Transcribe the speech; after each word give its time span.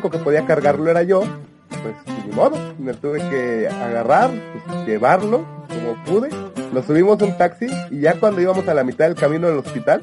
Único 0.00 0.16
que 0.16 0.24
podía 0.24 0.46
cargarlo 0.46 0.90
era 0.90 1.02
yo, 1.02 1.20
pues 1.68 1.94
ni 2.26 2.32
modo, 2.32 2.56
me 2.78 2.94
tuve 2.94 3.18
que 3.28 3.68
agarrar, 3.68 4.30
pues, 4.66 4.86
llevarlo 4.86 5.44
como 5.68 6.02
pude. 6.06 6.30
Nos 6.72 6.86
subimos 6.86 7.20
un 7.20 7.36
taxi 7.36 7.66
y 7.90 8.00
ya 8.00 8.18
cuando 8.18 8.40
íbamos 8.40 8.66
a 8.66 8.72
la 8.72 8.82
mitad 8.82 9.04
del 9.04 9.14
camino 9.14 9.48
del 9.48 9.58
hospital, 9.58 10.00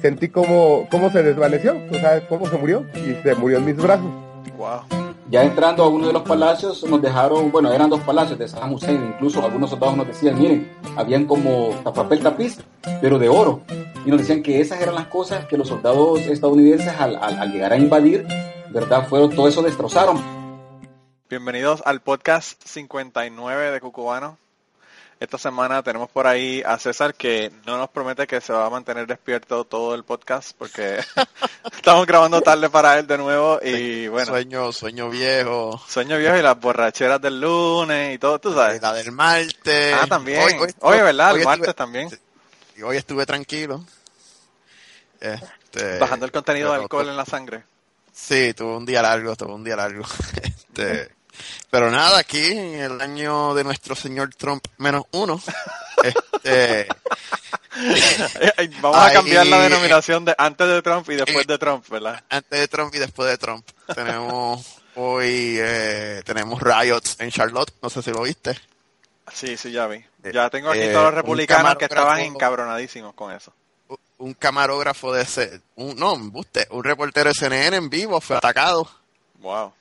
sentí 0.00 0.28
como, 0.28 0.88
cómo 0.90 1.10
se 1.10 1.22
desvaneció, 1.22 1.76
o 1.90 1.94
sea, 1.96 2.26
cómo 2.26 2.48
se 2.48 2.56
murió 2.56 2.86
y 2.94 3.22
se 3.22 3.34
murió 3.34 3.58
en 3.58 3.66
mis 3.66 3.76
brazos. 3.76 4.10
Wow. 4.56 4.80
Ya 5.30 5.44
entrando 5.44 5.84
a 5.84 5.88
uno 5.88 6.06
de 6.06 6.14
los 6.14 6.22
palacios, 6.22 6.82
nos 6.88 7.02
dejaron, 7.02 7.52
bueno, 7.52 7.70
eran 7.70 7.90
dos 7.90 8.00
palacios 8.00 8.38
de 8.38 8.48
Saddam 8.48 8.72
Hussein, 8.72 9.12
incluso 9.14 9.44
algunos 9.44 9.68
soldados 9.68 9.94
nos 9.94 10.06
decían, 10.06 10.38
miren, 10.38 10.72
habían 10.96 11.26
como 11.26 11.72
papel 11.82 12.20
tapiz, 12.20 12.60
pero 13.02 13.18
de 13.18 13.28
oro. 13.28 13.60
Y 14.06 14.10
nos 14.10 14.20
decían 14.20 14.42
que 14.42 14.62
esas 14.62 14.80
eran 14.80 14.94
las 14.94 15.08
cosas 15.08 15.44
que 15.44 15.58
los 15.58 15.68
soldados 15.68 16.20
estadounidenses 16.20 16.94
al, 16.98 17.16
al, 17.16 17.38
al 17.38 17.52
llegar 17.52 17.74
a 17.74 17.76
invadir, 17.76 18.26
¿verdad? 18.70 19.08
Fueron, 19.08 19.34
todo 19.34 19.48
eso 19.48 19.62
destrozaron. 19.62 20.22
Bienvenidos 21.28 21.82
al 21.84 22.00
podcast 22.00 22.60
59 22.64 23.70
de 23.70 23.80
Cucubano. 23.80 24.38
Esta 25.20 25.36
semana 25.36 25.82
tenemos 25.82 26.08
por 26.10 26.28
ahí 26.28 26.62
a 26.64 26.78
César 26.78 27.12
que 27.14 27.50
no 27.66 27.76
nos 27.76 27.90
promete 27.90 28.28
que 28.28 28.40
se 28.40 28.52
va 28.52 28.66
a 28.66 28.70
mantener 28.70 29.06
despierto 29.06 29.64
todo 29.64 29.96
el 29.96 30.04
podcast 30.04 30.52
porque 30.56 31.00
estamos 31.76 32.06
grabando 32.06 32.40
tarde 32.40 32.70
para 32.70 32.98
él 33.00 33.06
de 33.06 33.18
nuevo 33.18 33.58
y 33.60 34.06
bueno. 34.06 34.26
Sueño, 34.26 34.70
sueño 34.70 35.10
viejo. 35.10 35.80
Sueño 35.88 36.18
viejo 36.18 36.36
y 36.36 36.42
las 36.42 36.60
borracheras 36.60 37.20
del 37.20 37.40
lunes 37.40 38.14
y 38.14 38.18
todo, 38.18 38.38
tú 38.38 38.54
sabes. 38.54 38.80
La 38.80 38.92
del 38.92 39.10
martes. 39.10 39.96
Ah, 40.00 40.06
también. 40.06 40.40
Hoy, 40.40 40.72
hoy, 40.80 40.98
¿verdad? 40.98 41.36
el 41.36 41.44
martes 41.44 41.68
estuve, 41.68 41.74
también. 41.74 42.08
Y 42.76 42.82
hoy 42.82 42.96
estuve 42.96 43.26
tranquilo. 43.26 43.84
Este, 45.20 45.98
Bajando 45.98 46.26
el 46.26 46.32
contenido 46.32 46.70
de 46.72 46.82
alcohol 46.82 47.08
en 47.08 47.16
la 47.16 47.24
sangre. 47.24 47.64
Sí, 48.18 48.52
tuve 48.52 48.76
un 48.76 48.84
día 48.84 49.00
largo, 49.00 49.36
tuve 49.36 49.52
un 49.52 49.64
día 49.64 49.76
largo. 49.76 50.04
Este, 50.78 51.10
pero 51.70 51.90
nada, 51.90 52.18
aquí 52.18 52.52
en 52.52 52.74
el 52.74 53.00
año 53.00 53.52
de 53.54 53.64
nuestro 53.64 53.96
señor 53.96 54.32
Trump 54.36 54.64
menos 54.76 55.04
uno, 55.10 55.40
este, 56.04 56.86
vamos 58.80 58.98
a 58.98 59.12
cambiar 59.12 59.46
la 59.46 59.60
denominación 59.60 60.24
de 60.24 60.34
antes 60.38 60.68
de 60.68 60.82
Trump 60.82 61.08
y 61.10 61.16
después 61.16 61.46
de 61.48 61.58
Trump, 61.58 61.88
¿verdad? 61.88 62.22
Antes 62.28 62.60
de 62.60 62.68
Trump 62.68 62.94
y 62.94 62.98
después 62.98 63.28
de 63.28 63.38
Trump. 63.38 63.66
Tenemos 63.92 64.78
hoy, 64.94 65.56
eh, 65.58 66.22
tenemos 66.24 66.60
riots 66.60 67.16
en 67.18 67.30
Charlotte, 67.30 67.72
no 67.82 67.90
sé 67.90 68.02
si 68.02 68.12
lo 68.12 68.22
viste. 68.22 68.56
Sí, 69.32 69.56
sí, 69.56 69.72
ya 69.72 69.88
vi. 69.88 70.04
Ya 70.32 70.48
tengo 70.50 70.70
aquí 70.70 70.80
eh, 70.80 70.92
todos 70.92 71.06
los 71.06 71.14
republicanos 71.14 71.76
que 71.76 71.86
estaban 71.86 72.20
encabronadísimos 72.20 73.14
con 73.14 73.32
eso. 73.32 73.52
Un 74.18 74.34
camarógrafo 74.34 75.12
de 75.12 75.22
ese, 75.22 75.60
un, 75.76 75.96
no, 75.96 76.16
buste, 76.18 76.66
un 76.70 76.82
reportero 76.82 77.30
de 77.30 77.34
CNN 77.34 77.76
en 77.76 77.88
vivo 77.88 78.20
fue 78.20 78.36
atacado. 78.36 78.88
Wow. 79.40 79.72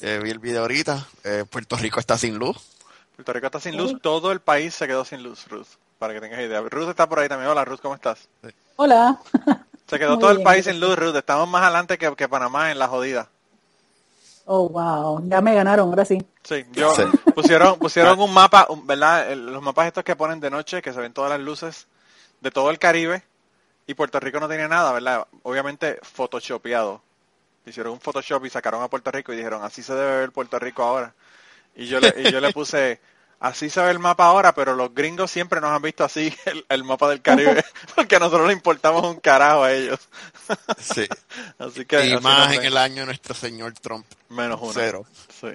Eh, 0.00 0.20
vi 0.22 0.30
el 0.30 0.38
video 0.38 0.62
ahorita. 0.62 1.06
Eh, 1.24 1.44
Puerto 1.48 1.76
Rico 1.76 2.00
está 2.00 2.18
sin 2.18 2.38
luz. 2.38 2.56
Puerto 3.14 3.32
Rico 3.32 3.46
está 3.46 3.60
sin 3.60 3.76
luz. 3.76 3.96
Todo 4.02 4.30
el 4.32 4.40
país 4.40 4.74
se 4.74 4.86
quedó 4.86 5.04
sin 5.04 5.22
luz, 5.22 5.48
Ruth. 5.48 5.68
Para 5.98 6.12
que 6.12 6.20
tengas 6.20 6.40
idea. 6.40 6.60
Ruth 6.60 6.90
está 6.90 7.08
por 7.08 7.18
ahí 7.18 7.28
también. 7.28 7.50
Hola, 7.50 7.64
Ruth, 7.64 7.80
¿cómo 7.80 7.94
estás? 7.94 8.28
Sí. 8.44 8.50
Hola. 8.76 9.18
Se 9.86 9.98
quedó 9.98 10.18
todo 10.18 10.30
el 10.30 10.42
país 10.42 10.66
sin 10.66 10.80
luz, 10.80 10.96
Ruth. 10.96 11.16
Estamos 11.16 11.48
más 11.48 11.62
adelante 11.62 11.96
que, 11.96 12.14
que, 12.14 12.28
Panamá 12.28 12.70
en 12.70 12.78
la 12.78 12.88
jodida. 12.88 13.28
Oh, 14.44 14.68
wow. 14.68 15.26
Ya 15.28 15.40
me 15.40 15.54
ganaron, 15.54 15.88
ahora 15.88 16.04
sí. 16.04 16.22
Sí, 16.44 16.64
yo 16.72 16.94
sí. 16.94 17.02
pusieron 17.34 17.78
pusieron 17.78 18.20
un 18.20 18.34
mapa, 18.34 18.68
¿verdad? 18.84 19.34
Los 19.34 19.62
mapas 19.62 19.86
estos 19.86 20.04
que 20.04 20.14
ponen 20.14 20.40
de 20.40 20.50
noche, 20.50 20.82
que 20.82 20.92
se 20.92 21.00
ven 21.00 21.14
todas 21.14 21.30
las 21.30 21.40
luces 21.40 21.86
de 22.42 22.50
todo 22.50 22.70
el 22.70 22.78
Caribe. 22.78 23.22
Y 23.86 23.94
Puerto 23.94 24.18
Rico 24.20 24.40
no 24.40 24.48
tiene 24.48 24.68
nada, 24.68 24.92
¿verdad? 24.92 25.26
Obviamente 25.42 25.98
photoshopeado 26.02 27.02
hicieron 27.70 27.92
un 27.92 28.00
Photoshop 28.00 28.44
y 28.46 28.50
sacaron 28.50 28.82
a 28.82 28.88
Puerto 28.88 29.10
Rico 29.10 29.32
y 29.32 29.36
dijeron, 29.36 29.62
así 29.62 29.82
se 29.82 29.94
debe 29.94 30.18
ver 30.18 30.32
Puerto 30.32 30.58
Rico 30.58 30.82
ahora. 30.82 31.14
Y 31.74 31.86
yo 31.86 32.00
le, 32.00 32.14
y 32.16 32.30
yo 32.30 32.40
le 32.40 32.52
puse, 32.52 33.00
así 33.40 33.68
se 33.68 33.82
ve 33.82 33.90
el 33.90 33.98
mapa 33.98 34.26
ahora, 34.26 34.54
pero 34.54 34.74
los 34.74 34.94
gringos 34.94 35.30
siempre 35.30 35.60
nos 35.60 35.70
han 35.70 35.82
visto 35.82 36.04
así 36.04 36.34
el, 36.46 36.64
el 36.68 36.84
mapa 36.84 37.08
del 37.08 37.20
Caribe, 37.22 37.64
porque 37.94 38.18
nosotros 38.18 38.46
le 38.46 38.52
importamos 38.52 39.04
un 39.04 39.20
carajo 39.20 39.64
a 39.64 39.72
ellos. 39.72 40.00
Sí. 40.78 41.08
así 41.58 41.84
que, 41.86 42.06
y 42.06 42.12
así 42.12 42.22
más 42.22 42.46
no 42.46 42.54
en 42.54 42.60
sé. 42.60 42.66
el 42.68 42.76
año 42.76 43.00
de 43.00 43.06
nuestro 43.06 43.34
señor 43.34 43.72
Trump. 43.72 44.06
Menos 44.28 44.60
uno. 44.62 44.72
Cero. 44.72 45.04
Sí. 45.40 45.48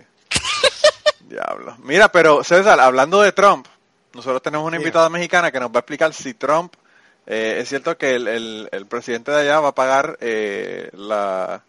Diablo. 1.21 1.77
Mira, 1.79 2.11
pero 2.11 2.43
César, 2.43 2.77
hablando 2.81 3.21
de 3.21 3.31
Trump, 3.31 3.67
nosotros 4.13 4.41
tenemos 4.41 4.67
una 4.67 4.75
invitada 4.75 5.07
mexicana 5.07 5.49
que 5.49 5.61
nos 5.61 5.69
va 5.69 5.75
a 5.75 5.79
explicar 5.79 6.13
si 6.13 6.33
Trump, 6.33 6.73
eh, 7.27 7.59
es 7.61 7.69
cierto 7.69 7.97
que 7.97 8.15
el, 8.15 8.27
el, 8.27 8.69
el, 8.71 8.85
presidente 8.87 9.31
de 9.31 9.41
allá 9.41 9.59
va 9.59 9.69
a 9.69 9.75
pagar 9.75 10.17
eh, 10.21 10.89
la, 10.93 11.63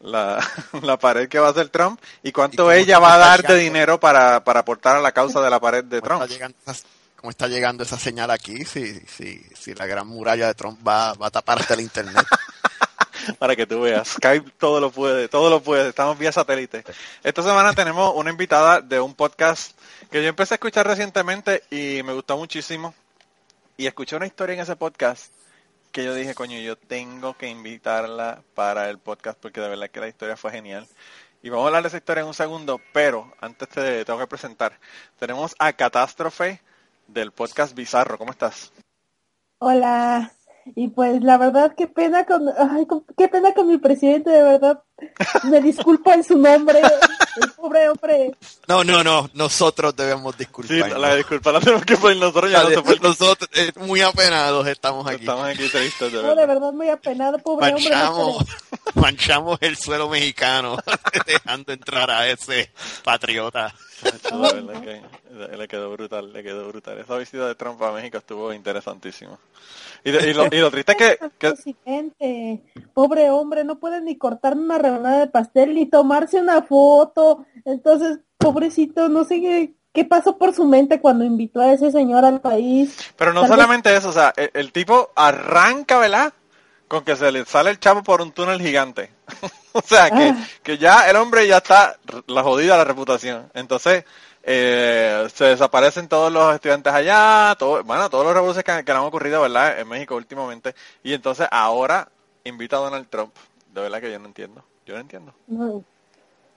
la, 0.00 0.46
la, 0.82 0.98
pared 0.98 1.28
que 1.28 1.38
va 1.38 1.48
a 1.48 1.50
hacer 1.50 1.68
Trump 1.68 2.00
y 2.22 2.32
cuánto 2.32 2.72
¿Y 2.72 2.78
ella 2.78 2.98
va 2.98 3.14
a 3.14 3.18
dar 3.18 3.42
de 3.42 3.56
dinero 3.56 4.00
para, 4.00 4.42
para 4.44 4.60
aportar 4.60 4.96
a 4.96 5.00
la 5.00 5.12
causa 5.12 5.40
de 5.40 5.50
la 5.50 5.60
pared 5.60 5.84
de 5.84 6.00
¿Cómo 6.00 6.26
Trump. 6.26 6.56
está 6.66 6.88
cómo 7.16 7.30
está 7.30 7.48
llegando 7.48 7.82
esa 7.82 7.98
señal 7.98 8.30
aquí? 8.30 8.64
Si, 8.64 8.98
si, 9.00 9.42
si 9.54 9.74
la 9.74 9.86
gran 9.86 10.06
muralla 10.06 10.46
de 10.46 10.54
Trump 10.54 10.86
va, 10.86 11.12
va 11.14 11.26
a 11.26 11.30
tapar 11.30 11.60
hasta 11.60 11.74
el 11.74 11.80
internet. 11.80 12.26
para 13.38 13.56
que 13.56 13.66
tú 13.66 13.82
veas. 13.82 14.08
Skype 14.08 14.52
todo 14.58 14.80
lo 14.80 14.90
puede, 14.90 15.28
todo 15.28 15.50
lo 15.50 15.62
puede. 15.62 15.90
Estamos 15.90 16.18
vía 16.18 16.32
satélite. 16.32 16.84
Esta 17.22 17.42
semana 17.42 17.72
tenemos 17.74 18.12
una 18.16 18.30
invitada 18.30 18.80
de 18.80 19.00
un 19.00 19.14
podcast 19.14 19.72
que 20.10 20.22
yo 20.22 20.28
empecé 20.28 20.54
a 20.54 20.56
escuchar 20.56 20.86
recientemente 20.86 21.62
y 21.70 22.02
me 22.02 22.12
gustó 22.12 22.36
muchísimo. 22.36 22.94
Y 23.80 23.86
escuché 23.86 24.14
una 24.14 24.26
historia 24.26 24.52
en 24.52 24.60
ese 24.60 24.76
podcast 24.76 25.32
que 25.90 26.04
yo 26.04 26.14
dije, 26.14 26.34
coño, 26.34 26.58
yo 26.58 26.76
tengo 26.76 27.32
que 27.38 27.48
invitarla 27.48 28.42
para 28.54 28.90
el 28.90 28.98
podcast 28.98 29.38
porque 29.40 29.62
de 29.62 29.70
verdad 29.70 29.88
que 29.88 30.00
la 30.00 30.08
historia 30.08 30.36
fue 30.36 30.50
genial. 30.50 30.86
Y 31.42 31.48
vamos 31.48 31.64
a 31.64 31.68
hablar 31.68 31.84
de 31.84 31.88
esa 31.88 31.96
historia 31.96 32.20
en 32.20 32.26
un 32.26 32.34
segundo, 32.34 32.78
pero 32.92 33.32
antes 33.40 33.70
te 33.70 34.04
tengo 34.04 34.18
que 34.18 34.26
presentar. 34.26 34.78
Tenemos 35.18 35.56
a 35.58 35.72
Catástrofe 35.72 36.60
del 37.08 37.32
podcast 37.32 37.74
Bizarro. 37.74 38.18
¿Cómo 38.18 38.32
estás? 38.32 38.70
Hola. 39.60 40.30
Y 40.74 40.88
pues 40.88 41.22
la 41.22 41.38
verdad 41.38 41.74
qué 41.74 41.86
pena 41.86 42.26
con, 42.26 42.50
ay, 42.58 42.86
qué 43.16 43.28
pena 43.28 43.54
con 43.54 43.66
mi 43.66 43.78
presidente, 43.78 44.28
de 44.28 44.42
verdad. 44.42 44.82
Me 45.44 45.62
disculpa 45.62 46.12
en 46.12 46.22
su 46.22 46.36
nombre. 46.36 46.82
Pobre 47.60 47.88
hombre. 47.90 48.34
No, 48.68 48.82
no, 48.84 49.04
no. 49.04 49.28
Nosotros 49.34 49.94
debemos 49.94 50.34
Sí, 50.34 50.38
disculparnos. 50.40 50.98
la 50.98 51.14
disculpa 51.14 51.52
la 51.52 51.60
tenemos 51.60 51.84
que 51.84 51.96
poner 51.96 52.16
nosotros, 52.16 52.50
ya 52.50 52.62
no 52.62 52.70
se 52.70 52.82
puede. 52.82 53.00
Nosotros, 53.00 53.50
eh, 53.52 53.72
muy 53.76 54.00
apenados 54.00 54.66
estamos 54.66 55.06
aquí. 55.06 55.20
Estamos 55.20 55.46
aquí 55.46 55.68
tristes, 55.68 56.12
de 56.12 56.22
No, 56.22 56.28
de 56.30 56.34
verdad. 56.34 56.46
verdad 56.48 56.72
muy 56.72 56.88
apenado, 56.88 57.38
pobre 57.38 57.74
hombre. 57.74 57.90
no 57.90 58.38
Manchamos, 58.94 59.58
el 59.60 59.76
suelo 59.76 60.08
mexicano 60.08 60.78
dejando 61.26 61.72
entrar 61.72 62.10
a 62.10 62.28
ese 62.28 62.70
patriota. 63.04 63.74
Verdad 64.02 65.02
le 65.56 65.68
quedó 65.68 65.92
brutal, 65.92 66.32
le 66.32 66.42
quedó 66.42 66.66
brutal. 66.68 66.98
Esa 66.98 67.16
visita 67.16 67.46
de 67.46 67.54
Trump 67.54 67.80
a 67.82 67.92
México 67.92 68.18
estuvo 68.18 68.52
interesantísima. 68.52 69.38
Y, 70.02 70.10
y 70.10 70.32
lo, 70.32 70.46
y 70.46 70.58
lo 70.58 70.70
triste 70.70 70.96
es 70.98 71.18
que, 71.38 72.60
pobre 72.94 73.30
hombre, 73.30 73.64
no 73.64 73.78
puede 73.78 74.00
ni 74.00 74.16
cortar 74.16 74.54
una 74.56 74.78
rebanada 74.78 75.20
de 75.20 75.26
pastel 75.26 75.74
ni 75.74 75.86
tomarse 75.86 76.40
una 76.40 76.62
foto. 76.62 77.44
Entonces, 77.64 78.18
pobrecito, 78.38 79.08
no 79.08 79.24
sé 79.24 79.40
qué, 79.40 79.74
qué 79.92 80.04
pasó 80.04 80.38
por 80.38 80.54
su 80.54 80.64
mente 80.66 81.00
cuando 81.00 81.24
invitó 81.24 81.60
a 81.60 81.72
ese 81.72 81.90
señor 81.92 82.24
al 82.24 82.40
país. 82.40 82.96
Pero 83.16 83.32
no 83.32 83.42
Tal 83.42 83.50
vez- 83.50 83.56
solamente 83.58 83.96
eso, 83.96 84.08
o 84.08 84.12
sea, 84.12 84.32
el, 84.36 84.50
el 84.54 84.72
tipo 84.72 85.10
arranca, 85.14 85.98
¿verdad? 85.98 86.32
Con 86.88 87.04
que 87.04 87.14
se 87.16 87.30
le 87.30 87.44
sale 87.44 87.70
el 87.70 87.78
chavo 87.78 88.02
por 88.02 88.20
un 88.20 88.32
túnel 88.32 88.60
gigante. 88.60 89.10
o 89.72 89.80
sea, 89.82 90.10
que, 90.10 90.30
Ah. 90.30 90.46
que 90.62 90.78
ya 90.78 91.08
el 91.08 91.16
hombre 91.16 91.46
ya 91.46 91.58
está 91.58 91.96
la 92.26 92.42
jodida 92.42 92.76
la 92.76 92.84
reputación. 92.84 93.48
Entonces, 93.54 94.04
eh, 94.42 95.28
se 95.34 95.44
desaparecen 95.44 96.08
todos 96.08 96.32
los 96.32 96.52
estudiantes 96.54 96.92
allá, 96.92 97.54
todo, 97.58 97.84
bueno, 97.84 98.08
todos 98.10 98.24
los 98.24 98.34
revoluciones 98.34 98.64
que, 98.64 98.84
que 98.84 98.90
han 98.92 98.98
ocurrido, 98.98 99.42
¿verdad? 99.42 99.78
En 99.78 99.86
México 99.88 100.16
últimamente. 100.16 100.74
Y 101.04 101.12
entonces 101.12 101.46
ahora 101.50 102.08
invita 102.44 102.76
a 102.76 102.80
Donald 102.80 103.06
Trump. 103.08 103.34
De 103.72 103.82
verdad 103.82 104.00
que 104.00 104.10
yo 104.10 104.18
no 104.18 104.26
entiendo. 104.26 104.64
Yo 104.86 104.94
no 104.94 105.00
entiendo. 105.00 105.32
No, 105.46 105.84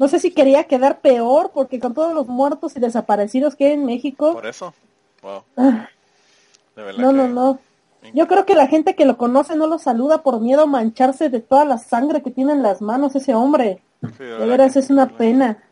no 0.04 0.10
sé 0.10 0.20
si 0.20 0.32
quería 0.32 0.66
quedar 0.66 1.00
peor 1.00 1.52
porque 1.54 1.80
con 1.80 1.94
todos 1.94 2.14
los 2.14 2.28
muertos 2.28 2.76
y 2.76 2.80
desaparecidos 2.82 3.56
que 3.56 3.68
hay 3.68 3.72
en 3.72 3.86
México. 3.86 4.34
Por 4.34 4.46
eso. 4.46 4.74
Wow. 5.22 5.44
Ah, 5.56 5.88
De 6.76 6.84
verdad 6.84 7.00
no, 7.02 7.10
que- 7.12 7.16
no, 7.16 7.28
no. 7.30 7.60
Yo 8.14 8.28
creo 8.28 8.46
que 8.46 8.54
la 8.54 8.68
gente 8.68 8.96
que 8.96 9.06
lo 9.06 9.18
conoce 9.18 9.56
no 9.56 9.66
lo 9.68 9.80
saluda 9.80 10.24
por 10.24 10.42
miedo 10.42 10.64
a 10.64 10.66
mancharse 10.66 11.30
de 11.30 11.40
toda 11.40 11.64
la 11.64 11.78
sangre 11.78 12.22
que 12.22 12.32
tiene 12.32 12.52
en 12.52 12.62
las 12.62 12.82
manos 12.82 13.16
ese 13.16 13.34
hombre. 13.34 13.82
Sí, 14.02 14.08
de 14.20 14.26
De 14.26 14.32
verdad 14.32 14.48
veras 14.50 14.74
que- 14.74 14.80
es 14.80 14.90
una 14.90 15.08
pena. 15.08 15.64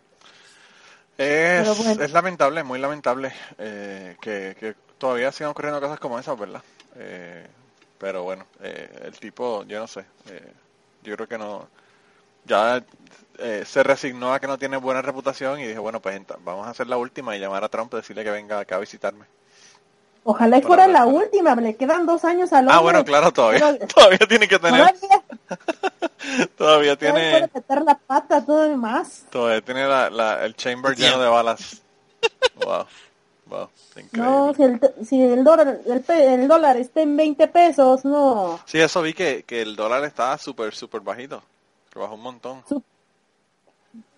Es, 1.17 1.77
bueno. 1.83 2.01
es 2.03 2.11
lamentable, 2.13 2.63
muy 2.63 2.79
lamentable 2.79 3.33
eh, 3.57 4.15
que, 4.21 4.55
que 4.59 4.75
todavía 4.97 5.31
sigan 5.31 5.51
ocurriendo 5.51 5.81
cosas 5.81 5.99
como 5.99 6.17
esas, 6.17 6.39
¿verdad? 6.39 6.61
Eh, 6.95 7.45
pero 7.99 8.23
bueno, 8.23 8.45
eh, 8.61 8.89
el 9.05 9.19
tipo, 9.19 9.63
yo 9.65 9.79
no 9.79 9.87
sé, 9.87 10.05
eh, 10.29 10.53
yo 11.03 11.15
creo 11.15 11.27
que 11.27 11.37
no, 11.37 11.67
ya 12.45 12.83
eh, 13.39 13.63
se 13.65 13.83
resignó 13.83 14.33
a 14.33 14.39
que 14.39 14.47
no 14.47 14.57
tiene 14.57 14.77
buena 14.77 15.01
reputación 15.01 15.59
y 15.59 15.67
dijo, 15.67 15.81
bueno, 15.81 15.99
pues 16.01 16.19
vamos 16.43 16.67
a 16.67 16.71
hacer 16.71 16.87
la 16.87 16.97
última 16.97 17.35
y 17.35 17.39
llamar 17.39 17.63
a 17.63 17.69
Trump 17.69 17.93
y 17.93 17.97
decirle 17.97 18.23
que 18.23 18.31
venga 18.31 18.59
acá 18.59 18.75
a 18.75 18.79
visitarme. 18.79 19.25
Ojalá 20.23 20.59
y 20.59 20.61
fuera 20.61 20.87
la 20.87 21.05
última, 21.07 21.55
le 21.55 21.75
quedan 21.75 22.05
dos 22.05 22.23
años 22.25 22.53
al 22.53 22.65
hombre. 22.65 22.75
Ah, 22.75 22.81
bueno, 22.81 23.03
claro, 23.03 23.31
todavía, 23.33 23.75
Todavía- 23.95 24.19
tiene 24.29 24.47
que 24.47 24.59
tener, 24.59 24.93
Todavía, 24.95 26.47
Todavía 26.57 26.93
Ya 26.93 26.99
puede 26.99 27.13
tiene, 27.31 27.49
meter 27.53 27.81
la 27.81 27.95
pata, 27.97 28.45
todo 28.45 28.61
demás. 28.61 29.23
todavía 29.31 29.61
tiene 29.61 29.87
la, 29.87 30.09
la- 30.11 30.45
el 30.45 30.55
chamber 30.55 30.95
lleno 30.95 31.19
de 31.21 31.27
balas. 31.29 31.81
Wow. 32.63 32.85
Wow. 33.47 33.69
Increíble. 33.97 34.21
No, 34.29 34.53
si 34.53 34.61
el, 34.63 34.79
si 35.07 35.21
el 35.23 35.43
dólar, 35.43 35.79
el, 35.87 36.05
el 36.07 36.47
dólar 36.47 36.77
está 36.77 37.01
en 37.01 37.17
20 37.17 37.47
pesos, 37.47 38.05
no. 38.05 38.59
Sí, 38.65 38.79
eso 38.79 39.01
vi 39.01 39.13
que, 39.15 39.41
que 39.43 39.63
el 39.63 39.75
dólar 39.75 40.03
está 40.05 40.37
súper, 40.37 40.75
súper 40.75 41.01
bajito. 41.01 41.41
Que 41.91 41.99
bajó 41.99 42.15
un 42.15 42.21
montón. 42.21 42.63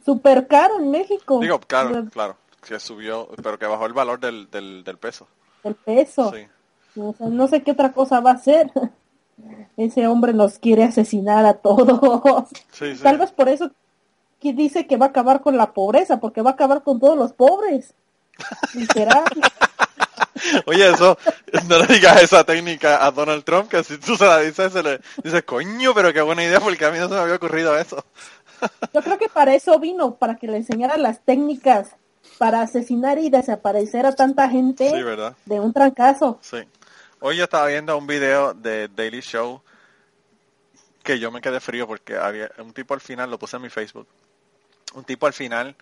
Súper 0.06 0.48
caro 0.48 0.80
en 0.80 0.92
México. 0.92 1.40
Digo, 1.40 1.60
claro, 1.60 1.98
El, 1.98 2.10
claro. 2.10 2.38
Que 2.66 2.80
subió, 2.80 3.28
pero 3.42 3.58
que 3.60 3.66
bajó 3.66 3.86
el 3.86 3.94
valor 3.94 4.20
del, 4.20 4.50
del, 4.50 4.84
del 4.84 4.98
peso. 4.98 5.28
el 5.64 5.76
peso. 5.76 6.32
Sí. 6.32 6.48
O 7.00 7.14
sea, 7.14 7.28
no 7.28 7.48
sé 7.48 7.64
qué 7.64 7.72
otra 7.72 7.92
cosa 7.92 8.20
va 8.20 8.32
a 8.32 8.36
hacer. 8.36 8.72
Ese 9.78 10.08
hombre 10.08 10.34
nos 10.34 10.60
quiere 10.60 10.84
asesinar 10.84 11.46
a 11.46 11.56
todos. 11.56 12.50
Sí, 12.72 12.96
sí. 12.96 13.04
Tal 13.04 13.18
vez 13.18 13.32
por 13.32 13.50
eso 13.50 13.72
que 14.40 14.54
dice 14.54 14.86
que 14.88 14.98
va 14.98 15.08
a 15.08 15.10
acabar 15.10 15.42
con 15.42 15.58
la 15.58 15.74
pobreza, 15.74 16.20
porque 16.20 16.42
va 16.42 16.52
a 16.52 16.54
acabar 16.54 16.84
con 16.84 17.00
todos 17.00 17.18
los 17.18 17.34
pobres. 17.34 17.96
Literal. 18.76 19.24
Oye, 20.66 20.90
eso, 20.90 21.18
no 21.68 21.80
le 21.80 21.88
digas 21.88 22.22
esa 22.22 22.44
técnica 22.44 23.06
a 23.06 23.12
Donald 23.12 23.44
Trump, 23.44 23.70
que 23.70 23.84
si 23.84 23.98
tú 23.98 24.16
se 24.16 24.26
la 24.26 24.40
dices, 24.40 24.74
se 24.74 24.84
le 24.84 25.00
dice, 25.24 25.44
coño, 25.44 25.94
pero 25.94 26.14
qué 26.14 26.22
buena 26.22 26.44
idea, 26.44 26.60
porque 26.60 26.86
a 26.86 26.92
mí 26.92 26.98
no 27.00 27.08
se 27.08 27.14
me 27.16 27.20
había 27.22 27.36
ocurrido 27.36 27.78
eso. 27.78 28.04
Yo 28.94 29.02
creo 29.02 29.18
que 29.18 29.30
para 29.30 29.54
eso 29.56 29.78
vino, 29.80 30.16
para 30.16 30.36
que 30.36 30.48
le 30.48 30.58
enseñara 30.58 30.98
las 30.98 31.24
técnicas 31.24 31.90
para 32.38 32.62
asesinar 32.62 33.20
y 33.20 33.30
desaparecer 33.30 34.06
a 34.06 34.16
tanta 34.16 34.50
gente 34.50 34.90
Sí, 34.90 35.04
¿verdad? 35.04 35.36
de 35.46 35.60
un 35.60 35.72
trancazo. 35.74 36.40
Sí. 36.42 36.58
Hoy 37.20 37.38
yo 37.38 37.44
estaba 37.46 37.68
viendo 37.68 37.98
un 37.98 38.08
video 38.08 38.54
de 38.54 38.88
Daily 38.90 39.22
Show 39.22 39.62
que 41.04 41.20
yo 41.20 41.32
me 41.32 41.42
quedé 41.42 41.60
frío 41.60 41.86
porque 41.88 42.16
había 42.18 42.50
un 42.58 42.74
tipo 42.74 42.94
al 42.94 43.02
final, 43.02 43.30
lo 43.30 43.38
puse 43.38 43.58
en 43.58 43.62
mi 43.62 43.70
Facebook, 43.70 44.08
un 44.94 45.04
tipo 45.04 45.28
al 45.28 45.34
final 45.34 45.76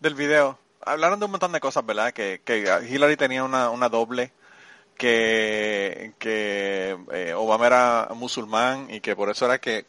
del 0.00 0.14
video, 0.14 0.58
hablaron 0.84 1.18
de 1.18 1.24
un 1.26 1.30
montón 1.32 1.52
de 1.52 1.60
cosas, 1.60 1.84
¿verdad? 1.86 2.12
Que, 2.12 2.40
que 2.44 2.64
Hillary 2.88 3.16
tenía 3.16 3.44
una, 3.44 3.70
una 3.70 3.88
doble, 3.88 4.32
que, 4.96 6.12
que 6.18 6.96
eh, 7.12 7.34
Obama 7.34 7.66
era 7.66 8.08
musulmán 8.14 8.88
y 8.90 9.00
que 9.00 9.16
por 9.16 9.30
eso 9.30 9.46
era 9.46 9.58
que 9.58 9.86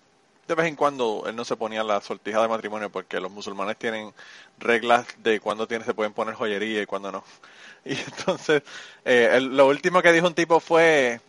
de 0.48 0.56
vez 0.56 0.68
en 0.68 0.76
cuando 0.76 1.24
él 1.28 1.36
no 1.36 1.44
se 1.46 1.56
ponía 1.56 1.84
la 1.84 2.02
sortija 2.02 2.42
de 2.42 2.48
matrimonio 2.48 2.92
porque 2.92 3.20
los 3.20 3.32
musulmanes 3.32 3.78
tienen 3.78 4.14
reglas 4.60 5.08
de 5.24 5.40
cuándo 5.40 5.68
se 5.68 5.94
pueden 5.94 6.14
poner 6.14 6.36
joyería 6.36 6.82
y 6.82 6.86
cuándo 6.86 7.12
no. 7.12 7.24
Y 7.86 7.94
entonces, 7.94 8.64
eh, 9.06 9.40
lo 9.42 9.68
último 9.68 10.02
que 10.02 10.12
dijo 10.12 10.26
un 10.26 10.34
tipo 10.34 10.60
fue, 10.60 11.22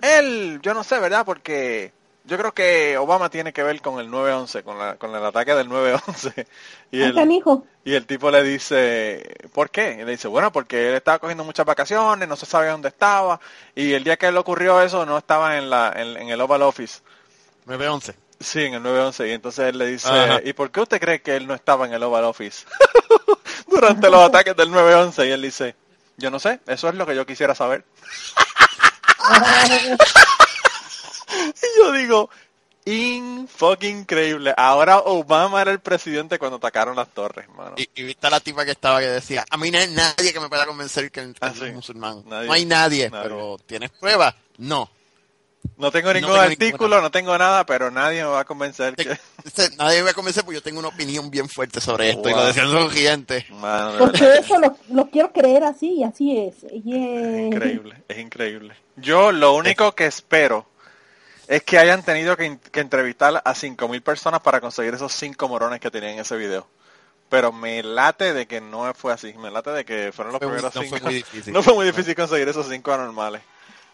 él, 0.00 0.58
yo 0.62 0.74
no 0.74 0.82
sé, 0.82 0.98
¿verdad? 0.98 1.24
Porque 1.24 1.92
yo 2.24 2.38
creo 2.38 2.52
que 2.52 2.98
Obama 2.98 3.30
tiene 3.30 3.52
que 3.52 3.62
ver 3.62 3.80
con 3.80 3.98
el 3.98 4.08
9-11, 4.10 4.62
con, 4.62 4.78
la, 4.78 4.96
con 4.96 5.14
el 5.14 5.24
ataque 5.24 5.54
del 5.54 5.68
9-11. 5.68 6.46
Y 6.92 7.02
Ay, 7.02 7.12
el, 7.16 7.62
y 7.84 7.94
el 7.94 8.04
tipo 8.04 8.32
le 8.32 8.42
dice, 8.42 9.22
¿por 9.52 9.70
qué? 9.70 9.98
Y 10.00 10.04
le 10.04 10.10
dice, 10.10 10.26
bueno, 10.26 10.50
porque 10.50 10.88
él 10.88 10.94
estaba 10.96 11.20
cogiendo 11.20 11.44
muchas 11.44 11.64
vacaciones, 11.64 12.28
no 12.28 12.34
se 12.34 12.46
sabe 12.46 12.66
dónde 12.66 12.88
estaba, 12.88 13.38
y 13.76 13.92
el 13.92 14.02
día 14.02 14.16
que 14.16 14.32
le 14.32 14.38
ocurrió 14.40 14.82
eso 14.82 15.06
no 15.06 15.16
estaba 15.16 15.56
en, 15.56 15.70
la, 15.70 15.92
en, 15.94 16.16
en 16.16 16.28
el 16.30 16.40
Oval 16.40 16.62
Office. 16.62 17.00
911. 17.66 18.16
Sí, 18.40 18.64
en 18.64 18.74
el 18.74 18.82
911. 18.82 19.28
Y 19.28 19.32
entonces 19.32 19.68
él 19.68 19.78
le 19.78 19.86
dice, 19.86 20.08
Ajá. 20.08 20.40
¿y 20.42 20.52
por 20.52 20.72
qué 20.72 20.80
usted 20.80 21.00
cree 21.00 21.22
que 21.22 21.36
él 21.36 21.46
no 21.46 21.54
estaba 21.54 21.86
en 21.86 21.92
el 21.92 22.02
Oval 22.02 22.24
Office 22.24 22.66
durante 23.68 24.10
los 24.10 24.20
ataques 24.20 24.56
del 24.56 24.70
911? 24.70 25.28
Y 25.28 25.30
él 25.30 25.42
dice, 25.42 25.76
yo 26.16 26.30
no 26.30 26.40
sé, 26.40 26.58
eso 26.66 26.88
es 26.88 26.94
lo 26.96 27.06
que 27.06 27.14
yo 27.14 27.24
quisiera 27.24 27.54
saber. 27.54 27.84
Y 31.48 31.78
yo 31.78 31.92
digo, 31.92 32.30
in 32.84 33.46
fucking 33.48 33.98
increíble. 34.00 34.54
Ahora 34.56 34.98
Obama 34.98 35.60
era 35.62 35.70
el 35.70 35.80
presidente 35.80 36.38
cuando 36.38 36.56
atacaron 36.56 36.96
las 36.96 37.08
torres, 37.08 37.48
mano. 37.50 37.74
Y, 37.76 37.88
y 37.94 38.02
viste 38.04 38.26
a 38.26 38.30
la 38.30 38.40
tipa 38.40 38.64
que 38.64 38.70
estaba 38.72 39.00
que 39.00 39.06
decía, 39.08 39.44
a 39.50 39.56
mí 39.56 39.70
no 39.70 39.78
hay 39.78 39.88
nadie 39.88 40.32
que 40.32 40.40
me 40.40 40.48
pueda 40.48 40.66
convencer 40.66 41.10
que, 41.10 41.20
que 41.32 41.34
Ah, 41.40 41.52
sí. 41.56 41.64
es 41.66 41.74
musulmán. 41.74 42.22
Nadie. 42.26 42.46
No 42.46 42.52
hay 42.52 42.64
nadie, 42.64 43.10
Nadie. 43.10 43.22
pero 43.28 43.56
¿tienes 43.66 43.90
pruebas? 43.90 44.34
No. 44.58 44.90
No 45.76 45.90
tengo 45.90 46.10
ningún 46.14 46.30
tengo 46.30 46.40
artículo, 46.42 46.88
ninguna. 46.88 47.00
no 47.02 47.10
tengo 47.10 47.36
nada, 47.36 47.66
pero 47.66 47.90
nadie 47.90 48.22
me 48.22 48.30
va 48.30 48.40
a 48.40 48.44
convencer 48.46 48.94
Te- 48.96 49.04
que... 49.04 49.18
dice, 49.44 49.68
nadie 49.76 50.02
me 50.02 50.14
convence 50.14 50.42
porque 50.42 50.54
yo 50.56 50.62
tengo 50.62 50.78
una 50.78 50.88
opinión 50.88 51.30
bien 51.30 51.50
fuerte 51.50 51.82
sobre 51.82 52.08
esto. 52.10 52.30
Y 52.30 52.32
lo 52.32 52.46
decían 52.46 52.70
son 52.70 52.88
gigantes. 52.88 53.50
Mano, 53.50 53.92
de 53.92 53.98
Porque 53.98 54.36
eso 54.38 54.58
lo, 54.58 54.74
lo 54.88 55.10
quiero 55.10 55.30
creer 55.32 55.64
así, 55.64 55.96
y 55.96 56.04
así 56.04 56.34
es. 56.38 56.54
Yeah. 56.82 57.42
increíble, 57.42 58.02
es 58.08 58.18
increíble. 58.18 58.74
Yo 58.96 59.32
lo 59.32 59.52
único 59.54 59.92
que 59.94 60.06
espero 60.06 60.64
es 61.50 61.64
que 61.64 61.80
hayan 61.80 62.04
tenido 62.04 62.36
que, 62.36 62.58
entrevistar 62.74 63.42
a 63.44 63.54
5.000 63.54 64.02
personas 64.02 64.40
para 64.40 64.60
conseguir 64.60 64.94
esos 64.94 65.12
5 65.12 65.48
morones 65.48 65.80
que 65.80 65.90
tenían 65.90 66.12
en 66.12 66.20
ese 66.20 66.36
video. 66.36 66.68
Pero 67.28 67.50
me 67.50 67.82
late 67.82 68.32
de 68.32 68.46
que 68.46 68.60
no 68.60 68.94
fue 68.94 69.12
así, 69.12 69.34
me 69.36 69.50
late 69.50 69.70
de 69.70 69.84
que 69.84 70.12
fueron 70.12 70.32
los 70.32 70.38
Fue 70.38 70.46
primeros 70.46 70.72
no 70.72 70.82
5. 70.82 70.96
fue 70.96 71.00
muy 71.00 71.14
difícil. 71.22 71.52
No 71.52 71.64
fue 71.64 71.74
muy 71.74 71.86
difícil 71.86 72.14
conseguir 72.14 72.48
esos 72.48 72.68
5 72.68 72.92
anormales. 72.92 73.42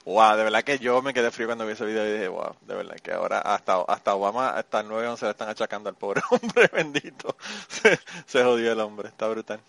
Wow, 0.04 0.36
de 0.36 0.44
verdad 0.44 0.64
que 0.64 0.78
yo 0.78 1.00
me 1.00 1.14
quedé 1.14 1.30
frío 1.30 1.46
cuando 1.46 1.64
vi 1.64 1.72
ese 1.72 1.86
video 1.86 2.06
y 2.06 2.12
dije, 2.12 2.28
wow, 2.28 2.56
de 2.60 2.74
verdad 2.74 2.96
que 3.02 3.12
ahora 3.12 3.38
hasta, 3.38 3.80
hasta 3.88 4.14
Obama, 4.14 4.50
hasta 4.50 4.80
el 4.80 4.88
9 4.88 5.14
le 5.22 5.30
están 5.30 5.48
achacando 5.48 5.88
al 5.88 5.94
pobre 5.96 6.20
hombre 6.30 6.68
bendito. 6.70 7.38
Se, 7.68 7.98
se 8.26 8.44
jodió 8.44 8.72
el 8.72 8.80
hombre, 8.80 9.08
está 9.08 9.28
brutal. 9.28 9.60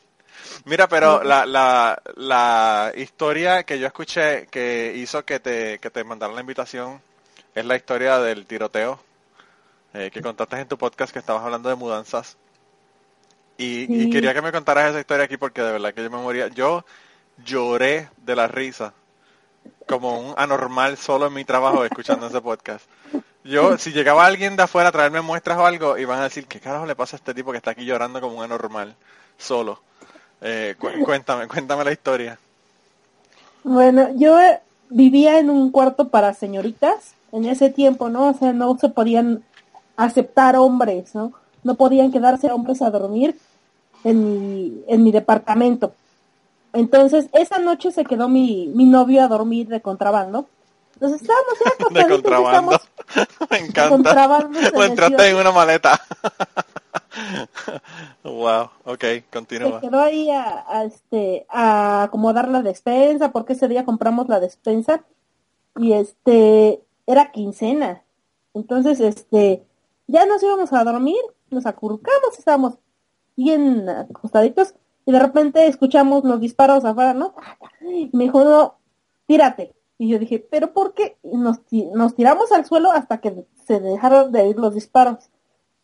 Mira, 0.65 0.89
pero 0.89 1.23
la, 1.23 1.45
la, 1.45 2.01
la 2.17 2.91
historia 2.97 3.63
que 3.63 3.79
yo 3.79 3.87
escuché 3.87 4.47
que 4.47 4.91
hizo 4.93 5.23
que 5.23 5.39
te, 5.39 5.79
que 5.79 5.89
te 5.89 6.03
mandaran 6.03 6.35
la 6.35 6.41
invitación 6.41 7.01
es 7.59 7.65
la 7.65 7.75
historia 7.75 8.19
del 8.19 8.45
tiroteo 8.45 8.99
eh, 9.93 10.11
que 10.13 10.21
contaste 10.21 10.59
en 10.59 10.67
tu 10.67 10.77
podcast 10.77 11.11
que 11.11 11.19
estabas 11.19 11.43
hablando 11.43 11.69
de 11.69 11.75
mudanzas. 11.75 12.37
Y, 13.57 14.11
quería 14.11 14.35
que 14.35 14.43
me 14.43 14.51
contaras 14.51 14.91
esa 14.91 14.99
historia 14.99 15.25
aquí 15.25 15.37
porque 15.37 15.61
de 15.63 15.71
verdad 15.71 15.93
que 15.93 16.03
yo 16.03 16.11
me 16.11 16.17
moría. 16.17 16.47
Yo 16.49 16.85
lloré 17.43 18.09
de 18.17 18.35
la 18.35 18.47
risa 18.47 18.93
como 19.87 20.19
un 20.19 20.35
anormal 20.37 20.97
solo 20.97 21.25
en 21.27 21.33
mi 21.33 21.43
trabajo 21.43 21.83
escuchando 21.83 22.27
ese 22.27 22.39
podcast. 22.41 22.85
Yo, 23.43 23.77
si 23.79 23.91
llegaba 23.91 24.25
alguien 24.27 24.55
de 24.55 24.63
afuera 24.63 24.89
a 24.89 24.91
traerme 24.91 25.21
muestras 25.21 25.57
o 25.57 25.65
algo, 25.65 25.97
iban 25.97 26.19
a 26.19 26.23
decir, 26.23 26.45
¿qué 26.45 26.59
carajo 26.59 26.85
le 26.85 26.95
pasa 26.95 27.15
a 27.15 27.19
este 27.19 27.33
tipo 27.33 27.51
que 27.51 27.57
está 27.57 27.71
aquí 27.71 27.85
llorando 27.85 28.21
como 28.21 28.37
un 28.37 28.43
anormal, 28.43 28.93
solo? 29.37 29.81
Eh, 30.41 30.75
cu- 30.77 30.91
cuéntame, 31.03 31.47
cuéntame 31.47 31.83
la 31.83 31.91
historia. 31.91 32.37
Bueno, 33.63 34.09
yo 34.15 34.37
vivía 34.89 35.39
en 35.39 35.49
un 35.49 35.71
cuarto 35.71 36.09
para 36.09 36.33
señoritas 36.35 37.13
en 37.31 37.45
ese 37.45 37.69
tiempo, 37.69 38.09
¿no? 38.09 38.29
O 38.29 38.33
sea, 38.33 38.53
no 38.53 38.77
se 38.77 38.89
podían 38.89 39.43
aceptar 39.95 40.55
hombres, 40.55 41.13
¿no? 41.15 41.33
No 41.63 41.75
podían 41.75 42.11
quedarse 42.11 42.51
hombres 42.51 42.81
a 42.81 42.91
dormir 42.91 43.37
en 44.03 44.23
mi, 44.23 44.83
en 44.87 45.03
mi 45.03 45.11
departamento. 45.11 45.93
Entonces, 46.73 47.27
esa 47.33 47.59
noche 47.59 47.91
se 47.91 48.05
quedó 48.05 48.29
mi, 48.29 48.67
mi 48.73 48.85
novio 48.85 49.23
a 49.23 49.27
dormir 49.27 49.67
de 49.67 49.81
contrabando. 49.81 50.47
Entonces 50.93 51.21
estábamos 51.21 51.53
ya 51.63 51.89
De 52.01 52.09
contrabando. 52.09 52.81
Me 53.49 53.57
encanta. 53.59 54.29
se 54.53 54.71
Lo 54.71 54.83
entraste 54.83 55.29
en 55.29 55.37
una 55.37 55.51
maleta. 55.51 55.99
wow, 58.23 58.69
ok, 58.85 59.01
se 59.01 59.23
continúa. 59.31 59.81
quedó 59.81 59.99
ahí 59.99 60.29
a, 60.29 60.65
a, 60.67 60.83
este 60.83 61.45
a 61.49 62.03
acomodar 62.03 62.47
la 62.47 62.61
despensa 62.61 63.31
porque 63.31 63.53
ese 63.53 63.67
día 63.67 63.85
compramos 63.85 64.27
la 64.27 64.39
despensa 64.39 65.01
y 65.77 65.93
este 65.93 66.81
era 67.07 67.31
quincena. 67.31 68.03
Entonces 68.53 68.99
este 68.99 69.65
ya 70.07 70.25
nos 70.25 70.43
íbamos 70.43 70.71
a 70.73 70.83
dormir 70.83 71.17
nos 71.49 71.65
acurrucamos 71.65 72.37
estábamos 72.37 72.77
bien 73.35 73.89
acostaditos 73.89 74.75
y 75.05 75.11
de 75.11 75.19
repente 75.19 75.65
escuchamos 75.67 76.23
los 76.23 76.39
disparos 76.39 76.85
afuera 76.85 77.13
no 77.13 77.33
y 77.81 78.09
me 78.13 78.25
dijo 78.25 78.43
no 78.43 78.75
tírate 79.25 79.73
y 79.97 80.09
yo 80.09 80.19
dije 80.19 80.39
pero 80.39 80.73
por 80.73 80.93
qué 80.93 81.17
y 81.23 81.37
nos, 81.37 81.59
nos 81.93 82.15
tiramos 82.15 82.51
al 82.51 82.65
suelo 82.65 82.91
hasta 82.91 83.19
que 83.19 83.45
se 83.67 83.79
dejaron 83.81 84.31
de 84.31 84.41
oír 84.41 84.57
los 84.57 84.73
disparos. 84.73 85.29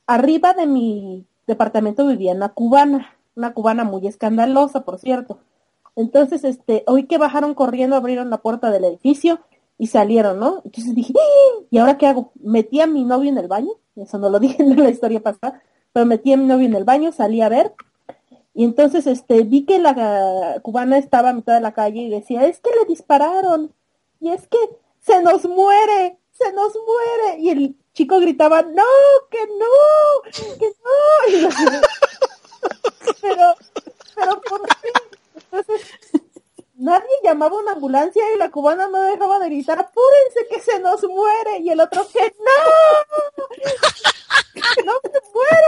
Arriba 0.07 0.53
de 0.53 0.65
mi 0.65 1.27
departamento 1.47 2.07
vivía 2.07 2.33
una 2.33 2.49
cubana, 2.49 3.13
una 3.35 3.53
cubana 3.53 3.83
muy 3.83 4.07
escandalosa, 4.07 4.85
por 4.85 4.99
cierto. 4.99 5.39
Entonces, 5.95 6.43
este, 6.43 6.83
oí 6.87 7.03
que 7.03 7.17
bajaron 7.17 7.53
corriendo, 7.53 7.95
abrieron 7.95 8.29
la 8.29 8.37
puerta 8.37 8.71
del 8.71 8.85
edificio 8.85 9.41
y 9.77 9.87
salieron, 9.87 10.39
¿no? 10.39 10.61
Entonces 10.65 10.95
dije, 10.95 11.13
"¡Ah! 11.17 11.63
¿y 11.69 11.77
ahora 11.77 11.97
qué 11.97 12.07
hago? 12.07 12.31
Metí 12.41 12.81
a 12.81 12.87
mi 12.87 13.03
novio 13.03 13.29
en 13.29 13.37
el 13.37 13.47
baño, 13.47 13.71
eso 13.95 14.17
no 14.17 14.29
lo 14.29 14.39
dije 14.39 14.61
en 14.63 14.75
la 14.81 14.89
historia 14.89 15.21
pasada, 15.21 15.61
pero 15.91 16.05
metí 16.05 16.33
a 16.33 16.37
mi 16.37 16.45
novio 16.45 16.65
en 16.67 16.75
el 16.75 16.83
baño, 16.83 17.11
salí 17.11 17.41
a 17.41 17.49
ver, 17.49 17.73
y 18.53 18.63
entonces, 18.65 19.07
este, 19.07 19.41
vi 19.41 19.65
que 19.65 19.79
la 19.79 20.59
cubana 20.61 20.97
estaba 20.97 21.29
a 21.29 21.33
mitad 21.33 21.55
de 21.55 21.61
la 21.61 21.73
calle 21.73 22.01
y 22.01 22.09
decía, 22.09 22.45
es 22.45 22.59
que 22.59 22.69
le 22.69 22.85
dispararon, 22.85 23.73
y 24.19 24.29
es 24.29 24.47
que 24.47 24.57
se 24.99 25.21
nos 25.23 25.45
muere, 25.45 26.19
se 26.31 26.53
nos 26.53 26.73
muere, 26.75 27.39
y 27.39 27.49
el 27.49 27.75
chico 27.93 28.19
gritaba, 28.19 28.61
no, 28.61 28.83
que 29.31 29.39
no, 29.47 30.31
que 30.59 30.67
no, 30.83 31.37
y 31.37 31.41
yo, 31.41 31.49
pero, 33.21 33.55
pero 34.15 34.41
¿por 34.41 34.61
qué? 34.67 34.89
Entonces, 35.35 35.81
nadie 36.83 37.15
llamaba 37.23 37.57
una 37.57 37.71
ambulancia 37.71 38.21
y 38.35 38.37
la 38.37 38.51
cubana 38.51 38.89
no 38.89 39.01
dejaba 39.01 39.39
de 39.39 39.45
gritar, 39.45 39.79
apúrense 39.79 40.47
que 40.49 40.59
se 40.59 40.79
nos 40.79 41.01
muere, 41.03 41.59
y 41.61 41.69
el 41.69 41.79
otro 41.79 42.05
que 42.11 42.19
no, 42.39 42.57
no 44.85 44.93
me 45.03 45.09
muero, 45.33 45.67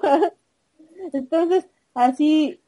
carajo. 0.00 0.34
Entonces, 1.12 1.66
así 1.94 2.60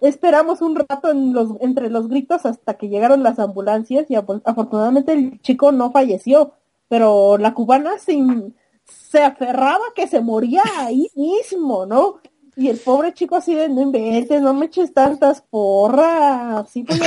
esperamos 0.00 0.62
un 0.62 0.76
rato 0.76 1.10
en 1.10 1.34
los, 1.34 1.50
entre 1.60 1.90
los 1.90 2.08
gritos 2.08 2.46
hasta 2.46 2.74
que 2.74 2.88
llegaron 2.88 3.22
las 3.22 3.38
ambulancias 3.38 4.10
y 4.10 4.14
afortunadamente 4.14 5.12
el 5.12 5.42
chico 5.42 5.72
no 5.72 5.92
falleció, 5.92 6.54
pero 6.88 7.36
la 7.36 7.52
cubana 7.52 7.98
sin, 7.98 8.56
se 8.84 9.22
aferraba 9.22 9.84
que 9.94 10.08
se 10.08 10.22
moría 10.22 10.62
ahí 10.78 11.10
mismo, 11.14 11.84
¿no? 11.84 12.20
Y 12.56 12.68
el 12.68 12.78
pobre 12.78 13.14
chico 13.14 13.36
así 13.36 13.54
de 13.54 13.68
no 13.68 13.82
inventes, 13.82 14.40
no 14.42 14.52
me 14.54 14.66
eches 14.66 14.92
tantas 14.92 15.40
porras, 15.40 16.66
así 16.66 16.82
pues, 16.82 17.00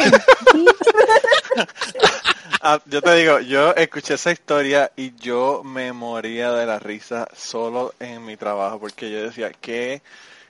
ah, 2.62 2.80
yo 2.86 3.02
te 3.02 3.16
digo, 3.16 3.40
yo 3.40 3.72
escuché 3.76 4.16
esa 4.16 4.32
historia 4.32 4.92
y 4.96 5.14
yo 5.16 5.62
me 5.64 5.94
moría 5.94 6.52
de 6.52 6.66
la 6.66 6.80
risa 6.80 7.28
solo 7.36 7.94
en 8.00 8.26
mi 8.26 8.38
trabajo 8.38 8.80
porque 8.80 9.12
yo 9.12 9.24
decía, 9.24 9.52
que 9.52 10.02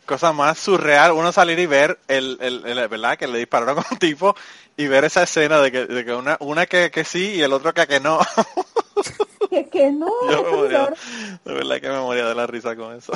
cosa 0.05 0.33
más 0.33 0.57
surreal 0.57 1.11
uno 1.11 1.31
salir 1.31 1.59
y 1.59 1.65
ver 1.65 1.99
el, 2.07 2.37
el, 2.41 2.65
el 2.65 2.87
verdad 2.87 3.17
que 3.17 3.27
le 3.27 3.39
dispararon 3.39 3.79
a 3.79 3.85
un 3.91 3.97
tipo 3.97 4.35
y 4.77 4.87
ver 4.87 5.05
esa 5.05 5.23
escena 5.23 5.59
de 5.59 5.71
que, 5.71 5.85
de 5.85 6.05
que 6.05 6.13
una, 6.13 6.37
una 6.39 6.65
que, 6.65 6.91
que 6.91 7.03
sí 7.03 7.35
y 7.35 7.41
el 7.41 7.53
otro 7.53 7.73
que, 7.73 7.87
que 7.87 7.99
no. 7.99 8.19
que, 9.49 9.69
que 9.69 9.91
no. 9.91 10.11
de 11.45 11.53
verdad 11.53 11.81
que 11.81 11.89
me 11.89 11.99
moría 11.99 12.25
de 12.25 12.35
la 12.35 12.47
risa 12.47 12.75
con 12.75 12.95
eso. 12.95 13.13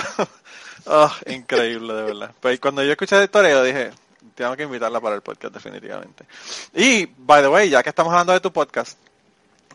oh, 0.85 1.11
increíble, 1.27 1.93
de 1.93 2.03
verdad. 2.03 2.31
Pues 2.39 2.59
cuando 2.59 2.83
yo 2.83 2.91
escuché 2.91 3.15
la 3.15 3.23
historia 3.23 3.51
yo 3.51 3.63
dije, 3.63 3.91
tengo 4.35 4.55
que 4.55 4.63
invitarla 4.63 5.01
para 5.01 5.15
el 5.15 5.21
podcast 5.21 5.53
definitivamente. 5.53 6.25
Y, 6.73 7.05
by 7.05 7.41
the 7.41 7.47
way, 7.47 7.69
ya 7.69 7.81
que 7.81 7.89
estamos 7.89 8.11
hablando 8.11 8.33
de 8.33 8.39
tu 8.39 8.53
podcast, 8.53 8.99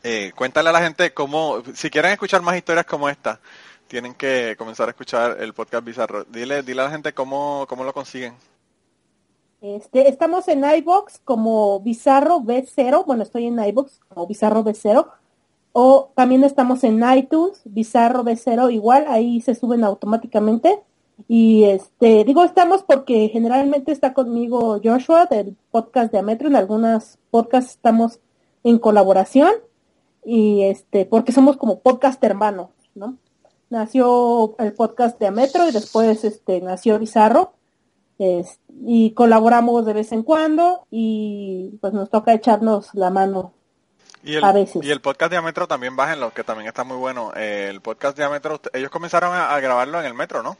eh, 0.05 0.33
cuéntale 0.35 0.69
a 0.69 0.73
la 0.73 0.83
gente 0.83 1.13
cómo, 1.13 1.63
si 1.75 1.91
quieren 1.91 2.13
escuchar 2.13 2.43
más 2.43 2.57
historias 2.57 2.87
como 2.87 3.09
esta, 3.09 3.41
tienen 3.93 4.15
que 4.15 4.57
comenzar 4.57 4.89
a 4.89 4.93
escuchar 4.93 5.37
el 5.39 5.53
podcast 5.53 5.85
Bizarro. 5.85 6.25
Dile, 6.25 6.63
dile 6.63 6.81
a 6.81 6.85
la 6.87 6.91
gente 6.91 7.13
cómo, 7.13 7.67
cómo 7.69 7.85
lo 7.85 7.93
consiguen. 7.93 8.33
Este, 9.61 10.09
estamos 10.09 10.49
en 10.49 10.65
iBox 10.65 11.21
como 11.27 11.79
Bizarro 11.81 12.41
B0, 12.41 13.05
bueno, 13.05 13.23
estoy 13.23 13.49
en 13.49 13.63
iBox 13.63 14.01
como 14.09 14.27
Bizarro 14.27 14.65
B0, 14.65 15.07
o 15.75 16.11
también 16.17 16.43
estamos 16.43 16.83
en 16.85 17.03
iTunes, 17.15 17.61
Bizarro 17.67 18.25
B0, 18.25 18.73
igual, 18.73 19.05
ahí 19.09 19.43
se 19.43 19.55
suben 19.55 19.85
automáticamente. 19.85 20.81
Y 21.29 21.65
este, 21.65 22.25
digo 22.25 22.45
estamos 22.45 22.83
porque 22.85 23.29
generalmente 23.29 23.93
está 23.93 24.15
conmigo 24.15 24.81
Joshua 24.83 25.27
del 25.27 25.55
podcast 25.71 26.11
de 26.11 26.19
Ametro, 26.19 26.49
en 26.49 26.57
algunas 26.57 27.19
podcasts 27.31 27.73
estamos 27.73 28.21
en 28.65 28.79
colaboración 28.79 29.53
y 30.25 30.63
este, 30.63 31.05
porque 31.05 31.33
somos 31.33 31.59
como 31.59 31.81
podcast 31.81 32.25
hermanos, 32.25 32.71
¿no? 32.95 33.19
Nació 33.73 34.55
el 34.59 34.75
podcast 34.75 35.19
de 35.19 35.29
Ametro 35.29 35.67
y 35.67 35.73
después 35.73 36.25
este 36.25 36.61
nació 36.61 36.99
Bizarro 36.99 37.55
y 38.85 39.13
colaboramos 39.15 39.85
de 39.87 39.95
vez 39.95 40.13
en 40.13 40.23
cuando 40.23 40.87
y 40.91 41.79
pues 41.81 41.93
nos 41.95 42.11
toca 42.11 42.35
echarnos 42.35 42.95
la 42.95 43.11
mano 43.11 43.55
y 44.23 44.35
el, 44.35 44.45
a 44.45 44.53
veces. 44.53 44.85
Y 44.85 44.91
el 44.91 45.01
podcast 45.01 45.33
Diametro 45.33 45.67
también 45.67 45.97
lo 46.19 46.33
que 46.33 46.45
también 46.45 46.69
está 46.69 46.85
muy 46.85 46.99
bueno. 46.99 47.33
el 47.35 47.81
podcast 47.81 48.17
Diametro, 48.17 48.61
ellos 48.75 48.91
comenzaron 48.91 49.35
a, 49.35 49.59
grabarlo 49.59 49.99
en 49.99 50.07
el 50.07 50.15
metro, 50.15 50.43
¿no? 50.43 50.57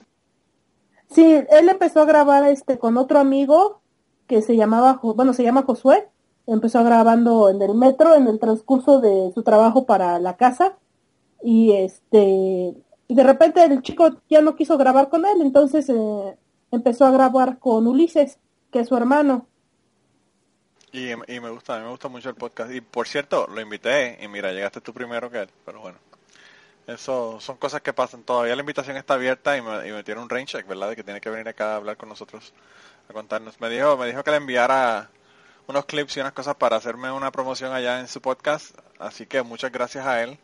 Sí, 1.11 1.23
él 1.23 1.69
empezó 1.69 2.01
a 2.01 2.07
grabar 2.07 2.45
este 2.49 2.79
con 2.79 2.97
otro 2.97 3.19
amigo 3.21 3.83
que 4.27 4.41
se 4.41 4.57
llamaba, 4.57 4.99
bueno, 5.03 5.35
se 5.35 5.45
llama 5.45 5.63
Josué. 5.63 6.09
Empezó 6.47 6.83
grabando 6.83 7.51
en 7.51 7.61
el 7.61 7.75
metro 7.75 8.17
en 8.17 8.27
el 8.27 8.41
transcurso 8.41 9.01
de 9.01 9.31
su 9.35 9.43
trabajo 9.45 9.85
para 9.85 10.19
la 10.19 10.37
casa 10.37 10.79
y 11.43 11.73
este 11.73 12.75
y 13.09 13.15
de 13.15 13.23
repente 13.23 13.63
el 13.65 13.83
chico 13.83 14.21
ya 14.29 14.41
no 14.41 14.57
quiso 14.57 14.79
grabar 14.79 15.09
con 15.09 15.25
él, 15.27 15.43
entonces 15.43 15.89
eh, 15.89 16.37
empezó 16.71 17.05
a 17.05 17.11
grabar 17.11 17.59
con 17.59 17.87
Ulises, 17.87 18.39
que 18.71 18.81
es 18.81 18.89
su 18.89 18.97
hermano. 18.97 19.47
Y, 20.93 21.11
y 21.11 21.41
me 21.41 21.51
gusta, 21.51 21.77
a 21.77 21.79
mí 21.79 21.85
me 21.85 21.91
gusta 21.91 22.09
mucho 22.09 22.29
el 22.29 22.35
podcast. 22.35 22.73
Y 22.73 22.81
por 22.81 23.09
cierto, 23.09 23.47
lo 23.47 23.61
invité 23.61 24.19
y 24.23 24.29
mira, 24.29 24.53
llegaste 24.53 24.81
tú 24.81 24.93
primero 24.93 25.31
que 25.31 25.41
él, 25.41 25.49
pero 25.65 25.81
bueno. 25.81 25.99
Eso 26.87 27.39
son 27.41 27.57
cosas 27.57 27.81
que 27.81 27.93
pasan. 27.93 28.25
Todavía 28.25 28.57
la 28.57 28.63
invitación 28.63 28.97
está 28.97 29.15
abierta 29.15 29.57
y 29.57 29.63
me, 29.63 29.89
y 29.89 29.93
me 29.93 30.03
tiene 30.03 30.21
un 30.21 30.29
rain 30.29 30.47
check, 30.47 30.67
¿verdad? 30.67 30.91
De 30.91 30.97
que 30.97 31.05
tiene 31.05 31.21
que 31.21 31.31
venir 31.31 31.49
acá 31.49 31.73
a 31.73 31.77
hablar 31.77 31.97
con 31.97 32.09
nosotros, 32.09 32.53
a 33.09 33.13
contarnos. 33.13 33.61
Me 33.61 33.71
dijo, 33.71 33.97
me 33.97 34.07
dijo 34.07 34.25
que 34.25 34.33
le 34.33 34.39
enviara 34.39 35.09
unos 35.69 35.85
clips 35.87 36.17
y 36.17 36.21
unas 36.21 36.33
cosas 36.33 36.57
para 36.57 36.77
hacerme 36.77 37.11
una 37.13 37.31
promoción 37.31 37.73
allá 37.73 38.01
en 38.01 38.09
su 38.09 38.21
podcast. 38.21 38.77
Así 38.99 39.27
que 39.27 39.43
muchas 39.43 39.71
gracias 39.71 40.07
a 40.07 40.23
él 40.23 40.39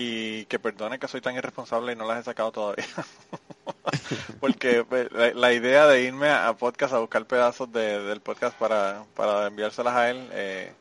y 0.00 0.44
que 0.44 0.60
perdone 0.60 1.00
que 1.00 1.08
soy 1.08 1.20
tan 1.20 1.34
irresponsable 1.34 1.92
y 1.92 1.96
no 1.96 2.06
las 2.06 2.20
he 2.20 2.22
sacado 2.22 2.52
todavía. 2.52 2.84
Porque 4.40 4.84
pues, 4.84 5.08
la, 5.10 5.52
idea 5.52 5.88
de 5.88 6.04
irme 6.04 6.28
a, 6.28 6.52
podcast 6.52 6.94
a 6.94 7.00
buscar 7.00 7.26
pedazos 7.26 7.72
de, 7.72 8.00
del 8.04 8.20
podcast 8.20 8.56
para, 8.56 9.02
para 9.16 9.48
enviárselas 9.48 9.96
a 9.96 10.08
él, 10.08 10.28
eh, 10.30 10.72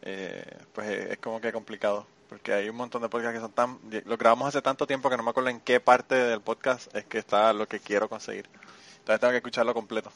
eh, 0.00 0.56
pues 0.72 0.88
eh, 0.88 1.08
es 1.10 1.18
como 1.18 1.42
que 1.42 1.52
complicado. 1.52 2.06
Porque 2.30 2.54
hay 2.54 2.70
un 2.70 2.76
montón 2.76 3.02
de 3.02 3.10
podcasts 3.10 3.34
que 3.34 3.40
son 3.40 3.52
tan... 3.52 3.78
Lo 4.06 4.16
grabamos 4.16 4.48
hace 4.48 4.62
tanto 4.62 4.86
tiempo 4.86 5.10
que 5.10 5.18
no 5.18 5.24
me 5.24 5.30
acuerdo 5.30 5.50
en 5.50 5.60
qué 5.60 5.78
parte 5.78 6.14
del 6.14 6.40
podcast 6.40 6.94
es 6.96 7.04
que 7.04 7.18
está 7.18 7.52
lo 7.52 7.68
que 7.68 7.80
quiero 7.80 8.08
conseguir. 8.08 8.48
Entonces 9.00 9.20
tengo 9.20 9.32
que 9.32 9.38
escucharlo 9.38 9.74
completo. 9.74 10.10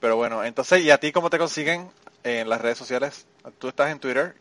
Pero 0.00 0.16
bueno, 0.16 0.44
entonces, 0.44 0.82
¿y 0.82 0.90
a 0.90 1.00
ti 1.00 1.12
cómo 1.12 1.30
te 1.30 1.38
consiguen 1.38 1.88
en 2.24 2.46
las 2.46 2.60
redes 2.60 2.76
sociales? 2.76 3.26
Tú 3.58 3.68
estás 3.68 3.90
en 3.90 4.00
Twitter, 4.00 4.34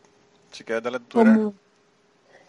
si 0.51 0.65
quieres 0.65 0.83
darle 0.83 0.99
Twitter. 0.99 1.53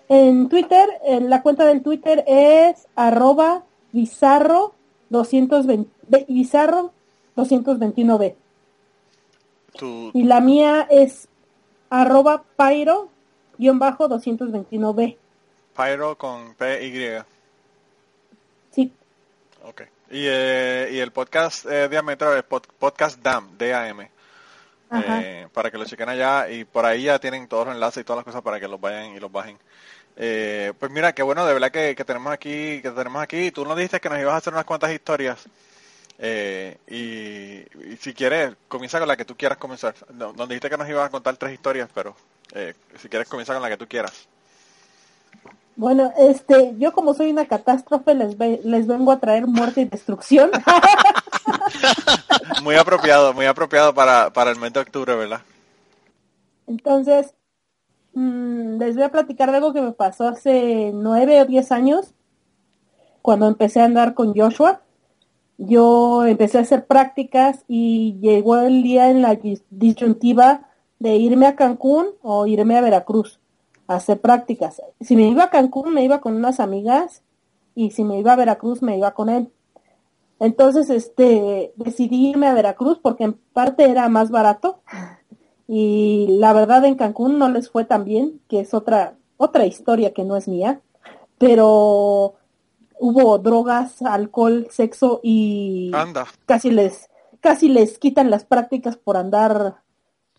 En 0.08 0.48
Twitter, 0.48 0.88
en 1.04 1.28
la 1.28 1.42
cuenta 1.42 1.66
del 1.66 1.82
Twitter 1.82 2.24
es 2.26 2.86
arroba 2.96 3.64
bizarro 3.92 4.74
220, 5.10 6.26
bizarro 6.28 6.92
221b. 7.36 8.34
Y 10.14 10.22
la 10.24 10.40
mía 10.40 10.86
es 10.90 11.28
arroba 11.90 12.42
pyro 12.56 13.10
guion 13.58 13.78
bajo 13.78 14.08
221b. 14.08 15.16
Pyro 15.76 16.18
con 16.18 16.54
P-Y. 16.54 17.22
Sí. 18.70 18.92
Ok. 19.64 19.82
Y, 20.10 20.24
eh, 20.26 20.88
y 20.92 20.98
el 20.98 21.12
podcast 21.12 21.66
eh, 21.66 21.88
Diámetro 21.88 22.34
es 22.34 22.42
Podcast 22.44 23.20
DAM, 23.20 23.56
D-A-M. 23.58 24.10
Eh, 24.90 25.46
para 25.52 25.70
que 25.70 25.76
lo 25.76 25.84
chequen 25.84 26.08
allá 26.08 26.48
y 26.48 26.64
por 26.64 26.86
ahí 26.86 27.02
ya 27.02 27.18
tienen 27.18 27.46
todos 27.46 27.66
los 27.66 27.74
enlaces 27.74 28.00
y 28.00 28.04
todas 28.04 28.18
las 28.18 28.24
cosas 28.24 28.40
para 28.40 28.58
que 28.58 28.66
los 28.68 28.80
vayan 28.80 29.14
y 29.14 29.20
los 29.20 29.30
bajen. 29.30 29.58
Eh, 30.20 30.72
pues 30.80 30.90
mira, 30.90 31.12
qué 31.12 31.22
bueno, 31.22 31.46
de 31.46 31.54
verdad 31.54 31.70
que, 31.70 31.94
tenemos 32.04 32.32
aquí, 32.32 32.82
que 32.82 32.90
tenemos 32.90 33.22
aquí. 33.22 33.52
Tú 33.52 33.64
nos 33.64 33.76
dijiste 33.76 34.00
que 34.00 34.08
nos 34.08 34.18
ibas 34.18 34.34
a 34.34 34.38
hacer 34.38 34.52
unas 34.52 34.64
cuantas 34.64 34.92
historias. 34.92 35.46
Eh, 36.18 36.76
y, 36.88 37.96
si 37.98 38.12
quieres, 38.12 38.56
comienza 38.66 38.98
con 38.98 39.06
la 39.06 39.16
que 39.16 39.24
tú 39.24 39.36
quieras 39.36 39.58
comenzar. 39.58 39.94
Nos, 40.12 40.48
dijiste 40.48 40.68
que 40.68 40.76
nos 40.76 40.88
ibas 40.88 41.06
a 41.06 41.10
contar 41.10 41.36
tres 41.36 41.52
historias, 41.52 41.88
pero 41.94 42.16
eh, 42.52 42.74
si 43.00 43.08
quieres, 43.08 43.28
comienza 43.28 43.52
con 43.52 43.62
la 43.62 43.68
que 43.68 43.76
tú 43.76 43.86
quieras. 43.86 44.26
Bueno, 45.76 46.12
este, 46.18 46.74
yo 46.78 46.92
como 46.92 47.14
soy 47.14 47.30
una 47.30 47.46
catástrofe, 47.46 48.16
les, 48.16 48.36
les 48.64 48.86
vengo 48.88 49.12
a 49.12 49.20
traer 49.20 49.46
muerte 49.46 49.82
y 49.82 49.84
destrucción. 49.84 50.50
muy 52.64 52.74
apropiado, 52.74 53.32
muy 53.32 53.46
apropiado 53.46 53.94
para, 53.94 54.30
para 54.30 54.50
el 54.50 54.58
mes 54.58 54.72
de 54.72 54.80
octubre, 54.80 55.14
¿verdad? 55.14 55.42
Entonces, 56.66 57.32
Mm, 58.18 58.78
les 58.78 58.96
voy 58.96 59.04
a 59.04 59.12
platicar 59.12 59.52
de 59.52 59.58
algo 59.58 59.72
que 59.72 59.80
me 59.80 59.92
pasó 59.92 60.26
hace 60.26 60.90
nueve 60.92 61.40
o 61.40 61.44
diez 61.44 61.70
años, 61.70 62.14
cuando 63.22 63.46
empecé 63.46 63.80
a 63.80 63.84
andar 63.84 64.14
con 64.14 64.34
Joshua. 64.34 64.82
Yo 65.56 66.26
empecé 66.26 66.58
a 66.58 66.62
hacer 66.62 66.86
prácticas 66.86 67.64
y 67.68 68.18
llegó 68.20 68.58
el 68.58 68.82
día 68.82 69.10
en 69.10 69.22
la 69.22 69.38
disyuntiva 69.70 70.68
de 70.98 71.14
irme 71.14 71.46
a 71.46 71.54
Cancún 71.54 72.06
o 72.22 72.48
irme 72.48 72.76
a 72.76 72.80
Veracruz 72.80 73.38
a 73.86 73.96
hacer 73.96 74.20
prácticas. 74.20 74.82
Si 75.00 75.14
me 75.14 75.28
iba 75.28 75.44
a 75.44 75.50
Cancún 75.50 75.94
me 75.94 76.02
iba 76.02 76.20
con 76.20 76.34
unas 76.34 76.58
amigas 76.58 77.22
y 77.76 77.92
si 77.92 78.02
me 78.02 78.18
iba 78.18 78.32
a 78.32 78.36
Veracruz 78.36 78.82
me 78.82 78.98
iba 78.98 79.14
con 79.14 79.28
él. 79.28 79.52
Entonces, 80.40 80.90
este, 80.90 81.72
decidí 81.76 82.30
irme 82.30 82.48
a 82.48 82.54
Veracruz 82.54 82.98
porque 83.00 83.24
en 83.24 83.34
parte 83.52 83.88
era 83.88 84.08
más 84.08 84.32
barato 84.32 84.80
y 85.68 86.26
la 86.38 86.54
verdad 86.54 86.84
en 86.86 86.94
Cancún 86.94 87.38
no 87.38 87.50
les 87.50 87.70
fue 87.70 87.84
tan 87.84 88.04
bien, 88.04 88.40
que 88.48 88.60
es 88.60 88.72
otra, 88.72 89.14
otra 89.36 89.66
historia 89.66 90.14
que 90.14 90.24
no 90.24 90.36
es 90.38 90.48
mía, 90.48 90.80
pero 91.36 92.34
hubo 92.98 93.38
drogas, 93.38 94.00
alcohol, 94.00 94.66
sexo 94.70 95.20
y 95.22 95.92
casi 96.46 96.70
les, 96.70 97.10
casi 97.40 97.68
les 97.68 97.98
quitan 97.98 98.30
las 98.30 98.44
prácticas 98.44 98.96
por 98.96 99.18
andar 99.18 99.82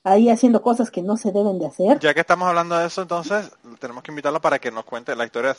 ahí 0.03 0.29
haciendo 0.29 0.63
cosas 0.63 0.89
que 0.89 1.03
no 1.03 1.15
se 1.15 1.31
deben 1.31 1.59
de 1.59 1.67
hacer. 1.67 1.99
Ya 1.99 2.15
que 2.15 2.21
estamos 2.21 2.47
hablando 2.47 2.75
de 2.77 2.87
eso, 2.87 3.03
entonces 3.03 3.51
tenemos 3.79 4.01
que 4.01 4.11
invitarlo 4.11 4.41
para 4.41 4.57
que 4.57 4.71
nos 4.71 4.83
cuente 4.83 5.15
la 5.15 5.25
historia 5.25 5.55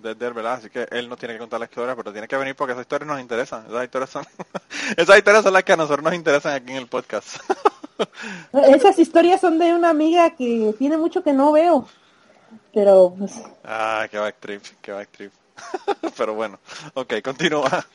de 0.00 0.10
él, 0.10 0.32
¿verdad? 0.34 0.54
Así 0.54 0.68
que 0.68 0.86
él 0.90 1.08
no 1.08 1.16
tiene 1.16 1.32
que 1.32 1.40
contar 1.40 1.60
la 1.60 1.66
historia, 1.66 1.96
pero 1.96 2.12
tiene 2.12 2.28
que 2.28 2.36
venir 2.36 2.54
porque 2.54 2.72
esas 2.72 2.82
historias 2.82 3.08
nos 3.08 3.20
interesan. 3.20 3.64
Esas 3.66 3.84
historias 3.84 4.10
son, 4.10 4.26
esas 4.98 5.16
historias 5.16 5.44
son 5.44 5.54
las 5.54 5.64
que 5.64 5.72
a 5.72 5.76
nosotros 5.76 6.04
nos 6.04 6.14
interesan 6.14 6.52
aquí 6.52 6.72
en 6.72 6.76
el 6.78 6.88
podcast. 6.88 7.36
Esas 8.52 8.98
historias 8.98 9.40
son 9.40 9.58
de 9.58 9.74
una 9.74 9.90
amiga 9.90 10.30
que 10.30 10.74
tiene 10.78 10.96
mucho 10.96 11.22
que 11.22 11.32
no 11.32 11.52
veo. 11.52 11.86
Pero 12.72 13.14
pues... 13.16 13.42
Ah, 13.64 14.06
qué 14.10 14.18
backtrip, 14.18 14.62
qué 14.80 14.92
backtrip. 14.92 15.32
Pero 16.16 16.34
bueno, 16.34 16.58
ok, 16.94 17.14
continúa. 17.22 17.86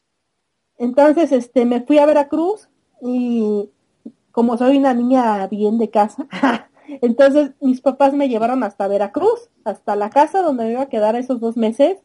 Entonces, 0.78 1.32
este, 1.32 1.66
me 1.66 1.82
fui 1.82 1.98
a 1.98 2.06
Veracruz 2.06 2.70
Y 3.02 3.70
como 4.32 4.58
soy 4.58 4.78
una 4.78 4.94
niña 4.94 5.48
bien 5.48 5.78
de 5.78 5.90
casa, 5.90 6.26
entonces 7.02 7.52
mis 7.60 7.82
papás 7.82 8.14
me 8.14 8.30
llevaron 8.30 8.64
hasta 8.64 8.88
Veracruz, 8.88 9.50
hasta 9.66 9.96
la 9.96 10.10
casa 10.10 10.42
donde 10.42 10.66
me 10.66 10.72
iba 10.72 10.84
a 10.84 10.90
quedar 10.90 11.16
esos 11.16 11.42
dos 11.42 11.58
meses, 11.58 11.98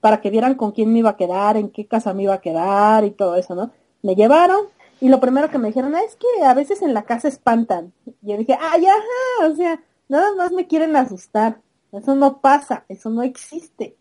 para 0.00 0.20
que 0.20 0.30
vieran 0.30 0.54
con 0.54 0.72
quién 0.72 0.92
me 0.92 1.00
iba 1.00 1.10
a 1.10 1.16
quedar, 1.16 1.56
en 1.56 1.70
qué 1.70 1.86
casa 1.86 2.12
me 2.12 2.24
iba 2.24 2.34
a 2.34 2.40
quedar 2.40 3.04
y 3.04 3.10
todo 3.10 3.36
eso, 3.36 3.54
¿no? 3.54 3.70
Me 4.02 4.14
llevaron 4.14 4.66
y 5.02 5.08
lo 5.08 5.18
primero 5.18 5.50
que 5.50 5.58
me 5.58 5.66
dijeron 5.66 5.96
es 5.96 6.14
que 6.14 6.44
a 6.44 6.54
veces 6.54 6.80
en 6.80 6.94
la 6.94 7.02
casa 7.02 7.26
espantan. 7.26 7.92
Y 8.06 8.30
yo 8.30 8.36
dije, 8.36 8.56
ay, 8.60 8.86
ajá, 8.86 9.50
o 9.50 9.56
sea, 9.56 9.82
nada 10.08 10.32
más 10.36 10.52
me 10.52 10.68
quieren 10.68 10.94
asustar. 10.94 11.60
Eso 11.90 12.14
no 12.14 12.40
pasa, 12.40 12.84
eso 12.88 13.10
no 13.10 13.24
existe. 13.24 13.96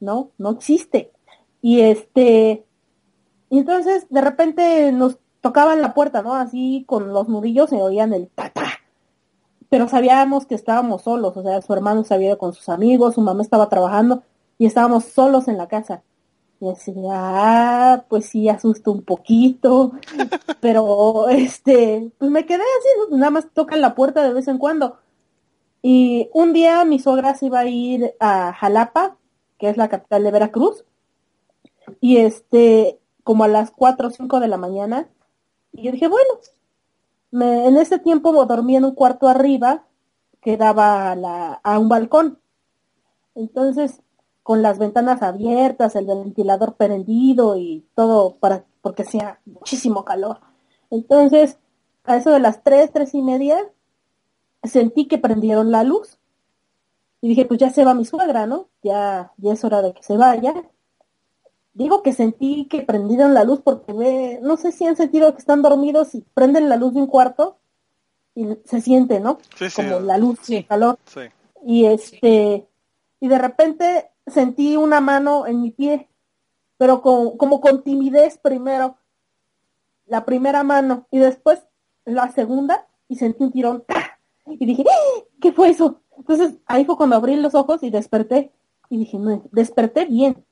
No, 0.00 0.32
no 0.36 0.50
existe. 0.50 1.12
Y 1.62 1.82
este, 1.82 2.66
y 3.48 3.58
entonces 3.58 4.08
de 4.10 4.20
repente 4.22 4.90
nos 4.90 5.20
tocaban 5.40 5.80
la 5.80 5.94
puerta, 5.94 6.20
¿no? 6.20 6.34
Así 6.34 6.82
con 6.88 7.12
los 7.12 7.28
nudillos 7.28 7.70
se 7.70 7.80
oían 7.80 8.12
el 8.12 8.28
ta 8.28 8.52
Pero 9.68 9.88
sabíamos 9.88 10.46
que 10.46 10.56
estábamos 10.56 11.02
solos, 11.02 11.36
o 11.36 11.44
sea, 11.44 11.62
su 11.62 11.72
hermano 11.72 12.02
se 12.02 12.12
había 12.12 12.30
ido 12.30 12.38
con 12.38 12.54
sus 12.54 12.68
amigos, 12.68 13.14
su 13.14 13.20
mamá 13.20 13.40
estaba 13.40 13.68
trabajando 13.68 14.24
y 14.58 14.66
estábamos 14.66 15.04
solos 15.04 15.46
en 15.46 15.58
la 15.58 15.68
casa. 15.68 16.02
Y 16.60 16.70
así, 16.70 16.94
ah, 17.10 18.04
pues 18.08 18.26
sí, 18.26 18.48
asusto 18.48 18.92
un 18.92 19.02
poquito, 19.02 19.92
pero 20.60 21.28
este, 21.28 22.10
pues 22.18 22.30
me 22.30 22.46
quedé 22.46 22.62
así, 22.62 23.16
nada 23.16 23.30
más 23.30 23.48
tocan 23.52 23.80
la 23.80 23.94
puerta 23.94 24.22
de 24.22 24.32
vez 24.32 24.48
en 24.48 24.58
cuando. 24.58 24.98
Y 25.82 26.30
un 26.32 26.52
día 26.52 26.84
mi 26.84 26.98
suegra 26.98 27.34
se 27.34 27.46
iba 27.46 27.60
a 27.60 27.66
ir 27.66 28.14
a 28.20 28.52
Jalapa, 28.54 29.18
que 29.58 29.68
es 29.68 29.76
la 29.76 29.88
capital 29.88 30.24
de 30.24 30.30
Veracruz, 30.30 30.84
y 32.00 32.18
este, 32.18 32.98
como 33.22 33.44
a 33.44 33.48
las 33.48 33.70
4 33.70 34.08
o 34.08 34.10
5 34.10 34.40
de 34.40 34.48
la 34.48 34.56
mañana, 34.56 35.08
y 35.72 35.82
yo 35.82 35.92
dije, 35.92 36.08
bueno, 36.08 36.38
me, 37.30 37.66
en 37.66 37.76
ese 37.76 37.98
tiempo 37.98 38.32
dormí 38.46 38.76
en 38.76 38.84
un 38.84 38.94
cuarto 38.94 39.28
arriba 39.28 39.84
que 40.40 40.56
daba 40.56 41.10
a, 41.10 41.16
la, 41.16 41.54
a 41.64 41.78
un 41.78 41.88
balcón. 41.88 42.38
Entonces, 43.34 44.00
con 44.44 44.60
las 44.60 44.78
ventanas 44.78 45.22
abiertas, 45.22 45.96
el 45.96 46.06
ventilador 46.06 46.74
prendido 46.74 47.56
y 47.56 47.84
todo 47.94 48.36
para 48.36 48.64
porque 48.82 49.02
hacía 49.02 49.40
muchísimo 49.46 50.04
calor. 50.04 50.40
Entonces, 50.90 51.56
a 52.04 52.16
eso 52.18 52.30
de 52.30 52.40
las 52.40 52.62
tres, 52.62 52.92
tres 52.92 53.14
y 53.14 53.22
media, 53.22 53.56
sentí 54.62 55.06
que 55.06 55.16
prendieron 55.16 55.72
la 55.72 55.82
luz. 55.82 56.18
Y 57.22 57.28
dije, 57.28 57.46
pues 57.46 57.58
ya 57.58 57.70
se 57.70 57.86
va 57.86 57.94
mi 57.94 58.04
suegra, 58.04 58.46
¿no? 58.46 58.68
Ya, 58.82 59.32
ya 59.38 59.54
es 59.54 59.64
hora 59.64 59.80
de 59.80 59.94
que 59.94 60.02
se 60.02 60.18
vaya. 60.18 60.52
Digo 61.72 62.02
que 62.02 62.12
sentí 62.12 62.66
que 62.66 62.82
prendieron 62.82 63.32
la 63.32 63.44
luz 63.44 63.62
porque 63.64 63.94
ve, 63.94 64.38
no 64.42 64.58
sé 64.58 64.72
si 64.72 64.84
han 64.84 64.96
sentido 64.96 65.32
que 65.32 65.38
están 65.38 65.62
dormidos 65.62 66.14
y 66.14 66.22
prenden 66.34 66.68
la 66.68 66.76
luz 66.76 66.92
de 66.92 67.00
un 67.00 67.06
cuarto 67.06 67.56
y 68.34 68.58
se 68.66 68.82
siente, 68.82 69.20
¿no? 69.20 69.38
Sí, 69.56 69.70
sí. 69.70 69.76
Como 69.76 70.00
la 70.00 70.18
luz, 70.18 70.50
el 70.50 70.66
calor. 70.66 70.98
Sí. 71.06 71.22
Y 71.64 71.86
este, 71.86 72.68
y 73.20 73.28
de 73.28 73.38
repente 73.38 74.10
sentí 74.26 74.76
una 74.76 75.00
mano 75.00 75.46
en 75.46 75.60
mi 75.60 75.70
pie, 75.70 76.08
pero 76.76 77.02
con, 77.02 77.36
como 77.36 77.60
con 77.60 77.82
timidez 77.82 78.38
primero, 78.38 78.96
la 80.06 80.24
primera 80.24 80.62
mano 80.62 81.06
y 81.10 81.18
después 81.18 81.62
la 82.04 82.30
segunda 82.30 82.86
y 83.08 83.16
sentí 83.16 83.42
un 83.42 83.52
tirón 83.52 83.84
¡ah! 83.88 84.18
y 84.46 84.64
dije, 84.64 84.84
¡Ah! 84.88 85.24
¿qué 85.40 85.52
fue 85.52 85.70
eso? 85.70 86.00
Entonces 86.16 86.54
ahí 86.66 86.84
fue 86.84 86.96
cuando 86.96 87.16
abrí 87.16 87.36
los 87.36 87.54
ojos 87.54 87.82
y 87.82 87.90
desperté 87.90 88.52
y 88.88 88.98
dije, 88.98 89.18
no, 89.18 89.42
desperté 89.50 90.04
bien 90.04 90.44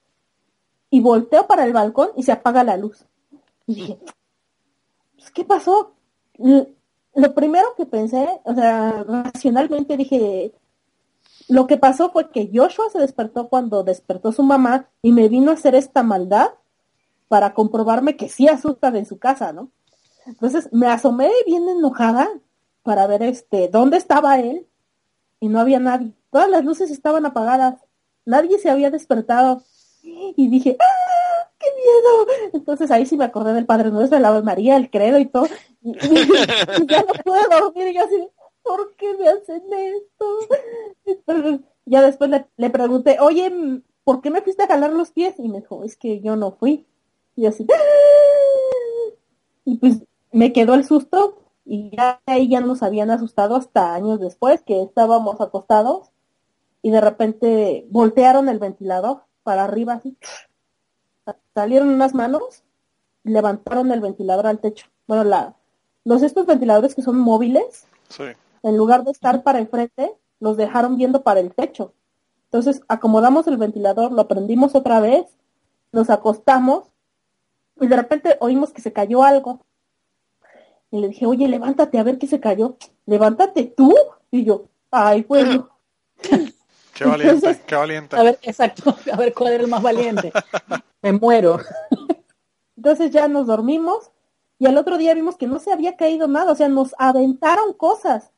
y 0.91 1.01
volteo 1.01 1.47
para 1.47 1.65
el 1.65 1.73
balcón 1.73 2.11
y 2.17 2.23
se 2.23 2.33
apaga 2.33 2.65
la 2.65 2.77
luz. 2.77 3.07
Y 3.67 3.75
dije, 3.75 3.99
pues, 5.17 5.31
¿qué 5.31 5.45
pasó? 5.45 5.95
Lo 7.15 7.35
primero 7.35 7.75
que 7.77 7.87
pensé, 7.87 8.29
o 8.45 8.55
sea, 8.55 9.05
racionalmente 9.05 9.97
dije, 9.97 10.53
lo 11.53 11.67
que 11.67 11.77
pasó 11.77 12.11
fue 12.11 12.31
que 12.31 12.51
Joshua 12.51 12.87
se 12.91 12.99
despertó 12.99 13.49
cuando 13.49 13.85
despertó 13.85 14.33
su 14.33 14.43
mamá 14.43 14.89
y 15.03 15.13
me 15.13 15.29
vino 15.29 15.51
a 15.51 15.55
hacer 15.55 15.75
esta 15.75 16.03
maldad 16.03 16.49
para 17.29 17.53
comprobarme 17.53 18.17
que 18.17 18.31
sí 18.31 18.49
asustan 18.49 18.97
en 18.97 19.05
su 19.05 19.19
casa, 19.19 19.53
¿no? 19.53 19.71
Entonces 20.25 20.71
me 20.73 20.87
asomé 20.87 21.31
bien 21.45 21.69
enojada 21.69 22.27
para 22.83 23.07
ver 23.07 23.23
este 23.23 23.69
dónde 23.69 23.99
estaba 23.99 24.41
él 24.41 24.67
y 25.41 25.49
no 25.49 25.61
había 25.61 25.79
nadie. 25.79 26.15
Todas 26.31 26.49
las 26.49 26.65
luces 26.65 26.91
estaban 26.91 27.27
apagadas. 27.27 27.75
Nadie 28.25 28.59
se 28.59 28.71
había 28.71 28.91
despertado. 28.91 29.63
Y 30.03 30.49
dije, 30.49 30.79
¡ah! 30.81 31.51
¡Qué 31.59 31.67
miedo! 31.77 32.51
Entonces 32.55 32.91
ahí 32.91 33.05
sí 33.05 33.19
me 33.19 33.27
acordé 33.27 33.53
del 33.53 33.67
Padre 33.67 33.91
Nuestro, 33.91 34.19
la 34.19 34.29
Ave 34.29 34.41
María, 34.41 34.77
el 34.77 34.89
credo 34.91 35.19
y 35.19 35.27
todo. 35.27 35.49
Y, 35.83 35.91
y 35.91 36.87
ya 36.87 37.03
no 37.03 37.13
pude 37.23 37.41
dormir 37.51 37.89
y 37.89 37.95
yo 37.95 38.05
así, 38.05 38.29
¿por 38.63 38.95
qué 38.97 39.15
me 39.19 39.29
hacen 39.29 39.63
esto? 39.73 40.39
Ya 41.85 42.01
después 42.01 42.31
le, 42.57 42.71
pregunté, 42.71 43.19
oye, 43.21 43.83
¿por 44.05 44.21
qué 44.21 44.31
me 44.31 44.41
fuiste 44.41 44.63
a 44.63 44.69
jalar 44.69 44.93
los 44.93 45.11
pies? 45.11 45.35
Y 45.39 45.49
me 45.49 45.61
dijo, 45.61 45.83
es 45.83 45.97
que 45.97 46.21
yo 46.21 46.37
no 46.37 46.53
fui. 46.53 46.87
Y 47.35 47.47
así, 47.47 47.67
¡Ah! 47.73 49.15
y 49.65 49.79
pues 49.79 50.03
me 50.31 50.53
quedó 50.53 50.75
el 50.75 50.85
susto 50.85 51.39
y 51.65 51.91
ya 51.97 52.21
ahí 52.27 52.49
ya 52.49 52.61
nos 52.61 52.83
habían 52.83 53.11
asustado 53.11 53.57
hasta 53.57 53.95
años 53.95 54.21
después 54.21 54.63
que 54.63 54.83
estábamos 54.83 55.41
acostados 55.41 56.11
y 56.83 56.91
de 56.91 57.01
repente 57.01 57.87
voltearon 57.91 58.49
el 58.49 58.59
ventilador 58.59 59.23
para 59.43 59.65
arriba 59.65 59.95
así, 59.95 60.17
salieron 61.55 61.89
unas 61.89 62.15
manos 62.15 62.63
levantaron 63.25 63.93
el 63.93 64.01
ventilador 64.01 64.47
al 64.47 64.59
techo. 64.59 64.87
Bueno, 65.07 65.25
la, 65.25 65.55
los 66.05 66.23
estos 66.23 66.47
ventiladores 66.47 66.95
que 66.95 67.03
son 67.03 67.19
móviles, 67.19 67.87
Sí. 68.09 68.25
En 68.63 68.77
lugar 68.77 69.05
de 69.05 69.11
estar 69.11 69.43
para 69.43 69.59
enfrente, 69.59 70.15
los 70.41 70.57
dejaron 70.57 70.97
viendo 70.97 71.23
para 71.23 71.41
el 71.41 71.55
techo. 71.55 71.95
Entonces 72.45 72.83
acomodamos 72.89 73.47
el 73.47 73.57
ventilador, 73.57 74.13
lo 74.13 74.29
prendimos 74.29 74.75
otra 74.75 75.01
vez, 75.01 75.27
nos 75.93 76.11
acostamos 76.11 76.85
y 77.81 77.87
de 77.87 77.97
repente 77.97 78.37
oímos 78.41 78.73
que 78.73 78.83
se 78.83 78.93
cayó 78.93 79.25
algo. 79.25 79.61
Y 80.91 81.01
le 81.01 81.09
dije, 81.09 81.25
oye, 81.27 81.49
levántate 81.49 81.99
a 81.99 82.03
ver 82.03 82.19
qué 82.19 82.27
se 82.27 82.41
cayó. 82.41 82.77
Levántate 83.07 83.65
tú. 83.65 83.95
Y 84.31 84.45
yo, 84.45 84.67
ay, 84.91 85.25
bueno. 85.27 85.71
Qué 86.95 87.07
valiente, 87.07 87.35
Entonces, 87.35 87.65
qué 87.67 87.75
valiente. 87.75 88.17
A 88.17 88.23
ver, 88.23 88.39
exacto, 88.43 88.95
a 89.11 89.17
ver 89.17 89.33
cuál 89.33 89.55
era 89.55 89.65
el 89.65 89.71
más 89.71 89.83
valiente. 89.83 90.31
Me 91.03 91.13
muero. 91.13 91.59
Entonces 92.77 93.11
ya 93.11 93.29
nos 93.29 93.47
dormimos 93.47 94.11
y 94.59 94.67
al 94.67 94.77
otro 94.77 94.99
día 94.99 95.15
vimos 95.15 95.37
que 95.37 95.47
no 95.47 95.59
se 95.59 95.73
había 95.73 95.97
caído 95.97 96.29
nada, 96.29 96.53
o 96.53 96.55
sea, 96.55 96.69
nos 96.69 96.95
aventaron 96.99 97.73
cosas. 97.73 98.31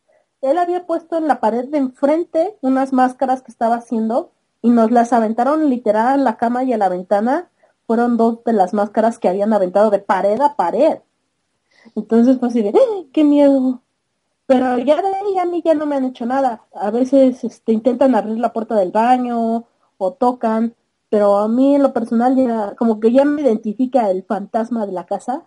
Él 0.44 0.58
había 0.58 0.84
puesto 0.84 1.16
en 1.16 1.26
la 1.26 1.40
pared 1.40 1.64
de 1.68 1.78
enfrente 1.78 2.58
unas 2.60 2.92
máscaras 2.92 3.42
que 3.42 3.50
estaba 3.50 3.76
haciendo 3.76 4.30
y 4.60 4.68
nos 4.68 4.90
las 4.90 5.14
aventaron 5.14 5.70
literal 5.70 6.20
a 6.20 6.22
la 6.22 6.36
cama 6.36 6.64
y 6.64 6.72
a 6.74 6.78
la 6.78 6.90
ventana. 6.90 7.48
Fueron 7.86 8.18
dos 8.18 8.44
de 8.44 8.52
las 8.52 8.74
máscaras 8.74 9.18
que 9.18 9.28
habían 9.28 9.54
aventado 9.54 9.88
de 9.90 10.00
pared 10.00 10.38
a 10.42 10.54
pared. 10.54 10.98
Entonces 11.94 12.36
pues 12.36 12.52
así 12.52 12.62
de, 12.62 12.70
¡Ah! 12.70 13.04
qué 13.10 13.24
miedo. 13.24 13.80
Pero 14.44 14.76
ya 14.76 15.00
de 15.00 15.08
ahí 15.08 15.38
a 15.38 15.46
mí 15.46 15.62
ya 15.64 15.72
no 15.72 15.86
me 15.86 15.96
han 15.96 16.04
hecho 16.04 16.26
nada. 16.26 16.62
A 16.74 16.90
veces 16.90 17.42
este, 17.42 17.72
intentan 17.72 18.14
abrir 18.14 18.38
la 18.38 18.52
puerta 18.52 18.74
del 18.74 18.92
baño 18.92 19.64
o 19.96 20.12
tocan, 20.12 20.74
pero 21.08 21.38
a 21.38 21.48
mí 21.48 21.74
en 21.76 21.82
lo 21.82 21.94
personal 21.94 22.36
ya 22.36 22.74
como 22.76 23.00
que 23.00 23.12
ya 23.12 23.24
me 23.24 23.40
identifica 23.40 24.10
el 24.10 24.24
fantasma 24.24 24.84
de 24.84 24.92
la 24.92 25.06
casa 25.06 25.44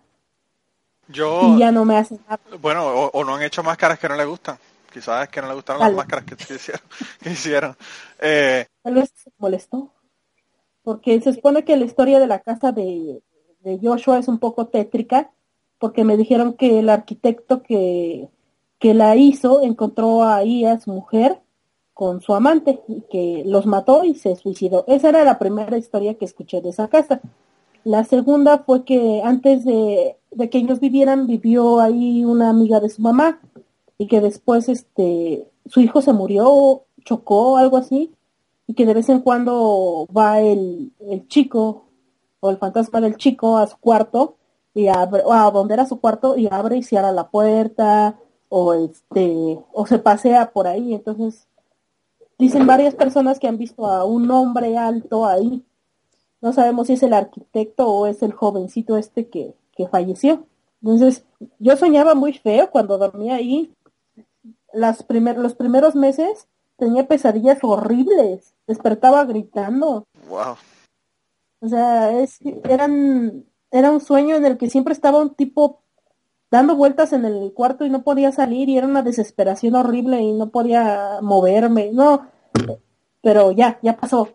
Yo, 1.06 1.42
y 1.54 1.58
ya 1.60 1.70
no 1.70 1.84
me 1.84 1.96
hace 1.96 2.18
nada. 2.28 2.40
bueno, 2.60 2.84
o, 2.88 3.10
o 3.12 3.24
no 3.24 3.34
han 3.36 3.42
hecho 3.42 3.62
máscaras 3.62 3.98
que 4.00 4.08
no 4.08 4.16
le 4.16 4.24
gustan. 4.24 4.58
Quizás 4.92 5.24
es 5.24 5.28
que 5.28 5.40
no 5.40 5.48
le 5.48 5.54
gustaron 5.54 5.80
Tal 5.80 5.90
las 5.90 5.96
máscaras 5.96 6.24
que, 6.24 6.36
que 6.36 6.54
hicieron. 6.54 6.82
que 7.22 7.30
hicieron. 7.30 7.76
Eh, 8.20 8.66
Tal 8.82 8.94
vez 8.94 9.12
se 9.14 9.30
molestó. 9.38 9.92
Porque 10.82 11.20
se 11.20 11.34
supone 11.34 11.64
que 11.64 11.76
la 11.76 11.84
historia 11.84 12.18
de 12.18 12.26
la 12.26 12.38
casa 12.40 12.72
de, 12.72 13.22
de 13.60 13.78
Joshua 13.82 14.18
es 14.18 14.28
un 14.28 14.38
poco 14.38 14.68
tétrica, 14.68 15.30
porque 15.78 16.04
me 16.04 16.16
dijeron 16.16 16.54
que 16.54 16.78
el 16.78 16.88
arquitecto 16.88 17.62
que, 17.62 18.28
que 18.78 18.94
la 18.94 19.14
hizo 19.16 19.62
encontró 19.62 20.24
ahí 20.24 20.64
a 20.64 20.80
su 20.80 20.90
mujer 20.90 21.40
con 21.92 22.20
su 22.20 22.32
amante 22.32 22.80
y 22.86 23.02
que 23.10 23.42
los 23.44 23.66
mató 23.66 24.04
y 24.04 24.14
se 24.14 24.36
suicidó. 24.36 24.84
Esa 24.86 25.08
era 25.08 25.24
la 25.24 25.38
primera 25.38 25.76
historia 25.76 26.14
que 26.14 26.24
escuché 26.24 26.60
de 26.60 26.70
esa 26.70 26.88
casa. 26.88 27.20
La 27.84 28.04
segunda 28.04 28.58
fue 28.58 28.84
que 28.84 29.20
antes 29.24 29.64
de, 29.64 30.16
de 30.30 30.50
que 30.50 30.58
ellos 30.58 30.78
vivieran, 30.78 31.26
vivió 31.26 31.80
ahí 31.80 32.24
una 32.24 32.50
amiga 32.50 32.80
de 32.80 32.88
su 32.88 33.02
mamá 33.02 33.40
y 33.98 34.06
que 34.06 34.20
después 34.20 34.68
este 34.68 35.46
su 35.66 35.80
hijo 35.80 36.00
se 36.00 36.12
murió, 36.12 36.84
chocó, 37.04 37.58
algo 37.58 37.76
así, 37.76 38.14
y 38.66 38.74
que 38.74 38.86
de 38.86 38.94
vez 38.94 39.08
en 39.08 39.20
cuando 39.20 40.06
va 40.16 40.40
el, 40.40 40.92
el 41.00 41.26
chico 41.28 41.84
o 42.40 42.50
el 42.50 42.58
fantasma 42.58 43.00
del 43.00 43.16
chico 43.16 43.58
a 43.58 43.66
su 43.66 43.76
cuarto 43.78 44.36
y 44.74 44.88
abre, 44.88 45.22
o 45.24 45.32
a 45.32 45.50
donde 45.50 45.74
era 45.74 45.86
su 45.86 46.00
cuarto 46.00 46.36
y 46.36 46.48
abre 46.50 46.78
y 46.78 46.82
cierra 46.82 47.12
la 47.12 47.28
puerta 47.28 48.18
o 48.48 48.74
este 48.74 49.58
o 49.72 49.86
se 49.86 49.98
pasea 49.98 50.52
por 50.52 50.66
ahí, 50.66 50.94
entonces 50.94 51.48
dicen 52.38 52.66
varias 52.66 52.94
personas 52.94 53.38
que 53.38 53.48
han 53.48 53.58
visto 53.58 53.86
a 53.86 54.04
un 54.04 54.30
hombre 54.30 54.78
alto 54.78 55.26
ahí. 55.26 55.64
No 56.40 56.52
sabemos 56.52 56.86
si 56.86 56.92
es 56.92 57.02
el 57.02 57.12
arquitecto 57.12 57.88
o 57.88 58.06
es 58.06 58.22
el 58.22 58.32
jovencito 58.32 58.96
este 58.96 59.28
que, 59.28 59.54
que 59.76 59.88
falleció. 59.88 60.46
Entonces, 60.80 61.24
yo 61.58 61.76
soñaba 61.76 62.14
muy 62.14 62.32
feo 62.32 62.70
cuando 62.70 62.96
dormía 62.96 63.34
ahí. 63.34 63.74
Las 64.72 65.02
primer, 65.02 65.38
los 65.38 65.54
primeros 65.54 65.94
meses 65.94 66.48
tenía 66.76 67.06
pesadillas 67.06 67.58
horribles. 67.62 68.54
Despertaba 68.66 69.24
gritando. 69.24 70.06
Wow. 70.28 70.56
O 71.60 71.68
sea, 71.68 72.18
es, 72.20 72.38
eran, 72.68 73.44
era 73.70 73.90
un 73.90 74.00
sueño 74.00 74.36
en 74.36 74.46
el 74.46 74.58
que 74.58 74.70
siempre 74.70 74.92
estaba 74.92 75.20
un 75.20 75.34
tipo 75.34 75.80
dando 76.50 76.76
vueltas 76.76 77.12
en 77.12 77.24
el 77.24 77.52
cuarto 77.52 77.84
y 77.84 77.90
no 77.90 78.02
podía 78.02 78.32
salir 78.32 78.68
y 78.68 78.78
era 78.78 78.86
una 78.86 79.02
desesperación 79.02 79.74
horrible 79.74 80.20
y 80.22 80.32
no 80.32 80.50
podía 80.50 81.18
moverme. 81.20 81.90
No, 81.92 82.28
pero 83.22 83.52
ya, 83.52 83.78
ya 83.82 83.96
pasó. 83.96 84.28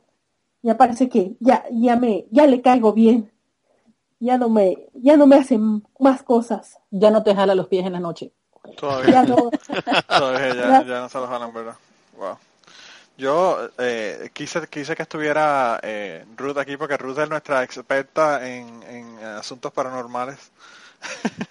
Ya 0.62 0.78
parece 0.78 1.10
que 1.10 1.36
ya, 1.40 1.66
ya 1.72 1.96
me, 1.96 2.28
ya 2.32 2.46
le 2.46 2.62
caigo 2.62 2.94
bien. 2.94 3.32
Ya 4.20 4.38
no 4.38 4.48
me, 4.48 4.88
ya 4.94 5.18
no 5.18 5.28
me 5.28 5.36
hacen 5.36 5.84
más 6.00 6.24
cosas. 6.24 6.80
Ya 6.92 7.12
no 7.12 7.24
te 7.24 7.36
jala 7.36 7.56
los 7.56 7.68
pies 7.68 7.86
en 7.86 7.94
la 7.94 8.00
noche. 8.00 8.32
Todavía, 8.78 9.26
todavía 10.08 10.84
ya, 10.84 11.00
no 11.02 11.10
se 11.10 11.18
los 11.18 11.30
jalan, 11.30 11.54
¿verdad? 11.54 11.76
Wow. 12.18 12.38
Yo 13.18 13.70
eh, 13.78 14.30
quise, 14.34 14.68
quise 14.68 14.96
que 14.96 15.04
estuviera 15.04 15.80
eh, 15.84 16.26
Ruth 16.36 16.58
aquí 16.58 16.78
porque 16.78 16.98
Ruth 16.98 17.20
es 17.20 17.30
nuestra 17.30 17.64
experta 17.64 18.48
en, 18.48 18.82
en 18.84 19.20
asuntos 19.24 19.72
paranormales. 19.72 20.38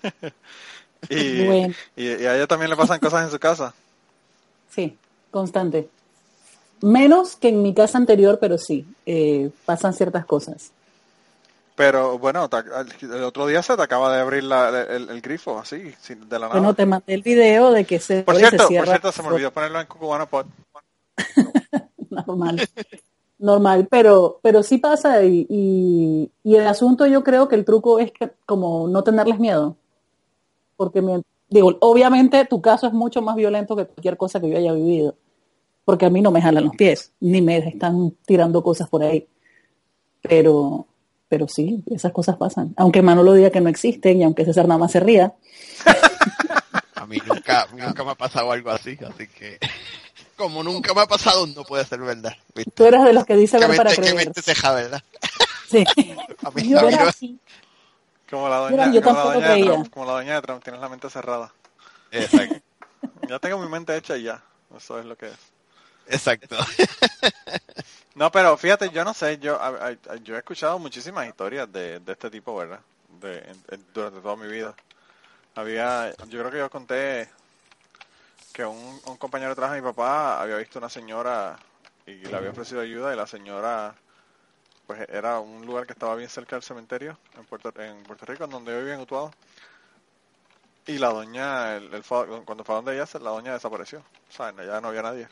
y, 1.08 1.46
Bueno. 1.46 1.74
y, 1.94 2.06
y 2.06 2.26
a 2.26 2.34
ella 2.36 2.46
también 2.46 2.70
le 2.70 2.76
pasan 2.76 2.98
cosas 2.98 3.24
en 3.24 3.30
su 3.30 3.38
casa. 3.38 3.74
Sí, 4.70 4.96
constante. 5.30 5.88
Menos 6.80 7.36
que 7.36 7.48
en 7.48 7.62
mi 7.62 7.72
casa 7.74 7.98
anterior, 7.98 8.38
pero 8.40 8.58
sí, 8.58 8.84
eh, 9.06 9.50
pasan 9.64 9.94
ciertas 9.94 10.24
cosas. 10.24 10.72
Pero 11.74 12.18
bueno, 12.18 12.48
el 13.00 13.22
otro 13.24 13.46
día 13.46 13.62
se 13.62 13.76
te 13.76 13.82
acaba 13.82 14.14
de 14.14 14.20
abrir 14.20 14.44
la- 14.44 14.82
el, 14.82 15.08
el 15.08 15.20
grifo 15.22 15.58
así, 15.58 15.94
sin- 16.00 16.28
de 16.28 16.38
la 16.38 16.48
nada. 16.48 16.60
Bueno, 16.60 16.74
te 16.74 16.84
mandé 16.86 17.14
el 17.14 17.22
video 17.22 17.72
de 17.72 17.84
que 17.84 17.98
se, 17.98 18.22
por 18.22 18.34
se 18.34 18.40
cierto, 18.40 18.68
por 18.68 18.86
cierto, 18.86 19.12
se 19.12 19.22
me 19.22 19.28
olvidó 19.28 19.50
ponerlo 19.50 19.80
en 19.80 19.86
Cubano 19.86 20.26
Pod. 20.26 20.46
normal. 22.10 22.68
normal, 23.38 23.88
pero, 23.90 24.38
pero 24.42 24.62
sí 24.62 24.78
pasa 24.78 25.22
y, 25.24 25.46
y, 25.48 26.30
y 26.44 26.56
el 26.56 26.66
asunto 26.66 27.06
yo 27.06 27.24
creo 27.24 27.48
que 27.48 27.56
el 27.56 27.64
truco 27.64 27.98
es 27.98 28.12
que, 28.12 28.30
como 28.46 28.86
no 28.88 29.02
tenerles 29.02 29.38
miedo. 29.38 29.76
Porque, 30.76 31.00
me, 31.00 31.22
digo, 31.48 31.76
obviamente 31.80 32.44
tu 32.44 32.60
caso 32.60 32.86
es 32.86 32.92
mucho 32.92 33.22
más 33.22 33.34
violento 33.36 33.74
que 33.76 33.86
cualquier 33.86 34.16
cosa 34.16 34.40
que 34.40 34.50
yo 34.50 34.58
haya 34.58 34.72
vivido. 34.72 35.14
Porque 35.84 36.06
a 36.06 36.10
mí 36.10 36.20
no 36.20 36.30
me 36.30 36.40
jalan 36.42 36.64
los 36.64 36.76
pies, 36.76 37.12
ni 37.20 37.40
me 37.42 37.56
están 37.58 38.12
tirando 38.24 38.62
cosas 38.62 38.88
por 38.88 39.02
ahí. 39.02 39.26
Pero, 40.22 40.86
pero 41.32 41.48
sí, 41.48 41.82
esas 41.90 42.12
cosas 42.12 42.36
pasan. 42.36 42.74
Aunque 42.76 43.00
Manolo 43.00 43.32
diga 43.32 43.48
que 43.48 43.62
no 43.62 43.70
existen 43.70 44.20
y 44.20 44.24
aunque 44.24 44.44
César 44.44 44.68
nada 44.68 44.76
más 44.76 44.92
se 44.92 45.00
ría, 45.00 45.32
A 46.96 47.06
mí 47.06 47.16
nunca, 47.26 47.66
nunca 47.72 48.04
me 48.04 48.10
ha 48.10 48.14
pasado 48.14 48.52
algo 48.52 48.70
así, 48.70 48.98
así 49.08 49.26
que 49.28 49.58
como 50.36 50.62
nunca 50.62 50.92
me 50.92 51.00
ha 51.00 51.06
pasado, 51.06 51.46
no 51.46 51.64
puede 51.64 51.86
ser 51.86 52.00
verdad. 52.00 52.34
¿viste? 52.54 52.70
tú 52.74 52.84
eres 52.84 53.02
de 53.02 53.14
los 53.14 53.24
que 53.24 53.34
dice 53.34 53.58
Que 53.58 53.66
ver 53.66 53.76
para 53.78 53.94
creer. 53.94 54.14
mente 54.14 54.42
ceja, 54.42 54.72
¿verdad? 54.72 55.02
Sí. 55.70 55.82
A 56.44 56.50
mí, 56.50 56.68
yo 56.68 56.80
a 56.80 56.82
mí 56.82 56.88
era 56.92 57.04
no- 57.04 57.08
así. 57.08 57.38
Como 58.30 58.46
la 58.50 58.68
Mira, 58.68 58.84
doña, 58.88 58.94
yo 58.94 59.02
como 59.02 59.14
la 59.16 59.22
tampoco 59.22 59.34
doña 59.40 59.48
de 59.48 59.52
creía. 59.54 59.72
Trump, 59.72 59.90
como 59.94 60.06
la 60.06 60.12
doña 60.12 60.34
de 60.34 60.42
Trump, 60.42 60.62
tienes 60.62 60.80
la 60.82 60.88
mente 60.90 61.08
cerrada. 61.08 61.52
Exacto. 62.10 62.56
Ya 63.28 63.38
tengo 63.38 63.58
mi 63.58 63.68
mente 63.70 63.96
hecha 63.96 64.18
y 64.18 64.24
ya. 64.24 64.42
Eso 64.76 64.98
es 64.98 65.06
lo 65.06 65.16
que 65.16 65.26
es. 65.28 65.51
Exacto. 66.06 66.56
No, 68.14 68.30
pero 68.30 68.56
fíjate, 68.58 68.90
yo 68.90 69.04
no 69.04 69.14
sé, 69.14 69.38
yo 69.38 69.60
a- 69.60 69.88
a- 69.88 70.16
yo 70.16 70.34
he 70.34 70.38
escuchado 70.38 70.78
muchísimas 70.78 71.26
historias 71.26 71.70
de, 71.72 71.98
de 72.00 72.12
este 72.12 72.30
tipo, 72.30 72.54
¿verdad? 72.54 72.80
De, 73.20 73.38
en- 73.38 73.64
en- 73.70 73.86
durante 73.94 74.20
toda 74.20 74.36
mi 74.36 74.48
vida. 74.48 74.74
Había, 75.54 76.12
yo 76.28 76.40
creo 76.40 76.50
que 76.50 76.58
yo 76.58 76.70
conté 76.70 77.30
que 78.52 78.64
un, 78.64 79.00
un 79.06 79.16
compañero 79.16 79.50
de 79.50 79.54
trabajo 79.56 79.74
de 79.74 79.80
mi 79.80 79.86
papá 79.88 80.40
había 80.40 80.56
visto 80.56 80.78
una 80.78 80.88
señora 80.88 81.58
y 82.06 82.14
le 82.14 82.36
había 82.36 82.50
ofrecido 82.50 82.80
ayuda 82.80 83.12
y 83.12 83.16
la 83.16 83.26
señora, 83.26 83.94
pues 84.86 85.08
era 85.10 85.40
un 85.40 85.66
lugar 85.66 85.86
que 85.86 85.92
estaba 85.94 86.16
bien 86.16 86.30
cerca 86.30 86.56
del 86.56 86.64
cementerio 86.64 87.18
en 87.38 87.44
Puerto, 87.46 87.72
en 87.80 88.02
Puerto 88.04 88.26
Rico, 88.26 88.44
en 88.44 88.50
donde 88.50 88.72
yo 88.72 88.78
vivía 88.80 88.94
en 88.94 89.00
Utuado. 89.00 89.32
Y 90.86 90.98
la 90.98 91.08
doña, 91.08 91.76
el, 91.76 91.92
el 91.94 92.02
fue- 92.04 92.44
cuando 92.44 92.64
fue 92.64 92.74
a 92.74 92.76
donde 92.76 92.94
ella, 92.94 93.06
la 93.20 93.30
doña 93.30 93.52
desapareció. 93.52 94.00
O 94.00 94.32
sea, 94.32 94.52
ya 94.52 94.80
no 94.80 94.88
había 94.88 95.02
nadie. 95.02 95.28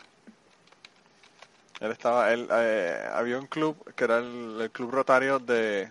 Él 1.81 1.91
estaba, 1.93 2.33
él, 2.33 2.49
eh, 2.53 3.09
había 3.13 3.39
un 3.39 3.47
club 3.47 3.77
que 3.95 4.05
era 4.05 4.19
el, 4.19 4.71
club 4.73 4.91
rotario 4.91 5.39
de, 5.39 5.91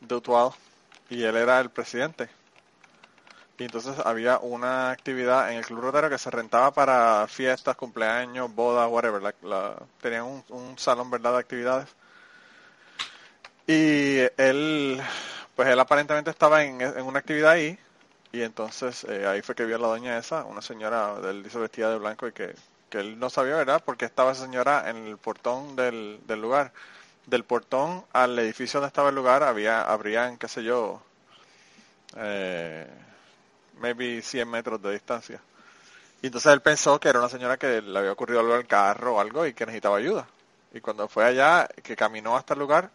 de 0.00 0.22
y 1.10 1.22
él 1.24 1.36
era 1.36 1.60
el 1.60 1.70
presidente. 1.70 2.28
Y 3.58 3.64
entonces 3.64 3.94
había 4.04 4.38
una 4.38 4.90
actividad 4.90 5.50
en 5.50 5.58
el 5.58 5.64
club 5.64 5.80
rotario 5.80 6.10
que 6.10 6.18
se 6.18 6.30
rentaba 6.30 6.72
para 6.72 7.26
fiestas, 7.28 7.76
cumpleaños, 7.76 8.52
bodas, 8.54 8.90
whatever. 8.90 9.22
La, 9.22 9.34
la- 9.42 9.76
tenían 10.00 10.24
un, 10.24 10.44
un 10.48 10.78
salón, 10.78 11.10
¿verdad?, 11.10 11.32
de 11.34 11.38
actividades. 11.38 11.88
Y 13.66 14.18
él, 14.36 15.00
pues 15.56 15.68
él 15.68 15.80
aparentemente 15.80 16.30
estaba 16.30 16.64
en, 16.64 16.82
una 17.02 17.18
actividad 17.20 17.52
ahí 17.52 17.78
y 18.32 18.42
entonces 18.42 19.04
eh, 19.04 19.26
ahí 19.26 19.42
fue 19.42 19.54
que 19.54 19.64
vio 19.64 19.76
a 19.76 19.78
la 19.78 19.88
doña 19.88 20.18
esa, 20.18 20.44
una 20.44 20.60
señora, 20.62 21.14
él 21.24 21.42
dice 21.42 21.58
vestida 21.58 21.90
de 21.90 21.98
blanco 21.98 22.26
y 22.28 22.32
que, 22.32 22.54
que 22.94 23.00
él 23.00 23.18
no 23.18 23.28
sabía, 23.28 23.56
¿verdad? 23.56 23.82
Porque 23.84 24.04
estaba 24.04 24.30
esa 24.30 24.44
señora 24.44 24.88
en 24.88 25.08
el 25.08 25.18
portón 25.18 25.74
del, 25.74 26.20
del 26.28 26.40
lugar. 26.40 26.72
Del 27.26 27.42
portón 27.42 28.04
al 28.12 28.38
edificio 28.38 28.78
donde 28.78 28.88
estaba 28.88 29.08
el 29.08 29.16
lugar 29.16 29.42
había, 29.42 29.82
habrían, 29.82 30.38
qué 30.38 30.46
sé 30.46 30.62
yo, 30.62 31.02
eh, 32.16 32.86
maybe 33.80 34.22
100 34.22 34.48
metros 34.48 34.80
de 34.80 34.92
distancia. 34.92 35.40
Y 36.22 36.26
entonces 36.26 36.52
él 36.52 36.60
pensó 36.60 37.00
que 37.00 37.08
era 37.08 37.18
una 37.18 37.28
señora 37.28 37.56
que 37.56 37.82
le 37.82 37.98
había 37.98 38.12
ocurrido 38.12 38.38
algo 38.38 38.54
al 38.54 38.66
carro 38.68 39.16
o 39.16 39.20
algo 39.20 39.44
y 39.44 39.54
que 39.54 39.66
necesitaba 39.66 39.96
ayuda. 39.96 40.28
Y 40.72 40.80
cuando 40.80 41.08
fue 41.08 41.24
allá, 41.24 41.66
que 41.82 41.96
caminó 41.96 42.36
hasta 42.36 42.54
el 42.54 42.60
lugar, 42.60 42.90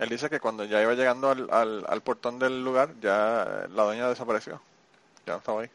él 0.00 0.08
dice 0.08 0.28
que 0.28 0.40
cuando 0.40 0.64
ya 0.64 0.82
iba 0.82 0.94
llegando 0.94 1.30
al, 1.30 1.48
al, 1.52 1.84
al 1.88 2.00
portón 2.00 2.40
del 2.40 2.64
lugar, 2.64 2.94
ya 3.00 3.68
la 3.70 3.84
doña 3.84 4.08
desapareció. 4.08 4.60
Ya 5.24 5.34
no 5.34 5.38
estaba 5.38 5.62
ahí. 5.62 5.70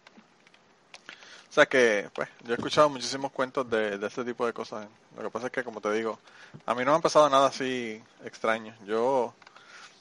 O 1.55 1.57
sea 1.57 1.67
que, 1.67 2.09
pues, 2.13 2.27
yo 2.43 2.51
he 2.51 2.57
escuchado 2.57 2.89
muchísimos 2.89 3.31
cuentos 3.31 3.69
de, 3.69 3.97
de 3.97 4.07
este 4.07 4.25
tipo 4.25 4.45
de 4.45 4.51
cosas. 4.51 4.89
Lo 5.15 5.23
que 5.23 5.29
pasa 5.29 5.45
es 5.45 5.53
que, 5.53 5.63
como 5.63 5.79
te 5.79 5.89
digo, 5.93 6.19
a 6.65 6.75
mí 6.75 6.83
no 6.83 6.91
me 6.91 6.97
ha 6.97 7.01
pasado 7.01 7.29
nada 7.29 7.47
así 7.47 8.03
extraño. 8.25 8.75
Yo, 8.85 9.33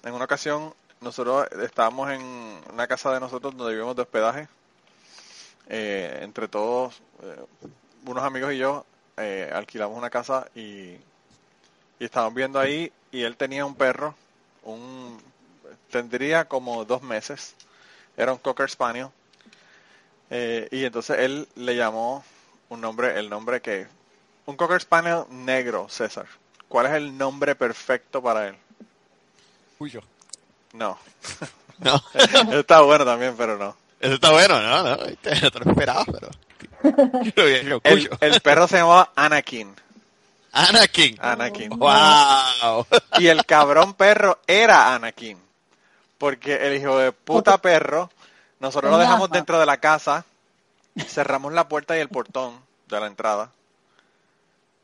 en 0.02 0.14
una 0.14 0.24
ocasión, 0.24 0.74
nosotros 1.00 1.46
estábamos 1.62 2.10
en 2.10 2.60
una 2.72 2.88
casa 2.88 3.14
de 3.14 3.20
nosotros 3.20 3.56
donde 3.56 3.72
vivimos 3.72 3.94
de 3.94 4.02
hospedaje. 4.02 4.48
Eh, 5.68 6.18
entre 6.22 6.48
todos, 6.48 7.00
eh, 7.22 7.46
unos 8.04 8.24
amigos 8.24 8.52
y 8.52 8.58
yo, 8.58 8.84
eh, 9.16 9.48
alquilamos 9.54 9.96
una 9.96 10.10
casa 10.10 10.48
y, 10.56 10.60
y 10.60 11.00
estábamos 12.00 12.34
viendo 12.34 12.58
ahí 12.58 12.92
y 13.12 13.22
él 13.22 13.36
tenía 13.36 13.64
un 13.64 13.76
perro, 13.76 14.16
un 14.64 15.22
tendría 15.88 16.46
como 16.46 16.84
dos 16.84 17.02
meses, 17.02 17.54
era 18.16 18.32
un 18.32 18.38
Cocker 18.38 18.68
Spaniel. 18.68 19.10
Eh, 20.30 20.68
y 20.70 20.84
entonces 20.84 21.18
él 21.18 21.48
le 21.56 21.76
llamó 21.76 22.24
un 22.68 22.80
nombre, 22.80 23.18
el 23.18 23.28
nombre 23.28 23.60
que... 23.60 23.86
Un 24.46 24.56
Cocker 24.56 24.80
Spaniel 24.80 25.24
negro, 25.30 25.86
César. 25.88 26.26
¿Cuál 26.68 26.86
es 26.86 26.92
el 26.92 27.16
nombre 27.16 27.54
perfecto 27.54 28.22
para 28.22 28.48
él? 28.48 28.56
Cuyo. 29.78 30.00
No. 30.72 30.98
No. 31.78 32.00
Está 32.52 32.82
bueno 32.82 33.04
también, 33.04 33.34
pero 33.36 33.58
no. 33.58 33.76
Eso 33.98 34.14
está 34.14 34.30
bueno, 34.30 34.60
¿no? 34.60 34.82
No, 34.82 34.96
te 34.96 35.40
lo 35.40 35.70
esperaba, 35.70 36.04
pero... 36.04 36.28
El 38.20 38.40
perro 38.42 38.68
se 38.68 38.76
llamaba 38.76 39.10
Anakin. 39.16 39.74
Anakin. 40.52 41.16
Anakin. 41.20 41.70
Wow. 41.70 42.86
Y 43.18 43.26
el 43.26 43.44
cabrón 43.46 43.94
perro 43.94 44.38
era 44.46 44.94
Anakin. 44.94 45.38
Porque 46.18 46.54
el 46.66 46.76
hijo 46.76 46.98
de 46.98 47.12
puta 47.12 47.58
perro, 47.58 48.10
nosotros 48.64 48.90
lo 48.90 48.98
dejamos 48.98 49.30
dentro 49.30 49.58
de 49.60 49.66
la 49.66 49.76
casa, 49.78 50.24
cerramos 51.06 51.52
la 51.52 51.68
puerta 51.68 51.96
y 51.96 52.00
el 52.00 52.08
portón 52.08 52.58
de 52.88 53.00
la 53.00 53.06
entrada. 53.06 53.50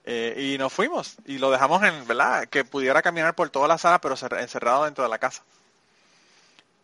eh, 0.05 0.55
y 0.55 0.59
nos 0.59 0.73
fuimos. 0.73 1.17
Y 1.27 1.39
lo 1.39 1.51
dejamos 1.51 1.83
en, 1.83 2.07
¿verdad? 2.07 2.47
Que 2.49 2.65
pudiera 2.65 3.03
caminar 3.03 3.35
por 3.35 3.51
toda 3.51 3.69
la 3.69 3.79
sala, 3.79 4.01
pero 4.01 4.17
cer- 4.17 4.41
encerrado 4.41 4.85
dentro 4.85 5.05
de 5.05 5.11
la 5.11 5.19
casa. 5.19 5.43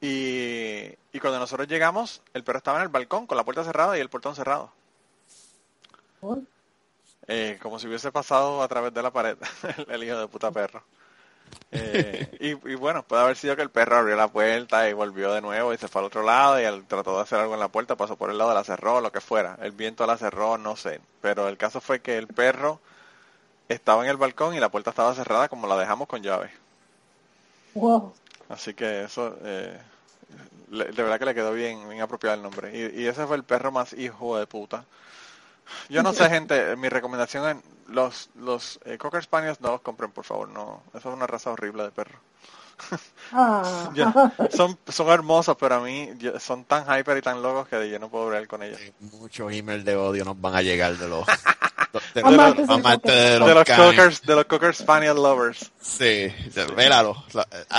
Y, 0.01 0.93
y 1.13 1.21
cuando 1.21 1.39
nosotros 1.39 1.67
llegamos, 1.69 2.21
el 2.35 2.45
perro 2.45 2.59
estaba 2.59 2.79
en 2.79 2.83
el 2.85 2.89
balcón 2.91 3.27
con 3.27 3.37
la 3.37 3.45
puerta 3.45 3.65
cerrada 3.65 3.97
y 3.97 4.01
el 4.01 4.11
portón 4.11 4.37
cerrado. 4.37 4.71
Eh, 7.29 7.59
como 7.63 7.79
si 7.79 7.89
hubiese 7.89 8.13
pasado 8.13 8.63
a 8.63 8.69
través 8.69 8.95
de 8.95 9.03
la 9.03 9.11
pared 9.11 9.37
el 9.89 10.05
hijo 10.05 10.17
de 10.19 10.29
puta 10.29 10.51
perro. 10.53 10.83
Eh, 11.73 12.27
y, 12.41 12.51
y 12.73 12.75
bueno, 12.77 13.03
puede 13.03 13.23
haber 13.23 13.37
sido 13.37 13.57
que 13.57 13.63
el 13.63 13.71
perro 13.71 13.97
abrió 13.99 14.17
la 14.17 14.29
puerta 14.29 14.89
y 14.89 14.93
volvió 14.93 15.33
de 15.33 15.41
nuevo 15.43 15.75
y 15.75 15.79
se 15.79 15.89
fue 15.89 16.01
al 16.01 16.07
otro 16.07 16.23
lado 16.23 16.61
y 16.61 16.65
él 16.65 16.85
trató 16.87 17.17
de 17.17 17.23
hacer 17.23 17.39
algo 17.41 17.55
en 17.55 17.61
la 17.61 17.69
puerta, 17.69 17.97
pasó 17.97 18.17
por 18.17 18.31
el 18.31 18.39
lado, 18.39 18.55
la 18.55 18.65
cerró, 18.65 19.01
lo 19.01 19.13
que 19.13 19.21
fuera. 19.21 19.59
El 19.61 19.73
viento 19.73 20.07
la 20.07 20.17
cerró, 20.17 20.59
no 20.59 20.77
sé. 20.77 21.01
Pero 21.21 21.49
el 21.49 21.57
caso 21.59 21.81
fue 21.81 22.01
que 22.01 22.17
el 22.19 22.29
perro 22.29 22.81
estaba 23.69 24.05
en 24.05 24.11
el 24.11 24.17
balcón 24.17 24.55
y 24.55 24.61
la 24.61 24.69
puerta 24.71 24.91
estaba 24.91 25.15
cerrada 25.15 25.49
como 25.49 25.67
la 25.67 25.77
dejamos 25.77 26.09
con 26.09 26.23
llave. 26.23 26.51
Wow. 27.75 28.13
Así 28.49 28.75
que 28.75 29.05
eso, 29.05 29.37
eh, 29.45 29.79
le- 30.71 30.85
de 30.87 31.03
verdad 31.03 31.19
que 31.19 31.25
le 31.27 31.35
quedó 31.35 31.53
bien, 31.53 31.89
bien 31.89 32.01
apropiado 32.01 32.37
el 32.37 32.43
nombre. 32.43 32.71
Y, 32.77 33.03
y 33.03 33.07
ese 33.07 33.27
fue 33.27 33.37
el 33.37 33.45
perro 33.45 33.73
más 33.73 33.93
hijo 33.93 34.39
de 34.39 34.47
puta. 34.47 34.85
Yo 35.89 36.03
no 36.03 36.13
sé, 36.13 36.29
gente, 36.29 36.77
mi 36.77 36.89
recomendación 36.89 37.49
es 37.49 37.57
los, 37.89 38.31
los 38.37 38.81
eh, 38.85 38.99
Cocker 38.99 39.23
Spaniels 39.23 39.61
no 39.61 39.71
los 39.73 39.81
compren, 39.81 40.11
por 40.11 40.25
favor, 40.25 40.49
no. 40.49 40.83
Eso 40.95 41.09
es 41.11 41.15
una 41.17 41.27
raza 41.27 41.51
horrible 41.51 41.83
de 41.85 41.91
perro. 41.91 42.19
Ah, 43.33 43.91
Yo- 43.95 44.13
son, 44.55 44.79
son 44.89 45.09
hermosos, 45.09 45.57
pero 45.59 45.77
a 45.77 45.81
mí 45.81 46.11
yo- 46.19 46.39
son 46.39 46.65
tan 46.65 46.85
hyper 46.85 47.17
y 47.19 47.23
tan 47.23 47.43
locos 47.43 47.69
que 47.69 47.89
yo 47.89 47.99
no 47.99 48.09
puedo 48.11 48.27
bregar 48.27 48.47
con 48.47 48.63
ellos. 48.63 48.81
Muchos 49.01 49.53
emails 49.53 49.85
de 49.85 49.97
odio 49.97 50.25
nos 50.25 50.41
van 50.41 50.55
a 50.57 50.63
llegar 50.63 50.97
de 50.97 51.09
los 51.09 51.27
de 51.27 52.21
los, 52.21 52.57
del 52.57 52.71
amantes 52.71 53.15
de 53.15 53.31
De 53.31 53.39
los 53.39 53.55
los 53.55 53.65
canes. 53.65 53.87
Cockers, 53.97 54.23
de 54.23 54.35
los 54.35 54.45
Cocker 54.45 54.75
Spaniel 54.75 55.15
lovers. 55.17 55.73
Sí, 55.81 56.31
míralo. 56.77 57.25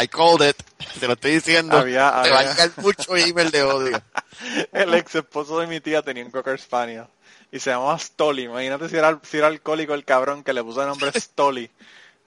I 0.02 0.08
called 0.08 0.50
it. 0.50 0.58
Te 1.00 1.06
lo 1.08 1.13
estoy 1.13 1.32
diciendo. 1.36 1.78
Había- 1.78 2.21
Te 2.23 2.32
va 2.32 2.39
a 2.39 2.43
llegar 2.43 2.71
mucho 2.78 3.15
email 3.15 3.52
de 3.52 3.63
odio. 3.63 4.02
El 4.71 4.93
ex 4.95 5.13
esposo 5.15 5.60
de 5.60 5.67
mi 5.67 5.80
tía 5.80 6.02
tenía 6.02 6.26
un 6.26 6.32
Cocker 6.32 6.60
Spaniel 6.60 7.06
y 7.52 7.60
se 7.60 7.70
llamaba 7.72 7.98
Stoli. 7.98 8.44
Imagínate 8.44 8.90
si 8.90 8.98
era, 8.98 9.20
si 9.24 9.38
era 9.38 9.48
alcohólico 9.48 9.94
el 9.94 10.06
cabrón 10.06 10.44
que 10.44 10.54
le 10.54 10.64
puso 10.64 10.82
el 10.82 10.88
nombre 10.88 11.12
Stoli. 11.20 11.70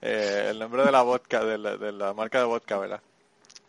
Eh, 0.02 0.46
el 0.52 0.59
nombre 0.59 0.83
de 0.83 0.90
la 0.90 1.02
vodka, 1.02 1.44
de 1.44 1.59
la, 1.59 1.76
de 1.76 1.92
la 1.92 2.14
marca 2.14 2.38
de 2.38 2.44
vodka, 2.44 2.78
¿verdad? 2.78 3.02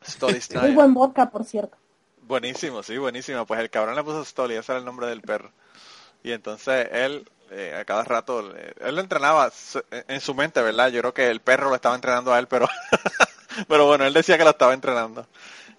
Stoli 0.02 0.36
muy 0.36 0.42
Style. 0.42 0.72
buen 0.72 0.94
vodka, 0.94 1.30
por 1.30 1.44
cierto. 1.44 1.76
Buenísimo, 2.22 2.84
sí, 2.84 2.98
buenísimo. 2.98 3.46
Pues 3.46 3.60
el 3.60 3.70
cabrón 3.70 3.96
le 3.96 4.04
puso 4.04 4.24
Stoli, 4.24 4.56
ese 4.56 4.72
era 4.72 4.80
el 4.80 4.86
nombre 4.86 5.08
del 5.08 5.22
perro. 5.22 5.52
Y 6.24 6.32
entonces 6.32 6.88
él, 6.92 7.30
eh, 7.50 7.76
a 7.78 7.84
cada 7.84 8.06
rato, 8.06 8.40
él 8.40 8.96
lo 8.96 9.02
entrenaba 9.02 9.52
en 10.08 10.22
su 10.22 10.34
mente, 10.34 10.62
¿verdad? 10.62 10.88
Yo 10.88 11.02
creo 11.02 11.14
que 11.14 11.30
el 11.30 11.42
perro 11.42 11.68
lo 11.68 11.76
estaba 11.76 11.96
entrenando 11.96 12.34
a 12.34 12.40
él, 12.40 12.48
pero, 12.48 12.70
pero 13.68 13.88
bueno, 13.88 14.06
él 14.06 14.14
decía 14.14 14.38
que 14.38 14.46
lo 14.46 14.52
estaba 14.52 14.74
entrenando. 14.74 15.28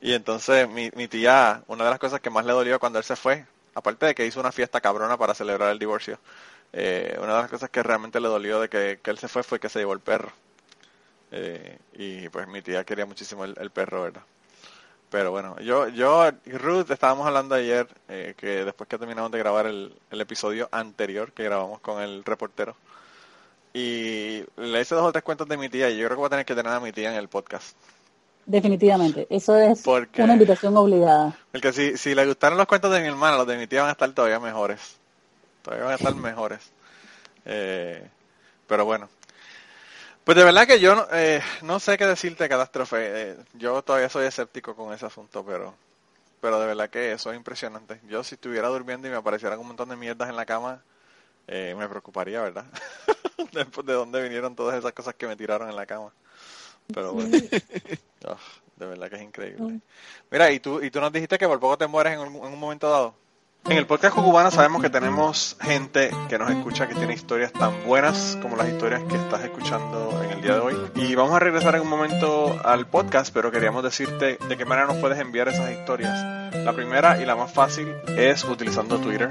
Y 0.03 0.13
entonces 0.13 0.69
mi, 0.69 0.91
mi 0.95 1.09
tía, 1.09 1.63
una 1.67 1.85
de 1.85 1.91
las 1.91 1.99
cosas 1.99 2.21
que 2.21 2.29
más 2.29 2.45
le 2.45 2.53
dolió 2.53 2.79
cuando 2.79 2.99
él 2.99 3.05
se 3.07 3.17
fue, 3.17 3.47
aparte 3.75 4.07
de 4.07 4.15
que 4.15 4.27
hizo 4.27 4.41
una 4.41 4.53
fiesta 4.53 4.81
cabrona 4.81 5.17
para 5.17 5.35
celebrar 5.35 5.71
el 5.71 5.79
divorcio, 5.79 6.19
eh, 6.73 7.17
una 7.19 7.35
de 7.35 7.43
las 7.43 7.51
cosas 7.51 7.71
que 7.71 7.83
realmente 7.83 8.21
le 8.21 8.29
dolió 8.29 8.61
de 8.61 8.69
que, 8.69 9.01
él 9.05 9.19
se 9.19 9.29
fue 9.29 9.43
fue 9.43 9.61
que 9.61 9.69
se 9.69 9.79
llevó 9.81 9.93
el 9.93 10.01
perro. 10.01 10.33
Eh, 11.31 11.79
y 11.95 12.29
pues 12.29 12.47
mi 12.49 12.63
tía 12.63 12.85
quería 12.85 13.07
muchísimo 13.07 13.45
el, 13.45 13.55
el 13.59 13.71
perro, 13.71 14.03
¿verdad? 14.03 14.23
Pero 15.11 15.31
bueno, 15.31 15.59
yo, 15.61 15.89
yo 15.89 16.27
y 16.47 16.53
Ruth 16.53 16.91
estábamos 16.91 17.27
hablando 17.27 17.55
ayer 17.55 17.87
eh, 18.09 18.35
que 18.37 18.65
después 18.65 18.89
que 18.89 18.97
terminamos 18.97 19.31
de 19.31 19.39
grabar 19.39 19.67
el, 19.67 19.95
el 20.11 20.21
episodio 20.23 20.71
anterior 20.73 21.33
que 21.33 21.45
grabamos 21.45 21.81
con 21.81 22.03
el 22.03 22.25
reportero 22.25 22.75
y 23.75 24.43
le 24.57 24.81
hice 24.81 24.95
dos 24.95 25.05
o 25.05 25.13
tres 25.13 25.23
cuentos 25.23 25.49
de 25.49 25.57
mi 25.59 25.69
tía 25.69 25.91
y 25.91 25.99
yo 25.99 26.07
creo 26.07 26.17
que 26.17 26.21
voy 26.21 26.27
a 26.27 26.31
tener 26.31 26.47
que 26.47 26.55
tener 26.55 26.73
a 26.73 26.81
mi 26.81 26.93
tía 26.93 27.11
en 27.11 27.17
el 27.17 27.29
podcast. 27.29 27.77
Definitivamente. 28.47 29.27
Eso 29.31 29.57
es 29.57 29.83
Porque- 29.83 30.23
una 30.23 30.33
invitación 30.35 30.77
obligada. 30.77 31.37
Porque 31.53 31.73
si, 31.73 31.97
si 31.97 32.15
le 32.15 32.27
gustaron 32.27 32.59
los 32.59 32.67
cuentos 32.67 32.93
de 32.93 33.01
mi 33.01 33.07
hermana, 33.09 33.37
los 33.37 33.47
de 33.47 33.57
mi 33.57 33.67
tía 33.67 33.83
van 33.83 33.91
a 33.91 33.93
estar 33.93 34.11
todavía 34.13 34.41
mejores. 34.41 34.97
Todavía 35.63 35.85
van 35.85 35.93
a 35.93 35.97
estar 35.97 36.15
mejores. 36.15 36.61
Eh, 37.45 38.07
pero 38.67 38.85
bueno. 38.85 39.09
Pues 40.25 40.37
de 40.37 40.45
verdad 40.45 40.67
que 40.67 40.79
yo 40.79 40.95
no, 40.95 41.07
eh, 41.13 41.41
no 41.63 41.81
sé 41.81 41.99
qué 41.99 42.07
decirte, 42.07 42.49
Catástrofe. 42.49 42.97
Eh, 43.33 43.37
yo 43.55 43.83
todavía 43.83 44.09
soy 44.09 44.27
escéptico 44.27 44.75
con 44.77 44.93
ese 44.93 45.07
asunto, 45.07 45.45
pero 45.45 45.75
pero 46.41 46.59
de 46.59 46.67
verdad 46.67 46.91
que 46.91 47.13
eso 47.13 47.31
es 47.31 47.37
impresionante. 47.37 48.01
Yo 48.09 48.25
si 48.25 48.35
estuviera 48.35 48.67
durmiendo 48.67 49.07
y 49.07 49.11
me 49.13 49.17
aparecieran 49.17 49.61
un 49.61 49.69
montón 49.69 49.89
de 49.89 49.95
mierdas 49.97 50.29
en 50.29 50.35
la 50.35 50.45
cama, 50.45 50.83
eh, 51.47 51.73
me 51.79 51.89
preocuparía, 51.89 52.41
¿verdad? 52.43 52.65
De 53.85 53.93
dónde 53.93 54.21
vinieron 54.23 54.57
todas 54.57 54.77
esas 54.77 54.93
cosas 54.93 55.15
que 55.15 55.29
me 55.29 55.37
tiraron 55.37 55.69
en 55.69 55.77
la 55.77 55.87
cama. 55.87 56.13
Pero 56.93 57.13
bueno. 57.13 57.37
Ah, 58.25 58.37
de 58.77 58.87
verdad 58.87 59.11
que 59.11 59.17
es 59.17 59.23
increíble. 59.23 59.81
Mira, 60.31 60.53
y 60.53 60.61
tú, 60.61 60.81
y 60.81 60.93
tú 60.93 61.01
nos 61.01 61.13
dijiste 61.13 61.39
que 61.39 61.49
por 61.49 61.59
poco 61.59 61.77
te 61.77 61.89
mueres 61.89 62.13
en 62.13 62.21
un, 62.21 62.37
en 62.37 62.53
un 62.53 62.61
momento 62.61 62.89
dado. 62.89 63.15
En 63.65 63.77
el 63.77 63.87
podcast 63.87 64.17
Cucubana 64.17 64.51
sabemos 64.51 64.83
que 64.83 64.91
tenemos 64.91 65.57
gente 65.61 66.11
que 66.29 66.37
nos 66.37 66.51
escucha 66.51 66.89
que 66.89 66.97
tiene 66.97 67.15
historias 67.15 67.53
tan 67.53 67.85
buenas 67.85 68.37
como 68.43 68.57
las 68.57 68.69
historias 68.69 69.03
que 69.05 69.15
estás 69.15 69.43
escuchando 69.45 70.21
en 70.25 70.31
el 70.31 70.43
día 70.43 70.55
de 70.55 70.61
hoy. 70.61 70.77
Y 70.97 71.15
vamos 71.15 71.35
a 71.35 71.39
regresar 71.39 71.77
en 71.77 71.83
un 71.83 71.89
momento 71.89 72.61
al 72.65 72.89
podcast, 72.89 73.33
pero 73.33 73.53
queríamos 73.53 73.85
decirte 73.85 74.37
de 74.49 74.57
qué 74.57 74.65
manera 74.65 74.89
nos 74.89 74.97
puedes 74.97 75.19
enviar 75.21 75.47
esas 75.47 75.71
historias. 75.71 76.13
La 76.57 76.73
primera 76.73 77.23
y 77.23 77.25
la 77.25 77.37
más 77.37 77.53
fácil 77.53 77.95
es 78.17 78.43
utilizando 78.43 78.99
Twitter. 78.99 79.31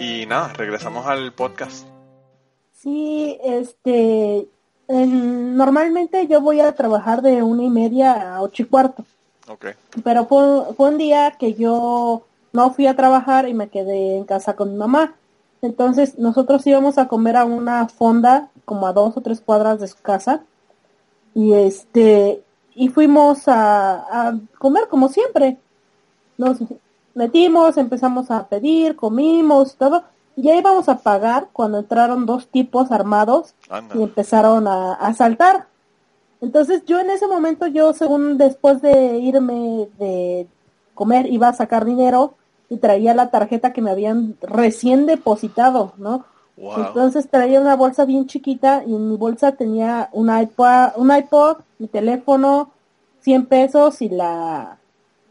y 0.00 0.26
nada, 0.26 0.52
regresamos 0.54 1.06
al 1.06 1.32
podcast. 1.32 1.86
Sí, 2.72 3.38
este, 3.42 4.48
en- 4.88 5.56
normalmente 5.56 6.26
yo 6.26 6.40
voy 6.40 6.60
a 6.60 6.72
trabajar 6.74 7.22
de 7.22 7.42
una 7.42 7.64
y 7.64 7.70
media 7.70 8.34
a 8.36 8.42
ocho 8.42 8.62
y 8.62 8.66
cuarto, 8.66 9.04
Ok, 9.48 9.66
pero 10.04 10.26
fue, 10.26 10.74
fue 10.76 10.90
un 10.90 10.98
día 10.98 11.32
que 11.38 11.54
yo 11.54 12.22
no 12.52 12.70
fui 12.72 12.86
a 12.86 12.94
trabajar 12.96 13.48
y 13.48 13.54
me 13.54 13.68
quedé 13.68 14.16
en 14.16 14.24
casa 14.24 14.54
con 14.54 14.72
mi 14.72 14.76
mamá. 14.78 15.14
Entonces 15.60 16.18
nosotros 16.18 16.64
íbamos 16.66 16.98
a 16.98 17.08
comer 17.08 17.36
a 17.36 17.44
una 17.44 17.88
fonda 17.88 18.48
como 18.64 18.86
a 18.86 18.92
dos 18.92 19.16
o 19.16 19.20
tres 19.20 19.40
cuadras 19.40 19.80
de 19.80 19.88
su 19.88 19.96
casa 20.00 20.42
y 21.34 21.52
este 21.54 22.42
y 22.74 22.88
fuimos 22.90 23.48
a, 23.48 24.28
a 24.28 24.38
comer 24.58 24.86
como 24.88 25.08
siempre. 25.08 25.56
Nos 26.36 26.58
metimos, 27.18 27.76
empezamos 27.76 28.30
a 28.30 28.46
pedir, 28.46 28.94
comimos, 28.94 29.74
todo. 29.74 30.04
Ya 30.36 30.54
íbamos 30.54 30.88
a 30.88 30.98
pagar 30.98 31.48
cuando 31.52 31.80
entraron 31.80 32.24
dos 32.24 32.46
tipos 32.46 32.92
armados 32.92 33.54
anda. 33.68 33.96
y 33.96 34.02
empezaron 34.04 34.68
a, 34.68 34.94
a 34.94 35.08
asaltar. 35.08 35.66
Entonces 36.40 36.84
yo 36.86 37.00
en 37.00 37.10
ese 37.10 37.26
momento, 37.26 37.66
yo 37.66 37.92
según 37.92 38.38
después 38.38 38.80
de 38.80 39.18
irme 39.18 39.88
de 39.98 40.46
comer, 40.94 41.26
iba 41.26 41.48
a 41.48 41.54
sacar 41.54 41.84
dinero 41.84 42.34
y 42.70 42.76
traía 42.76 43.14
la 43.14 43.30
tarjeta 43.30 43.72
que 43.72 43.82
me 43.82 43.90
habían 43.90 44.36
recién 44.40 45.06
depositado, 45.06 45.94
¿no? 45.96 46.24
Wow. 46.56 46.86
Entonces 46.86 47.28
traía 47.28 47.60
una 47.60 47.74
bolsa 47.74 48.04
bien 48.04 48.26
chiquita 48.26 48.84
y 48.86 48.94
en 48.94 49.10
mi 49.10 49.16
bolsa 49.16 49.52
tenía 49.52 50.08
un 50.12 50.30
iPod, 50.30 50.96
un 50.96 51.16
iPod, 51.16 51.58
mi 51.78 51.88
teléfono, 51.88 52.70
100 53.20 53.46
pesos 53.46 54.02
y 54.02 54.08
la, 54.08 54.77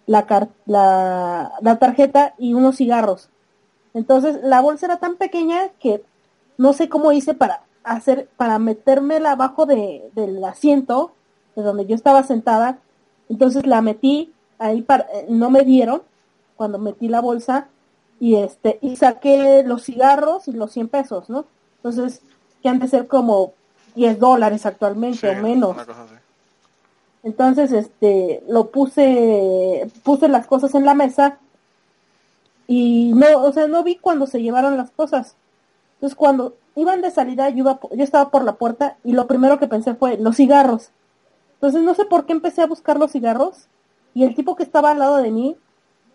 la, 0.07 0.25
car- 0.25 0.49
la, 0.65 1.51
la 1.61 1.77
tarjeta 1.77 2.33
y 2.39 2.53
unos 2.53 2.77
cigarros. 2.77 3.29
Entonces 3.93 4.39
la 4.43 4.61
bolsa 4.61 4.87
era 4.87 4.97
tan 4.97 5.15
pequeña 5.17 5.69
que 5.79 6.03
no 6.57 6.73
sé 6.73 6.89
cómo 6.89 7.11
hice 7.11 7.33
para 7.35 7.61
hacer, 7.83 8.27
para 8.37 8.57
metérmela 8.59 9.31
abajo 9.31 9.65
de, 9.65 10.09
del 10.15 10.43
asiento 10.43 11.11
de 11.55 11.61
donde 11.63 11.85
yo 11.85 11.95
estaba 11.95 12.23
sentada. 12.23 12.79
Entonces 13.29 13.65
la 13.67 13.81
metí 13.81 14.33
ahí 14.59 14.81
para, 14.81 15.03
eh, 15.13 15.25
no 15.29 15.49
me 15.51 15.63
dieron 15.63 16.01
cuando 16.55 16.79
metí 16.79 17.07
la 17.07 17.21
bolsa 17.21 17.67
y 18.19 18.35
este, 18.35 18.79
y 18.81 18.95
saqué 18.95 19.63
los 19.63 19.83
cigarros 19.83 20.47
y 20.47 20.51
los 20.53 20.71
100 20.71 20.87
pesos, 20.87 21.29
¿no? 21.29 21.45
Entonces, 21.77 22.21
que 22.63 22.69
han 22.69 22.79
de 22.79 22.87
ser 22.87 23.07
como 23.07 23.53
10 23.95 24.17
dólares 24.19 24.65
actualmente 24.65 25.19
Sí, 25.19 25.27
o 25.27 25.41
menos. 25.43 25.75
una 25.75 25.85
cosa 25.85 26.03
así. 26.03 26.15
Entonces, 27.27 27.73
este, 27.73 28.41
lo 28.47 28.69
puse, 28.71 29.91
puse 30.05 30.29
las 30.29 30.47
cosas 30.47 30.73
en 30.75 30.85
la 30.85 30.93
mesa 30.93 31.39
y 32.67 33.11
no, 33.13 33.43
o 33.43 33.51
sea, 33.51 33.67
no 33.67 33.83
vi 33.83 33.97
cuando 33.97 34.27
se 34.27 34.41
llevaron 34.41 34.77
las 34.77 34.91
cosas. 34.91 35.35
Entonces, 35.95 36.15
cuando 36.15 36.55
iban 36.75 37.01
de 37.01 37.11
salida, 37.11 37.49
yo, 37.49 37.57
iba, 37.57 37.79
yo 37.91 38.01
estaba 38.01 38.29
por 38.31 38.45
la 38.45 38.53
puerta 38.55 38.95
y 39.03 39.11
lo 39.11 39.27
primero 39.27 39.59
que 39.59 39.67
pensé 39.67 39.93
fue 39.93 40.15
los 40.17 40.37
cigarros. 40.37 40.91
Entonces, 41.55 41.81
no 41.81 41.95
sé 41.95 42.05
por 42.05 42.25
qué 42.25 42.31
empecé 42.31 42.61
a 42.61 42.67
buscar 42.67 42.97
los 42.97 43.11
cigarros 43.11 43.67
y 44.13 44.23
el 44.23 44.33
tipo 44.33 44.55
que 44.55 44.63
estaba 44.63 44.91
al 44.91 44.99
lado 44.99 45.17
de 45.17 45.29
mí 45.31 45.57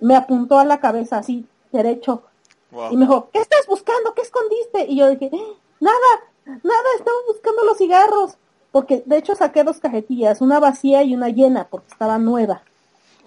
me 0.01 0.16
apuntó 0.16 0.59
a 0.59 0.64
la 0.64 0.81
cabeza 0.81 1.18
así, 1.18 1.46
derecho, 1.72 2.22
Wow. 2.70 2.90
y 2.90 2.96
me 2.96 3.05
dijo, 3.05 3.29
¿qué 3.35 3.38
estás 3.38 3.66
buscando? 3.66 4.14
¿Qué 4.14 4.22
escondiste? 4.22 4.87
Y 4.88 4.96
yo 4.96 5.11
dije, 5.11 5.27
"Eh, 5.31 5.53
nada, 5.79 5.98
nada, 6.46 6.88
estaba 6.96 7.18
buscando 7.29 7.64
los 7.64 7.77
cigarros. 7.77 8.38
Porque 8.73 9.03
de 9.07 9.19
hecho 9.19 9.35
saqué 9.35 9.63
dos 9.63 9.79
cajetillas, 9.79 10.41
una 10.41 10.59
vacía 10.59 11.03
y 11.03 11.15
una 11.15 11.29
llena, 11.29 11.69
porque 11.71 11.93
estaba 11.93 12.19
nueva. 12.19 12.63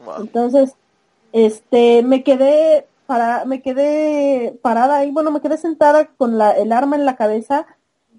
Wow. 0.03 0.21
Entonces, 0.21 0.73
este, 1.31 2.03
me 2.03 2.23
quedé 2.23 2.87
para, 3.05 3.45
me 3.45 3.61
quedé 3.61 4.57
parada 4.61 4.97
ahí, 4.97 5.11
bueno, 5.11 5.31
me 5.31 5.41
quedé 5.41 5.57
sentada 5.57 6.07
con 6.07 6.37
la, 6.37 6.51
el 6.51 6.71
arma 6.71 6.95
en 6.95 7.05
la 7.05 7.15
cabeza 7.15 7.67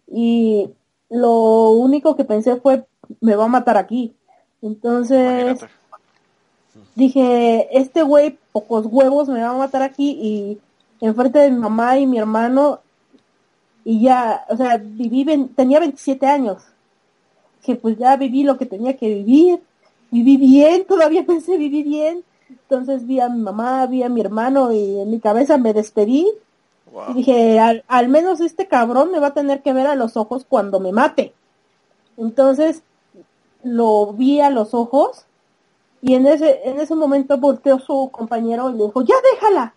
y 0.07 0.71
lo 1.11 1.71
único 1.73 2.17
que 2.17 2.25
pensé 2.25 2.57
fue, 2.57 2.87
me 3.21 3.37
va 3.37 3.45
a 3.45 3.49
matar 3.49 3.77
aquí. 3.77 4.15
Entonces, 4.63 5.43
Imagínate. 5.43 5.77
Dije, 6.97 7.69
este 7.79 8.03
güey, 8.03 8.39
pocos 8.53 8.87
huevos, 8.87 9.29
me 9.29 9.43
va 9.43 9.51
a 9.51 9.57
matar 9.57 9.83
aquí 9.83 10.19
y 10.19 10.59
enfrente 11.05 11.39
de 11.39 11.51
mi 11.51 11.59
mamá 11.59 11.99
y 11.99 12.07
mi 12.07 12.19
hermano 12.19 12.81
y 13.85 14.01
ya, 14.01 14.47
o 14.49 14.57
sea, 14.57 14.79
viví, 14.83 15.25
tenía 15.55 15.79
27 15.79 16.27
años. 16.27 16.63
Que 17.63 17.77
pues 17.77 17.99
ya 17.99 18.17
viví 18.17 18.45
lo 18.45 18.59
que 18.59 18.67
tenía 18.67 18.97
que 18.97 19.09
vivir, 19.09 19.61
viví 20.11 20.37
bien, 20.37 20.85
todavía 20.89 21.25
pensé 21.25 21.57
viví 21.57 21.83
bien. 21.83 22.25
Entonces 22.49 23.07
vi 23.07 23.21
a 23.21 23.29
mi 23.29 23.41
mamá, 23.41 23.87
vi 23.87 24.03
a 24.03 24.09
mi 24.09 24.21
hermano 24.21 24.73
y 24.73 25.01
en 25.01 25.11
mi 25.11 25.21
cabeza 25.21 25.59
me 25.59 25.73
despedí 25.73 26.27
y 27.11 27.15
dije, 27.15 27.59
al, 27.59 27.85
al 27.89 28.09
menos 28.09 28.41
este 28.41 28.69
cabrón 28.69 29.11
me 29.11 29.19
va 29.19 29.29
a 29.29 29.35
tener 29.35 29.63
que 29.63 29.73
ver 29.73 29.87
a 29.87 29.97
los 29.97 30.17
ojos 30.17 30.47
cuando 30.49 30.81
me 30.81 30.93
mate. 30.93 31.35
Entonces 32.17 32.83
lo 33.63 34.13
vi 34.13 34.41
a 34.41 34.51
los 34.51 34.75
ojos 34.75 35.27
y 36.01 36.15
en 36.15 36.27
ese, 36.27 36.61
en 36.69 36.79
ese 36.79 36.95
momento 36.95 37.37
volteó 37.39 37.79
su 37.79 38.11
compañero 38.13 38.71
y 38.71 38.75
le 38.75 38.85
dijo, 38.85 39.03
ya 39.03 39.17
déjala. 39.33 39.75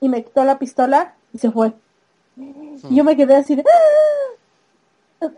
Y 0.00 0.08
me 0.08 0.24
quitó 0.24 0.44
la 0.44 0.58
pistola 0.58 1.14
y 1.32 1.38
se 1.38 1.50
fue. 1.50 1.72
Y 2.36 2.94
yo 2.94 3.04
me 3.04 3.16
quedé 3.16 3.36
así 3.36 3.54
de, 3.54 3.62
¡ah! 3.62 4.29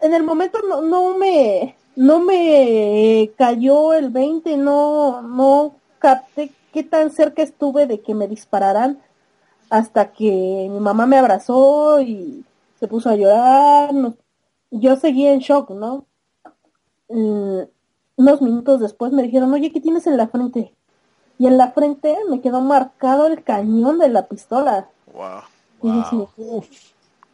En 0.01 0.15
el 0.15 0.23
momento 0.23 0.59
no, 0.69 0.81
no 0.83 1.17
me, 1.19 1.77
no 1.97 2.21
me 2.21 3.31
cayó 3.37 3.93
el 3.95 4.11
20, 4.11 4.57
no, 4.57 5.23
no 5.23 5.75
capté 5.99 6.53
qué 6.73 6.83
tan 6.83 7.11
cerca 7.11 7.43
estuve 7.43 7.87
de 7.87 8.01
que 8.01 8.15
me 8.15 8.29
dispararan 8.29 9.01
hasta 9.71 10.13
que 10.13 10.69
mi 10.71 10.79
mamá 10.81 11.07
me 11.07 11.19
abrazó 11.19 12.01
y 12.01 12.45
se 12.79 12.87
puso 12.89 13.09
a 13.11 13.17
llorar. 13.17 13.93
no- 13.93 14.15
Yo 14.71 14.97
seguí 14.97 15.27
en 15.27 15.41
shock, 15.41 15.71
¿no? 15.71 16.07
Mm, 17.09 17.61
unos 18.17 18.43
minutos 18.43 18.81
después 18.81 19.13
me 19.13 19.23
dijeron, 19.23 19.53
oye, 19.53 19.73
¿qué 19.73 19.81
tienes 19.81 20.07
en 20.07 20.17
la 20.17 20.29
frente? 20.29 20.75
Y 21.39 21.47
en 21.47 21.59
la 21.59 21.73
frente 21.73 22.17
me 22.29 22.41
quedó 22.41 22.61
marcado 22.61 23.27
el 23.27 23.43
cañón 23.43 23.99
de 23.99 24.09
la 24.09 24.27
pistola. 24.29 24.89
Wow. 25.13 25.41
Y 25.83 25.91
dije. 25.91 26.29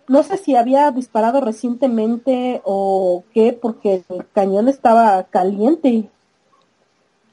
No 0.09 0.23
sé 0.23 0.39
si 0.39 0.57
había 0.57 0.91
disparado 0.91 1.41
recientemente 1.41 2.63
o 2.65 3.25
qué, 3.35 3.53
porque 3.53 4.03
el 4.09 4.27
cañón 4.33 4.69
estaba 4.69 5.23
caliente. 5.25 6.09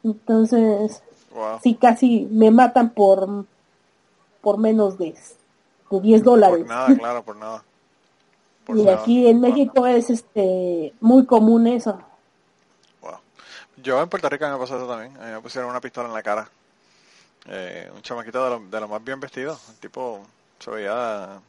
Entonces, 0.04 1.02
Wow. 1.34 1.60
sí, 1.62 1.76
casi 1.76 2.28
me 2.32 2.52
matan 2.52 2.92
por, 2.92 3.46
por 4.42 4.58
menos 4.58 4.98
de, 4.98 5.16
de 5.92 6.00
10 6.00 6.24
dólares. 6.24 6.60
Por 6.60 6.68
nada, 6.68 6.96
claro, 6.96 7.24
por 7.24 7.36
nada. 7.36 7.64
Por 8.66 8.78
Y 8.78 8.84
nada. 8.84 8.98
aquí 9.00 9.28
en 9.28 9.42
México 9.42 9.86
es 9.86 10.10
este 10.10 10.92
muy 11.00 11.26
común 11.28 11.68
eso. 11.68 12.00
Wow. 13.02 13.18
Yo 13.78 14.02
en 14.02 14.10
Puerto 14.10 14.28
Rico 14.28 14.48
me 14.50 14.58
pasó 14.58 14.76
eso 14.78 14.88
también. 14.88 15.16
A 15.22 15.26
mí 15.26 15.32
me 15.34 15.40
pusieron 15.42 15.70
una 15.70 15.80
pistola 15.82 16.08
en 16.08 16.14
la 16.16 16.24
cara. 16.24 16.50
Eh, 17.48 17.92
un 17.96 18.02
chamaquito 18.02 18.44
de 18.44 18.50
lo, 18.50 18.60
de 18.68 18.80
lo 18.80 18.88
más 18.88 19.04
bien 19.04 19.20
vestido. 19.20 19.56
El 19.70 19.76
tipo 19.76 20.22
se 20.58 20.72
veía 20.72 21.40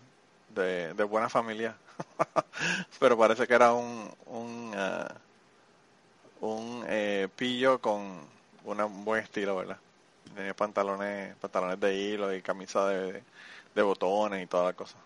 de, 0.57 0.95
de 0.95 1.05
buena 1.05 1.29
familia. 1.29 1.75
Pero 3.01 3.17
parece 3.17 3.47
que 3.47 3.55
era 3.55 3.73
un, 3.73 4.09
un, 4.27 4.73
ah, 4.77 5.15
un 6.41 6.85
eh, 6.89 7.29
pillo 7.37 7.81
con 7.81 8.03
una- 8.65 8.87
un 8.87 9.05
buen 9.05 9.23
estilo, 9.23 9.57
¿verdad? 9.57 9.77
Tenía 10.35 10.55
pantalones, 10.55 11.35
pantalones 11.37 11.81
de 11.81 11.97
hilo 11.97 12.35
y 12.35 12.43
camisa 12.43 12.87
de, 12.89 13.23
de 13.75 13.83
botones 13.83 14.43
y 14.43 14.47
toda 14.47 14.65
la 14.65 14.73
cosa. 14.75 14.97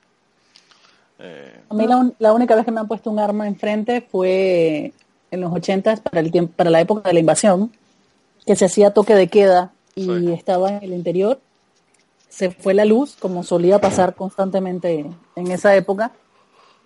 Eh, 1.18 1.60
A 1.68 1.74
mí 1.74 1.86
la, 1.86 2.10
la 2.18 2.32
única 2.32 2.56
vez 2.56 2.64
que 2.64 2.70
me 2.72 2.80
han 2.80 2.88
puesto 2.88 3.10
un 3.10 3.18
arma 3.18 3.46
enfrente 3.46 4.00
fue 4.00 4.92
en 5.30 5.40
los 5.40 5.52
ochentas 5.52 6.00
para 6.00 6.20
el 6.20 6.32
tiempo, 6.32 6.52
para 6.56 6.70
la 6.70 6.80
época 6.80 7.08
de 7.08 7.14
la 7.14 7.20
invasión, 7.20 7.70
que 8.46 8.56
se 8.56 8.64
hacía 8.64 8.92
toque 8.92 9.14
de 9.14 9.28
queda 9.28 9.70
y 9.94 10.04
Sí. 10.04 10.32
estaba 10.32 10.70
en 10.70 10.82
el 10.84 10.94
interior. 10.94 11.40
Se 12.30 12.50
fue 12.50 12.72
la 12.72 12.86
luz, 12.86 13.16
como 13.20 13.42
solía 13.42 13.78
pasar 13.80 14.14
constantemente 14.14 15.04
en 15.36 15.50
esa 15.50 15.74
época, 15.76 16.12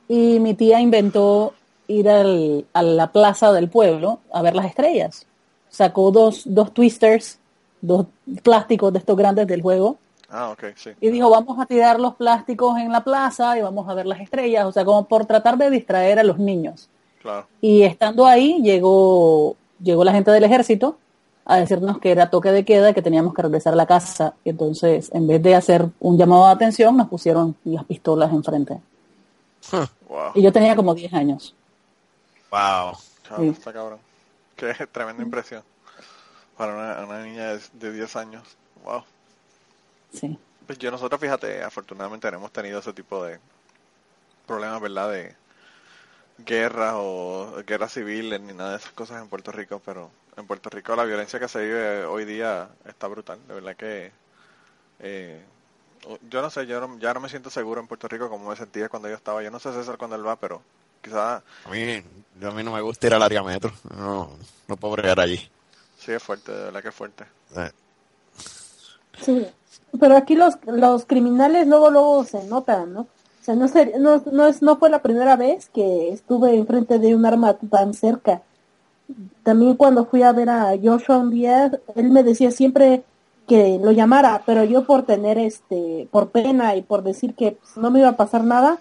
y 0.08 0.40
mi 0.40 0.54
tía 0.54 0.80
inventó 0.80 1.54
ir 1.86 2.08
al- 2.08 2.64
a 2.72 2.82
la 2.82 3.12
plaza 3.12 3.52
del 3.52 3.68
pueblo 3.68 4.18
a 4.32 4.42
ver 4.42 4.56
las 4.56 4.66
estrellas. 4.66 5.26
Sacó 5.68 6.10
dos, 6.10 6.42
dos 6.46 6.72
twisters, 6.74 7.38
dos 7.80 8.06
plásticos 8.42 8.92
de 8.92 8.98
estos 9.00 9.16
grandes 9.16 9.46
del 9.46 9.60
juego, 9.62 9.98
ah, 10.30 10.50
ok, 10.50 10.64
sí. 10.76 10.90
y 11.00 11.08
dijo, 11.10 11.28
vamos 11.30 11.58
a 11.60 11.66
tirar 11.66 12.00
los 12.00 12.14
plásticos 12.14 12.78
en 12.78 12.90
la 12.90 13.04
plaza 13.04 13.56
y 13.58 13.62
vamos 13.62 13.86
a 13.88 13.94
ver 13.94 14.06
las 14.06 14.20
estrellas, 14.20 14.64
o 14.64 14.72
sea, 14.72 14.84
como 14.84 15.04
por 15.06 15.26
tratar 15.26 15.58
de 15.58 15.68
distraer 15.70 16.18
a 16.18 16.24
los 16.24 16.38
niños. 16.38 16.88
Claro. 17.20 17.46
Y 17.60 17.82
estando 17.82 18.26
ahí, 18.26 18.60
llegó, 18.62 19.56
llegó 19.82 20.04
la 20.04 20.12
gente 20.12 20.30
del 20.30 20.44
ejército 20.44 20.96
a 21.44 21.56
decirnos 21.56 21.98
que 21.98 22.10
era 22.10 22.30
toque 22.30 22.50
de 22.50 22.64
queda 22.64 22.90
y 22.90 22.94
que 22.94 23.02
teníamos 23.02 23.34
que 23.34 23.42
regresar 23.42 23.74
a 23.74 23.76
la 23.76 23.86
casa. 23.86 24.34
Y 24.44 24.50
entonces, 24.50 25.10
en 25.12 25.26
vez 25.26 25.42
de 25.42 25.54
hacer 25.54 25.88
un 26.00 26.16
llamado 26.16 26.46
de 26.46 26.52
atención, 26.52 26.96
nos 26.96 27.08
pusieron 27.08 27.56
las 27.64 27.84
pistolas 27.84 28.32
enfrente. 28.32 28.80
Wow. 30.08 30.32
Y 30.34 30.42
yo 30.42 30.52
tenía 30.52 30.76
como 30.76 30.94
10 30.94 31.12
años. 31.14 31.54
Wow. 32.50 32.96
Sí. 33.38 33.48
está 33.48 33.72
cabrón. 33.72 33.98
Qué 34.56 34.74
tremenda 34.92 35.22
impresión. 35.22 35.62
Para 36.56 36.74
una, 36.74 37.04
una 37.06 37.24
niña 37.24 37.54
de, 37.54 37.60
de 37.72 37.92
10 37.92 38.16
años. 38.16 38.42
Wow. 38.84 39.04
Sí. 40.12 40.38
Pues 40.66 40.78
yo 40.78 40.90
nosotros, 40.90 41.20
fíjate, 41.20 41.62
afortunadamente 41.62 42.30
no 42.30 42.38
hemos 42.38 42.52
tenido 42.52 42.78
ese 42.78 42.92
tipo 42.92 43.22
de 43.24 43.38
problemas, 44.46 44.80
¿verdad? 44.80 45.10
De 45.10 45.34
guerras 46.38 46.94
o 46.96 47.62
guerras 47.66 47.92
civiles 47.92 48.40
ni 48.40 48.54
nada 48.54 48.70
de 48.70 48.76
esas 48.76 48.92
cosas 48.92 49.22
en 49.22 49.28
Puerto 49.28 49.52
Rico, 49.52 49.80
pero 49.84 50.10
en 50.36 50.46
Puerto 50.46 50.70
Rico 50.70 50.94
la 50.96 51.04
violencia 51.04 51.38
que 51.38 51.48
se 51.48 51.60
vive 51.60 52.04
hoy 52.04 52.24
día 52.24 52.68
está 52.86 53.06
brutal. 53.08 53.38
De 53.46 53.54
verdad 53.54 53.76
que 53.76 54.12
eh, 55.00 55.42
yo 56.30 56.42
no 56.42 56.50
sé, 56.50 56.66
yo 56.66 56.80
no- 56.86 56.98
ya 56.98 57.14
no 57.14 57.20
me 57.20 57.28
siento 57.28 57.50
seguro 57.50 57.80
en 57.80 57.86
Puerto 57.86 58.08
Rico 58.08 58.28
como 58.28 58.48
me 58.50 58.56
sentía 58.56 58.88
cuando 58.88 59.08
yo 59.08 59.14
estaba. 59.14 59.42
Yo 59.42 59.50
no 59.50 59.58
sé 59.60 59.72
César 59.72 59.96
cuando 59.98 60.16
él 60.16 60.26
va, 60.26 60.36
pero 60.36 60.62
quizás 61.02 61.42
A 61.64 61.68
mí, 61.70 62.02
yo 62.40 62.48
a 62.48 62.52
mí 62.52 62.62
no 62.62 62.72
me 62.72 62.80
gusta 62.80 63.06
ir 63.06 63.14
al 63.14 63.22
área 63.22 63.42
metro. 63.42 63.72
No, 63.96 64.30
no 64.68 64.76
puedo 64.76 64.94
bregar 64.94 65.20
allí. 65.20 65.38
sí 65.98 66.12
es 66.12 66.22
fuerte, 66.22 66.52
de 66.52 66.64
verdad 66.64 66.82
que 66.82 66.88
es 66.88 66.94
fuerte. 66.94 67.24
Eh, 67.56 67.70
Sí. 69.20 69.46
Pero 69.98 70.16
aquí 70.16 70.34
los, 70.34 70.54
los 70.66 71.04
criminales 71.06 71.66
luego 71.68 71.88
luego 71.90 72.24
se 72.24 72.42
notan, 72.44 72.92
¿no? 72.92 73.00
O 73.02 73.08
sea, 73.44 73.54
no, 73.54 73.68
sé, 73.68 73.92
no, 73.98 74.22
no, 74.32 74.46
es, 74.48 74.60
no 74.60 74.76
fue 74.76 74.90
la 74.90 75.02
primera 75.02 75.36
vez 75.36 75.68
que 75.72 76.08
estuve 76.08 76.54
enfrente 76.56 76.98
de 76.98 77.14
un 77.14 77.24
arma 77.24 77.54
tan 77.70 77.94
cerca. 77.94 78.42
También 79.42 79.76
cuando 79.76 80.06
fui 80.06 80.22
a 80.22 80.32
ver 80.32 80.48
a 80.48 80.74
Joshua 80.82 81.18
un 81.18 81.30
día, 81.30 81.70
él 81.94 82.10
me 82.10 82.22
decía 82.22 82.50
siempre 82.50 83.04
que 83.46 83.78
lo 83.82 83.92
llamara, 83.92 84.42
pero 84.46 84.64
yo 84.64 84.84
por 84.84 85.02
tener 85.02 85.38
este, 85.38 86.08
por 86.10 86.30
pena 86.30 86.76
y 86.76 86.82
por 86.82 87.02
decir 87.02 87.34
que 87.34 87.52
pues, 87.52 87.76
no 87.76 87.90
me 87.90 88.00
iba 88.00 88.08
a 88.08 88.16
pasar 88.16 88.44
nada, 88.44 88.78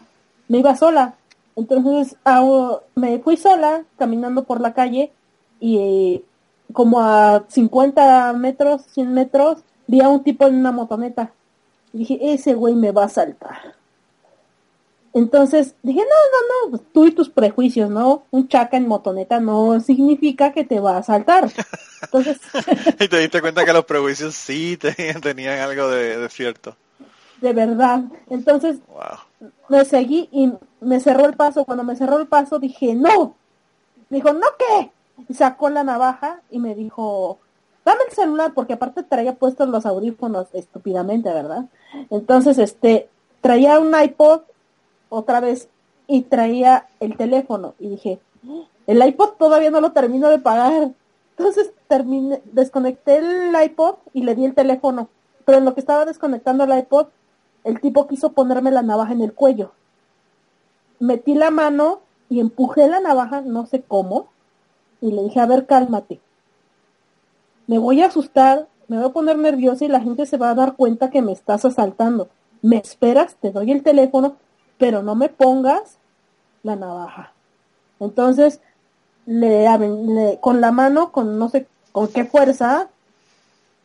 me 0.48 0.60
iba 0.60 0.76
sola. 0.76 1.15
Entonces 1.56 2.15
ah, 2.26 2.80
me 2.96 3.19
fui 3.19 3.38
sola 3.38 3.84
caminando 3.98 4.44
por 4.44 4.62
la 4.62 4.74
calle 4.74 5.12
y 5.60 6.24
como 6.71 7.02
a 7.02 7.44
50 7.48 8.34
metros, 8.34 8.84
100 8.94 9.13
metros, 9.13 9.60
vi 9.88 10.02
a 10.02 10.10
un 10.10 10.24
tipo 10.24 10.48
en 10.48 10.56
una 10.56 10.71
motoneta. 10.71 11.32
Y 11.92 12.00
dije, 12.00 12.34
ese 12.34 12.56
güey 12.56 12.74
me 12.76 12.92
va 12.92 13.06
a 13.06 13.10
saltar. 13.10 13.76
Entonces 15.14 15.76
dije, 15.84 16.00
no, 16.00 16.06
no, 16.06 16.66
no, 16.66 16.72
pues, 16.72 16.92
tú 16.94 17.06
y 17.06 17.12
tus 17.12 17.30
prejuicios, 17.30 17.90
¿no? 17.90 18.26
Un 18.32 18.48
chaca 18.48 18.78
en 18.78 18.88
motoneta 18.88 19.40
no 19.40 19.80
significa 19.80 20.52
que 20.54 20.64
te 20.64 20.80
va 20.80 20.98
a 20.98 21.04
saltar. 21.04 21.54
Entonces, 22.02 22.40
y 23.00 23.08
te 23.08 23.20
diste 23.20 23.42
cuenta 23.42 23.66
que 23.66 23.74
los 23.74 23.86
prejuicios 23.86 24.36
sí 24.36 24.78
tenían, 24.78 25.22
tenían 25.22 25.60
algo 25.60 25.88
de, 25.90 26.18
de 26.18 26.30
cierto. 26.30 26.78
de 27.38 27.54
verdad. 27.54 28.04
Entonces 28.30 28.78
Wow. 28.88 29.20
me 29.70 29.86
seguí 29.86 30.30
y 30.32 30.54
me 30.82 31.00
cerró 31.00 31.26
el 31.26 31.36
paso. 31.36 31.66
Cuando 31.66 31.84
me 31.84 31.96
cerró 31.96 32.20
el 32.20 32.28
paso 32.28 32.60
dije, 32.60 32.96
no. 32.96 33.38
Dijo, 34.10 34.34
¿no 34.34 34.48
qué? 34.60 34.92
Y 35.30 35.34
sacó 35.36 35.70
la 35.70 35.84
navaja 35.84 36.42
y 36.50 36.60
me 36.60 36.76
dijo, 36.76 37.40
dame 37.86 38.02
el 38.10 38.16
celular, 38.16 38.54
porque 38.54 38.74
aparte 38.74 39.04
traía 39.04 39.36
puestos 39.36 39.70
los 39.70 39.86
audífonos 39.86 40.48
estúpidamente, 40.54 41.32
¿verdad? 41.34 41.66
Entonces, 42.10 42.58
este, 42.58 43.10
traía 43.42 43.80
un 43.80 43.94
iPod 44.00 44.42
otra 45.14 45.40
vez 45.40 45.70
y 46.08 46.22
traía 46.24 46.88
el 47.00 47.18
teléfono. 47.18 47.76
Y 47.80 47.90
dije, 47.90 48.20
el 48.88 49.06
iPod 49.06 49.32
todavía 49.38 49.72
no 49.72 49.82
lo 49.82 49.92
termino 49.92 50.30
de 50.30 50.40
pagar. 50.40 50.92
Entonces 51.38 51.72
terminé, 51.88 52.42
desconecté 52.52 53.18
el 53.18 53.56
iPod 53.64 53.96
y 54.14 54.24
le 54.24 54.36
di 54.36 54.46
el 54.46 54.54
teléfono. 54.54 55.10
Pero 55.46 55.58
en 55.58 55.66
lo 55.66 55.74
que 55.74 55.80
estaba 55.80 56.06
desconectando 56.06 56.64
el 56.64 56.78
iPod, 56.78 57.08
el 57.64 57.80
tipo 57.80 58.08
quiso 58.08 58.34
ponerme 58.34 58.72
la 58.72 58.82
navaja 58.82 59.14
en 59.14 59.22
el 59.22 59.34
cuello. 59.34 59.72
Metí 61.00 61.34
la 61.34 61.52
mano 61.52 62.02
y 62.30 62.40
empujé 62.40 62.88
la 62.88 63.00
navaja, 63.00 63.42
no 63.42 63.66
sé 63.66 63.82
cómo, 63.82 64.28
y 65.02 65.12
le 65.12 65.24
dije, 65.24 65.40
a 65.40 65.46
ver, 65.46 65.66
cálmate. 65.66 66.20
Me 67.68 67.78
voy 67.78 68.02
a 68.02 68.08
asustar, 68.08 68.68
me 68.88 68.98
voy 68.98 69.08
a 69.08 69.14
poner 69.14 69.38
nerviosa 69.38 69.86
y 69.86 69.88
la 69.88 70.02
gente 70.02 70.26
se 70.26 70.38
va 70.38 70.52
a 70.52 70.56
dar 70.56 70.76
cuenta 70.76 71.10
que 71.10 71.22
me 71.22 71.32
estás 71.32 71.66
asaltando. 71.66 72.30
Me 72.62 72.78
esperas, 72.78 73.36
te 73.36 73.52
doy 73.52 73.72
el 73.72 73.84
teléfono, 73.84 74.38
pero 74.78 75.04
no 75.04 75.15
me 75.15 75.30
pongas 75.30 75.98
la 76.63 76.76
navaja. 76.76 77.34
Entonces, 78.00 78.62
le, 79.26 79.67
le- 79.80 80.40
con 80.42 80.62
la 80.62 80.71
mano, 80.71 81.12
con 81.12 81.40
no 81.40 81.50
sé 81.50 81.67
con 81.94 82.08
qué 82.10 82.26
fuerza, 82.26 82.90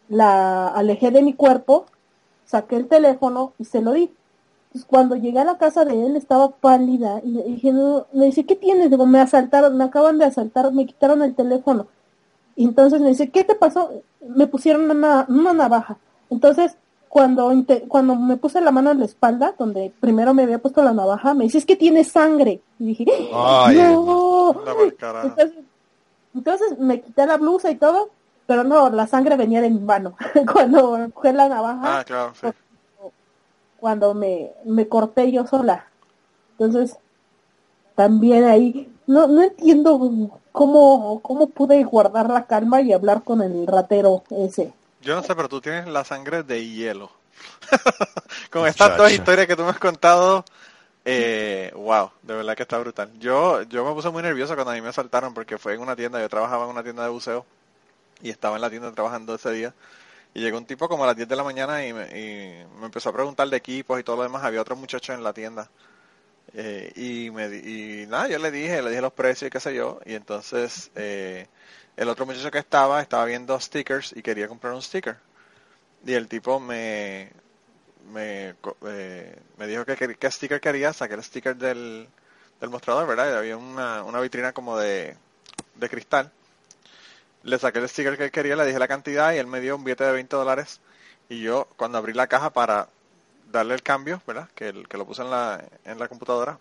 la 0.08 0.68
alejé 0.68 1.10
de 1.10 1.22
mi 1.22 1.34
cuerpo, 1.34 1.86
saqué 2.46 2.76
el 2.76 2.88
teléfono 2.88 3.52
y 3.58 3.64
se 3.64 3.82
lo 3.82 3.92
di. 3.92 4.10
Pues 4.72 4.84
cuando 4.84 5.16
llegué 5.16 5.38
a 5.40 5.44
la 5.44 5.58
casa 5.58 5.84
de 5.84 6.06
él 6.06 6.16
estaba 6.16 6.50
pálida 6.50 7.20
y 7.24 7.30
le 7.32 7.42
dije, 7.44 7.72
no, 7.72 8.06
me 8.12 8.26
dice, 8.26 8.44
¿qué 8.46 8.56
tienes? 8.56 8.90
Me 8.90 9.20
asaltaron, 9.20 9.76
me 9.76 9.84
acaban 9.84 10.18
de 10.18 10.26
asaltar, 10.26 10.72
me 10.72 10.86
quitaron 10.86 11.22
el 11.22 11.34
teléfono. 11.34 11.86
Y 12.56 12.64
entonces 12.66 13.00
me 13.00 13.08
dice, 13.10 13.30
¿qué 13.30 13.44
te 13.44 13.54
pasó? 13.54 13.90
Me 14.20 14.46
pusieron 14.46 14.90
una, 14.90 15.26
una 15.28 15.52
navaja. 15.54 15.98
Entonces, 16.30 16.76
cuando, 17.08 17.50
cuando 17.88 18.14
me 18.16 18.36
puse 18.36 18.60
la 18.60 18.70
mano 18.70 18.90
en 18.90 18.98
la 19.00 19.04
espalda, 19.06 19.54
donde 19.58 19.92
primero 20.00 20.34
me 20.34 20.42
había 20.42 20.58
puesto 20.58 20.82
la 20.82 20.92
navaja, 20.92 21.34
me 21.34 21.44
dice, 21.44 21.58
es 21.58 21.66
que 21.66 21.76
tiene 21.76 22.04
sangre. 22.04 22.60
Y 22.78 22.86
dije, 22.86 23.06
no. 23.74 24.54
Entonces, 25.24 25.52
entonces 26.34 26.78
me 26.78 27.00
quité 27.00 27.26
la 27.26 27.36
blusa 27.38 27.70
y 27.70 27.76
todo, 27.76 28.10
pero 28.46 28.64
no, 28.64 28.90
la 28.90 29.06
sangre 29.06 29.36
venía 29.36 29.60
de 29.60 29.70
mi 29.70 29.80
mano. 29.80 30.16
cuando 30.52 31.08
cogí 31.14 31.32
la 31.32 31.48
navaja, 31.48 31.98
Ah, 32.00 32.04
claro, 32.04 32.32
sí. 32.40 32.46
cuando 33.80 34.14
me, 34.14 34.52
me 34.64 34.86
corté 34.88 35.30
yo 35.32 35.46
sola. 35.46 35.86
Entonces, 36.58 36.96
también 37.94 38.44
ahí, 38.44 38.92
no, 39.06 39.26
no 39.26 39.42
entiendo 39.42 39.98
cómo, 40.52 41.20
cómo 41.22 41.48
pude 41.48 41.82
guardar 41.84 42.28
la 42.30 42.44
calma 42.44 42.80
y 42.80 42.92
hablar 42.92 43.22
con 43.22 43.42
el 43.42 43.66
ratero 43.66 44.22
ese. 44.30 44.72
Yo 45.00 45.14
no 45.14 45.22
sé, 45.22 45.34
pero 45.34 45.48
tú 45.48 45.60
tienes 45.60 45.86
la 45.86 46.04
sangre 46.04 46.42
de 46.42 46.66
hielo. 46.66 47.10
con 48.50 48.66
estas 48.66 48.96
dos 48.96 49.10
historias 49.12 49.46
que 49.46 49.56
tú 49.56 49.62
me 49.62 49.70
has 49.70 49.78
contado, 49.78 50.44
eh, 51.04 51.72
wow, 51.74 52.10
de 52.22 52.34
verdad 52.34 52.56
que 52.56 52.62
está 52.62 52.78
brutal. 52.78 53.10
Yo, 53.18 53.62
yo 53.62 53.84
me 53.84 53.92
puse 53.92 54.10
muy 54.10 54.22
nervioso 54.22 54.54
cuando 54.54 54.72
a 54.72 54.74
mí 54.74 54.80
me 54.80 54.88
asaltaron 54.88 55.34
porque 55.34 55.58
fue 55.58 55.74
en 55.74 55.80
una 55.80 55.96
tienda, 55.96 56.20
yo 56.20 56.28
trabajaba 56.28 56.64
en 56.64 56.70
una 56.70 56.82
tienda 56.82 57.04
de 57.04 57.10
buceo 57.10 57.46
y 58.20 58.30
estaba 58.30 58.56
en 58.56 58.62
la 58.62 58.70
tienda 58.70 58.92
trabajando 58.92 59.34
ese 59.34 59.50
día. 59.52 59.74
Y 60.34 60.40
llegó 60.40 60.58
un 60.58 60.66
tipo 60.66 60.88
como 60.88 61.04
a 61.04 61.06
las 61.06 61.16
10 61.16 61.28
de 61.28 61.36
la 61.36 61.44
mañana 61.44 61.86
y 61.86 61.92
me, 61.92 62.04
y 62.06 62.66
me 62.78 62.86
empezó 62.86 63.10
a 63.10 63.12
preguntar 63.12 63.48
de 63.48 63.56
equipos 63.56 63.98
y 63.98 64.02
todo 64.02 64.16
lo 64.16 64.22
demás. 64.24 64.44
Había 64.44 64.60
otros 64.60 64.78
muchachos 64.78 65.16
en 65.16 65.24
la 65.24 65.32
tienda. 65.32 65.70
Eh, 66.54 66.92
y, 66.96 67.30
me, 67.30 67.46
y 67.46 68.06
nada, 68.06 68.28
yo 68.28 68.38
le 68.38 68.50
dije, 68.50 68.82
le 68.82 68.90
dije 68.90 69.02
los 69.02 69.12
precios 69.12 69.48
y 69.48 69.50
qué 69.50 69.60
sé 69.60 69.74
yo. 69.74 70.00
Y 70.04 70.14
entonces 70.14 70.90
eh, 70.94 71.46
el 71.98 72.08
otro 72.08 72.26
muchacho 72.26 72.50
que 72.52 72.58
estaba, 72.58 73.02
estaba 73.02 73.24
viendo 73.24 73.58
stickers 73.58 74.12
y 74.16 74.22
quería 74.22 74.46
comprar 74.46 74.72
un 74.72 74.80
sticker. 74.82 75.16
Y 76.06 76.14
el 76.14 76.28
tipo 76.28 76.60
me, 76.60 77.32
me, 78.12 78.54
eh, 78.86 79.36
me 79.56 79.66
dijo 79.66 79.84
que 79.84 80.16
qué 80.16 80.30
sticker 80.30 80.60
quería, 80.60 80.92
saqué 80.92 81.14
el 81.14 81.24
sticker 81.24 81.56
del, 81.56 82.08
del 82.60 82.70
mostrador, 82.70 83.08
¿verdad? 83.08 83.32
Y 83.32 83.36
había 83.36 83.56
una, 83.56 84.04
una 84.04 84.20
vitrina 84.20 84.52
como 84.52 84.78
de, 84.78 85.16
de 85.74 85.88
cristal. 85.88 86.30
Le 87.42 87.58
saqué 87.58 87.80
el 87.80 87.88
sticker 87.88 88.16
que 88.16 88.26
él 88.26 88.30
quería, 88.30 88.54
le 88.54 88.64
dije 88.64 88.78
la 88.78 88.86
cantidad 88.86 89.32
y 89.32 89.38
él 89.38 89.48
me 89.48 89.60
dio 89.60 89.74
un 89.74 89.82
billete 89.82 90.04
de 90.04 90.12
20 90.12 90.36
dólares. 90.36 90.80
Y 91.28 91.40
yo, 91.40 91.66
cuando 91.76 91.98
abrí 91.98 92.12
la 92.12 92.28
caja 92.28 92.50
para 92.50 92.90
darle 93.50 93.74
el 93.74 93.82
cambio, 93.82 94.22
¿verdad? 94.24 94.48
Que, 94.54 94.84
que 94.88 94.96
lo 94.96 95.04
puse 95.04 95.22
en 95.22 95.30
la, 95.32 95.64
en 95.84 95.98
la 95.98 96.06
computadora, 96.06 96.60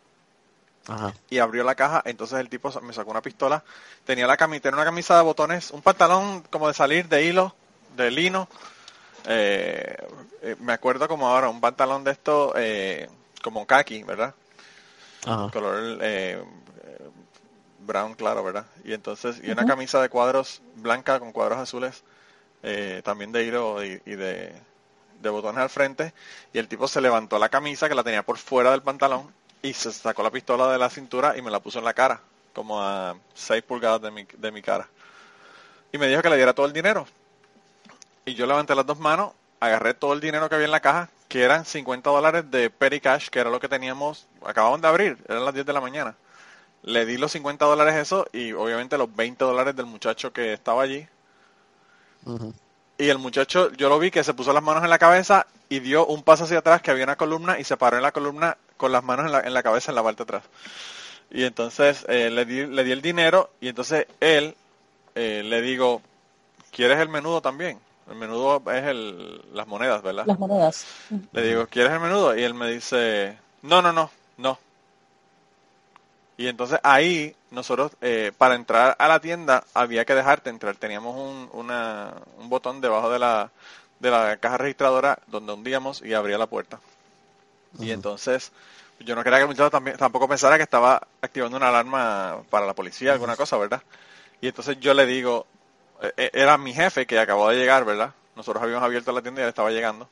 Ajá. 0.87 1.13
y 1.29 1.39
abrió 1.39 1.63
la 1.63 1.75
caja, 1.75 2.01
entonces 2.05 2.39
el 2.39 2.49
tipo 2.49 2.71
me 2.81 2.93
sacó 2.93 3.11
una 3.11 3.21
pistola, 3.21 3.63
tenía 4.05 4.25
la 4.25 4.37
camisa, 4.37 4.63
tenía 4.63 4.77
una 4.77 4.85
camisa 4.85 5.17
de 5.17 5.23
botones, 5.23 5.71
un 5.71 5.81
pantalón 5.81 6.43
como 6.49 6.67
de 6.67 6.73
salir 6.73 7.07
de 7.09 7.25
hilo, 7.25 7.53
de 7.97 8.09
lino, 8.09 8.47
eh, 9.25 9.97
eh, 10.41 10.55
me 10.61 10.71
acuerdo 10.71 11.07
como 11.07 11.27
ahora, 11.27 11.49
un 11.49 11.59
pantalón 11.59 12.03
de 12.05 12.11
esto 12.11 12.53
eh, 12.55 13.09
como 13.43 13.65
khaki, 13.67 14.03
¿verdad? 14.03 14.33
Ajá. 15.25 15.49
Color 15.51 15.97
eh, 16.01 16.41
brown 17.79 18.15
claro, 18.15 18.43
¿verdad? 18.43 18.65
Y 18.85 18.93
entonces, 18.93 19.41
y 19.43 19.51
una 19.51 19.65
camisa 19.65 20.01
de 20.01 20.09
cuadros 20.09 20.61
blanca 20.75 21.19
con 21.19 21.33
cuadros 21.33 21.57
azules, 21.59 22.03
también 23.03 23.31
de 23.31 23.43
hilo 23.43 23.83
y, 23.83 24.01
y 24.05 24.15
de, 24.15 24.53
de 25.21 25.29
botones 25.29 25.61
al 25.61 25.69
frente, 25.69 26.13
y 26.53 26.59
el 26.59 26.67
tipo 26.67 26.87
se 26.87 27.01
levantó 27.01 27.39
la 27.39 27.49
camisa 27.49 27.89
que 27.89 27.95
la 27.95 28.03
tenía 28.03 28.23
por 28.23 28.37
fuera 28.37 28.71
del 28.71 28.81
pantalón 28.81 29.33
y 29.61 29.73
se 29.73 29.91
sacó 29.91 30.23
la 30.23 30.31
pistola 30.31 30.71
de 30.71 30.77
la 30.77 30.89
cintura 30.89 31.37
y 31.37 31.41
me 31.41 31.51
la 31.51 31.59
puso 31.59 31.79
en 31.79 31.85
la 31.85 31.93
cara, 31.93 32.21
como 32.53 32.81
a 32.81 33.15
6 33.33 33.63
pulgadas 33.63 34.01
de 34.01 34.11
mi, 34.11 34.23
de 34.23 34.51
mi 34.51 34.61
cara. 34.61 34.87
Y 35.91 35.97
me 35.97 36.07
dijo 36.07 36.21
que 36.21 36.29
le 36.29 36.37
diera 36.37 36.53
todo 36.53 36.65
el 36.65 36.73
dinero. 36.73 37.07
Y 38.25 38.33
yo 38.33 38.45
levanté 38.45 38.75
las 38.75 38.85
dos 38.85 38.99
manos, 38.99 39.31
agarré 39.59 39.93
todo 39.93 40.13
el 40.13 40.19
dinero 40.19 40.49
que 40.49 40.55
había 40.55 40.65
en 40.65 40.71
la 40.71 40.79
caja, 40.79 41.09
que 41.27 41.43
eran 41.43 41.65
50 41.65 42.09
dólares 42.09 42.51
de 42.51 42.69
petty 42.69 42.99
cash, 42.99 43.29
que 43.29 43.39
era 43.39 43.49
lo 43.49 43.59
que 43.59 43.69
teníamos, 43.69 44.27
acababan 44.45 44.81
de 44.81 44.87
abrir, 44.87 45.17
eran 45.27 45.45
las 45.45 45.53
10 45.53 45.65
de 45.65 45.73
la 45.73 45.81
mañana. 45.81 46.15
Le 46.83 47.05
di 47.05 47.17
los 47.17 47.31
50 47.31 47.65
dólares 47.65 47.95
eso 47.95 48.27
y 48.31 48.53
obviamente 48.53 48.97
los 48.97 49.13
20 49.13 49.43
dólares 49.43 49.75
del 49.75 49.85
muchacho 49.87 50.31
que 50.31 50.53
estaba 50.53 50.83
allí. 50.83 51.07
Y 52.97 53.09
el 53.09 53.17
muchacho, 53.17 53.71
yo 53.73 53.89
lo 53.89 53.99
vi 53.99 54.11
que 54.11 54.23
se 54.23 54.33
puso 54.33 54.53
las 54.53 54.63
manos 54.63 54.83
en 54.83 54.89
la 54.89 54.99
cabeza 54.99 55.47
y 55.69 55.79
dio 55.79 56.05
un 56.05 56.23
paso 56.23 56.45
hacia 56.45 56.59
atrás, 56.59 56.81
que 56.81 56.91
había 56.91 57.03
una 57.03 57.15
columna, 57.15 57.59
y 57.59 57.63
se 57.63 57.77
paró 57.77 57.97
en 57.97 58.03
la 58.03 58.11
columna 58.11 58.57
con 58.77 58.91
las 58.91 59.03
manos 59.03 59.25
en 59.25 59.31
la, 59.31 59.39
en 59.41 59.53
la 59.53 59.63
cabeza 59.63 59.91
en 59.91 59.95
la 59.95 60.03
parte 60.03 60.23
de 60.23 60.23
atrás. 60.23 60.43
Y 61.29 61.43
entonces 61.43 62.05
eh, 62.07 62.29
le, 62.29 62.45
di, 62.45 62.65
le 62.65 62.83
di 62.83 62.91
el 62.91 63.01
dinero 63.01 63.49
y 63.59 63.67
entonces 63.67 64.07
él 64.19 64.55
eh, 65.15 65.41
le 65.43 65.61
digo, 65.61 66.01
¿quieres 66.71 66.99
el 66.99 67.09
menudo 67.09 67.41
también? 67.41 67.79
El 68.09 68.15
menudo 68.15 68.63
es 68.71 68.85
el, 68.85 69.41
las 69.53 69.67
monedas, 69.67 70.01
¿verdad? 70.01 70.25
Las 70.25 70.39
monedas. 70.39 70.85
Le 71.33 71.41
digo, 71.41 71.67
¿quieres 71.67 71.91
el 71.91 71.99
menudo? 71.99 72.37
Y 72.37 72.43
él 72.43 72.53
me 72.53 72.71
dice, 72.71 73.37
no, 73.61 73.81
no, 73.81 73.91
no, 73.91 74.09
no. 74.37 74.57
Y 76.37 76.47
entonces 76.47 76.79
ahí 76.83 77.35
nosotros, 77.51 77.91
eh, 77.99 78.31
para 78.37 78.55
entrar 78.55 78.95
a 78.99 79.07
la 79.07 79.19
tienda, 79.19 79.63
había 79.73 80.05
que 80.05 80.15
dejarte 80.15 80.49
entrar. 80.49 80.75
Teníamos 80.75 81.15
un, 81.15 81.49
una, 81.51 82.13
un 82.37 82.47
botón 82.47 82.79
debajo 82.79 83.09
de 83.09 83.19
la, 83.19 83.49
de 83.99 84.11
la 84.11 84.37
caja 84.37 84.57
registradora 84.57 85.19
donde 85.27 85.53
hundíamos 85.53 86.01
y 86.01 86.13
abría 86.13 86.37
la 86.37 86.47
puerta. 86.47 86.79
Y 87.79 87.91
entonces 87.91 88.51
yo 88.99 89.15
no 89.15 89.23
quería 89.23 89.39
que 89.39 89.43
el 89.43 89.49
muchacho 89.49 89.69
también, 89.69 89.97
tampoco 89.97 90.27
pensara 90.27 90.57
que 90.57 90.63
estaba 90.63 91.01
activando 91.21 91.57
una 91.57 91.69
alarma 91.69 92.41
para 92.49 92.65
la 92.65 92.73
policía, 92.73 93.13
alguna 93.13 93.35
cosa, 93.35 93.57
¿verdad? 93.57 93.81
Y 94.41 94.47
entonces 94.47 94.79
yo 94.79 94.93
le 94.93 95.05
digo, 95.05 95.45
eh, 96.01 96.13
eh, 96.17 96.31
era 96.33 96.57
mi 96.57 96.73
jefe 96.73 97.05
que 97.05 97.19
acabó 97.19 97.49
de 97.49 97.57
llegar, 97.57 97.85
¿verdad? 97.85 98.13
Nosotros 98.35 98.63
habíamos 98.63 98.83
abierto 98.83 99.11
la 99.11 99.21
tienda 99.21 99.41
y 99.41 99.43
él 99.43 99.49
estaba 99.49 99.71
llegando. 99.71 100.09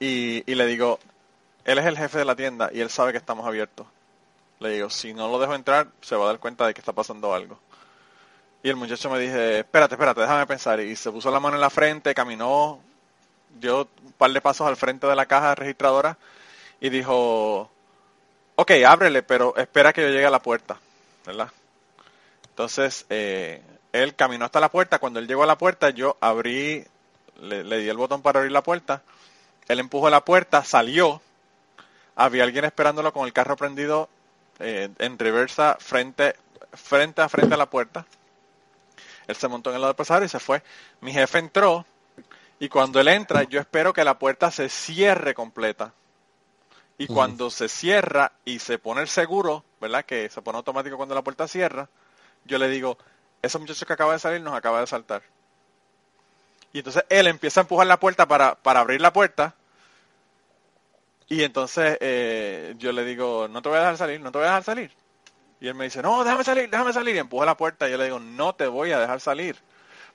Y, 0.00 0.42
y 0.50 0.54
le 0.54 0.66
digo, 0.66 0.98
él 1.64 1.78
es 1.78 1.86
el 1.86 1.96
jefe 1.96 2.18
de 2.18 2.24
la 2.24 2.34
tienda 2.34 2.70
y 2.72 2.80
él 2.80 2.90
sabe 2.90 3.12
que 3.12 3.18
estamos 3.18 3.46
abiertos. 3.46 3.86
Le 4.58 4.70
digo, 4.70 4.90
si 4.90 5.14
no 5.14 5.28
lo 5.28 5.38
dejo 5.38 5.54
entrar, 5.54 5.88
se 6.00 6.16
va 6.16 6.24
a 6.24 6.28
dar 6.28 6.38
cuenta 6.38 6.66
de 6.66 6.74
que 6.74 6.80
está 6.80 6.92
pasando 6.92 7.34
algo. 7.34 7.58
Y 8.62 8.68
el 8.68 8.76
muchacho 8.76 9.10
me 9.10 9.18
dice, 9.18 9.60
espérate, 9.60 9.94
espérate, 9.94 10.20
déjame 10.20 10.46
pensar. 10.46 10.80
Y 10.80 10.94
se 10.94 11.10
puso 11.10 11.30
la 11.30 11.40
mano 11.40 11.56
en 11.56 11.60
la 11.60 11.70
frente, 11.70 12.14
caminó, 12.14 12.80
dio 13.60 13.88
un 14.04 14.12
par 14.12 14.32
de 14.32 14.40
pasos 14.40 14.66
al 14.66 14.76
frente 14.76 15.06
de 15.06 15.16
la 15.16 15.26
caja 15.26 15.54
registradora 15.54 16.16
y 16.82 16.90
dijo, 16.90 17.70
ok, 18.56 18.70
ábrele, 18.84 19.22
pero 19.22 19.56
espera 19.56 19.92
que 19.92 20.02
yo 20.02 20.08
llegue 20.08 20.26
a 20.26 20.30
la 20.30 20.42
puerta, 20.42 20.80
¿verdad? 21.24 21.48
Entonces, 22.48 23.06
eh, 23.08 23.62
él 23.92 24.16
caminó 24.16 24.46
hasta 24.46 24.58
la 24.58 24.68
puerta. 24.68 24.98
Cuando 24.98 25.20
él 25.20 25.28
llegó 25.28 25.44
a 25.44 25.46
la 25.46 25.56
puerta, 25.56 25.90
yo 25.90 26.16
abrí, 26.20 26.84
le, 27.40 27.78
di 27.78 27.88
el 27.88 27.96
botón 27.96 28.20
para 28.20 28.40
abrir 28.40 28.50
la 28.50 28.64
puerta. 28.64 29.02
Él 29.68 29.78
empujó 29.78 30.10
la 30.10 30.24
puerta, 30.24 30.64
salió. 30.64 31.22
Había 32.16 32.42
alguien 32.42 32.64
esperándolo 32.64 33.12
con 33.12 33.26
el 33.26 33.32
carro 33.32 33.56
prendido 33.56 34.08
eh, 34.58 34.90
en 34.98 35.20
reversa 35.20 35.76
frente, 35.78 36.34
frente 36.72 37.22
a 37.22 37.28
frente 37.28 37.54
a 37.54 37.58
la 37.58 37.70
puerta. 37.70 38.06
Él 39.28 39.36
se 39.36 39.46
montó 39.46 39.70
en 39.70 39.76
el 39.76 39.82
lado 39.82 39.92
del 39.92 39.96
pasador 39.96 40.24
y 40.24 40.28
se 40.28 40.40
fue. 40.40 40.64
Mi 41.00 41.12
jefe 41.12 41.38
entró 41.38 41.86
y 42.58 42.68
cuando 42.68 42.98
él 42.98 43.06
entra, 43.06 43.44
yo 43.44 43.60
espero 43.60 43.92
que 43.92 44.02
la 44.02 44.18
puerta 44.18 44.50
se 44.50 44.68
cierre 44.68 45.32
completa. 45.32 45.94
Y 47.02 47.08
cuando 47.08 47.50
se 47.50 47.68
cierra 47.68 48.30
y 48.44 48.60
se 48.60 48.78
pone 48.78 49.00
el 49.00 49.08
seguro, 49.08 49.64
¿verdad? 49.80 50.04
Que 50.04 50.28
se 50.28 50.40
pone 50.40 50.58
automático 50.58 50.96
cuando 50.96 51.16
la 51.16 51.22
puerta 51.22 51.48
cierra, 51.48 51.88
yo 52.44 52.58
le 52.58 52.68
digo, 52.68 52.96
ese 53.42 53.58
muchacho 53.58 53.84
que 53.84 53.92
acaba 53.92 54.12
de 54.12 54.20
salir 54.20 54.40
nos 54.40 54.54
acaba 54.54 54.78
de 54.78 54.86
saltar. 54.86 55.24
Y 56.72 56.78
entonces 56.78 57.04
él 57.08 57.26
empieza 57.26 57.58
a 57.58 57.62
empujar 57.62 57.88
la 57.88 57.98
puerta 57.98 58.28
para, 58.28 58.54
para 58.54 58.78
abrir 58.78 59.00
la 59.00 59.12
puerta. 59.12 59.56
Y 61.28 61.42
entonces 61.42 61.98
eh, 62.00 62.76
yo 62.78 62.92
le 62.92 63.04
digo, 63.04 63.48
no 63.48 63.62
te 63.62 63.68
voy 63.68 63.78
a 63.78 63.80
dejar 63.80 63.96
salir, 63.96 64.20
no 64.20 64.30
te 64.30 64.38
voy 64.38 64.44
a 64.44 64.50
dejar 64.50 64.62
salir. 64.62 64.92
Y 65.60 65.66
él 65.66 65.74
me 65.74 65.86
dice, 65.86 66.02
no, 66.02 66.22
déjame 66.22 66.44
salir, 66.44 66.70
déjame 66.70 66.92
salir. 66.92 67.16
Y 67.16 67.18
empuja 67.18 67.44
la 67.44 67.56
puerta 67.56 67.88
y 67.88 67.90
yo 67.90 67.98
le 67.98 68.04
digo, 68.04 68.20
no 68.20 68.54
te 68.54 68.68
voy 68.68 68.92
a 68.92 69.00
dejar 69.00 69.20
salir. 69.20 69.56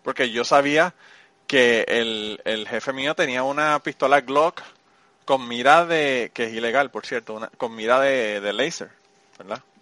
Porque 0.03 0.31
yo 0.31 0.45
sabía 0.45 0.93
que 1.47 1.83
el, 1.89 2.39
el 2.45 2.65
jefe 2.65 2.93
mío 2.93 3.13
tenía 3.13 3.43
una 3.43 3.77
pistola 3.79 4.21
Glock 4.21 4.61
con 5.27 5.47
mira 5.47 5.85
de, 5.85 6.31
que 6.35 6.45
es 6.45 6.53
ilegal, 6.55 6.91
por 6.91 7.05
cierto, 7.07 7.35
una, 7.35 7.49
con 7.49 7.75
mira 7.75 8.01
de, 8.01 8.41
de 8.41 8.53
laser, 8.53 8.91
¿verdad? 9.39 9.63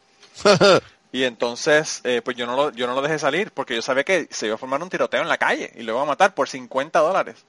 Y 1.11 1.23
entonces, 1.23 2.01
eh, 2.03 2.21
pues 2.23 2.35
yo 2.35 2.45
no, 2.45 2.55
lo, 2.55 2.71
yo 2.71 2.87
no 2.87 2.93
lo 2.93 3.01
dejé 3.01 3.17
salir 3.19 3.51
porque 3.51 3.75
yo 3.75 3.81
sabía 3.81 4.03
que 4.03 4.27
se 4.31 4.47
iba 4.47 4.55
a 4.55 4.57
formar 4.57 4.83
un 4.83 4.89
tiroteo 4.89 5.21
en 5.21 5.29
la 5.29 5.37
calle 5.37 5.71
y 5.75 5.83
lo 5.83 5.93
iba 5.93 6.01
a 6.01 6.05
matar 6.05 6.33
por 6.35 6.49
50 6.49 6.99
dólares. 6.99 7.45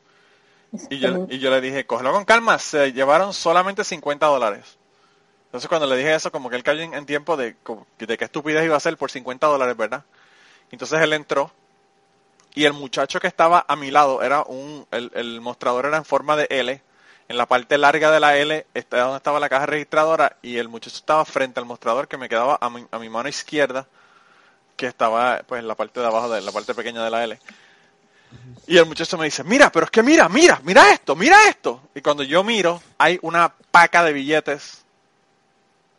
Y 0.91 0.99
yo, 1.01 1.19
y 1.29 1.39
yo 1.41 1.51
le 1.51 1.61
dije, 1.61 1.87
cógelo 1.87 2.13
con 2.13 2.25
calma, 2.25 2.59
se 2.59 2.93
llevaron 2.93 3.35
solamente 3.35 3.85
50 3.85 4.27
dólares. 4.27 4.79
Entonces 5.47 5.69
cuando 5.69 5.87
le 5.89 5.97
dije 5.97 6.15
eso, 6.15 6.33
como 6.33 6.51
que 6.51 6.57
él 6.57 6.63
cayó 6.65 6.83
en, 6.83 6.95
en 6.95 7.07
tiempo 7.07 7.37
de, 7.37 7.57
como- 7.63 7.87
de 7.99 8.19
qué 8.19 8.25
estupidez 8.27 8.65
iba 8.65 8.77
a 8.77 8.81
ser 8.81 8.97
por 8.99 9.11
50 9.11 9.47
dólares, 9.49 9.77
¿verdad? 9.77 10.05
Entonces 10.73 11.01
él 11.03 11.13
entró 11.15 11.53
y 12.55 12.65
el 12.65 12.73
muchacho 12.73 13.21
que 13.21 13.27
estaba 13.27 13.65
a 13.69 13.77
mi 13.77 13.91
lado 13.91 14.23
era 14.23 14.43
un, 14.43 14.87
el, 14.91 15.11
el 15.15 15.41
mostrador 15.41 15.87
era 15.87 15.99
en 15.99 16.05
forma 16.05 16.37
de 16.37 16.47
L, 16.51 16.83
en 17.29 17.37
la 17.37 17.47
parte 17.47 17.79
larga 17.79 18.11
de 18.11 18.21
la 18.21 18.37
L 18.37 18.67
está 18.75 19.01
donde 19.01 19.17
estaba 19.17 19.41
la 19.41 19.49
caja 19.49 19.67
registradora 19.67 20.37
y 20.43 20.59
el 20.59 20.69
muchacho 20.69 20.97
estaba 20.97 21.25
frente 21.25 21.59
al 21.59 21.67
mostrador 21.67 22.09
que 22.09 22.17
me 22.17 22.29
quedaba 22.29 22.59
a 22.61 22.71
mi, 22.71 22.87
a 22.91 22.99
mi 22.99 23.09
mano 23.09 23.29
izquierda, 23.29 23.87
que 24.77 24.87
estaba 24.87 25.43
pues 25.47 25.61
en 25.61 25.69
la 25.69 25.75
parte 25.75 26.01
de 26.01 26.07
abajo 26.07 26.29
de 26.29 26.41
la 26.41 26.53
parte 26.53 26.75
pequeña 26.75 27.03
de 27.03 27.11
la 27.11 27.25
L. 27.25 27.39
Y 28.67 28.79
el 28.79 28.87
muchacho 28.87 29.17
me 29.17 29.25
dice, 29.25 29.45
mira, 29.45 29.71
pero 29.71 29.87
es 29.87 29.91
que 29.91 30.03
mira, 30.03 30.29
mira, 30.29 30.61
mira 30.65 30.93
esto, 30.93 31.17
mira 31.17 31.49
esto. 31.49 31.81
Y 31.95 32.01
cuando 32.01 32.23
yo 32.23 32.43
miro, 32.45 32.83
hay 32.99 33.19
una 33.23 33.55
paca 33.71 34.03
de 34.05 34.13
billetes 34.13 34.85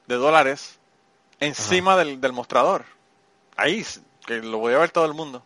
de 0.05 0.15
dólares 0.15 0.77
encima 1.39 1.97
del, 1.97 2.19
del 2.21 2.33
mostrador. 2.33 2.85
Ahí, 3.55 3.85
que 4.25 4.37
lo 4.37 4.59
voy 4.59 4.73
a 4.73 4.79
ver 4.79 4.91
todo 4.91 5.05
el 5.05 5.13
mundo. 5.13 5.43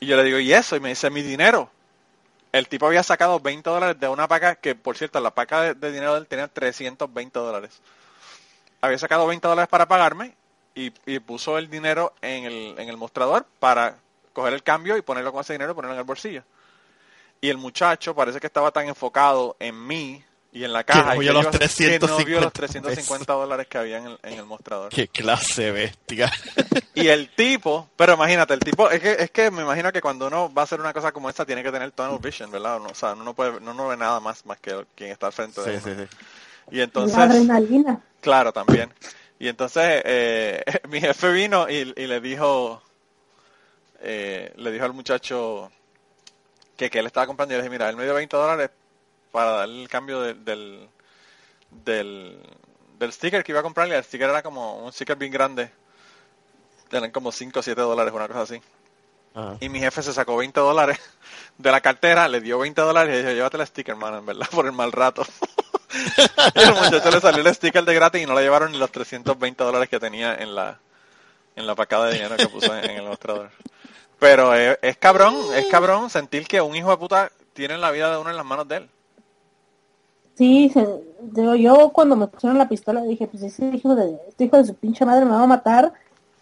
Y 0.00 0.06
yo 0.06 0.16
le 0.16 0.24
digo, 0.24 0.38
¿y 0.38 0.52
eso? 0.52 0.76
Y 0.76 0.80
me 0.80 0.90
dice, 0.90 1.10
mi 1.10 1.22
dinero. 1.22 1.70
El 2.52 2.68
tipo 2.68 2.86
había 2.86 3.02
sacado 3.02 3.40
20 3.40 3.68
dólares 3.68 4.00
de 4.00 4.08
una 4.08 4.26
paca 4.26 4.54
que, 4.54 4.74
por 4.74 4.96
cierto, 4.96 5.20
la 5.20 5.30
paca 5.30 5.74
de, 5.74 5.92
dinero 5.92 6.14
de 6.14 6.20
él 6.20 6.26
tenía 6.26 6.48
320 6.48 7.38
dólares. 7.38 7.80
Había 8.80 8.98
sacado 8.98 9.26
20 9.26 9.46
dólares 9.46 9.68
para 9.68 9.86
pagarme 9.86 10.34
y, 10.74 10.92
y 11.04 11.18
puso 11.18 11.58
el 11.58 11.68
dinero 11.68 12.14
en 12.22 12.44
el, 12.44 12.74
en 12.78 12.88
el 12.88 12.96
mostrador 12.96 13.46
para 13.58 13.98
coger 14.32 14.54
el 14.54 14.62
cambio 14.62 14.96
y 14.96 15.02
ponerlo 15.02 15.32
con 15.32 15.40
ese 15.40 15.54
dinero 15.54 15.72
y 15.72 15.74
ponerlo 15.74 15.94
en 15.94 16.00
el 16.00 16.06
bolsillo. 16.06 16.42
Y 17.40 17.50
el 17.50 17.58
muchacho 17.58 18.14
parece 18.14 18.40
que 18.40 18.46
estaba 18.46 18.70
tan 18.70 18.88
enfocado 18.88 19.56
en 19.58 19.86
mí 19.86 20.24
y 20.52 20.64
en 20.64 20.72
la 20.72 20.82
caja 20.84 21.14
no 21.14 21.22
los 21.32 21.46
que 21.76 21.98
no 22.00 22.16
vio 22.24 22.40
los 22.40 22.52
350 22.52 22.52
350 22.52 23.32
dólares 23.34 23.66
que 23.68 23.78
había 23.78 23.98
en 23.98 24.06
el, 24.06 24.18
en 24.22 24.32
el 24.38 24.44
mostrador. 24.46 24.88
Qué 24.90 25.08
clase 25.08 25.64
de 25.64 25.72
bestia. 25.72 26.32
Y 26.94 27.06
el 27.08 27.28
tipo, 27.30 27.88
pero 27.96 28.14
imagínate, 28.14 28.54
el 28.54 28.60
tipo, 28.60 28.90
es 28.90 29.00
que, 29.00 29.12
es 29.12 29.30
que 29.30 29.50
me 29.50 29.62
imagino 29.62 29.92
que 29.92 30.00
cuando 30.00 30.26
uno 30.26 30.52
va 30.52 30.62
a 30.62 30.64
hacer 30.64 30.80
una 30.80 30.92
cosa 30.92 31.12
como 31.12 31.28
esta 31.28 31.44
tiene 31.46 31.62
que 31.62 31.70
tener 31.70 31.92
tunnel 31.92 32.18
vision, 32.18 32.50
¿verdad? 32.50 32.78
Uno- 32.78 32.88
o 32.90 32.94
sea, 32.94 33.12
uno 33.12 33.24
no 33.24 33.34
puede, 33.34 33.58
uno 33.58 33.72
no 33.74 33.88
ve 33.88 33.96
nada 33.96 34.18
más 34.20 34.44
más 34.46 34.58
que 34.58 34.84
quien 34.96 35.10
está 35.12 35.26
al 35.28 35.32
frente 35.32 35.60
de 35.60 35.78
Sí, 35.78 35.86
uno. 35.86 35.96
sí, 35.96 36.02
sí. 36.10 36.16
Y 36.70 36.76
La 36.78 36.84
entonces, 36.84 37.16
adrenalina. 37.18 38.00
claro, 38.20 38.52
también. 38.52 38.92
Y 39.38 39.46
entonces 39.48 40.02
eh, 40.04 40.64
mi 40.88 41.00
jefe 41.00 41.30
vino 41.30 41.68
y, 41.68 41.92
y 41.96 42.06
le 42.06 42.20
dijo, 42.20 42.82
eh, 44.00 44.52
le 44.56 44.70
dijo 44.72 44.84
al 44.84 44.92
muchacho 44.92 45.70
que, 46.76 46.90
que 46.90 46.98
él 46.98 47.06
estaba 47.06 47.26
comprando 47.26 47.54
y 47.54 47.56
le 47.58 47.62
dije, 47.62 47.70
mira, 47.70 47.88
él 47.88 47.96
me 47.96 48.04
dio 48.04 48.14
20 48.14 48.36
dólares 48.36 48.70
para 49.32 49.50
darle 49.52 49.82
el 49.82 49.88
cambio 49.88 50.20
de- 50.20 50.34
del, 50.34 50.88
del, 51.70 52.40
del 52.98 53.12
sticker 53.12 53.44
que 53.44 53.52
iba 53.52 53.60
a 53.60 53.64
comprarle. 53.64 53.96
El 53.96 54.04
sticker 54.04 54.28
era 54.30 54.42
como 54.42 54.78
un 54.84 54.92
sticker 54.92 55.16
bien 55.16 55.32
grande. 55.32 55.70
Eran 56.90 57.10
como 57.10 57.32
5 57.32 57.60
o 57.60 57.62
7 57.62 57.80
dólares, 57.80 58.12
una 58.14 58.28
cosa 58.28 58.42
así. 58.42 58.60
Ajá. 59.34 59.56
Y 59.60 59.68
mi 59.68 59.78
jefe 59.78 60.02
se 60.02 60.12
sacó 60.12 60.36
20 60.36 60.58
dólares 60.60 60.98
de 61.58 61.70
la 61.70 61.80
cartera, 61.80 62.28
le 62.28 62.40
dio 62.40 62.58
20 62.58 62.80
dólares 62.80 63.14
y 63.14 63.18
dijo, 63.18 63.30
llévate 63.32 63.56
el 63.58 63.66
sticker, 63.66 63.96
mano, 63.96 64.18
en 64.18 64.26
verdad, 64.26 64.48
por 64.52 64.66
el 64.66 64.72
mal 64.72 64.92
rato. 64.92 65.22
y 66.54 66.60
el 66.60 66.72
muchacho 66.74 67.10
le 67.10 67.20
salió 67.20 67.46
el 67.46 67.54
sticker 67.54 67.84
de 67.84 67.94
gratis 67.94 68.22
y 68.22 68.26
no 68.26 68.34
le 68.34 68.42
llevaron 68.42 68.72
ni 68.72 68.78
los 68.78 68.90
320 68.90 69.64
dólares 69.64 69.88
que 69.88 69.98
tenía 70.00 70.34
en 70.34 70.54
la 70.54 70.78
en 71.56 71.66
la 71.66 71.74
pacada 71.74 72.06
de 72.06 72.14
dinero 72.14 72.36
que 72.36 72.46
puso 72.48 72.72
en, 72.76 72.88
en 72.88 72.96
el 72.98 73.02
mostrador. 73.04 73.50
Pero 74.20 74.54
eh, 74.54 74.78
es 74.80 74.96
cabrón, 74.96 75.36
es 75.54 75.66
cabrón 75.66 76.08
sentir 76.08 76.46
que 76.46 76.60
un 76.60 76.76
hijo 76.76 76.90
de 76.90 76.96
puta 76.98 77.32
tiene 77.52 77.76
la 77.78 77.90
vida 77.90 78.10
de 78.12 78.16
uno 78.16 78.30
en 78.30 78.36
las 78.36 78.46
manos 78.46 78.68
de 78.68 78.76
él. 78.76 78.90
Sí, 80.38 80.70
se- 80.72 80.86
digo, 81.20 81.54
yo 81.56 81.90
cuando 81.92 82.14
me 82.16 82.28
pusieron 82.28 82.58
la 82.58 82.68
pistola 82.68 83.02
dije, 83.02 83.26
pues 83.26 83.42
ese 83.42 83.66
hijo 83.74 83.94
de, 83.96 84.16
este 84.28 84.44
hijo 84.44 84.56
de 84.56 84.64
su 84.64 84.74
pinche 84.76 85.04
madre 85.04 85.24
me 85.24 85.32
va 85.32 85.42
a 85.42 85.46
matar, 85.46 85.92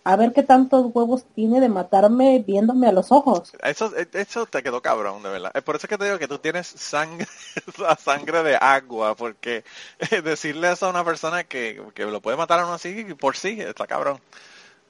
a 0.04 0.16
ver 0.16 0.32
qué 0.34 0.42
tantos 0.42 0.90
huevos 0.94 1.24
tiene 1.34 1.60
de 1.60 1.68
matarme 1.68 2.44
viéndome 2.46 2.86
a 2.88 2.92
los 2.92 3.10
ojos. 3.10 3.52
Eso, 3.62 3.92
eso 3.96 4.46
te 4.46 4.62
quedó 4.62 4.82
cabrón, 4.82 5.22
de 5.22 5.30
verdad. 5.30 5.50
Es 5.54 5.62
por 5.62 5.76
eso 5.76 5.88
que 5.88 5.96
te 5.98 6.04
digo 6.04 6.18
que 6.18 6.28
tú 6.28 6.38
tienes 6.38 6.66
sangre, 6.66 7.26
sangre 7.98 8.42
de 8.42 8.56
agua, 8.60 9.14
porque 9.16 9.64
eh, 10.10 10.20
decirle 10.22 10.70
eso 10.72 10.86
a 10.86 10.90
una 10.90 11.04
persona 11.04 11.44
que, 11.44 11.82
que 11.94 12.04
lo 12.04 12.20
puede 12.20 12.36
matar 12.36 12.60
a 12.60 12.64
uno 12.66 12.74
así 12.74 13.04
por 13.14 13.36
sí, 13.36 13.60
está 13.60 13.86
cabrón. 13.86 14.20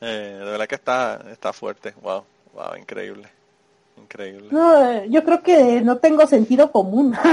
Eh, 0.01 0.37
de 0.41 0.45
verdad 0.45 0.69
que 0.69 0.77
está, 0.77 1.25
está 1.33 1.53
fuerte. 1.55 1.95
Wow, 2.03 2.27
wow, 2.55 2.77
increíble. 2.77 3.31
Increíble. 3.97 4.49
No, 4.51 4.91
eh, 4.91 5.07
yo 5.09 5.25
creo 5.25 5.43
que 5.43 5.81
no 5.81 5.99
tengo 5.99 6.27
sentido 6.27 6.71
común. 6.71 7.15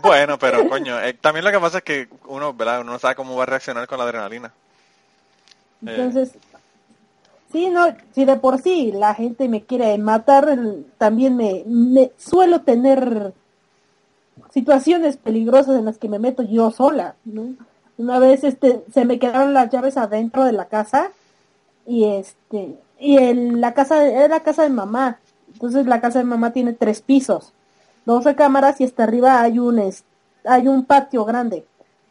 Bueno, 0.00 0.38
pero 0.38 0.68
coño, 0.68 0.98
eh, 1.00 1.12
también 1.12 1.44
lo 1.44 1.50
que 1.50 1.58
pasa 1.58 1.78
es 1.78 1.84
que 1.84 2.08
uno, 2.28 2.54
¿verdad? 2.54 2.82
Uno 2.82 2.92
no 2.92 2.98
sabe 3.00 3.16
cómo 3.16 3.34
va 3.34 3.42
a 3.42 3.46
reaccionar 3.46 3.88
con 3.88 3.98
la 3.98 4.04
adrenalina. 4.04 4.52
Entonces, 5.84 6.30
sí, 7.52 7.68
no, 7.68 7.84
si 8.14 8.24
de 8.24 8.36
por 8.36 8.62
sí 8.62 8.92
la 8.92 9.14
gente 9.14 9.48
me 9.48 9.64
quiere 9.64 9.98
matar, 9.98 10.56
también 10.98 11.36
me, 11.36 11.64
me 11.66 12.12
suelo 12.16 12.60
tener 12.60 13.32
situaciones 14.50 15.16
peligrosas 15.16 15.76
en 15.78 15.84
las 15.84 15.98
que 15.98 16.08
me 16.08 16.18
meto 16.18 16.42
yo 16.42 16.70
sola, 16.70 17.16
¿no? 17.24 17.54
Una 17.96 18.18
vez 18.20 18.44
este 18.44 18.84
se 18.92 19.04
me 19.04 19.18
quedaron 19.18 19.54
las 19.54 19.70
llaves 19.70 19.96
adentro 19.96 20.44
de 20.44 20.52
la 20.52 20.66
casa 20.66 21.10
y 21.86 22.04
este 22.04 22.76
y 23.00 23.16
el, 23.16 23.60
la 23.60 23.74
casa 23.74 24.06
era 24.06 24.28
la 24.28 24.42
casa 24.42 24.62
de 24.62 24.70
mamá. 24.70 25.18
Entonces 25.58 25.86
la 25.86 26.00
casa 26.00 26.20
de 26.20 26.24
mamá 26.24 26.52
tiene 26.52 26.72
tres 26.72 27.02
pisos, 27.02 27.52
dos 28.06 28.22
recámaras 28.22 28.80
y 28.80 28.84
hasta 28.84 29.02
arriba 29.02 29.40
hay 29.42 29.58
un 29.58 29.92
hay 30.44 30.68
un 30.68 30.84
patio 30.84 31.24
grande. 31.24 31.64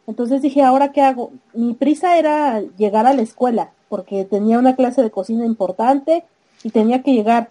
Entonces 0.06 0.42
dije, 0.42 0.62
¿ahora 0.62 0.92
qué 0.92 1.00
hago? 1.00 1.32
Mi 1.54 1.72
prisa 1.72 2.18
era 2.18 2.60
llegar 2.76 3.06
a 3.06 3.14
la 3.14 3.22
escuela, 3.22 3.70
porque 3.88 4.26
tenía 4.26 4.58
una 4.58 4.76
clase 4.76 5.02
de 5.02 5.10
cocina 5.10 5.46
importante 5.46 6.26
y 6.62 6.68
tenía 6.68 7.02
que 7.02 7.14
llegar. 7.14 7.48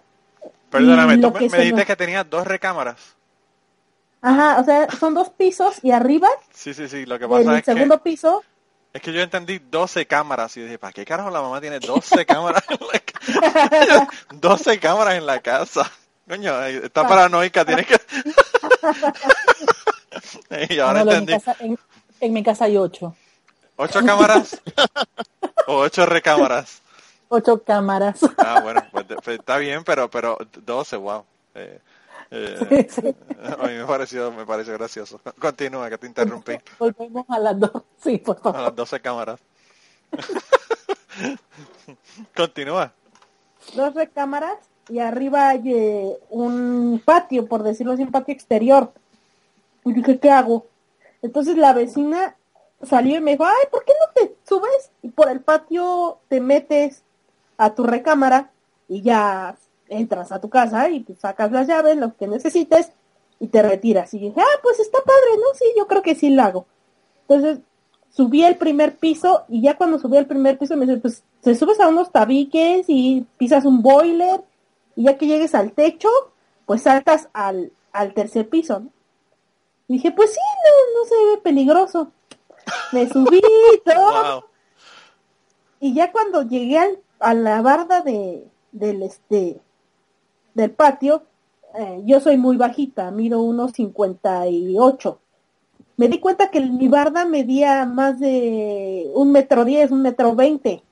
Perdóname, 0.70 1.18
tú 1.18 1.32
me, 1.32 1.32
que 1.32 1.48
me 1.48 1.58
dijiste 1.58 1.80
nos- 1.80 1.86
que 1.86 1.96
tenía 1.96 2.22
dos 2.22 2.46
recámaras. 2.46 3.16
Ajá, 4.22 4.60
o 4.60 4.64
sea, 4.64 4.88
son 5.00 5.14
dos 5.14 5.30
pisos 5.30 5.82
y 5.82 5.90
arriba, 5.90 6.28
Sí, 6.52 6.74
sí, 6.74 6.86
sí. 6.86 7.06
Lo 7.06 7.18
que 7.18 7.26
pasa 7.26 7.40
el 7.40 7.58
es 7.58 7.64
que, 7.64 7.72
segundo 7.72 7.98
piso, 8.04 8.44
es 8.98 9.02
que 9.02 9.12
yo 9.12 9.20
entendí 9.22 9.58
12 9.58 10.06
cámaras 10.06 10.56
y 10.56 10.60
dije, 10.62 10.78
¿para 10.78 10.92
qué 10.92 11.04
carajo 11.04 11.30
la 11.30 11.40
mamá 11.40 11.60
tiene 11.60 11.78
12 11.80 12.26
cámaras 12.26 12.62
en 12.68 12.78
la 12.92 13.00
casa? 13.00 14.08
12 14.32 14.80
cámaras 14.80 15.14
en 15.14 15.26
la 15.26 15.40
casa. 15.40 15.90
Coño, 16.28 16.62
está 16.64 17.08
paranoica, 17.08 17.64
tiene 17.64 17.86
que... 17.86 17.96
y 20.74 20.78
ahora 20.78 21.00
Ah, 21.00 21.04
no, 21.04 21.12
en, 21.12 21.24
mi 21.24 21.32
entendí. 21.32 21.32
casa, 21.32 21.56
en, 21.60 21.78
en 22.20 22.32
mi 22.32 22.42
casa 22.42 22.64
hay 22.66 22.76
ocho. 22.76 23.14
¿Ocho 23.76 24.04
cámaras? 24.04 24.60
¿O 25.66 25.76
ocho 25.78 26.04
recámaras? 26.04 26.82
Ocho 27.28 27.62
cámaras. 27.62 28.20
Ah, 28.38 28.60
bueno, 28.60 28.82
pues, 28.90 29.06
pues 29.24 29.38
está 29.38 29.56
bien, 29.58 29.84
pero 29.84 30.10
pero 30.10 30.36
12, 30.64 30.96
wow. 30.96 31.24
Eh, 31.54 31.80
eh, 32.30 32.86
Sí. 32.90 33.14
a 33.62 33.66
mí 33.66 33.74
me 33.74 33.84
pareció, 33.84 34.30
me 34.32 34.44
pareció 34.46 34.74
gracioso. 34.74 35.20
Continúa, 35.38 35.88
que 35.90 35.98
te 35.98 36.06
interrumpí. 36.06 36.52
Volvemos 36.78 37.24
a 37.28 37.38
las 37.38 37.58
dos. 37.58 37.82
Sí, 38.02 38.18
por 38.18 38.36
A 38.38 38.40
favor. 38.40 38.60
las 38.62 38.76
12 38.76 39.00
cámaras. 39.00 39.40
Continúa. 42.36 42.92
dos 43.74 43.94
recámaras 43.94 44.56
y 44.88 44.98
arriba 45.00 45.48
hay 45.50 45.62
eh, 45.72 46.18
un 46.30 47.02
patio, 47.04 47.46
por 47.46 47.62
decirlo 47.62 47.92
así, 47.92 48.02
un 48.02 48.10
patio 48.10 48.32
exterior. 48.34 48.92
Y 49.84 49.92
dije, 49.92 50.18
¿qué 50.18 50.30
hago? 50.30 50.66
Entonces 51.22 51.56
la 51.56 51.72
vecina 51.72 52.36
salió 52.82 53.16
y 53.16 53.20
me 53.20 53.32
dijo, 53.32 53.44
ay, 53.44 53.66
¿por 53.70 53.84
qué 53.84 53.92
no 54.00 54.12
te 54.14 54.36
subes? 54.48 54.90
Y 55.02 55.08
por 55.10 55.28
el 55.30 55.40
patio 55.40 56.18
te 56.28 56.40
metes 56.40 57.02
a 57.58 57.74
tu 57.74 57.82
recámara 57.84 58.50
y 58.88 59.02
ya 59.02 59.56
entras 59.88 60.32
a 60.32 60.40
tu 60.40 60.48
casa 60.48 60.88
y 60.90 61.00
pues, 61.00 61.18
sacas 61.18 61.50
las 61.52 61.66
llaves, 61.66 61.96
lo 61.96 62.16
que 62.16 62.26
necesites 62.26 62.92
y 63.40 63.48
te 63.48 63.62
retiras. 63.62 64.12
Y 64.14 64.18
dije, 64.18 64.40
ah, 64.40 64.60
pues 64.62 64.80
está 64.80 64.98
padre, 64.98 65.36
¿no? 65.36 65.54
Sí, 65.54 65.64
yo 65.76 65.86
creo 65.86 66.02
que 66.02 66.14
sí 66.14 66.30
lo 66.30 66.42
hago. 66.42 66.66
Entonces 67.22 67.60
subí 68.10 68.42
el 68.42 68.56
primer 68.56 68.96
piso 68.96 69.44
y 69.48 69.62
ya 69.62 69.76
cuando 69.76 69.98
subí 69.98 70.16
al 70.16 70.26
primer 70.26 70.58
piso 70.58 70.76
me 70.76 70.86
dice, 70.86 70.98
pues 70.98 71.22
te 71.42 71.54
subes 71.54 71.78
a 71.80 71.88
unos 71.88 72.10
tabiques 72.10 72.86
y 72.88 73.26
pisas 73.36 73.64
un 73.64 73.82
boiler 73.82 74.42
y 74.96 75.04
ya 75.04 75.16
que 75.16 75.26
llegues 75.26 75.54
al 75.54 75.72
techo, 75.72 76.08
pues 76.66 76.82
saltas 76.82 77.28
al, 77.32 77.72
al 77.92 78.14
tercer 78.14 78.48
piso. 78.48 78.80
¿no? 78.80 78.90
Y 79.88 79.94
dije, 79.94 80.10
pues 80.12 80.32
sí, 80.32 80.40
no, 80.40 81.00
no 81.00 81.08
se 81.08 81.14
ve 81.30 81.42
peligroso. 81.42 82.12
Me 82.92 83.08
subí 83.08 83.40
todo. 83.84 84.32
Wow. 84.32 84.44
Y 85.80 85.94
ya 85.94 86.10
cuando 86.10 86.42
llegué 86.42 86.78
al, 86.78 86.98
a 87.20 87.34
la 87.34 87.62
barda 87.62 88.00
de, 88.00 88.48
del 88.72 89.02
este 89.02 89.60
del 90.58 90.72
patio, 90.72 91.22
eh, 91.74 92.02
yo 92.04 92.20
soy 92.20 92.36
muy 92.36 92.56
bajita, 92.56 93.10
mido 93.10 93.40
unos 93.40 93.72
58. 93.72 95.18
Me 95.96 96.08
di 96.08 96.18
cuenta 96.18 96.50
que 96.50 96.60
mi 96.60 96.88
barda 96.88 97.24
medía 97.24 97.84
más 97.86 98.18
de 98.20 99.10
un 99.14 99.32
metro 99.32 99.64
diez, 99.64 99.90
un 99.90 100.02
metro 100.02 100.34
veinte. 100.34 100.82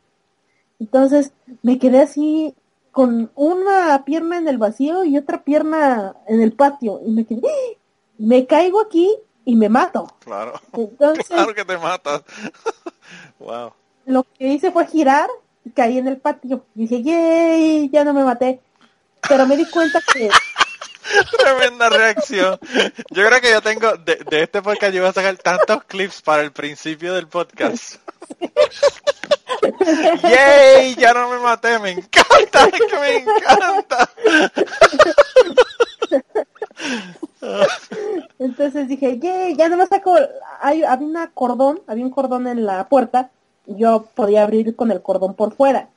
Entonces 0.78 1.32
me 1.62 1.78
quedé 1.78 2.02
así 2.02 2.54
con 2.92 3.30
una 3.34 4.04
pierna 4.04 4.38
en 4.38 4.48
el 4.48 4.58
vacío 4.58 5.04
y 5.04 5.18
otra 5.18 5.42
pierna 5.42 6.14
en 6.26 6.40
el 6.40 6.52
patio. 6.52 7.00
Y 7.04 7.10
me 7.10 7.24
quedé, 7.24 7.42
¡Ah! 7.46 7.78
me 8.18 8.46
caigo 8.46 8.80
aquí 8.80 9.10
y 9.44 9.56
me 9.56 9.68
mato. 9.68 10.08
Claro. 10.20 10.54
Entonces 10.72 11.26
Claro 11.26 11.54
que 11.54 11.64
te 11.64 11.76
matas. 11.78 12.22
wow. 13.38 13.72
lo 14.06 14.24
que 14.38 14.48
hice 14.48 14.70
fue 14.70 14.86
girar 14.86 15.28
y 15.64 15.70
caí 15.70 15.98
en 15.98 16.08
el 16.08 16.18
patio. 16.18 16.64
Y 16.74 16.82
dije, 16.86 17.02
yay, 17.02 17.90
ya 17.90 18.04
no 18.04 18.14
me 18.14 18.24
maté. 18.24 18.60
Pero 19.29 19.47
me 19.47 19.57
di 19.57 19.68
cuenta 19.70 20.01
que 20.12 20.29
Tremenda 21.39 21.89
reacción. 21.89 22.59
Yo 23.11 23.27
creo 23.27 23.41
que 23.41 23.51
yo 23.51 23.62
tengo, 23.62 23.97
de, 23.97 24.16
de 24.29 24.43
este 24.43 24.61
podcast 24.62 24.93
yo 24.93 25.03
voy 25.03 25.11
a 25.11 25.12
sacar 25.12 25.37
tantos 25.37 25.85
clips 25.85 26.20
para 26.22 26.43
el 26.43 26.53
principio 26.53 27.14
del 27.14 27.29
podcast. 27.29 27.97
¡Yay! 30.22 30.97
Ya 30.97 31.14
no 31.14 31.31
me 31.31 31.39
maté, 31.39 31.79
me 31.79 31.93
encanta, 31.93 32.64
es 32.66 32.81
que 32.91 32.99
me 32.99 33.16
encanta. 33.18 34.11
Entonces 38.39 38.89
dije, 38.89 39.18
"Yay, 39.18 39.57
ya 39.57 39.68
no 39.68 39.77
me 39.77 39.87
saco, 39.87 40.16
hay, 40.61 40.83
había 40.83 41.07
un 41.07 41.16
cordón, 41.35 41.81
había 41.87 42.05
un 42.05 42.11
cordón 42.11 42.47
en 42.47 42.66
la 42.66 42.89
puerta, 42.89 43.31
y 43.66 43.77
yo 43.77 44.07
podía 44.14 44.43
abrir 44.43 44.74
con 44.77 44.91
el 44.91 45.03
cordón 45.03 45.35
por 45.35 45.55
fuera. 45.55 45.89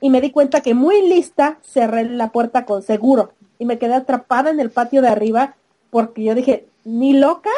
Y 0.00 0.10
me 0.10 0.20
di 0.20 0.30
cuenta 0.30 0.60
que 0.60 0.74
muy 0.74 1.08
lista 1.08 1.58
cerré 1.62 2.04
la 2.04 2.30
puerta 2.30 2.64
con 2.64 2.82
seguro 2.82 3.30
y 3.58 3.64
me 3.64 3.78
quedé 3.78 3.94
atrapada 3.94 4.50
en 4.50 4.60
el 4.60 4.70
patio 4.70 5.02
de 5.02 5.08
arriba 5.08 5.54
porque 5.90 6.24
yo 6.24 6.34
dije, 6.34 6.66
ni 6.84 7.14
loca, 7.14 7.50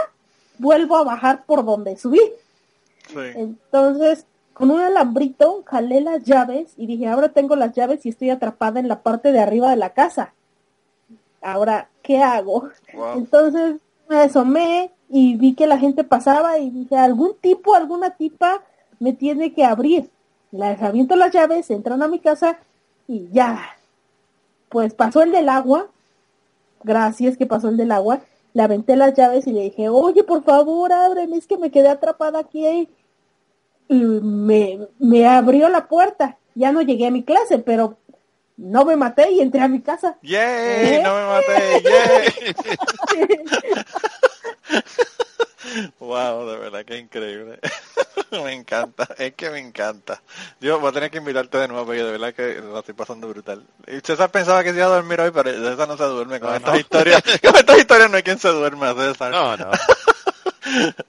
vuelvo 0.58 0.96
a 0.96 1.04
bajar 1.04 1.44
por 1.44 1.64
donde 1.64 1.96
subí. 1.96 2.20
Sí. 3.08 3.18
Entonces, 3.34 4.26
con 4.52 4.70
un 4.70 4.80
alambrito, 4.80 5.62
jalé 5.66 6.00
las 6.00 6.24
llaves 6.24 6.72
y 6.76 6.86
dije, 6.86 7.06
ahora 7.06 7.28
tengo 7.30 7.56
las 7.56 7.74
llaves 7.74 8.04
y 8.04 8.10
estoy 8.10 8.30
atrapada 8.30 8.80
en 8.80 8.88
la 8.88 9.02
parte 9.02 9.32
de 9.32 9.40
arriba 9.40 9.70
de 9.70 9.76
la 9.76 9.90
casa. 9.90 10.32
Ahora, 11.40 11.88
¿qué 12.02 12.18
hago? 12.22 12.68
Wow. 12.92 13.18
Entonces 13.18 13.76
me 14.08 14.16
asomé 14.16 14.90
y 15.08 15.36
vi 15.36 15.54
que 15.54 15.66
la 15.66 15.78
gente 15.78 16.04
pasaba 16.04 16.58
y 16.58 16.70
dije, 16.70 16.96
algún 16.96 17.34
tipo, 17.40 17.74
alguna 17.74 18.10
tipa 18.10 18.62
me 18.98 19.12
tiene 19.12 19.52
que 19.52 19.64
abrir. 19.64 20.10
Les 20.50 20.80
aviento 20.82 21.16
las 21.16 21.32
llaves, 21.32 21.70
entran 21.70 22.02
a 22.02 22.08
mi 22.08 22.18
casa 22.18 22.58
y 23.06 23.28
ya. 23.30 23.76
Pues 24.68 24.94
pasó 24.94 25.22
el 25.22 25.32
del 25.32 25.48
agua. 25.48 25.88
Gracias 26.82 27.36
que 27.36 27.46
pasó 27.46 27.68
el 27.68 27.76
del 27.76 27.92
agua. 27.92 28.20
Le 28.54 28.62
aventé 28.62 28.96
las 28.96 29.14
llaves 29.14 29.46
y 29.46 29.52
le 29.52 29.62
dije, 29.62 29.88
oye, 29.88 30.24
por 30.24 30.42
favor, 30.42 30.92
ábreme, 30.92 31.36
es 31.36 31.46
que 31.46 31.58
me 31.58 31.70
quedé 31.70 31.88
atrapada 31.88 32.38
aquí. 32.38 32.88
Y 33.88 33.94
me, 33.94 34.88
me 34.98 35.26
abrió 35.26 35.68
la 35.68 35.86
puerta. 35.86 36.38
Ya 36.54 36.72
no 36.72 36.82
llegué 36.82 37.06
a 37.06 37.10
mi 37.10 37.22
clase, 37.22 37.58
pero 37.58 37.98
no 38.56 38.84
me 38.84 38.96
maté 38.96 39.30
y 39.30 39.40
entré 39.40 39.60
a 39.60 39.68
mi 39.68 39.80
casa. 39.80 40.18
¡Yay! 40.22 40.96
¿Eh? 40.96 41.02
No 41.04 41.14
me 41.14 41.26
maté, 41.26 41.82
¡yay! 41.84 42.54
Wow, 46.00 46.46
de 46.48 46.56
verdad 46.58 46.84
que 46.84 46.98
increíble. 46.98 47.58
me 48.32 48.52
encanta, 48.52 49.08
es 49.18 49.34
que 49.34 49.50
me 49.50 49.58
encanta. 49.58 50.22
Yo 50.60 50.78
voy 50.80 50.90
a 50.90 50.92
tener 50.92 51.10
que 51.10 51.18
invitarte 51.18 51.58
de 51.58 51.68
nuevo 51.68 51.86
porque 51.86 52.02
de 52.02 52.12
verdad 52.12 52.34
que 52.34 52.54
lo 52.60 52.78
estoy 52.78 52.94
pasando 52.94 53.28
brutal. 53.28 53.64
Y 53.86 54.00
César 54.00 54.30
pensaba 54.30 54.62
que 54.64 54.70
se 54.70 54.76
iba 54.76 54.86
a 54.86 54.90
dormir 54.96 55.20
hoy, 55.20 55.30
pero 55.30 55.50
César 55.50 55.88
no 55.88 55.96
se 55.96 56.04
duerme 56.04 56.40
con 56.40 56.50
No, 56.50 56.56
estas 56.56 56.74
no. 56.74 56.80
historias. 56.80 57.22
Con 57.42 57.56
estas 57.56 57.78
historias 57.78 58.10
no 58.10 58.16
hay 58.16 58.22
quien 58.22 58.38
se 58.38 58.48
duerma, 58.48 58.94
César. 58.94 59.30
No, 59.32 59.56
no. 59.56 59.70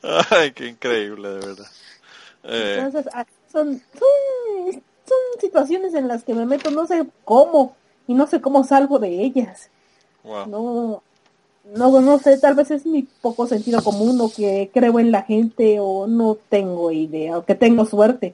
Ay, 0.32 0.52
qué 0.52 0.68
increíble, 0.68 1.28
de 1.30 1.40
verdad. 1.46 1.68
Eh, 2.44 2.76
Entonces, 2.78 3.12
ah, 3.14 3.26
son, 3.52 3.82
son, 3.94 4.84
son 5.06 5.18
situaciones 5.42 5.94
en 5.94 6.08
las 6.08 6.24
que 6.24 6.34
me 6.34 6.46
meto, 6.46 6.72
no 6.72 6.86
sé 6.88 7.06
cómo, 7.26 7.76
y 8.08 8.14
no 8.14 8.28
sé 8.28 8.40
cómo 8.42 8.64
salgo 8.64 9.00
de 9.00 9.10
ellas. 9.24 9.70
wow. 10.24 10.46
No, 10.48 11.04
no, 11.76 12.02
no 12.02 12.20
sé, 12.20 12.38
tal 12.38 12.56
vez 12.56 12.72
es 12.72 12.86
mi 12.86 13.04
poco 13.04 13.48
sentido 13.48 13.84
común 13.84 14.20
o 14.22 14.30
que 14.30 14.70
creo 14.74 15.00
en 15.00 15.12
la 15.12 15.24
gente 15.24 15.80
o 15.80 16.08
no 16.08 16.38
tengo 16.50 16.92
idea, 16.92 17.38
o 17.38 17.46
que 17.46 17.56
tengo 17.56 17.86
suerte. 17.86 18.34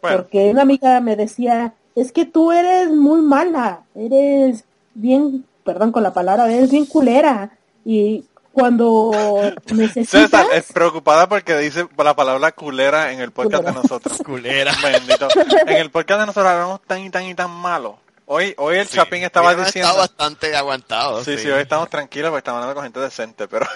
Bueno, 0.00 0.18
Porque 0.18 0.50
una 0.50 0.62
amiga 0.62 1.00
me 1.00 1.16
decía, 1.16 1.74
es 1.94 2.12
que 2.12 2.24
tú 2.24 2.52
eres 2.52 2.90
muy 2.90 3.20
mala, 3.20 3.82
eres 3.94 4.64
bien, 4.94 5.44
perdón 5.64 5.92
con 5.92 6.02
la 6.02 6.12
palabra, 6.12 6.52
eres 6.52 6.70
bien 6.70 6.86
culera. 6.86 7.50
Y 7.84 8.24
cuando 8.52 9.10
necesitas... 9.74 10.30
César 10.30 10.46
es 10.52 10.72
preocupada 10.72 11.28
porque 11.28 11.56
dice 11.58 11.86
la 11.96 12.14
palabra 12.14 12.52
culera 12.52 13.12
en 13.12 13.20
el 13.20 13.30
podcast 13.30 13.62
Culera. 13.62 13.72
de 13.72 13.82
nosotros. 13.82 14.18
Culera. 14.24 14.72
Bendito. 14.82 15.28
En 15.66 15.76
el 15.76 15.90
podcast 15.90 16.20
de 16.20 16.26
nosotros 16.26 16.52
hablamos 16.52 16.80
tan 16.82 17.00
y 17.00 17.10
tan 17.10 17.24
y 17.24 17.34
tan 17.34 17.50
malo. 17.50 17.98
Hoy, 18.30 18.54
hoy 18.58 18.76
el 18.76 18.86
Chapín 18.88 19.24
estaba 19.24 19.54
diciendo... 19.54 19.88
Está 19.88 20.00
bastante 20.00 20.54
aguantado. 20.54 21.24
Sí, 21.24 21.38
sí, 21.38 21.48
hoy 21.48 21.62
estamos 21.62 21.88
tranquilos 21.88 22.28
porque 22.30 22.40
estamos 22.40 22.58
hablando 22.58 22.74
con 22.74 22.84
gente 22.84 23.00
decente, 23.00 23.48
pero 23.48 23.66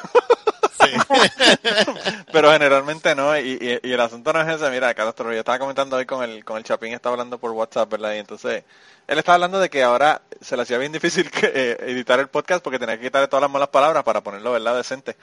Sí. 0.79 0.91
pero 2.33 2.51
generalmente 2.53 3.15
no, 3.15 3.39
y, 3.39 3.53
y- 3.83 3.89
y 3.89 3.93
el 3.93 4.01
asunto 4.01 4.33
no 4.33 4.41
es 4.41 4.49
ese, 4.57 4.69
mira, 4.71 4.93
Carlos 4.95 5.15
Torres, 5.15 5.35
yo 5.35 5.39
estaba 5.41 5.59
comentando 5.59 5.97
hoy 5.97 6.05
con 6.07 6.23
el, 6.25 6.45
con 6.45 6.57
el 6.59 6.65
Chapín, 6.65 6.93
estaba 6.93 7.15
hablando 7.15 7.39
por 7.39 7.53
WhatsApp, 7.53 7.89
¿verdad? 7.91 8.15
Y 8.15 8.19
entonces, 8.19 8.65
él 9.07 9.19
estaba 9.19 9.35
hablando 9.37 9.59
de 9.61 9.71
que 9.71 9.83
ahora 9.83 10.21
se 10.41 10.57
le 10.57 10.63
hacía 10.65 10.79
bien 10.79 10.93
difícil 10.93 11.31
que, 11.31 11.51
eh, 11.55 11.77
editar 11.91 12.19
el 12.21 12.29
podcast 12.29 12.63
porque 12.63 12.79
tenía 12.79 12.97
que 12.99 13.05
quitarle 13.05 13.29
todas 13.29 13.43
las 13.43 13.51
malas 13.51 13.69
palabras 13.69 14.03
para 14.03 14.23
ponerlo, 14.23 14.53
¿verdad? 14.53 14.77
Decente. 14.77 15.17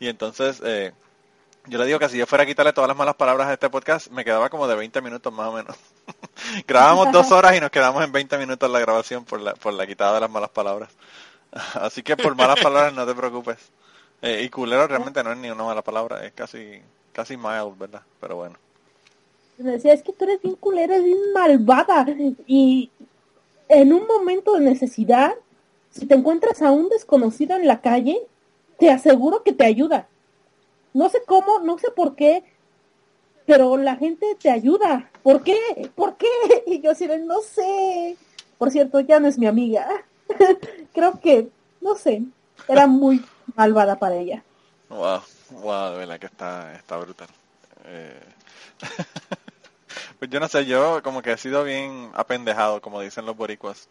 Y 0.00 0.08
entonces, 0.08 0.60
eh, 0.64 0.92
yo 1.68 1.78
le 1.78 1.86
digo 1.86 1.98
que 1.98 2.08
si 2.08 2.18
yo 2.18 2.26
fuera 2.26 2.44
a 2.44 2.46
quitarle 2.46 2.72
todas 2.72 2.88
las 2.88 2.96
malas 2.96 3.14
palabras 3.14 3.48
a 3.48 3.52
este 3.52 3.70
podcast, 3.70 4.08
me 4.10 4.24
quedaba 4.24 4.48
como 4.48 4.68
de 4.68 4.76
20 4.76 5.00
minutos 5.02 5.32
más 5.32 5.48
o 5.48 5.52
menos. 5.52 5.76
Grabábamos 6.66 7.12
dos 7.12 7.32
horas 7.32 7.56
y 7.56 7.60
nos 7.60 7.70
quedamos 7.70 8.04
en 8.04 8.12
20 8.12 8.38
minutos 8.38 8.70
la 8.70 8.80
grabación 8.80 9.24
por 9.24 9.40
la, 9.40 9.54
por 9.54 9.72
la 9.72 9.86
quitada 9.86 10.14
de 10.14 10.20
las 10.20 10.30
malas 10.30 10.50
palabras. 10.50 10.90
Así 11.74 12.02
que 12.02 12.16
por 12.16 12.34
malas 12.36 12.60
palabras 12.60 12.92
no 12.92 13.06
te 13.06 13.14
preocupes. 13.14 13.58
Eh, 14.22 14.42
y 14.44 14.48
culero 14.48 14.86
realmente 14.86 15.22
no 15.22 15.32
es 15.32 15.38
ni 15.38 15.50
una 15.50 15.64
mala 15.64 15.82
palabra, 15.82 16.24
es 16.24 16.32
casi 16.32 16.80
casi 17.12 17.36
mild, 17.36 17.78
¿verdad? 17.78 18.02
Pero 18.20 18.36
bueno. 18.36 18.56
Decía, 19.56 19.94
es 19.94 20.02
que 20.02 20.12
tú 20.12 20.24
eres 20.24 20.42
bien 20.42 20.54
culera, 20.56 20.94
eres 20.94 21.04
bien 21.04 21.32
malvada. 21.32 22.06
Y 22.46 22.90
en 23.68 23.92
un 23.92 24.06
momento 24.06 24.52
de 24.52 24.60
necesidad, 24.60 25.32
si 25.90 26.04
te 26.04 26.14
encuentras 26.14 26.60
a 26.60 26.70
un 26.70 26.90
desconocido 26.90 27.56
en 27.56 27.66
la 27.66 27.80
calle, 27.80 28.20
te 28.78 28.90
aseguro 28.90 29.42
que 29.42 29.52
te 29.52 29.64
ayuda. 29.64 30.08
No 30.96 31.10
sé 31.10 31.22
cómo, 31.26 31.58
no 31.58 31.76
sé 31.76 31.90
por 31.90 32.16
qué, 32.16 32.42
pero 33.44 33.76
la 33.76 33.96
gente 33.96 34.34
te 34.40 34.48
ayuda. 34.48 35.10
¿Por 35.22 35.42
qué? 35.42 35.58
¿Por 35.94 36.16
qué? 36.16 36.26
Y 36.66 36.80
yo 36.80 36.92
así 36.92 37.06
no 37.06 37.42
sé. 37.42 38.16
Por 38.56 38.70
cierto, 38.70 39.00
ya 39.00 39.20
no 39.20 39.28
es 39.28 39.36
mi 39.36 39.46
amiga. 39.46 39.86
Creo 40.94 41.20
que, 41.20 41.50
no 41.82 41.96
sé, 41.96 42.22
era 42.66 42.86
muy 42.86 43.22
malvada 43.54 43.98
para 43.98 44.14
ella. 44.14 44.42
Wow, 44.88 45.20
wow, 45.50 45.92
de 45.92 45.98
verdad 45.98 46.18
que 46.18 46.26
está, 46.26 46.74
está 46.74 46.96
brutal. 46.96 47.28
Eh, 47.84 48.22
pues 50.18 50.30
yo 50.30 50.40
no 50.40 50.48
sé, 50.48 50.64
yo 50.64 51.02
como 51.02 51.20
que 51.20 51.32
he 51.32 51.36
sido 51.36 51.62
bien 51.62 52.10
apendejado, 52.14 52.80
como 52.80 53.02
dicen 53.02 53.26
los 53.26 53.36
boricuas. 53.36 53.90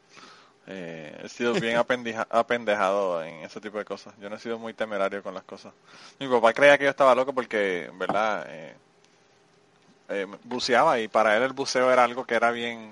Eh, 0.67 1.15
he 1.23 1.29
sido 1.29 1.57
bien 1.57 1.77
apendeja- 1.77 2.27
apendejado 2.29 3.23
en 3.23 3.35
ese 3.43 3.61
tipo 3.61 3.77
de 3.77 3.85
cosas. 3.85 4.13
Yo 4.19 4.29
no 4.29 4.35
he 4.35 4.39
sido 4.39 4.57
muy 4.59 4.73
temerario 4.73 5.21
con 5.23 5.33
las 5.33 5.43
cosas. 5.43 5.73
Mi 6.19 6.27
papá 6.27 6.53
creía 6.53 6.77
que 6.77 6.85
yo 6.85 6.89
estaba 6.89 7.15
loco 7.15 7.33
porque, 7.33 7.89
verdad, 7.95 8.45
eh, 8.49 8.75
eh, 10.09 10.27
buceaba 10.43 10.99
y 10.99 11.07
para 11.07 11.35
él 11.37 11.43
el 11.43 11.53
buceo 11.53 11.91
era 11.91 12.03
algo 12.03 12.25
que 12.25 12.35
era 12.35 12.51
bien, 12.51 12.91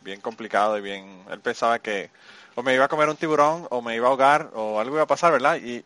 bien 0.00 0.20
complicado 0.20 0.78
y 0.78 0.80
bien. 0.80 1.24
Él 1.30 1.40
pensaba 1.40 1.78
que 1.78 2.10
o 2.54 2.62
me 2.62 2.74
iba 2.74 2.84
a 2.86 2.88
comer 2.88 3.08
un 3.08 3.16
tiburón 3.16 3.66
o 3.70 3.82
me 3.82 3.94
iba 3.96 4.06
a 4.06 4.10
ahogar 4.10 4.50
o 4.54 4.80
algo 4.80 4.96
iba 4.96 5.02
a 5.04 5.06
pasar, 5.06 5.32
¿verdad? 5.32 5.56
Y, 5.62 5.84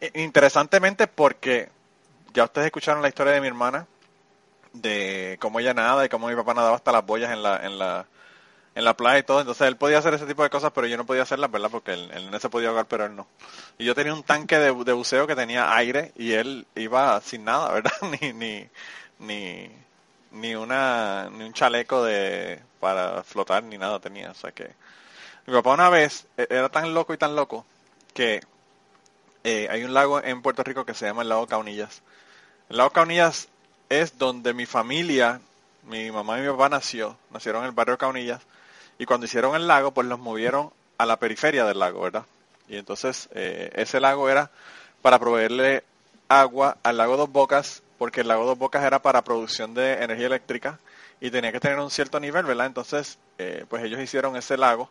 i- 0.00 0.22
interesantemente 0.22 1.06
porque 1.06 1.70
ya 2.34 2.44
ustedes 2.44 2.66
escucharon 2.66 3.02
la 3.02 3.08
historia 3.08 3.32
de 3.34 3.40
mi 3.40 3.46
hermana 3.48 3.86
de 4.72 5.38
cómo 5.40 5.60
ella 5.60 5.74
nada 5.74 6.04
y 6.06 6.08
cómo 6.08 6.28
mi 6.28 6.36
papá 6.36 6.54
nadaba 6.54 6.76
hasta 6.76 6.92
las 6.92 7.06
boyas 7.06 7.32
en 7.32 7.42
la 7.42 7.58
en 7.64 7.78
la 7.78 8.06
en 8.78 8.84
la 8.84 8.96
playa 8.96 9.18
y 9.20 9.22
todo, 9.24 9.40
entonces 9.40 9.66
él 9.68 9.76
podía 9.76 9.98
hacer 9.98 10.14
ese 10.14 10.26
tipo 10.26 10.42
de 10.44 10.50
cosas, 10.50 10.72
pero 10.74 10.86
yo 10.86 10.96
no 10.96 11.06
podía 11.06 11.22
hacerlas, 11.22 11.50
¿verdad? 11.50 11.70
Porque 11.70 11.92
el, 11.94 12.10
el 12.12 12.26
nene 12.26 12.40
se 12.40 12.48
podía 12.50 12.68
ahogar, 12.68 12.86
pero 12.86 13.06
él 13.06 13.16
no. 13.16 13.26
Y 13.78 13.84
yo 13.84 13.94
tenía 13.94 14.14
un 14.14 14.22
tanque 14.22 14.58
de, 14.58 14.72
de 14.72 14.92
buceo 14.92 15.26
que 15.26 15.36
tenía 15.36 15.74
aire 15.76 16.12
y 16.16 16.32
él 16.34 16.66
iba 16.76 17.20
sin 17.22 17.44
nada, 17.44 17.72
¿verdad? 17.72 17.92
Ni 18.22 18.32
ni 18.32 18.68
ni 19.20 19.70
ni 20.32 20.54
una 20.54 21.30
ni 21.30 21.44
un 21.44 21.52
chaleco 21.54 22.04
de 22.04 22.60
para 22.80 23.22
flotar 23.24 23.64
ni 23.64 23.78
nada 23.78 23.98
tenía, 24.00 24.30
o 24.30 24.34
sea 24.34 24.52
que 24.52 24.70
mi 25.46 25.54
papá 25.54 25.72
una 25.74 25.90
vez 25.90 26.26
e- 26.36 26.46
era 26.50 26.68
tan 26.70 26.94
loco 26.94 27.14
y 27.14 27.18
tan 27.18 27.36
loco 27.36 27.66
que 28.14 28.42
eh, 29.44 29.68
hay 29.70 29.84
un 29.84 29.94
lago 29.94 30.22
en 30.22 30.42
Puerto 30.42 30.62
Rico 30.62 30.84
que 30.84 30.94
se 30.94 31.06
llama 31.06 31.22
el 31.22 31.28
lago 31.28 31.46
Caunillas. 31.46 32.02
El 32.70 32.78
lago 32.78 32.90
Caunillas 32.90 33.48
es 33.90 34.18
donde 34.18 34.54
mi 34.54 34.66
familia, 34.66 35.40
mi 35.84 36.10
mamá 36.12 36.38
y 36.38 36.42
mi 36.42 36.48
papá 36.50 36.68
nació, 36.68 37.16
nacieron 37.32 37.62
en 37.62 37.68
el 37.70 37.74
barrio 37.74 37.98
Caunillas, 37.98 38.42
y 38.98 39.06
cuando 39.06 39.26
hicieron 39.26 39.54
el 39.54 39.66
lago, 39.68 39.92
pues 39.92 40.06
los 40.06 40.18
movieron 40.18 40.70
a 40.98 41.06
la 41.06 41.18
periferia 41.18 41.64
del 41.64 41.78
lago, 41.78 42.02
¿verdad? 42.02 42.24
Y 42.68 42.76
entonces 42.76 43.28
eh, 43.34 43.70
ese 43.74 44.00
lago 44.00 44.28
era 44.28 44.50
para 45.02 45.18
proveerle 45.18 45.84
agua 46.28 46.76
al 46.82 46.96
lago 46.98 47.16
Dos 47.16 47.30
Bocas, 47.32 47.82
porque 47.98 48.20
el 48.22 48.28
lago 48.28 48.44
Dos 48.46 48.58
Bocas 48.58 48.84
era 48.84 49.00
para 49.00 49.22
producción 49.22 49.74
de 49.74 50.02
energía 50.02 50.26
eléctrica 50.26 50.78
y 51.20 51.30
tenía 51.30 51.52
que 51.52 51.60
tener 51.60 51.78
un 51.78 51.90
cierto 51.90 52.20
nivel, 52.20 52.44
¿verdad? 52.46 52.66
Entonces, 52.66 53.18
eh, 53.38 53.64
pues 53.68 53.82
ellos 53.84 54.00
hicieron 54.00 54.36
ese 54.36 54.56
lago 54.56 54.90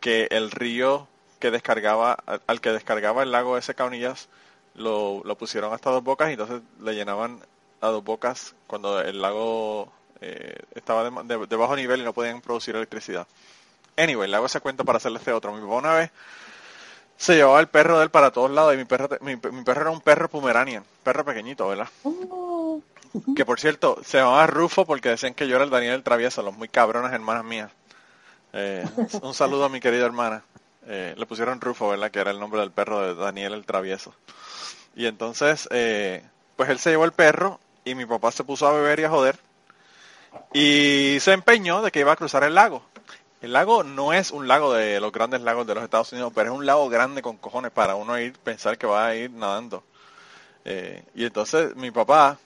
que 0.00 0.28
el 0.30 0.50
río 0.50 1.08
que 1.38 1.50
descargaba, 1.50 2.18
al- 2.46 2.60
que 2.60 2.70
descargaba 2.72 3.22
el 3.22 3.32
lago 3.32 3.58
ese 3.58 3.74
Caunillas, 3.74 4.28
lo, 4.74 5.22
lo 5.24 5.36
pusieron 5.36 5.72
hasta 5.72 5.90
dos 5.90 6.02
bocas 6.04 6.28
y 6.30 6.32
entonces 6.32 6.62
le 6.80 6.94
llenaban 6.94 7.40
a 7.80 7.88
dos 7.88 8.04
bocas 8.04 8.54
cuando 8.66 9.00
el 9.00 9.20
lago 9.22 9.92
eh, 10.20 10.56
estaba 10.74 11.08
de, 11.10 11.36
de- 11.36 11.46
de 11.46 11.56
bajo 11.56 11.76
nivel 11.76 12.00
y 12.00 12.04
no 12.04 12.12
podían 12.12 12.40
producir 12.40 12.74
electricidad. 12.76 13.26
Anyway, 13.96 14.28
le 14.30 14.36
hago 14.36 14.46
ese 14.46 14.60
cuento 14.60 14.84
para 14.84 14.98
hacerle 14.98 15.18
este 15.18 15.32
otro. 15.32 15.52
Mi 15.54 15.60
papá 15.62 15.74
una 15.74 15.94
vez 15.94 16.10
se 17.16 17.34
llevaba 17.34 17.60
el 17.60 17.68
perro 17.68 17.96
de 17.98 18.04
él 18.04 18.10
para 18.10 18.30
todos 18.30 18.50
lados 18.50 18.74
y 18.74 18.76
mi 18.76 18.84
perro, 18.84 19.08
mi, 19.22 19.36
mi 19.36 19.62
perro 19.64 19.80
era 19.82 19.90
un 19.90 20.00
perro 20.02 20.28
pomeranian, 20.28 20.84
perro 21.02 21.24
pequeñito, 21.24 21.66
¿verdad? 21.68 21.88
Oh, 22.02 22.82
Que 23.34 23.46
por 23.46 23.58
cierto, 23.58 23.98
se 24.04 24.18
llamaba 24.18 24.46
Rufo 24.46 24.84
porque 24.84 25.08
decían 25.08 25.32
que 25.32 25.48
yo 25.48 25.56
era 25.56 25.64
el 25.64 25.70
Daniel 25.70 25.94
el 25.94 26.02
Travieso, 26.02 26.42
los 26.42 26.54
muy 26.56 26.68
cabronas 26.68 27.12
hermanas 27.14 27.44
mías. 27.44 27.70
Eh, 28.52 28.84
un 29.22 29.32
saludo 29.34 29.64
a 29.64 29.68
mi 29.70 29.80
querida 29.80 30.04
hermana. 30.04 30.42
Eh, 30.86 31.14
le 31.16 31.26
pusieron 31.26 31.60
Rufo, 31.60 31.88
¿verdad? 31.88 32.10
Que 32.10 32.20
era 32.20 32.30
el 32.30 32.38
nombre 32.38 32.60
del 32.60 32.70
perro 32.70 33.00
de 33.00 33.14
Daniel 33.14 33.54
el 33.54 33.64
Travieso. 33.64 34.14
Y 34.94 35.06
entonces, 35.06 35.68
eh, 35.72 36.22
pues 36.56 36.68
él 36.68 36.78
se 36.78 36.90
llevó 36.90 37.04
el 37.06 37.12
perro 37.12 37.58
y 37.84 37.94
mi 37.94 38.04
papá 38.06 38.30
se 38.32 38.44
puso 38.44 38.66
a 38.68 38.72
beber 38.72 39.00
y 39.00 39.04
a 39.04 39.10
joder. 39.10 39.38
Y 40.52 41.18
se 41.20 41.32
empeñó 41.32 41.82
de 41.82 41.90
que 41.90 42.00
iba 42.00 42.12
a 42.12 42.16
cruzar 42.16 42.44
el 42.44 42.54
lago. 42.54 42.82
El 43.42 43.52
lago 43.52 43.84
no 43.84 44.12
es 44.12 44.30
un 44.30 44.48
lago 44.48 44.72
de 44.72 44.98
los 45.00 45.12
grandes 45.12 45.40
lagos 45.42 45.66
de 45.66 45.74
los 45.74 45.84
Estados 45.84 46.12
Unidos, 46.12 46.32
pero 46.34 46.52
es 46.52 46.58
un 46.58 46.66
lago 46.66 46.88
grande 46.88 47.22
con 47.22 47.36
cojones 47.36 47.70
para 47.70 47.94
uno 47.94 48.18
ir, 48.18 48.32
pensar 48.32 48.78
que 48.78 48.86
va 48.86 49.06
a 49.06 49.14
ir 49.14 49.30
nadando. 49.30 49.84
Eh, 50.64 51.04
y 51.14 51.24
entonces 51.24 51.76
mi 51.76 51.90
papá, 51.90 52.38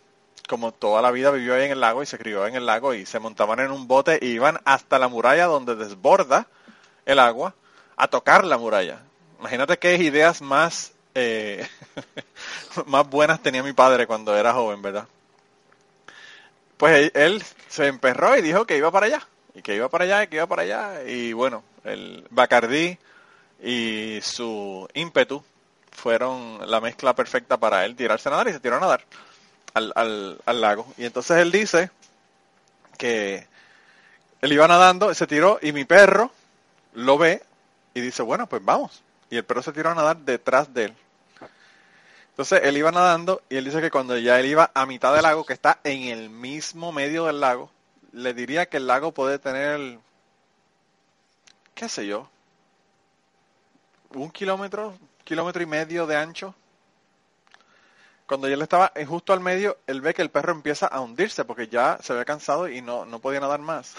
como 0.49 0.73
toda 0.73 1.01
la 1.01 1.11
vida 1.11 1.31
vivió 1.31 1.55
ahí 1.55 1.65
en 1.65 1.73
el 1.73 1.81
lago 1.81 2.03
y 2.03 2.07
se 2.07 2.19
crió 2.19 2.47
en 2.47 2.55
el 2.55 2.67
lago 2.67 2.93
y 2.93 3.07
se 3.07 3.19
montaban 3.19 3.61
en 3.61 3.71
un 3.71 3.87
bote 3.87 4.19
y 4.21 4.27
iban 4.27 4.59
hasta 4.65 4.99
la 4.99 5.09
muralla 5.09 5.47
donde 5.47 5.77
desborda 5.77 6.49
el 7.07 7.19
agua 7.19 7.55
a 7.97 8.09
tocar 8.09 8.45
la 8.45 8.59
muralla. 8.59 9.01
Imagínate 9.39 9.79
qué 9.79 9.95
ideas 9.97 10.43
más 10.43 10.93
eh, 11.15 11.67
más 12.87 13.09
buenas 13.09 13.41
tenía 13.41 13.63
mi 13.63 13.73
padre 13.73 14.07
cuando 14.07 14.37
era 14.37 14.53
joven, 14.53 14.83
¿verdad? 14.83 15.07
Pues 16.81 17.11
él, 17.13 17.45
se 17.69 17.89
emperró 17.89 18.39
y 18.39 18.41
dijo 18.41 18.65
que 18.65 18.79
iba 18.79 18.91
para 18.91 19.05
allá, 19.05 19.29
y 19.55 19.61
que 19.61 19.77
iba 19.77 19.91
para 19.91 20.05
allá, 20.05 20.23
y 20.23 20.29
que 20.29 20.37
iba 20.37 20.47
para 20.47 20.63
allá, 20.63 21.05
y 21.07 21.35
bueno, 21.35 21.63
el 21.85 22.27
Bacardí 22.31 22.97
y 23.63 24.19
su 24.23 24.89
ímpetu 24.95 25.45
fueron 25.93 26.59
la 26.71 26.81
mezcla 26.81 27.15
perfecta 27.15 27.59
para 27.59 27.85
él 27.85 27.97
tirarse 27.97 28.31
a 28.31 28.33
nadar 28.33 28.49
y 28.49 28.53
se 28.55 28.61
tiró 28.61 28.79
a 28.79 28.81
nadar 28.81 29.05
al, 29.75 29.93
al, 29.95 30.41
al 30.47 30.61
lago. 30.63 30.87
Y 30.97 31.05
entonces 31.05 31.37
él 31.37 31.53
dice 31.53 31.91
que 32.97 33.47
él 34.41 34.51
iba 34.51 34.67
nadando, 34.67 35.13
se 35.13 35.27
tiró 35.27 35.59
y 35.61 35.73
mi 35.73 35.85
perro 35.85 36.33
lo 36.95 37.19
ve 37.19 37.43
y 37.93 38.01
dice, 38.01 38.23
bueno, 38.23 38.47
pues 38.47 38.65
vamos. 38.65 39.03
Y 39.29 39.37
el 39.37 39.45
perro 39.45 39.61
se 39.61 39.73
tiró 39.73 39.91
a 39.91 39.95
nadar 39.95 40.17
detrás 40.17 40.73
de 40.73 40.85
él. 40.85 40.95
Entonces 42.31 42.61
él 42.65 42.77
iba 42.77 42.91
nadando 42.91 43.43
y 43.49 43.57
él 43.57 43.65
dice 43.65 43.81
que 43.81 43.91
cuando 43.91 44.17
ya 44.17 44.41
él 44.41 44.47
iba 44.47 44.71
a 44.75 44.87
mitad 44.87 45.13
del 45.13 45.23
lago, 45.23 45.45
que 45.45 45.53
está 45.53 45.81
en 45.85 46.05
el 46.05 46.31
mismo 46.31 46.93
medio 46.93 47.27
del 47.27 47.41
lago, 47.41 47.71
le 48.13 48.35
diría 48.35 48.67
que 48.67 48.79
el 48.79 48.87
lago 48.87 49.13
puede 49.13 49.39
tener, 49.39 49.99
qué 51.75 51.89
sé 51.89 52.07
yo, 52.07 52.29
un 54.15 54.31
kilómetro, 54.31 54.97
kilómetro 55.25 55.63
y 55.63 55.67
medio 55.67 56.07
de 56.07 56.17
ancho. 56.17 56.55
Cuando 58.27 58.49
ya 58.49 58.55
él 58.55 58.63
estaba 58.63 58.93
justo 59.07 59.33
al 59.33 59.41
medio, 59.41 59.79
él 59.87 60.01
ve 60.01 60.15
que 60.15 60.23
el 60.23 60.31
perro 60.31 60.53
empieza 60.53 60.87
a 60.87 61.01
hundirse 61.01 61.45
porque 61.45 61.69
ya 61.69 61.99
se 62.01 62.15
ve 62.15 62.25
cansado 62.25 62.69
y 62.69 62.81
no, 62.81 63.05
no 63.05 63.19
podía 63.19 63.41
nadar 63.41 63.61
más. 63.61 63.97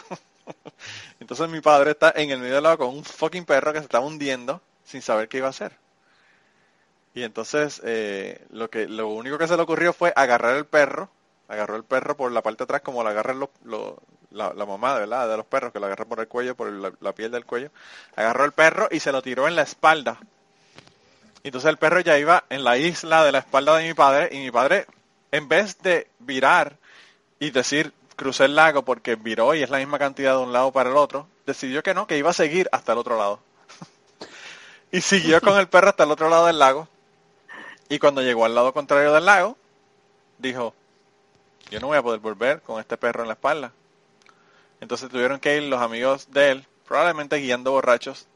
Entonces 1.19 1.49
mi 1.49 1.61
padre 1.61 1.91
está 1.91 2.13
en 2.15 2.31
el 2.31 2.39
medio 2.39 2.55
del 2.55 2.63
lago 2.63 2.85
con 2.85 2.97
un 2.97 3.03
fucking 3.03 3.45
perro 3.45 3.73
que 3.73 3.79
se 3.79 3.85
estaba 3.85 4.05
hundiendo 4.05 4.61
sin 4.83 5.01
saber 5.01 5.27
qué 5.27 5.37
iba 5.37 5.47
a 5.47 5.51
hacer. 5.51 5.77
Y 7.13 7.23
entonces 7.23 7.81
eh, 7.83 8.45
lo 8.51 8.69
que 8.69 8.87
lo 8.87 9.07
único 9.09 9.37
que 9.37 9.47
se 9.47 9.57
le 9.57 9.63
ocurrió 9.63 9.93
fue 9.93 10.13
agarrar 10.15 10.55
el 10.55 10.65
perro, 10.65 11.09
agarró 11.49 11.75
el 11.75 11.83
perro 11.83 12.15
por 12.15 12.31
la 12.31 12.41
parte 12.41 12.59
de 12.59 12.63
atrás 12.65 12.81
como 12.81 13.03
lo 13.03 13.09
agarran 13.09 13.39
los, 13.39 13.49
los- 13.65 13.95
la, 14.31 14.53
la 14.53 14.65
mamá 14.65 14.97
de 14.97 15.07
los 15.07 15.45
perros, 15.45 15.73
que 15.73 15.79
lo 15.79 15.87
agarra 15.87 16.05
por 16.05 16.21
el 16.21 16.27
cuello, 16.29 16.55
por 16.55 16.71
la, 16.71 16.93
la 17.01 17.13
piel 17.13 17.31
del 17.31 17.45
cuello. 17.45 17.69
Agarró 18.15 18.45
el 18.45 18.53
perro 18.53 18.87
y 18.89 19.01
se 19.01 19.11
lo 19.11 19.21
tiró 19.21 19.45
en 19.47 19.57
la 19.57 19.63
espalda. 19.63 20.19
Entonces 21.43 21.69
el 21.69 21.77
perro 21.77 21.99
ya 22.01 22.17
iba 22.17 22.43
en 22.49 22.63
la 22.63 22.77
isla 22.77 23.23
de 23.25 23.31
la 23.31 23.39
espalda 23.39 23.75
de 23.77 23.87
mi 23.87 23.93
padre 23.93 24.29
y 24.31 24.39
mi 24.39 24.51
padre, 24.51 24.85
en 25.31 25.47
vez 25.47 25.77
de 25.81 26.07
virar 26.19 26.77
y 27.39 27.51
decir 27.51 27.93
crucé 28.15 28.45
el 28.45 28.55
lago 28.55 28.83
porque 28.85 29.15
viró 29.15 29.55
y 29.55 29.63
es 29.63 29.69
la 29.69 29.79
misma 29.79 29.99
cantidad 29.99 30.33
de 30.37 30.43
un 30.43 30.53
lado 30.53 30.71
para 30.71 30.91
el 30.91 30.97
otro, 30.97 31.27
decidió 31.47 31.83
que 31.83 31.93
no, 31.95 32.07
que 32.07 32.17
iba 32.17 32.29
a 32.29 32.33
seguir 32.33 32.69
hasta 32.71 32.91
el 32.93 32.99
otro 32.99 33.17
lado. 33.17 33.39
y 34.91 35.01
siguió 35.01 35.41
con 35.41 35.57
el 35.59 35.67
perro 35.67 35.89
hasta 35.89 36.03
el 36.03 36.11
otro 36.11 36.29
lado 36.29 36.47
del 36.47 36.59
lago. 36.59 36.87
Y 37.91 37.99
cuando 37.99 38.21
llegó 38.21 38.45
al 38.45 38.55
lado 38.55 38.71
contrario 38.71 39.11
del 39.11 39.25
lago, 39.25 39.57
dijo, 40.37 40.73
yo 41.69 41.81
no 41.81 41.87
voy 41.87 41.97
a 41.97 42.01
poder 42.01 42.21
volver 42.21 42.61
con 42.61 42.79
este 42.79 42.95
perro 42.95 43.23
en 43.23 43.27
la 43.27 43.33
espalda. 43.33 43.73
Entonces 44.79 45.09
tuvieron 45.09 45.41
que 45.41 45.57
ir 45.57 45.63
los 45.63 45.81
amigos 45.81 46.31
de 46.31 46.51
él, 46.51 46.67
probablemente 46.87 47.35
guiando 47.35 47.71
borrachos, 47.71 48.27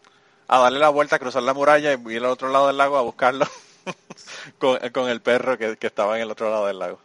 a 0.49 0.59
darle 0.59 0.79
la 0.79 0.89
vuelta, 0.89 1.15
a 1.15 1.19
cruzar 1.19 1.41
la 1.43 1.53
muralla 1.53 1.93
y 1.93 2.11
ir 2.11 2.17
al 2.17 2.31
otro 2.31 2.49
lado 2.49 2.67
del 2.67 2.75
lago 2.75 2.97
a 2.97 3.01
buscarlo 3.01 3.47
con, 4.59 5.09
el 5.09 5.21
perro 5.21 5.57
que, 5.57 5.77
estaba 5.79 6.17
en 6.17 6.23
el 6.23 6.31
otro 6.31 6.49
lado 6.49 6.67
del 6.67 6.77
lago. 6.77 6.99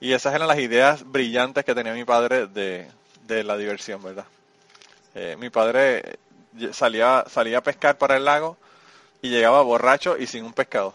Y 0.00 0.14
esas 0.14 0.34
eran 0.34 0.48
las 0.48 0.60
ideas 0.60 1.04
brillantes 1.04 1.66
que 1.66 1.74
tenía 1.74 1.92
mi 1.92 2.06
padre 2.06 2.46
de, 2.46 2.90
de 3.26 3.44
la 3.44 3.58
diversión, 3.58 4.02
¿verdad? 4.02 4.24
Eh, 5.14 5.36
mi 5.38 5.50
padre 5.50 5.98
eh, 5.98 6.72
salía, 6.72 7.26
salía 7.28 7.58
a 7.58 7.62
pescar 7.62 7.98
para 7.98 8.16
el 8.16 8.24
lago 8.24 8.56
y 9.20 9.28
llegaba 9.28 9.60
borracho 9.60 10.16
y 10.16 10.26
sin 10.26 10.46
un 10.46 10.54
pescado. 10.54 10.94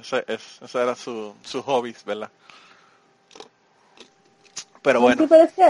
Ese, 0.00 0.24
es- 0.28 0.60
ese 0.62 0.82
era 0.82 0.94
su, 0.94 1.32
su 1.42 1.62
hobby, 1.62 1.94
¿verdad? 2.06 2.30
Pero 4.82 5.00
bueno, 5.00 5.22
Sí, 5.22 5.26
pero 5.28 5.44
es 5.44 5.52
que 5.52 5.64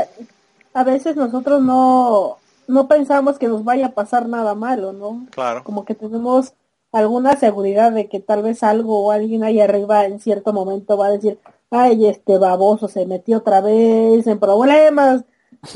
a 0.75 0.85
veces 0.85 1.17
nosotros 1.17 1.62
no, 1.62 2.37
no 2.69 2.87
pensamos 2.89 3.39
que 3.39 3.49
nos 3.49 3.64
vaya 3.64 3.87
a 3.87 3.93
pasar 3.95 4.29
nada 4.29 4.55
malo, 4.55 4.93
¿no? 4.93 5.27
claro. 5.31 5.64
Como 5.64 5.85
que 5.85 5.95
tenemos 5.95 6.53
alguna 6.93 7.37
seguridad 7.37 7.93
de 7.93 8.09
que 8.09 8.21
tal 8.21 8.43
vez 8.43 8.62
algo 8.62 9.05
o 9.07 9.11
alguien 9.12 9.43
ahí 9.45 9.61
arriba 9.61 10.05
en 10.07 10.21
cierto 10.21 10.53
momento 10.53 10.97
va 10.97 11.07
a 11.07 11.11
decir, 11.11 11.39
ay, 11.71 12.07
este 12.07 12.39
baboso 12.39 12.89
se 12.89 13.07
metió 13.07 13.39
otra 13.39 13.61
vez 13.61 14.27
en 14.27 14.39
problemas 14.39 15.25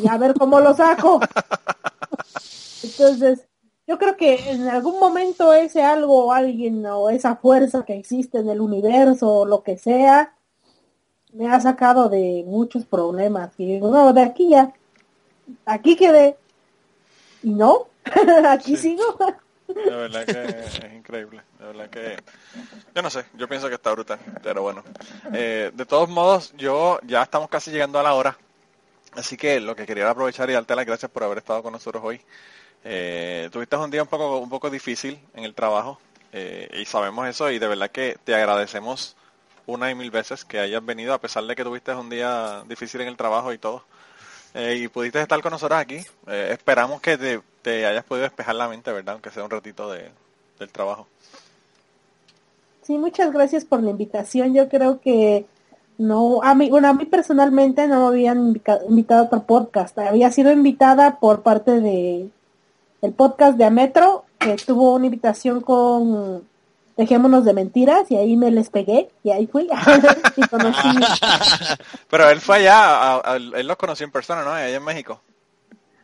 y 0.03 0.09
a 0.09 0.16
ver 0.18 0.34
cómo 0.34 0.61
lo 0.61 0.74
saco. 0.74 1.20
Entonces, 2.82 3.47
yo 3.91 3.99
creo 3.99 4.16
que 4.16 4.53
en 4.53 4.68
algún 4.68 5.01
momento 5.01 5.53
ese 5.53 5.82
algo 5.82 6.26
o 6.26 6.32
alguien 6.32 6.86
o 6.86 7.11
esa 7.11 7.34
fuerza 7.34 7.84
que 7.84 7.97
existe 7.97 8.38
en 8.38 8.49
el 8.49 8.61
universo 8.61 9.28
o 9.28 9.45
lo 9.47 9.64
que 9.64 9.76
sea, 9.78 10.32
me 11.32 11.51
ha 11.53 11.59
sacado 11.61 12.09
de 12.09 12.45
muchos 12.47 12.84
problemas. 12.84 13.51
Y 13.59 13.66
digo, 13.66 13.91
no, 13.91 14.12
de 14.12 14.22
aquí 14.22 14.51
ya, 14.51 14.72
aquí 15.66 15.97
quedé. 15.97 16.36
Y 17.43 17.51
no, 17.51 17.88
aquí 18.49 18.76
Sí. 18.76 18.97
sigo. 18.97 19.18
De 19.66 19.91
verdad 19.91 20.24
que 20.24 20.61
es 20.61 20.95
increíble. 20.95 21.43
De 21.59 21.64
verdad 21.66 21.91
que... 21.91 22.16
Yo 22.95 23.03
no 23.03 23.11
sé, 23.11 23.24
yo 23.34 23.49
pienso 23.49 23.68
que 23.68 23.74
está 23.74 23.91
brutal. 23.91 24.20
Pero 24.41 24.62
bueno. 24.62 24.84
Eh, 25.32 25.72
de 25.74 25.84
todos 25.84 26.09
modos, 26.09 26.55
yo 26.57 27.01
ya 27.09 27.24
estamos 27.24 27.49
casi 27.49 27.72
llegando 27.72 27.99
a 27.99 28.05
la 28.05 28.14
hora. 28.14 28.38
Así 29.14 29.36
que 29.36 29.59
lo 29.59 29.74
que 29.74 29.84
quería 29.84 30.05
era 30.05 30.12
aprovechar 30.12 30.49
y 30.49 30.53
darte 30.53 30.76
las 30.76 30.86
gracias 30.86 31.11
por 31.11 31.24
haber 31.24 31.38
estado 31.38 31.64
con 31.64 31.72
nosotros 31.72 32.05
hoy. 32.05 32.20
Eh, 32.85 33.49
tuviste 33.53 33.76
un 33.76 33.91
día 33.91 34.03
un 34.03 34.09
poco, 34.09 34.39
un 34.39 34.49
poco 34.49 34.70
difícil 34.70 35.18
en 35.35 35.45
el 35.45 35.55
trabajo 35.55 35.99
eh, 36.33 36.68
y 36.81 36.85
sabemos 36.87 37.28
eso 37.28 37.51
y 37.51 37.59
de 37.59 37.68
verdad 37.68 37.91
que 37.91 38.16
te 38.24 38.35
agradecemos 38.35 39.16
una 39.66 39.91
y 39.91 39.95
mil 39.95 40.11
veces 40.11 40.45
que 40.45 40.59
hayas 40.59 40.85
venido 40.85 41.12
a 41.12 41.20
pesar 41.20 41.45
de 41.45 41.55
que 41.55 41.64
tuviste 41.64 41.95
un 41.95 42.09
día 42.09 42.62
difícil 42.68 43.03
en 43.03 43.09
el 43.09 43.16
trabajo 43.16 43.53
y 43.53 43.59
todo. 43.59 43.85
Eh, 44.55 44.81
y 44.83 44.89
pudiste 44.89 45.20
estar 45.20 45.41
con 45.43 45.53
nosotros 45.53 45.78
aquí. 45.78 45.99
Eh, 46.26 46.49
esperamos 46.53 47.01
que 47.01 47.43
te, 47.62 47.87
hayas 47.87 48.05
podido 48.05 48.24
despejar 48.24 48.55
la 48.57 48.68
mente, 48.68 48.91
¿verdad? 48.93 49.14
Aunque 49.14 49.31
sea 49.31 49.45
un 49.45 49.51
ratito 49.51 49.91
de, 49.91 50.11
del 50.59 50.72
trabajo. 50.72 51.07
Sí, 52.83 52.99
muchas 52.99 53.33
gracias 53.33 53.64
por 53.64 53.83
la 53.83 53.91
invitación. 53.91 54.53
Yo 54.53 54.68
creo 54.68 55.01
que 55.01 55.45
no, 55.99 56.43
a 56.43 56.55
mí, 56.55 56.68
bueno, 56.68 56.89
a 56.89 56.95
mí 56.95 57.05
personalmente 57.05 57.87
no 57.87 58.01
me 58.01 58.07
habían 58.07 58.39
indica- 58.39 58.81
invitado 58.89 59.20
a 59.20 59.26
otro 59.26 59.43
podcast. 59.45 59.97
Había 59.99 60.33
sido 60.33 60.51
invitada 60.51 61.20
por 61.20 61.43
parte 61.43 61.81
de 61.81 62.28
el 63.03 63.12
podcast 63.12 63.57
de 63.57 63.64
Ametro, 63.64 64.24
que 64.38 64.57
tuvo 64.57 64.94
una 64.94 65.07
invitación 65.07 65.61
con 65.61 66.44
Dejémonos 66.96 67.44
de 67.44 67.55
Mentiras, 67.55 68.11
y 68.11 68.16
ahí 68.16 68.36
me 68.36 68.51
les 68.51 68.68
pegué, 68.70 69.09
y 69.22 69.30
ahí 69.30 69.46
fui, 69.46 69.68
y 70.36 70.42
conocí, 70.48 70.88
Pero 72.11 72.28
él 72.28 72.40
fue 72.40 72.57
allá, 72.57 72.78
a- 73.14 73.32
a- 73.32 73.36
él 73.36 73.66
los 73.66 73.76
conoció 73.76 74.05
en 74.05 74.12
persona, 74.12 74.44
¿no? 74.44 74.51
Allá 74.53 74.76
en 74.76 74.84
México. 74.84 75.20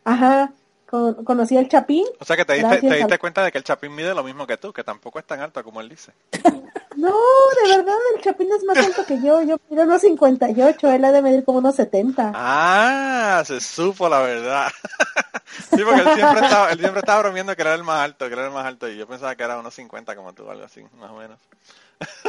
ajá, 0.05 0.53
con- 0.89 1.23
conocí 1.25 1.57
al 1.57 1.69
Chapín. 1.69 2.05
O 2.21 2.25
sea 2.25 2.37
que 2.37 2.45
te 2.45 2.55
diste, 2.55 2.79
te 2.81 2.95
diste 2.97 3.19
cuenta 3.19 3.43
de 3.45 3.53
que 3.53 3.59
el 3.59 3.65
Chapín 3.65 3.95
mide 3.95 4.15
lo 4.15 4.23
mismo 4.25 4.47
que 4.47 4.57
tú, 4.57 4.73
que 4.73 4.85
tampoco 4.85 5.19
es 5.19 5.27
tan 5.27 5.41
alto 5.41 5.63
como 5.65 5.81
él 5.81 5.89
dice. 5.89 6.13
No, 6.97 7.15
de 7.63 7.77
verdad, 7.77 7.97
el 8.15 8.23
Chapín 8.23 8.49
es 8.57 8.65
más 8.65 8.79
alto 8.79 9.05
que 9.05 9.21
yo, 9.21 9.43
yo 9.43 9.59
mido 9.69 9.85
unos 9.85 10.01
58, 10.01 10.91
él 10.91 11.05
ha 11.05 11.13
de 11.13 11.23
medir 11.23 11.45
como 11.45 11.59
unos 11.59 11.77
70. 11.77 12.33
Ah, 12.35 13.43
se 13.47 13.61
supo 13.61 14.09
la 14.09 14.21
verdad. 14.21 14.69
sí, 15.71 15.83
porque 15.85 16.01
él 16.01 16.15
siempre 16.15 16.41
estaba, 16.45 16.73
él 16.73 16.79
siempre 16.79 17.01
estaba 17.01 17.23
bromeando 17.23 17.55
que 17.55 17.63
era 17.63 17.75
el 17.75 17.85
más 17.85 18.01
alto, 18.01 18.27
que 18.27 18.33
era 18.33 18.47
el 18.47 18.53
más 18.53 18.65
alto, 18.65 18.89
y 18.89 18.97
yo 18.97 19.07
pensaba 19.07 19.35
que 19.37 19.43
era 19.43 19.59
unos 19.59 19.75
50 19.75 20.17
como 20.17 20.33
tú, 20.33 20.51
algo 20.51 20.65
así, 20.65 20.83
más 20.99 21.11
o 21.11 21.17
menos. 21.17 21.39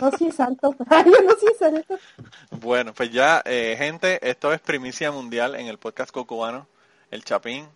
No, 0.02 0.12
sí 0.12 0.28
es 0.28 0.40
alto. 0.40 0.76
Ay, 0.90 1.06
no 1.06 1.32
sí 1.40 1.46
es 1.54 1.62
alto. 1.62 1.98
Bueno, 2.52 2.94
pues 2.94 3.12
ya, 3.12 3.42
eh, 3.46 3.76
gente, 3.78 4.20
esto 4.30 4.52
es 4.54 4.60
primicia 4.60 5.12
mundial 5.12 5.56
en 5.56 5.68
el 5.68 5.78
podcast 5.78 6.12
cocubano. 6.12 6.68
El 7.12 7.24
Chapín 7.24 7.68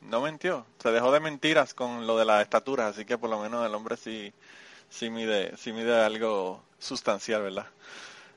no 0.00 0.22
mintió. 0.22 0.66
Se 0.82 0.90
dejó 0.90 1.12
de 1.12 1.20
mentiras 1.20 1.74
con 1.74 2.06
lo 2.06 2.16
de 2.16 2.24
las 2.24 2.42
estaturas, 2.42 2.94
así 2.94 3.04
que 3.04 3.18
por 3.18 3.30
lo 3.30 3.38
menos 3.38 3.66
el 3.66 3.74
hombre 3.74 3.96
sí, 3.96 4.32
sí 4.92 5.10
mide, 5.10 5.56
sí 5.56 5.72
mide 5.72 6.00
algo 6.04 6.62
sustancial, 6.78 7.42
¿verdad? 7.42 7.66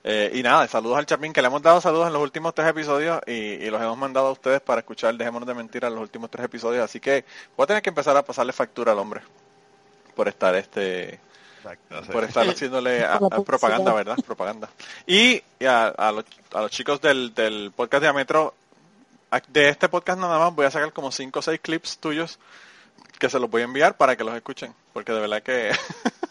Eh, 0.04 0.32
y 0.36 0.44
nada, 0.44 0.68
saludos 0.68 0.98
al 1.00 1.06
Chapín, 1.08 1.34
que 1.34 1.42
le 1.42 1.48
hemos 1.48 1.62
dado 1.64 1.82
saludos 1.82 2.08
en 2.08 2.14
los 2.14 2.22
últimos 2.22 2.54
tres 2.54 2.68
episodios 2.70 3.20
y, 3.26 3.32
y 3.32 3.70
los 3.72 3.82
hemos 3.82 3.98
mandado 3.98 4.28
a 4.28 4.32
ustedes 4.32 4.62
para 4.62 4.80
escuchar 4.82 5.16
Dejémonos 5.16 5.48
de 5.48 5.56
Mentiras 5.56 5.88
en 5.90 5.96
los 5.96 6.04
últimos 6.04 6.30
tres 6.30 6.46
episodios, 6.46 6.84
así 6.84 7.00
que 7.00 7.26
voy 7.58 7.64
a 7.64 7.68
tener 7.68 7.82
que 7.82 7.90
empezar 7.90 8.16
a 8.16 8.24
pasarle 8.24 8.54
factura 8.54 8.92
al 8.92 9.00
hombre 9.00 9.22
por 10.16 10.28
estar 10.28 10.54
este 10.56 11.20
Exacto, 11.58 12.04
sí. 12.06 12.12
por 12.12 12.24
estar 12.24 12.48
haciéndole 12.48 13.04
a- 13.04 13.20
propaganda. 13.46 13.94
¿verdad? 13.94 14.16
Propaganda. 14.24 14.70
Y 15.08 15.42
a, 15.68 15.88
a 15.88 16.12
los, 16.12 16.26
a 16.54 16.62
los 16.62 16.70
chicos 16.72 17.02
del, 17.02 17.34
del 17.34 17.72
podcast 17.76 18.04
de 18.04 18.08
Ametro, 18.10 18.54
de 19.48 19.70
este 19.70 19.90
podcast 19.90 20.20
nada 20.20 20.38
más 20.38 20.54
voy 20.54 20.68
a 20.68 20.72
sacar 20.72 20.94
como 20.94 21.12
5 21.12 21.40
o 21.40 21.42
6 21.42 21.60
clips 21.62 21.98
tuyos 21.98 22.38
que 23.18 23.28
se 23.30 23.40
los 23.40 23.50
voy 23.50 23.62
a 23.64 23.66
enviar 23.66 23.98
para 23.98 24.16
que 24.16 24.24
los 24.24 24.36
escuchen, 24.36 24.74
porque 24.94 25.12
de 25.14 25.20
verdad 25.22 25.42
que 25.42 25.72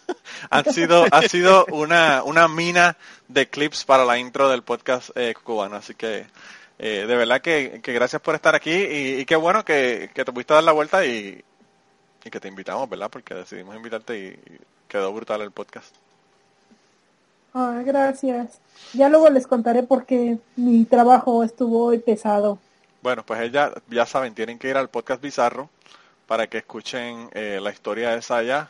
han 0.51 0.65
sido 0.73 1.05
ha 1.11 1.23
sido 1.23 1.67
una, 1.73 2.23
una 2.23 2.49
mina 2.49 2.97
de 3.29 3.49
clips 3.49 3.85
para 3.85 4.05
la 4.05 4.19
intro 4.19 4.49
del 4.49 4.63
podcast 4.63 5.11
eh, 5.15 5.35
cubano, 5.43 5.77
así 5.77 5.95
que 5.95 6.27
eh, 6.79 7.05
de 7.07 7.17
verdad 7.17 7.41
que, 7.41 7.81
que 7.83 7.93
gracias 7.93 8.21
por 8.21 8.35
estar 8.35 8.55
aquí 8.55 8.73
y, 8.73 9.21
y 9.21 9.25
qué 9.25 9.37
bueno 9.37 9.65
que, 9.65 10.11
que 10.15 10.25
te 10.25 10.33
pudiste 10.33 10.55
dar 10.55 10.65
la 10.65 10.73
vuelta 10.73 11.05
y, 11.07 11.43
y 12.25 12.31
que 12.31 12.41
te 12.41 12.49
invitamos, 12.49 12.89
¿verdad? 12.89 13.11
Porque 13.11 13.35
decidimos 13.35 13.77
invitarte 13.77 14.19
y, 14.19 14.27
y 14.27 14.59
quedó 14.89 15.13
brutal 15.13 15.43
el 15.43 15.51
podcast. 15.51 15.95
Ah, 17.55 17.83
gracias. 17.85 18.59
Ya 18.93 19.09
luego 19.09 19.31
les 19.31 19.47
contaré 19.47 19.85
porque 19.85 20.39
mi 20.57 20.85
trabajo 20.85 21.45
estuvo 21.45 21.87
hoy 21.87 21.99
pesado. 21.99 22.59
Bueno, 23.01 23.23
pues 23.25 23.41
ella, 23.43 23.71
ya 23.91 24.07
saben, 24.07 24.35
tienen 24.35 24.59
que 24.59 24.69
ir 24.69 24.77
al 24.77 24.89
podcast 24.89 25.23
Bizarro 25.23 25.71
para 26.27 26.49
que 26.49 26.59
escuchen 26.59 27.29
eh, 27.33 27.61
la 27.63 27.71
historia 27.71 28.11
de 28.11 28.23
Saya. 28.23 28.69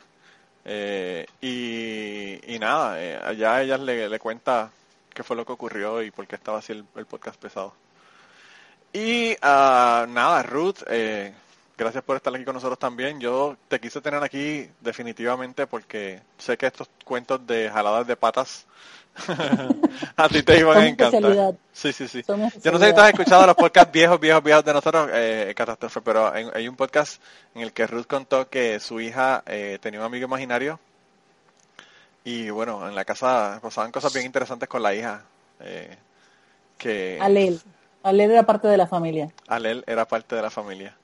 Eh, 0.64 1.26
y, 1.40 2.54
y 2.54 2.58
nada, 2.58 3.02
eh, 3.02 3.20
allá 3.22 3.62
ella 3.62 3.76
le, 3.76 4.08
le 4.08 4.18
cuenta 4.18 4.70
qué 5.12 5.22
fue 5.22 5.36
lo 5.36 5.44
que 5.44 5.52
ocurrió 5.52 6.02
y 6.02 6.10
por 6.10 6.26
qué 6.26 6.36
estaba 6.36 6.58
así 6.58 6.72
el, 6.72 6.84
el 6.96 7.06
podcast 7.06 7.40
pesado. 7.40 7.74
Y 8.92 9.36
ah, 9.42 10.06
nada, 10.08 10.42
Ruth, 10.42 10.78
eh, 10.88 11.34
gracias 11.77 12.03
por 12.05 12.16
estar 12.16 12.35
aquí 12.35 12.45
con 12.45 12.55
nosotros 12.55 12.79
también. 12.79 13.20
Yo 13.20 13.57
te 13.68 13.81
quise 13.81 14.01
tener 14.01 14.22
aquí 14.22 14.68
definitivamente 14.81 15.66
porque 15.66 16.20
sé 16.39 16.57
que 16.57 16.66
estos 16.66 16.89
cuentos 17.05 17.47
de 17.47 17.70
jaladas 17.70 18.07
de 18.07 18.16
patas 18.16 18.66
a 20.16 20.29
ti 20.29 20.43
te 20.43 20.59
iban 20.59 20.77
a 20.79 20.87
encantar. 20.87 21.55
Sí, 21.72 21.93
sí, 21.93 22.09
sí. 22.09 22.22
Yo 22.27 22.37
no 22.72 22.79
sé 22.79 22.89
si 22.89 22.95
tú 22.95 23.01
has 23.01 23.11
escuchado 23.11 23.47
los 23.47 23.55
podcasts 23.55 23.93
viejos, 23.93 24.18
viejos, 24.18 24.43
viejos 24.43 24.64
de 24.64 24.72
nosotros, 24.72 25.09
eh, 25.12 25.53
Catástrofe, 25.57 26.01
pero 26.01 26.33
hay, 26.33 26.47
hay 26.53 26.66
un 26.68 26.77
podcast 26.77 27.22
en 27.55 27.62
el 27.62 27.72
que 27.72 27.87
Ruth 27.87 28.07
contó 28.07 28.49
que 28.49 28.81
su 28.81 29.01
hija 29.01 29.43
eh, 29.47 29.79
tenía 29.81 30.01
un 30.01 30.07
amigo 30.07 30.27
imaginario 30.27 30.81
y 32.25 32.51
bueno, 32.51 32.89
en 32.89 32.95
la 32.95 33.05
casa 33.05 33.59
pasaban 33.62 33.93
cosas 33.93 34.12
bien 34.12 34.27
interesantes 34.27 34.68
con 34.68 34.83
la 34.83 34.95
hija. 34.95 35.22
eh, 35.61 35.97
que 36.79 37.18
Alel. 37.20 37.61
Alel 38.03 38.31
era 38.33 38.43
parte 38.45 38.68
de 38.68 38.77
la 38.77 38.87
familia. 38.87 39.31
Alel 39.47 39.85
era 39.87 40.07
parte 40.07 40.35
de 40.37 40.43
la 40.43 40.51
familia. 40.51 40.95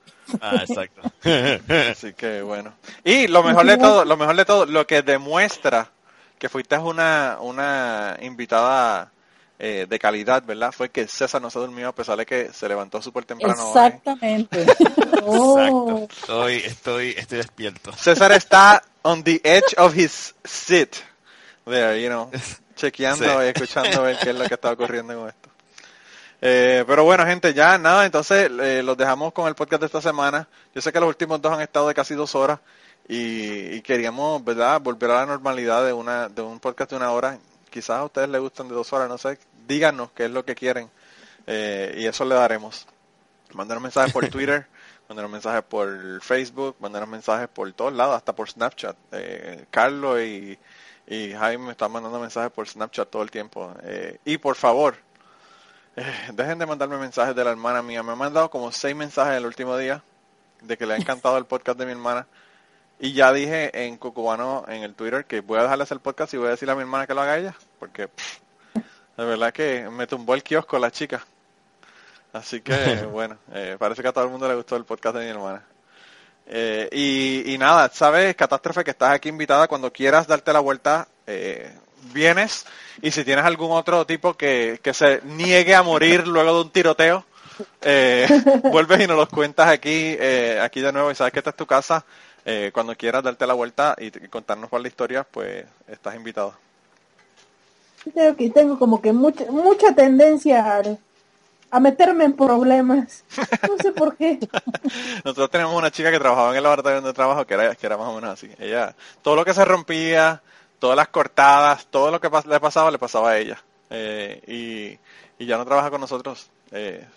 Ah, 0.41 0.63
exacto. 0.67 1.01
Así 1.91 2.13
que 2.13 2.41
bueno. 2.41 2.73
Y 3.03 3.27
lo 3.27 3.43
mejor 3.43 3.65
de 3.65 3.77
todo, 3.77 4.05
lo 4.05 4.17
mejor 4.17 4.35
de 4.35 4.45
todo, 4.45 4.65
lo 4.65 4.85
que 4.87 5.01
demuestra 5.01 5.89
que 6.39 6.49
fuiste 6.49 6.77
una, 6.77 7.37
una 7.39 8.17
invitada 8.21 9.11
eh, 9.59 9.85
de 9.87 9.99
calidad, 9.99 10.41
¿verdad? 10.43 10.71
Fue 10.71 10.89
que 10.89 11.07
César 11.07 11.39
no 11.41 11.51
se 11.51 11.59
durmió 11.59 11.89
a 11.89 11.95
pesar 11.95 12.17
de 12.17 12.25
que 12.25 12.51
se 12.51 12.67
levantó 12.67 12.99
súper 13.01 13.25
temprano. 13.25 13.61
hoy. 13.63 13.69
Exactamente. 13.69 14.65
Oh, 15.23 16.07
Estoy, 16.09 16.55
estoy, 16.55 17.09
estoy 17.15 17.37
despierto. 17.37 17.93
César 17.93 18.31
está 18.31 18.81
on 19.03 19.23
the 19.23 19.39
edge 19.43 19.75
of 19.77 19.95
his 19.95 20.33
seat. 20.43 20.95
There, 21.63 22.01
you 22.01 22.09
know, 22.09 22.31
chequeando 22.75 23.23
Sí. 23.23 23.45
y 23.45 23.47
escuchando 23.49 23.99
a 24.01 24.03
ver 24.05 24.17
qué 24.17 24.31
es 24.31 24.35
lo 24.35 24.45
que 24.47 24.55
está 24.55 24.71
ocurriendo 24.71 25.15
con 25.15 25.29
esto. 25.29 25.49
Eh, 26.41 26.83
pero 26.87 27.03
bueno, 27.03 27.25
gente, 27.25 27.53
ya 27.53 27.77
nada, 27.77 28.05
entonces 28.05 28.49
eh, 28.59 28.81
los 28.83 28.97
dejamos 28.97 29.31
con 29.31 29.47
el 29.47 29.53
podcast 29.55 29.81
de 29.81 29.85
esta 29.85 30.01
semana. 30.01 30.47
Yo 30.73 30.81
sé 30.81 30.91
que 30.91 30.99
los 30.99 31.09
últimos 31.09 31.39
dos 31.41 31.53
han 31.53 31.61
estado 31.61 31.87
de 31.87 31.93
casi 31.93 32.15
dos 32.15 32.33
horas 32.33 32.59
y, 33.07 33.75
y 33.75 33.81
queríamos, 33.81 34.43
¿verdad?, 34.43 34.81
volver 34.81 35.11
a 35.11 35.15
la 35.17 35.25
normalidad 35.27 35.85
de 35.85 35.93
una 35.93 36.29
de 36.29 36.41
un 36.41 36.59
podcast 36.59 36.89
de 36.89 36.97
una 36.97 37.11
hora. 37.11 37.37
Quizás 37.69 37.97
a 37.97 38.03
ustedes 38.03 38.27
les 38.29 38.41
gustan 38.41 38.67
de 38.67 38.73
dos 38.73 38.91
horas, 38.91 39.07
no 39.07 39.17
sé. 39.17 39.37
Díganos 39.67 40.11
qué 40.11 40.25
es 40.25 40.31
lo 40.31 40.43
que 40.43 40.55
quieren 40.55 40.89
eh, 41.47 41.95
y 41.97 42.05
eso 42.05 42.25
le 42.25 42.35
daremos. 42.35 42.87
Mándanos 43.53 43.83
mensajes 43.83 44.11
por 44.11 44.27
Twitter, 44.29 44.65
mándanos 45.07 45.31
mensajes 45.31 45.63
por 45.63 46.21
Facebook, 46.21 46.75
mándanos 46.79 47.07
mensajes 47.07 47.47
por 47.49 47.71
todos 47.73 47.93
lados, 47.93 48.15
hasta 48.15 48.33
por 48.33 48.49
Snapchat. 48.49 48.95
Eh, 49.11 49.65
Carlos 49.69 50.19
y, 50.21 50.57
y 51.07 51.33
Jaime 51.33 51.65
me 51.65 51.71
están 51.71 51.91
mandando 51.91 52.19
mensajes 52.19 52.51
por 52.51 52.67
Snapchat 52.67 53.09
todo 53.09 53.21
el 53.21 53.29
tiempo. 53.29 53.73
Eh, 53.83 54.17
y 54.25 54.37
por 54.37 54.55
favor, 54.55 54.95
eh, 55.95 56.29
dejen 56.33 56.59
de 56.59 56.65
mandarme 56.65 56.97
mensajes 56.97 57.35
de 57.35 57.43
la 57.43 57.51
hermana 57.51 57.81
mía. 57.81 58.03
Me 58.03 58.13
han 58.13 58.17
mandado 58.17 58.49
como 58.49 58.71
seis 58.71 58.95
mensajes 58.95 59.37
el 59.37 59.45
último 59.45 59.77
día 59.77 60.03
de 60.61 60.77
que 60.77 60.85
le 60.85 60.93
ha 60.93 60.97
encantado 60.97 61.37
el 61.37 61.45
podcast 61.45 61.77
de 61.77 61.85
mi 61.85 61.91
hermana. 61.91 62.27
Y 62.99 63.13
ya 63.13 63.33
dije 63.33 63.85
en 63.85 63.97
Cucubano, 63.97 64.63
en 64.67 64.83
el 64.83 64.93
Twitter, 64.93 65.25
que 65.25 65.41
voy 65.41 65.57
a 65.59 65.63
dejarle 65.63 65.83
hacer 65.83 65.95
el 65.95 66.01
podcast 66.01 66.33
y 66.33 66.37
voy 66.37 66.47
a 66.47 66.51
decirle 66.51 66.73
a 66.73 66.75
mi 66.75 66.81
hermana 66.81 67.07
que 67.07 67.13
lo 67.13 67.21
haga 67.21 67.37
ella. 67.37 67.55
Porque 67.79 68.07
pff, 68.07 68.39
de 69.17 69.25
verdad 69.25 69.51
que 69.51 69.89
me 69.89 70.07
tumbó 70.07 70.35
el 70.35 70.43
kiosco 70.43 70.77
la 70.77 70.91
chica. 70.91 71.25
Así 72.31 72.61
que 72.61 73.05
bueno, 73.11 73.37
eh, 73.53 73.75
parece 73.79 74.01
que 74.01 74.07
a 74.07 74.13
todo 74.13 74.23
el 74.23 74.29
mundo 74.29 74.47
le 74.47 74.55
gustó 74.55 74.75
el 74.75 74.85
podcast 74.85 75.15
de 75.15 75.25
mi 75.25 75.29
hermana. 75.31 75.63
Eh, 76.45 76.89
y, 76.91 77.53
y 77.53 77.57
nada, 77.57 77.89
sabes, 77.89 78.35
Catástrofe, 78.35 78.83
que 78.83 78.91
estás 78.91 79.13
aquí 79.13 79.29
invitada 79.29 79.67
cuando 79.67 79.91
quieras 79.91 80.27
darte 80.27 80.51
la 80.53 80.59
vuelta, 80.59 81.07
eh, 81.25 81.73
vienes. 82.13 82.65
Y 83.01 83.11
si 83.11 83.23
tienes 83.23 83.45
algún 83.45 83.71
otro 83.71 84.05
tipo 84.05 84.35
que, 84.35 84.79
que 84.81 84.93
se 84.93 85.21
niegue 85.23 85.75
a 85.75 85.83
morir 85.83 86.27
luego 86.27 86.55
de 86.55 86.61
un 86.61 86.69
tiroteo, 86.69 87.25
eh, 87.81 88.27
vuelves 88.63 89.01
y 89.01 89.07
nos 89.07 89.17
los 89.17 89.29
cuentas 89.29 89.67
aquí, 89.69 90.15
eh, 90.19 90.59
aquí 90.61 90.81
de 90.81 90.91
nuevo. 90.91 91.11
Y 91.11 91.15
sabes 91.15 91.33
que 91.33 91.39
esta 91.39 91.51
es 91.51 91.55
tu 91.55 91.65
casa. 91.65 92.03
Eh, 92.43 92.71
cuando 92.73 92.95
quieras 92.95 93.23
darte 93.23 93.45
la 93.45 93.53
vuelta 93.53 93.95
y, 93.99 94.07
y 94.07 94.27
contarnos 94.27 94.69
cuál 94.69 94.81
es 94.81 94.83
la 94.83 94.87
historia, 94.89 95.23
pues 95.29 95.63
estás 95.87 96.15
invitado. 96.15 96.55
creo 98.13 98.35
que 98.35 98.49
tengo 98.49 98.79
como 98.79 98.99
que 98.99 99.13
mucha, 99.13 99.45
mucha 99.51 99.93
tendencia 99.93 100.77
a, 100.77 100.81
a 101.71 101.79
meterme 101.79 102.25
en 102.25 102.33
problemas. 102.33 103.23
No 103.67 103.77
sé 103.77 103.91
por 103.93 104.17
qué. 104.17 104.39
Nosotros 105.23 105.49
tenemos 105.49 105.75
una 105.75 105.89
chica 105.89 106.11
que 106.11 106.19
trabajaba 106.19 106.51
en 106.51 106.57
el 106.57 106.63
laboratorio 106.63 107.01
donde 107.01 107.13
trabajo 107.13 107.45
que 107.45 107.53
era, 107.53 107.75
que 107.75 107.85
era 107.85 107.97
más 107.97 108.09
o 108.09 108.15
menos 108.15 108.31
así. 108.31 108.49
Ella, 108.59 108.93
todo 109.21 109.35
lo 109.35 109.45
que 109.45 109.53
se 109.53 109.63
rompía, 109.63 110.41
todas 110.81 110.97
las 110.97 111.09
cortadas, 111.09 111.87
todo 111.91 112.11
lo 112.11 112.21
que 112.21 112.31
pas- 112.31 112.45
le 112.47 112.59
pasaba, 112.61 112.91
le 112.91 112.99
pasaba 112.99 113.31
a 113.31 113.39
ella. 113.39 113.63
Eh, 113.91 114.99
y, 115.39 115.43
y 115.43 115.47
ya 115.47 115.57
no 115.57 115.65
trabaja 115.65 115.91
con 115.91 116.01
nosotros. 116.01 116.49
Eh, 116.73 117.07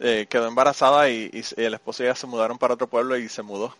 eh, 0.00 0.26
quedó 0.30 0.46
embarazada 0.48 1.08
y, 1.10 1.30
y, 1.32 1.44
y 1.60 1.64
el 1.64 1.74
esposo 1.74 2.02
y 2.02 2.06
ella 2.06 2.14
se 2.16 2.26
mudaron 2.26 2.58
para 2.58 2.74
otro 2.74 2.88
pueblo 2.88 3.16
y 3.18 3.28
se 3.28 3.42
mudó. 3.42 3.76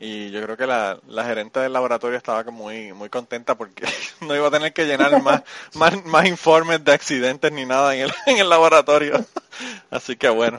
Y 0.00 0.30
yo 0.30 0.42
creo 0.42 0.56
que 0.56 0.66
la, 0.66 0.98
la 1.08 1.24
gerente 1.24 1.60
del 1.60 1.72
laboratorio 1.72 2.16
estaba 2.18 2.44
como 2.44 2.64
muy, 2.64 2.92
muy 2.92 3.08
contenta 3.10 3.56
porque 3.56 3.84
no 4.20 4.34
iba 4.36 4.48
a 4.48 4.50
tener 4.50 4.72
que 4.72 4.86
llenar 4.86 5.16
más, 5.22 5.42
más, 5.74 6.04
más 6.06 6.26
informes 6.26 6.84
de 6.84 6.92
accidentes 6.92 7.52
ni 7.52 7.66
nada 7.66 7.94
en 7.94 8.02
el, 8.02 8.12
en 8.26 8.38
el 8.38 8.48
laboratorio. 8.48 9.24
Así 9.90 10.16
que 10.16 10.28
bueno, 10.28 10.58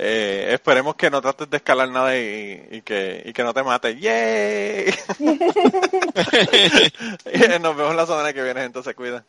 eh, 0.00 0.54
esperemos 0.54 0.94
que 0.94 1.10
no 1.10 1.20
trates 1.20 1.50
de 1.50 1.56
escalar 1.56 1.88
nada 1.88 2.16
y, 2.16 2.68
y 2.70 2.82
que, 2.82 3.20
y 3.26 3.32
que 3.32 3.42
no 3.42 3.52
te 3.52 3.64
mate. 3.64 3.98
¡Yay! 3.98 4.94
Nos 7.60 7.76
vemos 7.76 7.96
la 7.96 8.06
semana 8.06 8.32
que 8.32 8.44
viene, 8.44 8.60
gente, 8.60 8.80
se 8.84 8.94
cuida. 8.94 9.24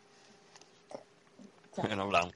Bueno, 1.75 2.03
hablamos. 2.03 2.35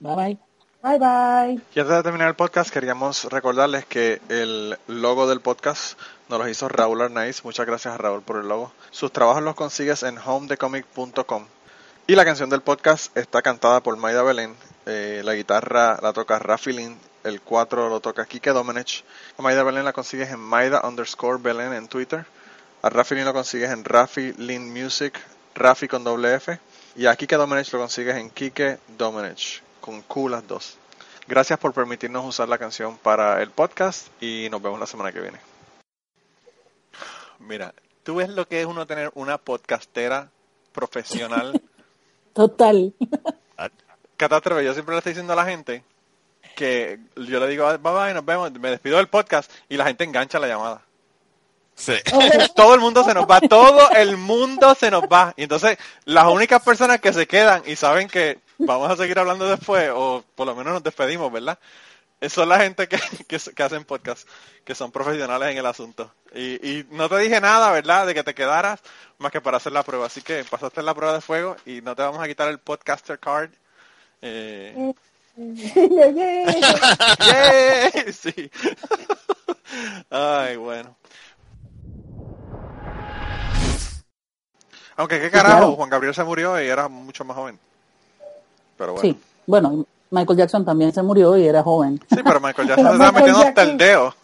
Bye 0.00 0.16
bye. 0.16 0.36
Bye 0.82 0.98
bye. 0.98 1.60
Y 1.74 1.80
antes 1.80 1.96
de 1.96 2.02
terminar 2.02 2.26
el 2.26 2.34
podcast, 2.34 2.70
queríamos 2.70 3.26
recordarles 3.26 3.84
que 3.86 4.20
el 4.28 4.76
logo 4.88 5.28
del 5.28 5.40
podcast 5.40 5.96
nos 6.28 6.40
lo 6.40 6.48
hizo 6.48 6.68
Raúl 6.68 7.02
Arnaiz. 7.02 7.44
Muchas 7.44 7.66
gracias 7.66 7.94
a 7.94 7.98
Raúl 7.98 8.22
por 8.22 8.38
el 8.38 8.48
logo. 8.48 8.72
Sus 8.90 9.12
trabajos 9.12 9.44
los 9.44 9.54
consigues 9.54 10.02
en 10.02 10.18
homedecomic.com. 10.18 11.46
Y 12.08 12.16
la 12.16 12.24
canción 12.24 12.50
del 12.50 12.62
podcast 12.62 13.16
está 13.16 13.42
cantada 13.42 13.80
por 13.80 13.96
Maida 13.96 14.24
Belén. 14.24 14.56
Eh, 14.86 15.22
la 15.24 15.34
guitarra 15.34 15.98
la 16.02 16.12
toca 16.12 16.38
Rafi 16.38 16.72
Lin. 16.72 16.98
El 17.22 17.40
4 17.40 17.88
lo 17.88 18.00
toca 18.00 18.26
Kike 18.26 18.50
Domenech. 18.50 19.04
A 19.38 19.42
Maida 19.42 19.62
Belén 19.62 19.84
la 19.84 19.92
consigues 19.92 20.30
en 20.30 20.40
Maida 20.40 20.82
underscore 20.86 21.38
Belén 21.42 21.72
en 21.72 21.88
Twitter. 21.88 22.26
A 22.82 22.90
Rafi 22.90 23.14
Lin 23.14 23.24
lo 23.24 23.32
consigues 23.32 23.70
en 23.70 23.84
Rafi 23.84 24.34
Lin 24.34 24.72
Music, 24.72 25.18
Rafi 25.54 25.88
con 25.88 26.04
doble 26.04 26.34
F. 26.34 26.58
Y 26.96 27.06
a 27.06 27.16
Kike 27.16 27.36
Domenech 27.36 27.72
lo 27.72 27.78
consigues 27.78 28.16
en 28.16 28.30
Kike 28.30 28.78
Domenech, 28.98 29.62
con 29.80 30.02
Q 30.02 30.28
las 30.28 30.46
dos. 30.46 30.76
Gracias 31.26 31.58
por 31.58 31.72
permitirnos 31.72 32.26
usar 32.26 32.48
la 32.50 32.58
canción 32.58 32.98
para 32.98 33.42
el 33.42 33.50
podcast 33.50 34.08
y 34.22 34.48
nos 34.50 34.60
vemos 34.60 34.78
la 34.78 34.86
semana 34.86 35.10
que 35.10 35.20
viene. 35.20 35.40
Mira, 37.38 37.74
tú 38.02 38.16
ves 38.16 38.28
lo 38.28 38.46
que 38.46 38.60
es 38.60 38.66
uno 38.66 38.86
tener 38.86 39.10
una 39.14 39.38
podcastera 39.38 40.30
profesional. 40.72 41.62
Total. 42.34 42.94
Catástrofe, 44.16 44.64
yo 44.64 44.72
siempre 44.74 44.94
le 44.94 44.98
estoy 44.98 45.12
diciendo 45.12 45.32
a 45.32 45.36
la 45.36 45.44
gente 45.44 45.84
que 46.54 46.98
yo 47.16 47.40
le 47.40 47.48
digo, 47.48 47.66
bye 47.78 47.92
bye, 47.92 48.14
nos 48.14 48.24
vemos, 48.24 48.52
me 48.52 48.70
despido 48.70 48.96
del 48.98 49.08
podcast 49.08 49.50
y 49.68 49.76
la 49.76 49.86
gente 49.86 50.04
engancha 50.04 50.38
la 50.38 50.46
llamada. 50.46 50.82
Sí. 51.74 51.94
todo 52.56 52.74
el 52.74 52.80
mundo 52.80 53.02
se 53.04 53.14
nos 53.14 53.26
va, 53.28 53.40
todo 53.48 53.90
el 53.90 54.16
mundo 54.16 54.74
se 54.74 54.90
nos 54.90 55.04
va. 55.04 55.34
Y 55.36 55.42
entonces 55.44 55.78
las 56.04 56.26
únicas 56.26 56.62
personas 56.62 57.00
que 57.00 57.12
se 57.12 57.26
quedan 57.26 57.62
y 57.66 57.76
saben 57.76 58.08
que 58.08 58.38
vamos 58.58 58.90
a 58.90 58.96
seguir 58.96 59.18
hablando 59.18 59.48
después, 59.48 59.90
o 59.92 60.24
por 60.34 60.46
lo 60.46 60.54
menos 60.54 60.74
nos 60.74 60.82
despedimos, 60.82 61.32
¿verdad? 61.32 61.58
Eh, 62.20 62.28
Son 62.28 62.48
la 62.48 62.58
gente 62.60 62.88
que, 62.88 62.98
que, 63.28 63.38
que 63.38 63.62
hacen 63.62 63.84
podcast, 63.84 64.28
que 64.64 64.74
son 64.74 64.92
profesionales 64.92 65.50
en 65.50 65.58
el 65.58 65.66
asunto. 65.66 66.12
Y, 66.34 66.54
y 66.66 66.86
no 66.90 67.08
te 67.08 67.18
dije 67.18 67.40
nada, 67.40 67.70
¿verdad? 67.72 68.06
De 68.06 68.14
que 68.14 68.22
te 68.22 68.34
quedaras 68.34 68.80
más 69.18 69.32
que 69.32 69.40
para 69.40 69.56
hacer 69.56 69.72
la 69.72 69.82
prueba. 69.82 70.06
Así 70.06 70.22
que 70.22 70.44
pasaste 70.44 70.82
la 70.82 70.94
prueba 70.94 71.14
de 71.14 71.20
fuego 71.20 71.56
y 71.66 71.80
no 71.82 71.96
te 71.96 72.02
vamos 72.02 72.22
a 72.22 72.28
quitar 72.28 72.48
el 72.48 72.58
podcaster 72.58 73.18
card. 73.18 73.50
Eh, 74.26 74.94
Yeah, 75.36 76.08
yeah. 76.10 77.90
¡yay! 77.92 78.12
Sí. 78.12 78.50
Ay, 80.10 80.56
bueno. 80.56 80.94
Aunque 84.96 85.20
qué 85.20 85.30
carajo, 85.30 85.56
claro. 85.56 85.72
Juan 85.72 85.90
Gabriel 85.90 86.14
se 86.14 86.22
murió 86.22 86.60
y 86.62 86.68
era 86.68 86.86
mucho 86.88 87.24
más 87.24 87.36
joven. 87.36 87.58
Pero 88.78 88.92
bueno. 88.92 89.02
Sí, 89.02 89.20
bueno, 89.46 89.84
Michael 90.10 90.38
Jackson 90.38 90.64
también 90.64 90.92
se 90.92 91.02
murió 91.02 91.36
y 91.36 91.48
era 91.48 91.64
joven. 91.64 92.00
Sí, 92.08 92.20
pero 92.22 92.38
Michael 92.38 92.68
Jackson 92.68 92.92
se 92.92 92.92
Pero 92.92 93.04
estaba 93.04 93.12
Michael 93.12 93.32
metiendo 93.32 93.48
hasta 93.48 93.62
el 93.62 93.76
dedo. 93.76 94.14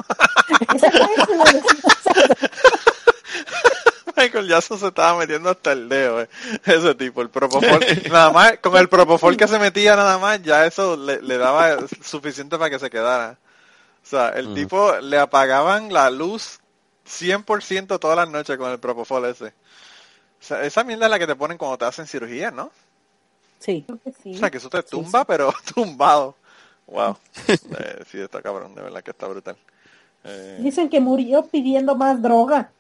Michael 4.25 4.49
Jackson 4.49 4.79
se 4.79 4.89
estaba 4.89 5.19
metiendo 5.19 5.51
hasta 5.51 5.73
el 5.73 5.89
dedo, 5.89 6.23
eh. 6.23 6.29
ese 6.65 6.95
tipo, 6.95 7.23
el 7.23 7.31
propofol, 7.31 7.81
nada 8.11 8.31
más, 8.31 8.59
con 8.59 8.77
el 8.77 8.89
propofol 8.89 9.37
que 9.37 9.49
se 9.49 9.59
metía 9.59 9.97
nada 9.97 10.19
más, 10.19 10.43
ya 10.43 10.67
eso 10.67 10.97
le, 10.97 11.21
le 11.23 11.39
daba 11.39 11.77
suficiente 12.03 12.59
para 12.59 12.71
que 12.71 12.79
se 12.79 12.91
quedara. 12.91 13.39
O 14.03 14.07
sea, 14.07 14.31
el 14.31 14.55
tipo 14.55 14.97
le 14.99 15.19
apagaban 15.19 15.93
la 15.93 16.11
luz 16.11 16.59
100% 17.07 17.99
todas 17.99 18.17
las 18.17 18.29
noches 18.29 18.57
con 18.57 18.71
el 18.71 18.79
propofol 18.79 19.27
ese. 19.27 19.47
O 19.47 20.43
sea, 20.43 20.65
esa 20.65 20.85
mierda 20.85 21.07
es 21.07 21.11
la 21.11 21.19
que 21.19 21.27
te 21.27 21.37
ponen 21.37 21.59
cuando 21.59 21.79
te 21.79 21.85
hacen 21.85 22.07
cirugía, 22.07 22.51
¿no? 22.51 22.71
Sí. 23.59 23.85
O 23.89 24.39
sea, 24.39 24.51
que 24.51 24.57
eso 24.57 24.71
te 24.71 24.83
tumba, 24.83 25.25
pero 25.25 25.53
tumbado. 25.75 26.35
Wow. 26.87 27.17
Eh, 27.47 28.05
sí, 28.11 28.19
está 28.19 28.41
cabrón, 28.43 28.75
de 28.75 28.83
verdad 28.83 29.03
que 29.03 29.11
está 29.11 29.27
brutal. 29.29 29.57
Eh, 30.25 30.59
Dicen 30.61 30.89
que 30.89 30.99
murió 30.99 31.47
pidiendo 31.47 31.95
más 31.95 32.21
droga. 32.21 32.73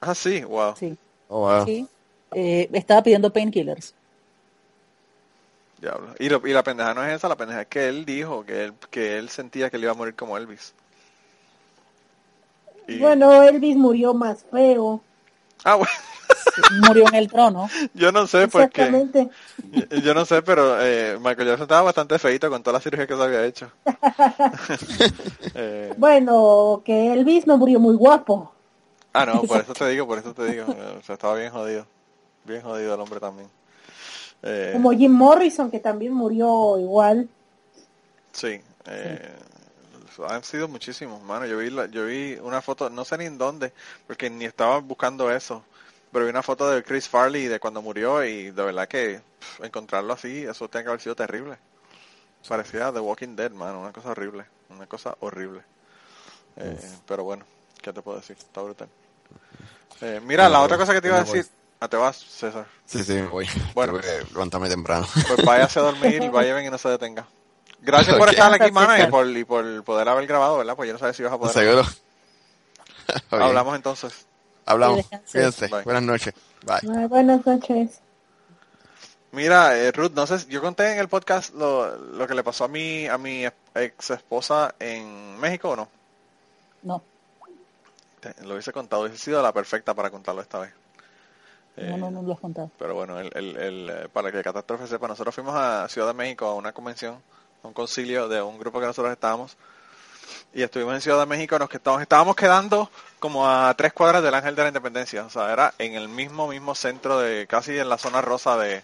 Ah, 0.00 0.14
sí, 0.14 0.44
wow. 0.44 0.74
Sí, 0.74 0.96
Oh, 1.28 1.40
wow. 1.42 1.64
sí. 1.64 1.86
Eh, 2.32 2.68
estaba 2.72 3.02
pidiendo 3.02 3.32
painkillers. 3.32 3.94
Diablo. 5.80 6.14
Y, 6.18 6.28
lo- 6.28 6.46
y 6.46 6.52
la 6.52 6.62
pendeja 6.62 6.94
no 6.94 7.04
es 7.04 7.14
esa, 7.16 7.28
la 7.28 7.36
pendeja 7.36 7.62
es 7.62 7.66
que 7.68 7.88
él 7.88 8.04
dijo 8.04 8.44
que 8.44 8.64
él, 8.64 8.74
que 8.90 9.18
él 9.18 9.28
sentía 9.30 9.70
que 9.70 9.76
él 9.78 9.82
iba 9.84 9.92
a 9.92 9.96
morir 9.96 10.14
como 10.14 10.36
Elvis. 10.36 10.74
Y- 12.88 12.98
Bueno, 12.98 13.42
Elvis 13.42 13.76
murió 13.76 14.14
más 14.14 14.44
feo. 14.50 15.00
Ah, 15.64 15.76
bueno, 15.76 15.90
Murió 16.68 17.06
en 17.08 17.14
el 17.14 17.28
trono. 17.28 17.68
yo 17.94 18.12
no 18.12 18.26
sé 18.26 18.48
por 18.48 18.70
qué. 18.70 18.82
Exactamente. 18.82 19.30
Yo, 19.72 19.96
yo 19.98 20.14
no 20.14 20.24
sé, 20.24 20.42
pero 20.42 20.80
eh, 20.80 21.16
Michael 21.18 21.48
Jackson 21.48 21.62
estaba 21.64 21.82
bastante 21.82 22.18
feito 22.18 22.48
con 22.50 22.62
toda 22.62 22.74
la 22.74 22.80
cirugía 22.80 23.06
que 23.06 23.16
se 23.16 23.22
había 23.22 23.44
hecho. 23.44 23.70
Eh, 25.54 25.92
Bueno, 25.98 26.82
que 26.84 27.12
Elvis 27.12 27.46
no 27.46 27.56
murió 27.58 27.80
muy 27.80 27.94
guapo. 27.96 28.52
Ah, 29.12 29.26
no, 29.26 29.46
por 29.46 29.60
eso 29.62 29.74
te 29.74 29.88
digo, 29.88 30.06
por 30.06 30.18
eso 30.18 30.34
te 30.34 30.44
digo. 30.46 30.66
O 30.98 31.02
sea, 31.02 31.14
estaba 31.14 31.34
bien 31.36 31.50
jodido. 31.52 31.86
Bien 32.44 32.62
jodido 32.62 32.94
el 32.94 33.00
hombre 33.00 33.20
también. 33.20 33.50
Eh, 34.42 34.82
Como 34.82 34.90
Jim 34.92 35.12
Morrison, 35.12 35.70
que 35.70 35.78
también 35.78 36.12
murió 36.12 36.76
igual. 36.78 37.28
Sí, 38.32 38.60
eh, 38.86 39.36
han 40.28 40.44
sido 40.44 40.68
muchísimos, 40.68 41.22
mano. 41.22 41.46
Yo 41.46 41.58
vi, 41.58 41.70
la- 41.70 41.86
yo 41.86 42.06
vi 42.06 42.34
una 42.42 42.62
foto, 42.62 42.90
no 42.90 43.04
sé 43.04 43.18
ni 43.18 43.26
en 43.26 43.38
dónde, 43.38 43.72
porque 44.06 44.30
ni 44.30 44.44
estaba 44.44 44.78
buscando 44.80 45.30
eso, 45.32 45.64
pero 46.12 46.24
vi 46.26 46.30
una 46.30 46.42
foto 46.42 46.70
de 46.70 46.82
Chris 46.84 47.08
Farley 47.08 47.46
de 47.46 47.60
cuando 47.60 47.82
murió 47.82 48.24
y 48.24 48.50
de 48.50 48.62
verdad 48.64 48.88
que 48.88 49.22
encontrarlo 49.62 50.12
así, 50.12 50.44
eso 50.44 50.68
tiene 50.68 50.84
que 50.84 50.90
haber 50.90 51.00
sido 51.00 51.16
terrible. 51.16 51.58
Parecía 52.48 52.92
The 52.92 53.00
Walking 53.00 53.36
Dead, 53.36 53.52
mano, 53.52 53.80
una 53.82 53.92
cosa 53.92 54.10
horrible, 54.12 54.46
una 54.70 54.86
cosa 54.86 55.16
horrible. 55.20 55.62
Eh, 56.56 56.98
pero 57.06 57.24
bueno, 57.24 57.46
¿qué 57.82 57.92
te 57.92 58.02
puedo 58.02 58.18
decir? 58.18 58.36
Está 58.38 58.62
brutal. 58.62 58.90
Eh, 60.00 60.20
mira, 60.24 60.48
la 60.48 60.60
otra 60.60 60.76
cosa 60.76 60.92
que 60.92 61.00
te 61.00 61.08
iba 61.08 61.18
a 61.18 61.24
decir, 61.24 61.46
ah, 61.80 61.88
te 61.88 61.96
vas, 61.96 62.16
César. 62.16 62.66
Sí, 62.86 63.04
sí, 63.04 63.14
me 63.14 63.26
voy. 63.26 63.46
Bueno. 63.74 63.98
Levantarme 64.32 64.68
temprano. 64.68 65.06
Pues 65.12 65.44
váyase 65.44 65.78
a 65.78 65.82
dormir, 65.82 66.30
vaya 66.32 66.54
bien 66.54 66.66
y 66.66 66.70
no 66.70 66.78
se 66.78 66.88
detenga. 66.88 67.26
Gracias 67.82 68.16
por 68.16 68.28
estar 68.28 68.52
aquí, 68.52 68.70
mano, 68.72 69.02
y 69.02 69.06
por, 69.10 69.28
y 69.28 69.44
por 69.44 69.84
poder 69.84 70.08
haber 70.08 70.26
grabado, 70.26 70.58
¿verdad? 70.58 70.76
Pues 70.76 70.86
yo 70.86 70.92
no 70.92 70.98
sabía 70.98 71.14
si 71.14 71.22
ibas 71.22 71.32
a 71.32 71.38
poder. 71.38 71.54
Seguro. 71.54 71.84
Hablamos 73.30 73.74
entonces. 73.74 74.26
Hablamos. 74.66 75.06
Cuídense. 75.32 75.68
Bye. 75.68 75.82
Buenas 75.82 76.02
noches. 76.02 76.34
Bye. 76.62 77.06
Buenas 77.08 77.44
noches. 77.46 78.00
Mira, 79.32 79.78
eh, 79.78 79.92
Ruth, 79.92 80.12
no 80.12 80.26
sé, 80.26 80.44
yo 80.48 80.60
conté 80.60 80.92
en 80.92 80.98
el 80.98 81.08
podcast 81.08 81.54
lo, 81.54 81.96
lo 81.96 82.26
que 82.26 82.34
le 82.34 82.42
pasó 82.42 82.64
a 82.64 82.68
mi, 82.68 83.06
a 83.06 83.16
mi 83.16 83.46
ex 83.74 84.10
esposa 84.10 84.74
en 84.78 85.38
México 85.38 85.70
o 85.70 85.76
no. 85.76 85.88
No, 86.82 87.02
Lo 88.42 88.52
hubiese 88.52 88.72
contado, 88.72 89.02
hubiese 89.02 89.18
sido 89.18 89.42
la 89.42 89.52
perfecta 89.52 89.94
para 89.94 90.10
contarlo 90.10 90.42
esta 90.42 90.60
vez. 90.60 90.72
no, 91.76 91.96
no, 91.96 92.10
no 92.10 92.22
lo 92.22 92.32
has 92.34 92.40
contado. 92.40 92.70
Pero 92.78 92.94
bueno, 92.94 93.18
el, 93.18 93.30
el, 93.34 93.56
el, 93.56 93.90
eh, 93.90 94.08
para 94.12 94.30
que 94.30 94.42
Catástrofe 94.42 94.86
sepa, 94.86 95.08
nosotros 95.08 95.34
fuimos 95.34 95.54
a 95.54 95.88
Ciudad 95.88 96.08
de 96.08 96.14
México 96.14 96.46
a 96.46 96.54
una 96.54 96.72
convención, 96.72 97.22
a 97.62 97.68
un 97.68 97.72
concilio 97.72 98.28
de 98.28 98.42
un 98.42 98.58
grupo 98.58 98.80
que 98.80 98.86
nosotros 98.86 99.12
estábamos. 99.12 99.56
Y 100.52 100.62
estuvimos 100.62 100.94
en 100.94 101.00
Ciudad 101.00 101.20
de 101.20 101.26
México, 101.26 101.58
nos 101.58 101.68
que 101.68 101.76
estábamos, 101.78 102.02
estábamos 102.02 102.36
quedando 102.36 102.90
como 103.18 103.48
a 103.48 103.72
tres 103.74 103.92
cuadras 103.92 104.22
del 104.22 104.34
Ángel 104.34 104.54
de 104.54 104.62
la 104.62 104.68
Independencia. 104.68 105.24
O 105.24 105.30
sea, 105.30 105.52
era 105.52 105.74
en 105.78 105.94
el 105.94 106.08
mismo, 106.08 106.48
mismo 106.48 106.74
centro 106.74 107.18
de, 107.18 107.46
casi 107.46 107.78
en 107.78 107.88
la 107.88 107.98
zona 107.98 108.20
rosa 108.20 108.56
de, 108.56 108.82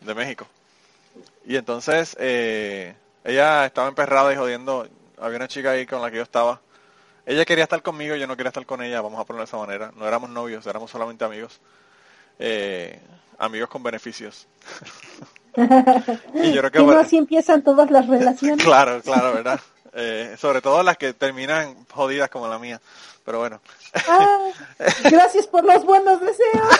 de 0.00 0.14
México. 0.14 0.46
Y 1.46 1.56
entonces, 1.56 2.16
eh, 2.20 2.94
ella 3.24 3.66
estaba 3.66 3.88
emperrada 3.88 4.32
y 4.32 4.36
jodiendo. 4.36 4.88
Había 5.20 5.36
una 5.36 5.48
chica 5.48 5.70
ahí 5.70 5.86
con 5.86 6.02
la 6.02 6.10
que 6.10 6.18
yo 6.18 6.22
estaba. 6.22 6.60
Ella 7.28 7.44
quería 7.44 7.64
estar 7.64 7.82
conmigo, 7.82 8.16
yo 8.16 8.26
no 8.26 8.38
quería 8.38 8.48
estar 8.48 8.64
con 8.64 8.82
ella, 8.82 9.02
vamos 9.02 9.20
a 9.20 9.24
ponerlo 9.26 9.42
de 9.42 9.48
esa 9.48 9.58
manera. 9.58 9.92
No 9.94 10.08
éramos 10.08 10.30
novios, 10.30 10.66
éramos 10.66 10.90
solamente 10.90 11.26
amigos. 11.26 11.60
Eh, 12.38 12.98
amigos 13.36 13.68
con 13.68 13.82
beneficios. 13.82 14.46
y 15.56 16.52
yo 16.52 16.60
creo 16.62 16.70
que... 16.70 16.78
No 16.78 16.98
así 16.98 17.18
empiezan 17.18 17.62
todas 17.62 17.90
las 17.90 18.06
relaciones. 18.06 18.64
Claro, 18.64 19.02
claro, 19.02 19.34
¿verdad? 19.34 19.60
Eh, 19.92 20.36
sobre 20.38 20.62
todo 20.62 20.82
las 20.82 20.96
que 20.96 21.12
terminan 21.12 21.84
jodidas 21.92 22.30
como 22.30 22.48
la 22.48 22.58
mía. 22.58 22.80
Pero 23.26 23.40
bueno, 23.40 23.60
Ah, 24.06 24.38
gracias 25.10 25.46
por 25.48 25.64
los 25.64 25.84
buenos 25.84 26.22
deseos. 26.22 26.78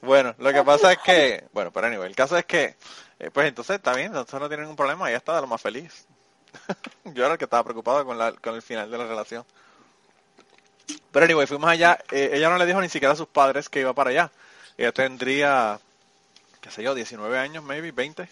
bueno, 0.00 0.34
lo 0.38 0.50
que 0.50 0.62
pasa 0.62 0.92
es 0.92 0.98
que, 1.04 1.44
bueno, 1.52 1.70
pero 1.72 1.88
anyway, 1.88 2.08
el 2.08 2.16
caso 2.16 2.38
es 2.38 2.46
que, 2.46 2.74
eh, 3.18 3.30
pues 3.30 3.48
entonces 3.48 3.76
está 3.76 3.92
bien, 3.92 4.12
nosotros 4.12 4.40
no 4.40 4.48
tienen 4.48 4.64
ningún 4.64 4.76
problema, 4.76 5.10
ella 5.10 5.18
está 5.18 5.34
de 5.34 5.42
lo 5.42 5.46
más 5.46 5.60
feliz. 5.60 6.06
Yo 7.04 7.24
era 7.24 7.32
el 7.32 7.38
que 7.38 7.44
estaba 7.44 7.64
preocupado 7.64 8.04
con, 8.04 8.18
la, 8.18 8.32
con 8.32 8.54
el 8.54 8.62
final 8.62 8.90
de 8.90 8.98
la 8.98 9.06
relación. 9.06 9.44
Pero 11.12 11.24
anyway, 11.24 11.46
fuimos 11.46 11.68
allá, 11.70 11.98
eh, 12.10 12.30
ella 12.34 12.50
no 12.50 12.58
le 12.58 12.66
dijo 12.66 12.80
ni 12.80 12.88
siquiera 12.88 13.12
a 13.12 13.16
sus 13.16 13.28
padres 13.28 13.68
que 13.68 13.80
iba 13.80 13.92
para 13.92 14.10
allá. 14.10 14.30
Ella 14.76 14.92
tendría, 14.92 15.78
qué 16.60 16.70
sé 16.70 16.82
yo, 16.82 16.94
19 16.94 17.38
años, 17.38 17.64
maybe, 17.64 17.92
20. 17.92 18.28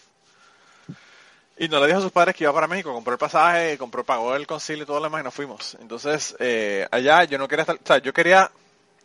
Y 1.57 1.67
no 1.67 1.79
le 1.81 1.87
dijo 1.87 1.99
a 1.99 2.01
sus 2.01 2.11
padres 2.11 2.35
que 2.35 2.45
iba 2.45 2.53
para 2.53 2.67
México, 2.67 2.93
compró 2.93 3.13
el 3.13 3.19
pasaje, 3.19 3.77
compró, 3.77 4.05
pagó 4.05 4.33
el 4.35 4.47
concilio 4.47 4.83
y 4.83 4.85
todo 4.85 4.99
lo 4.99 5.03
demás 5.03 5.21
y 5.21 5.23
nos 5.25 5.33
fuimos. 5.33 5.75
Entonces, 5.81 6.35
eh, 6.39 6.87
allá 6.89 7.25
yo 7.25 7.37
no 7.37 7.49
quería 7.49 7.63
estar, 7.63 7.75
o 7.75 7.85
sea, 7.85 7.97
yo 7.97 8.13
quería 8.13 8.49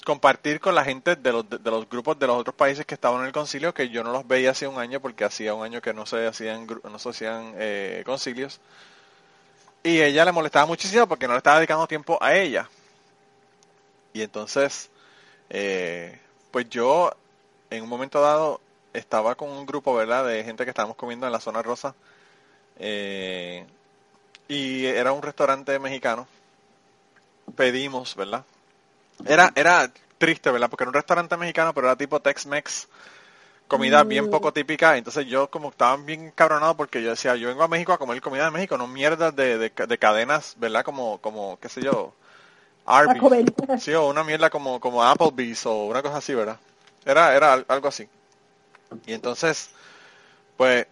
compartir 0.04 0.60
con 0.60 0.74
la 0.74 0.84
gente 0.84 1.16
de 1.16 1.32
los, 1.32 1.50
de, 1.50 1.58
los 1.70 1.88
grupos 1.88 2.16
de 2.18 2.28
los 2.28 2.36
otros 2.36 2.54
países 2.54 2.86
que 2.86 2.94
estaban 2.94 3.20
en 3.22 3.26
el 3.26 3.32
concilio, 3.32 3.74
que 3.74 3.88
yo 3.88 4.04
no 4.04 4.12
los 4.12 4.28
veía 4.28 4.52
hace 4.52 4.68
un 4.68 4.78
año 4.78 5.00
porque 5.00 5.24
hacía 5.24 5.54
un 5.54 5.64
año 5.64 5.80
que 5.80 5.92
no 5.92 6.06
se 6.06 6.26
hacían, 6.26 6.66
no 6.84 6.98
se 6.98 7.08
hacían 7.08 7.54
eh, 7.56 8.02
concilios. 8.06 8.60
Y 9.84 10.00
ella 10.02 10.24
le 10.24 10.32
molestaba 10.32 10.66
muchísimo 10.66 11.06
porque 11.06 11.28
no 11.28 11.34
le 11.34 11.38
estaba 11.38 11.58
dedicando 11.58 11.86
tiempo 11.86 12.18
a 12.20 12.34
ella. 12.34 12.68
Y 14.12 14.22
entonces, 14.22 14.90
eh, 15.50 16.20
pues 16.50 16.68
yo 16.70 17.12
en 17.70 17.84
un 17.84 17.90
momento 17.90 18.20
dado 18.20 18.60
estaba 18.94 19.36
con 19.36 19.50
un 19.50 19.66
grupo, 19.66 19.94
¿verdad? 19.94 20.26
De 20.26 20.44
gente 20.44 20.64
que 20.64 20.70
estábamos 20.70 20.96
comiendo 20.98 21.26
en 21.26 21.32
la 21.32 21.40
zona 21.40 21.62
rosa. 21.62 21.94
eh, 22.78 23.66
y 24.48 24.86
era 24.86 25.12
un 25.12 25.22
restaurante 25.22 25.78
mexicano. 25.80 26.28
Pedimos, 27.56 28.16
¿verdad? 28.16 28.44
Era, 29.26 29.52
era 29.56 29.90
triste, 30.18 30.50
¿verdad? 30.50 30.70
Porque 30.70 30.84
era 30.84 30.90
un 30.90 30.94
restaurante 30.94 31.36
mexicano, 31.36 31.74
pero 31.74 31.88
era 31.88 31.96
tipo 31.96 32.20
Tex-Mex. 32.20 32.88
Comida 33.68 34.04
bien 34.04 34.28
poco 34.28 34.52
típica. 34.52 34.96
Entonces 34.96 35.26
yo 35.26 35.50
como 35.50 35.70
estaba 35.70 35.96
bien 35.96 36.30
cabronado 36.32 36.76
porque 36.76 37.02
yo 37.02 37.10
decía, 37.10 37.36
yo 37.36 37.48
vengo 37.48 37.62
a 37.64 37.68
México 37.68 37.92
a 37.92 37.98
comer 37.98 38.20
comida 38.20 38.44
de 38.46 38.50
México, 38.50 38.78
no 38.78 38.86
mierdas 38.88 39.34
de, 39.36 39.58
de, 39.58 39.70
de 39.86 39.98
cadenas, 39.98 40.54
¿verdad? 40.58 40.84
Como, 40.84 41.18
como, 41.20 41.58
qué 41.60 41.68
sé 41.68 41.82
yo, 41.82 42.14
Arby's. 42.86 43.40
Sí, 43.76 43.92
o 43.94 44.08
una 44.08 44.24
mierda 44.24 44.50
como, 44.50 44.80
como 44.80 45.04
Applebee's 45.04 45.66
o 45.66 45.86
una 45.86 46.02
cosa 46.02 46.18
así, 46.18 46.34
¿verdad? 46.34 46.58
Era, 47.06 47.34
era 47.36 47.54
al- 47.54 47.66
algo 47.68 47.88
así. 47.88 48.08
Y 49.06 49.12
entonces, 49.12 49.70
pues, 50.56 50.86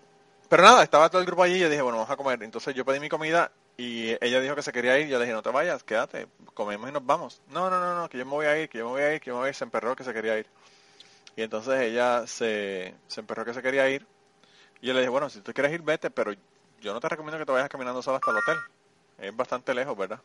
pero 0.49 0.63
nada, 0.65 0.83
estaba 0.85 1.11
todo 1.11 1.21
el 1.21 1.27
grupo 1.27 1.43
allí 1.45 1.57
y 1.57 1.61
yo 1.61 1.71
dije, 1.71 1.83
bueno, 1.83 1.99
vamos 1.99 2.13
a 2.13 2.17
comer. 2.17 2.43
Entonces 2.43 2.75
yo 2.75 2.85
pedí 2.85 3.01
mi 3.01 3.09
comida 3.11 3.53
y 3.79 4.13
ella 4.25 4.41
dijo 4.41 4.55
que 4.57 4.63
se 4.63 4.73
quería 4.73 4.99
ir. 4.99 5.09
Yo 5.09 5.19
le 5.19 5.27
dije, 5.27 5.35
no 5.35 5.43
te 5.43 5.51
vayas, 5.51 5.83
quédate, 5.85 6.29
comemos 6.55 6.91
y 6.91 6.93
nos 6.93 7.07
vamos. 7.07 7.43
No, 7.51 7.71
no, 7.71 7.81
no, 7.81 7.97
no, 7.97 8.09
que 8.11 8.19
yo 8.19 8.27
me 8.27 8.33
voy 8.33 8.47
a 8.47 8.59
ir, 8.61 8.69
que 8.71 8.79
yo 8.79 8.87
me 8.87 8.93
voy 8.93 9.03
a 9.03 9.15
ir, 9.15 9.21
que 9.21 9.29
yo 9.31 9.35
me 9.35 9.41
voy 9.41 9.47
a 9.49 9.51
ir. 9.51 9.57
Se 9.57 9.65
emperró 9.65 9.97
que 9.97 10.05
se 10.05 10.15
quería 10.15 10.39
ir. 10.39 10.47
Y 11.37 11.43
entonces 11.43 11.81
ella 11.81 12.27
se, 12.27 12.95
se 13.09 13.21
emperró 13.21 13.45
que 13.45 13.55
se 13.55 13.63
quería 13.63 13.89
ir. 13.89 14.07
Y 14.83 14.89
yo 14.89 14.95
le 14.95 15.01
dije, 15.01 15.11
bueno, 15.11 15.31
si 15.31 15.41
tú 15.43 15.53
quieres 15.55 15.73
ir, 15.73 15.83
vete, 15.83 16.11
pero 16.11 16.33
yo 16.81 16.95
no 16.95 17.01
te 17.01 17.09
recomiendo 17.11 17.39
que 17.39 17.47
te 17.47 17.53
vayas 17.53 17.69
caminando 17.71 18.03
solo 18.03 18.19
hasta 18.19 18.31
el 18.33 18.39
hotel. 18.39 18.65
Es 19.19 19.37
bastante 19.37 19.75
lejos, 19.75 19.97
¿verdad? 19.99 20.21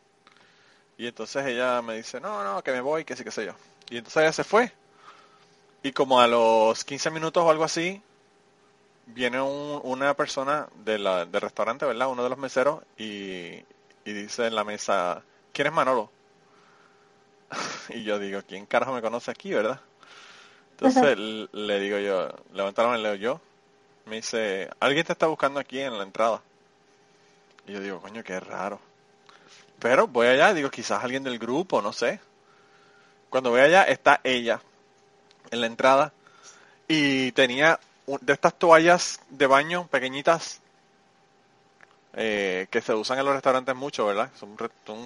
Y 0.98 1.06
entonces 1.06 1.46
ella 1.46 1.80
me 1.82 1.94
dice, 1.96 2.20
no, 2.20 2.42
no, 2.44 2.62
que 2.62 2.72
me 2.72 2.80
voy, 2.80 3.04
que 3.04 3.16
sí, 3.16 3.24
que 3.24 3.30
sé 3.30 3.46
yo. 3.46 3.52
Y 3.90 3.98
entonces 3.98 4.22
ella 4.22 4.32
se 4.32 4.44
fue. 4.44 4.72
Y 5.82 5.90
como 5.92 6.20
a 6.20 6.28
los 6.28 6.84
15 6.84 7.10
minutos 7.10 7.42
o 7.42 7.50
algo 7.50 7.64
así, 7.64 8.00
viene 9.06 9.40
un- 9.40 9.80
una 9.84 10.14
persona 10.14 10.68
de 10.84 10.98
del 10.98 11.40
restaurante, 11.40 11.86
¿verdad? 11.86 12.08
Uno 12.10 12.22
de 12.24 12.30
los 12.30 12.38
meseros 12.38 12.82
y, 12.96 13.54
y 14.04 14.12
dice 14.12 14.46
en 14.46 14.54
la 14.54 14.64
mesa, 14.64 15.22
¿quién 15.52 15.68
es 15.68 15.72
Manolo? 15.72 16.10
y 17.90 18.04
yo 18.04 18.18
digo, 18.18 18.40
¿quién 18.46 18.66
carajo 18.66 18.92
me 18.92 19.02
conoce 19.02 19.30
aquí, 19.30 19.52
verdad? 19.52 19.80
Entonces 20.80 21.18
le 21.52 21.80
digo 21.80 21.98
yo, 21.98 22.28
levanta 22.52 22.82
la 22.82 22.88
mano 22.88 23.00
y 23.00 23.02
le 23.02 23.12
digo 23.12 23.22
yo. 23.22 23.40
Me 24.06 24.16
dice, 24.16 24.70
alguien 24.80 25.04
te 25.04 25.12
está 25.12 25.26
buscando 25.26 25.58
aquí 25.58 25.80
en 25.80 25.98
la 25.98 26.04
entrada. 26.04 26.40
Y 27.66 27.72
yo 27.72 27.80
digo, 27.80 28.00
coño, 28.00 28.22
qué 28.22 28.38
raro. 28.38 28.80
Pero 29.80 30.06
voy 30.06 30.28
allá 30.28 30.54
digo, 30.54 30.70
quizás 30.70 31.02
alguien 31.02 31.24
del 31.24 31.38
grupo, 31.38 31.82
no 31.82 31.92
sé. 31.92 32.20
Cuando 33.28 33.50
voy 33.50 33.60
allá 33.60 33.82
está 33.82 34.20
ella 34.24 34.60
en 35.50 35.60
la 35.60 35.66
entrada 35.66 36.12
y 36.86 37.32
tenía 37.32 37.78
de 38.06 38.32
estas 38.32 38.54
toallas 38.54 39.20
de 39.28 39.46
baño 39.46 39.86
pequeñitas 39.88 40.60
eh, 42.14 42.66
que 42.70 42.80
se 42.80 42.94
usan 42.94 43.18
en 43.18 43.26
los 43.26 43.34
restaurantes 43.34 43.76
mucho, 43.76 44.06
¿verdad? 44.06 44.30
Son, 44.38 44.56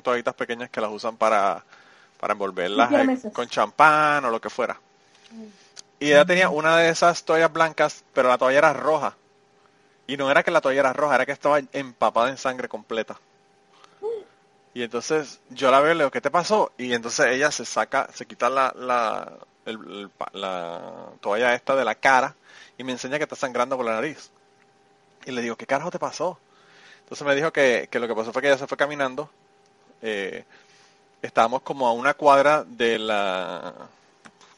toallitas 0.02 0.34
pequeñas 0.34 0.70
que 0.70 0.80
las 0.80 0.90
usan 0.90 1.16
para, 1.16 1.64
para 2.20 2.32
envolverlas 2.32 2.92
eh, 2.92 3.32
con 3.32 3.48
champán 3.48 4.24
o 4.24 4.30
lo 4.30 4.40
que 4.40 4.50
fuera. 4.50 4.78
Y 6.02 6.12
ella 6.12 6.26
tenía 6.26 6.50
una 6.50 6.76
de 6.76 6.90
esas 6.90 7.24
toallas 7.24 7.52
blancas, 7.52 8.04
pero 8.12 8.28
la 8.28 8.38
toalla 8.38 8.58
era 8.58 8.72
roja. 8.74 9.16
Y 10.06 10.16
no 10.16 10.30
era 10.30 10.42
que 10.44 10.50
la 10.52 10.60
toalla 10.60 10.80
era 10.80 10.92
roja, 10.92 11.16
era 11.16 11.26
que 11.26 11.32
estaba 11.32 11.60
empapada 11.72 12.30
en 12.30 12.38
sangre 12.38 12.68
completa. 12.68 13.20
Y 14.74 14.82
entonces 14.82 15.40
yo 15.50 15.70
la 15.70 15.80
veo 15.80 15.92
y 15.92 15.94
le 15.96 16.04
digo, 16.04 16.10
¿qué 16.10 16.20
te 16.22 16.30
pasó? 16.30 16.72
Y 16.78 16.94
entonces 16.94 17.26
ella 17.26 17.50
se 17.50 17.64
saca, 17.66 18.08
se 18.14 18.26
quita 18.26 18.48
la, 18.48 18.72
la, 18.76 19.38
el- 19.66 19.78
el 20.00 20.08
pa- 20.10 20.30
la 20.32 21.10
toalla 21.20 21.54
esta 21.54 21.76
de 21.76 21.84
la 21.84 21.94
cara 21.94 22.34
y 22.78 22.84
me 22.84 22.92
enseña 22.92 23.18
que 23.18 23.24
está 23.24 23.36
sangrando 23.36 23.76
por 23.76 23.84
la 23.86 23.92
nariz. 23.94 24.30
Y 25.26 25.32
le 25.32 25.42
digo, 25.42 25.56
¿qué 25.56 25.66
carajo 25.66 25.90
te 25.90 25.98
pasó? 26.00 26.38
Entonces 27.04 27.26
me 27.26 27.34
dijo 27.36 27.52
que, 27.52 27.88
que 27.90 28.00
lo 28.00 28.08
que 28.08 28.14
pasó 28.16 28.32
fue 28.32 28.42
que 28.42 28.48
ella 28.48 28.58
se 28.58 28.66
fue 28.68 28.78
caminando. 28.78 29.30
eh, 30.02 30.44
estábamos 31.22 31.62
como 31.62 31.88
a 31.88 31.92
una 31.94 32.14
cuadra 32.14 32.64
de 32.64 32.98
la... 32.98 33.74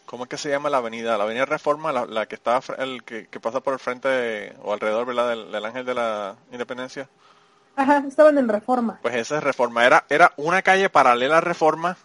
¿Cómo 0.07 0.25
es 0.25 0.31
que 0.31 0.37
se 0.39 0.51
llama 0.51 0.71
la 0.71 0.79
avenida? 0.79 1.17
La 1.17 1.25
avenida 1.25 1.45
Reforma, 1.47 1.91
la, 1.93 2.05
la 2.07 2.27
que 2.27 2.35
está 2.35 2.61
el 2.79 3.03
que, 3.05 3.27
que 3.29 3.41
pasa 3.41 3.61
por 3.61 3.73
el 3.73 3.81
frente 3.81 4.09
de- 4.09 4.57
o 4.63 4.73
alrededor, 4.73 5.07
¿verdad? 5.07 5.31
Del, 5.31 5.51
del 5.51 5.65
Ángel 5.65 5.85
de 5.87 5.95
la 5.95 6.37
Independencia. 6.53 7.09
Ajá, 7.77 8.05
estaban 8.07 8.39
en 8.39 8.49
reforma. 8.49 8.99
Pues 9.03 9.15
esa 9.17 9.39
es 9.39 9.43
Reforma. 9.43 9.85
Era, 9.85 10.05
era 10.09 10.33
una 10.37 10.63
calle 10.63 10.89
paralela 10.91 11.39
a 11.39 11.41
Reforma, 11.41 11.97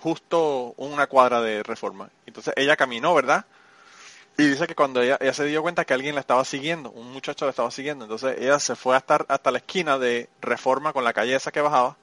justo 0.00 0.74
una 0.76 1.08
cuadra 1.08 1.40
de 1.40 1.62
Reforma. 1.64 2.10
Entonces 2.26 2.54
ella 2.56 2.76
caminó, 2.76 3.14
¿verdad? 3.14 3.44
Y 4.36 4.46
dice 4.46 4.68
que 4.68 4.76
cuando 4.76 5.02
ella, 5.02 5.16
ella 5.20 5.32
se 5.32 5.44
dio 5.46 5.62
cuenta 5.62 5.84
que 5.84 5.94
alguien 5.94 6.14
la 6.14 6.20
estaba 6.20 6.44
siguiendo, 6.44 6.90
un 6.92 7.10
muchacho 7.12 7.46
la 7.46 7.50
estaba 7.50 7.72
siguiendo, 7.72 8.04
entonces 8.04 8.36
ella 8.38 8.60
se 8.60 8.76
fue 8.76 8.94
hasta, 8.94 9.24
hasta 9.26 9.50
la 9.50 9.58
esquina 9.58 9.98
de 9.98 10.28
Reforma 10.40 10.92
con 10.92 11.02
la 11.02 11.12
calle 11.12 11.34
esa 11.34 11.50
que 11.50 11.60
bajaba 11.60 11.96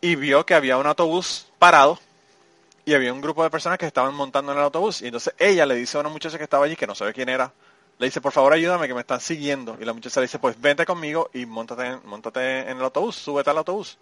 y 0.00 0.16
vio 0.16 0.44
que 0.46 0.54
había 0.54 0.78
un 0.78 0.86
autobús 0.88 1.46
parado 1.60 2.00
y 2.90 2.94
había 2.94 3.12
un 3.12 3.20
grupo 3.20 3.44
de 3.44 3.50
personas 3.50 3.78
que 3.78 3.86
estaban 3.86 4.12
montando 4.14 4.50
en 4.50 4.58
el 4.58 4.64
autobús. 4.64 5.00
Y 5.00 5.06
entonces 5.06 5.32
ella 5.38 5.64
le 5.64 5.76
dice 5.76 5.96
a 5.96 6.00
una 6.00 6.08
muchacha 6.08 6.38
que 6.38 6.42
estaba 6.42 6.64
allí, 6.64 6.74
que 6.74 6.88
no 6.88 6.96
sabe 6.96 7.12
quién 7.12 7.28
era, 7.28 7.52
le 8.00 8.06
dice, 8.06 8.20
por 8.20 8.32
favor 8.32 8.52
ayúdame 8.52 8.88
que 8.88 8.94
me 8.94 9.00
están 9.02 9.20
siguiendo. 9.20 9.78
Y 9.80 9.84
la 9.84 9.92
muchacha 9.92 10.18
le 10.18 10.24
dice, 10.24 10.40
pues 10.40 10.60
vente 10.60 10.84
conmigo 10.84 11.30
y 11.32 11.46
montate 11.46 11.86
en, 11.86 12.00
montate 12.04 12.68
en 12.68 12.78
el 12.78 12.82
autobús, 12.82 13.14
súbete 13.14 13.50
al 13.50 13.58
autobús. 13.58 13.96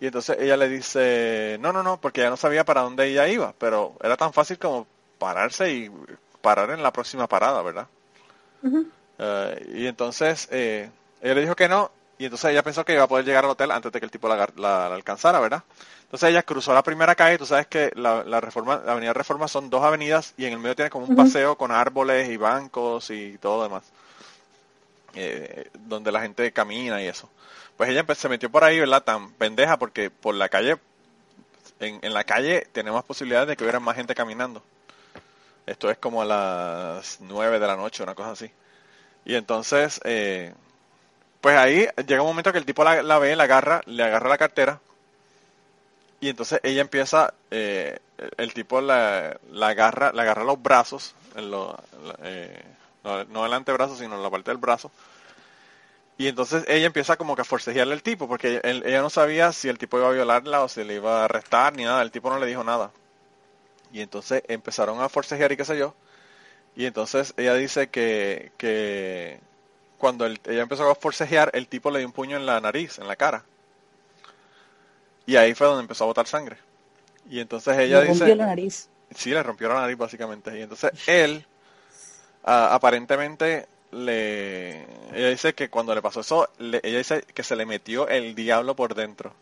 Y 0.00 0.06
entonces 0.06 0.38
ella 0.40 0.56
le 0.56 0.68
dice, 0.68 1.56
no, 1.60 1.72
no, 1.72 1.84
no, 1.84 2.00
porque 2.00 2.22
ella 2.22 2.30
no 2.30 2.36
sabía 2.36 2.64
para 2.64 2.80
dónde 2.80 3.06
ella 3.06 3.28
iba, 3.28 3.54
pero 3.56 3.94
era 4.02 4.16
tan 4.16 4.32
fácil 4.32 4.58
como 4.58 4.88
pararse 5.18 5.72
y 5.72 5.88
parar 6.40 6.70
en 6.70 6.82
la 6.82 6.92
próxima 6.92 7.28
parada, 7.28 7.62
¿verdad? 7.62 7.86
Eh, 9.20 9.72
y 9.74 9.86
entonces 9.86 10.48
eh, 10.50 10.90
ella 11.22 11.34
le 11.34 11.42
dijo 11.42 11.54
que 11.54 11.68
no, 11.68 11.92
y 12.18 12.24
entonces 12.24 12.50
ella 12.50 12.62
pensó 12.62 12.84
que 12.84 12.94
iba 12.94 13.04
a 13.04 13.08
poder 13.08 13.24
llegar 13.24 13.44
al 13.44 13.50
hotel 13.50 13.70
antes 13.70 13.92
de 13.92 14.00
que 14.00 14.06
el 14.06 14.10
tipo 14.10 14.28
la, 14.28 14.36
la- 14.56 14.88
la 14.88 14.94
alcanzara, 14.94 15.40
¿verdad? 15.40 15.62
Entonces 16.02 16.30
ella 16.30 16.42
cruzó 16.42 16.72
la 16.74 16.82
primera 16.82 17.14
calle, 17.14 17.38
tú 17.38 17.46
sabes 17.46 17.66
que 17.66 17.92
la, 17.94 18.24
la 18.24 18.40
reforma, 18.40 18.82
la 18.84 18.92
avenida 18.92 19.12
Reforma 19.12 19.46
son 19.48 19.70
dos 19.70 19.84
avenidas 19.84 20.34
y 20.36 20.46
en 20.46 20.54
el 20.54 20.58
medio 20.58 20.74
tiene 20.76 20.90
como 20.90 21.04
un 21.06 21.14
paseo 21.16 21.56
con 21.56 21.70
árboles 21.70 22.28
y 22.30 22.36
bancos 22.36 23.10
y 23.10 23.36
todo 23.38 23.62
demás, 23.64 23.84
eh, 25.14 25.70
donde 25.86 26.12
la 26.12 26.20
gente 26.20 26.52
camina 26.52 27.02
y 27.02 27.06
eso. 27.06 27.28
Pues 27.76 27.90
ella 27.90 28.04
se 28.14 28.28
metió 28.28 28.50
por 28.50 28.64
ahí, 28.64 28.78
¿verdad? 28.80 29.02
Tan 29.04 29.30
pendeja 29.32 29.78
porque 29.78 30.10
por 30.10 30.34
la 30.34 30.48
calle, 30.48 30.76
en, 31.80 31.98
en 32.02 32.14
la 32.14 32.24
calle 32.24 32.66
tenemos 32.72 33.04
posibilidades 33.04 33.48
de 33.48 33.56
que 33.56 33.64
hubiera 33.64 33.80
más 33.80 33.96
gente 33.96 34.14
caminando. 34.14 34.62
Esto 35.66 35.90
es 35.90 35.98
como 35.98 36.22
a 36.22 36.24
las 36.24 37.18
nueve 37.20 37.58
de 37.58 37.66
la 37.66 37.76
noche, 37.76 38.02
una 38.02 38.14
cosa 38.14 38.30
así. 38.32 38.50
Y 39.24 39.34
entonces, 39.34 40.00
eh, 40.04 40.54
pues 41.40 41.56
ahí 41.56 41.88
llega 42.06 42.22
un 42.22 42.28
momento 42.28 42.52
que 42.52 42.58
el 42.58 42.66
tipo 42.66 42.84
la, 42.84 43.18
ve, 43.18 43.36
la 43.36 43.44
agarra, 43.44 43.80
le 43.86 44.02
agarra 44.02 44.28
la 44.28 44.38
cartera. 44.38 44.80
Y 46.20 46.28
entonces 46.28 46.60
ella 46.64 46.80
empieza, 46.80 47.32
eh, 47.50 47.98
el, 48.38 48.52
tipo 48.52 48.80
la, 48.80 49.38
agarra, 49.62 50.12
le 50.12 50.22
agarra 50.22 50.42
los 50.44 50.60
brazos, 50.60 51.14
eh, 52.24 52.62
no, 53.30 53.46
el 53.46 53.52
antebrazo, 53.52 53.96
sino 53.96 54.20
la 54.20 54.30
parte 54.30 54.50
del 54.50 54.58
brazo. 54.58 54.90
Y 56.18 56.26
entonces 56.26 56.64
ella 56.68 56.86
empieza 56.86 57.16
como 57.16 57.36
que 57.36 57.42
a 57.42 57.44
forcejearle 57.44 57.94
al 57.94 58.02
tipo, 58.02 58.26
porque 58.28 58.60
él- 58.64 58.82
ella 58.84 59.00
no 59.02 59.10
sabía 59.10 59.52
si 59.52 59.68
el 59.68 59.78
tipo 59.78 59.98
iba 59.98 60.08
a 60.08 60.12
violarla 60.12 60.62
o 60.62 60.68
si 60.68 60.82
le 60.84 60.94
iba 60.94 61.22
a 61.22 61.24
arrestar 61.26 61.74
ni 61.76 61.84
nada. 61.84 62.02
El 62.02 62.10
tipo 62.10 62.28
no 62.30 62.38
le 62.38 62.46
dijo 62.46 62.64
nada. 62.64 62.90
Y 63.92 64.00
entonces 64.02 64.42
empezaron 64.48 65.00
a 65.00 65.08
forcejear 65.08 65.52
y 65.52 65.56
qué 65.56 65.64
sé 65.64 65.78
yo. 65.78 65.94
Y 66.76 66.86
entonces 66.86 67.34
ella 67.38 67.54
dice 67.54 67.88
que, 67.90 68.52
que 68.58 69.40
cuando 69.98 70.24
el- 70.26 70.40
ella 70.46 70.62
empezó 70.62 70.88
a 70.90 70.94
forcejear, 70.94 71.50
el 71.54 71.68
tipo 71.68 71.90
le 71.90 71.98
dio 71.98 72.08
un 72.08 72.12
puño 72.12 72.36
en 72.36 72.46
la 72.46 72.60
nariz, 72.60 72.98
en 72.98 73.08
la 73.08 73.16
cara. 73.16 73.44
Y 75.26 75.36
ahí 75.36 75.54
fue 75.54 75.66
donde 75.66 75.82
empezó 75.82 76.04
a 76.04 76.06
botar 76.06 76.26
sangre. 76.26 76.56
Y 77.28 77.40
entonces 77.40 77.76
ella 77.76 78.00
Le 78.00 78.08
dice... 78.08 78.20
rompió 78.20 78.36
la 78.36 78.46
nariz. 78.46 78.88
Sí, 79.14 79.30
le 79.30 79.42
rompió 79.42 79.68
la 79.68 79.74
nariz 79.80 79.98
básicamente. 79.98 80.58
Y 80.58 80.62
entonces 80.62 80.90
él, 81.06 81.44
aparentemente, 82.42 83.66
le... 83.90 84.82
Ella 85.14 85.28
dice 85.30 85.54
que 85.54 85.68
cuando 85.68 85.94
le 85.94 86.02
pasó 86.02 86.20
eso, 86.20 86.48
le- 86.58 86.80
ella 86.82 86.98
dice 86.98 87.22
que 87.22 87.42
se 87.42 87.56
le 87.56 87.66
metió 87.66 88.08
el 88.08 88.34
diablo 88.34 88.74
por 88.76 88.94
dentro. 88.94 89.34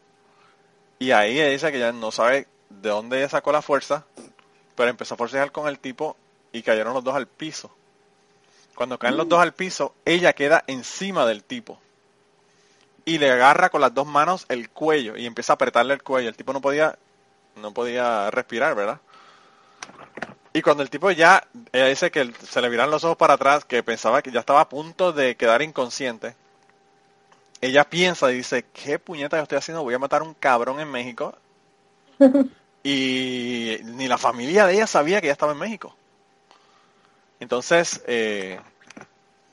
Y 0.98 1.10
ahí 1.12 1.38
ella 1.38 1.50
dice 1.50 1.70
que 1.72 1.78
ya 1.78 1.92
no 1.92 2.10
sabe 2.10 2.48
de 2.70 2.88
dónde 2.88 3.18
ella 3.18 3.28
sacó 3.28 3.52
la 3.52 3.62
fuerza, 3.62 4.04
pero 4.74 4.90
empezó 4.90 5.14
a 5.14 5.18
forcejear 5.18 5.52
con 5.52 5.68
el 5.68 5.78
tipo 5.78 6.16
y 6.52 6.62
cayeron 6.62 6.94
los 6.94 7.04
dos 7.04 7.14
al 7.14 7.26
piso. 7.28 7.70
Cuando 8.76 8.98
caen 8.98 9.16
los 9.16 9.26
dos 9.26 9.40
al 9.40 9.54
piso, 9.54 9.94
ella 10.04 10.34
queda 10.34 10.62
encima 10.66 11.24
del 11.24 11.42
tipo. 11.42 11.80
Y 13.06 13.16
le 13.16 13.30
agarra 13.30 13.70
con 13.70 13.80
las 13.80 13.94
dos 13.94 14.06
manos 14.06 14.44
el 14.50 14.68
cuello 14.68 15.16
y 15.16 15.24
empieza 15.24 15.54
a 15.54 15.54
apretarle 15.54 15.94
el 15.94 16.02
cuello. 16.02 16.28
El 16.28 16.36
tipo 16.36 16.52
no 16.52 16.60
podía, 16.60 16.98
no 17.56 17.72
podía 17.72 18.30
respirar, 18.30 18.74
¿verdad? 18.74 19.00
Y 20.52 20.60
cuando 20.60 20.82
el 20.82 20.90
tipo 20.90 21.10
ya, 21.10 21.46
ella 21.72 21.86
dice 21.86 22.10
que 22.10 22.30
se 22.46 22.60
le 22.60 22.68
viran 22.68 22.90
los 22.90 23.02
ojos 23.02 23.16
para 23.16 23.34
atrás, 23.34 23.64
que 23.64 23.82
pensaba 23.82 24.20
que 24.20 24.30
ya 24.30 24.40
estaba 24.40 24.60
a 24.60 24.68
punto 24.68 25.12
de 25.12 25.36
quedar 25.36 25.62
inconsciente, 25.62 26.36
ella 27.62 27.84
piensa 27.88 28.30
y 28.30 28.36
dice, 28.36 28.66
¿qué 28.74 28.98
puñeta 28.98 29.38
yo 29.38 29.44
estoy 29.44 29.56
haciendo? 29.56 29.84
Voy 29.84 29.94
a 29.94 29.98
matar 29.98 30.20
a 30.20 30.24
un 30.24 30.34
cabrón 30.34 30.80
en 30.80 30.90
México. 30.90 31.34
y 32.82 33.78
ni 33.84 34.06
la 34.06 34.18
familia 34.18 34.66
de 34.66 34.74
ella 34.74 34.86
sabía 34.86 35.22
que 35.22 35.28
ella 35.28 35.32
estaba 35.32 35.52
en 35.52 35.58
México. 35.58 35.96
Entonces, 37.40 38.02
eh, 38.06 38.60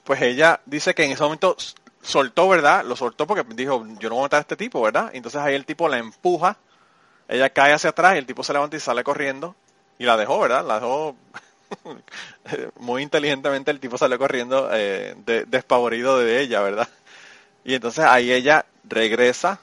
pues 0.04 0.22
ella 0.22 0.62
dice 0.66 0.94
que 0.94 1.06
en 1.06 1.12
ese 1.12 1.24
momento 1.24 1.56
soltó, 2.02 2.48
¿verdad? 2.50 2.84
Lo 2.86 2.96
soltó 2.96 3.28
porque 3.28 3.46
dijo, 3.56 3.86
yo 4.00 4.10
no 4.10 4.16
voy 4.16 4.24
a 4.24 4.26
matar 4.26 4.40
a 4.40 4.42
este 4.42 4.56
tipo, 4.58 4.82
¿verdad? 4.82 5.12
Entonces 5.14 5.42
ahí 5.42 5.56
el 5.56 5.66
tipo 5.66 5.88
la 5.88 5.98
empuja, 5.98 6.58
ella 7.28 7.50
cae 7.52 7.74
hacia 7.74 7.92
atrás 7.92 8.16
y 8.16 8.20
el 8.20 8.28
tipo 8.28 8.44
se 8.44 8.54
levanta 8.54 8.78
y 8.78 8.82
sale 8.82 9.04
corriendo 9.04 9.56
y 10.00 10.06
la 10.06 10.18
dejó, 10.18 10.40
¿verdad? 10.40 10.66
La 10.66 10.76
dejó 10.76 11.16
muy 12.80 13.02
inteligentemente 13.04 13.72
el 13.72 13.80
tipo 13.80 13.98
salió 13.98 14.18
corriendo 14.20 14.70
eh, 14.74 15.16
de- 15.26 15.46
despavorido 15.46 16.20
de 16.20 16.42
ella, 16.42 16.62
¿verdad? 16.62 16.88
Y 17.66 17.76
entonces 17.76 18.06
ahí 18.06 18.32
ella 18.34 18.66
regresa 18.86 19.60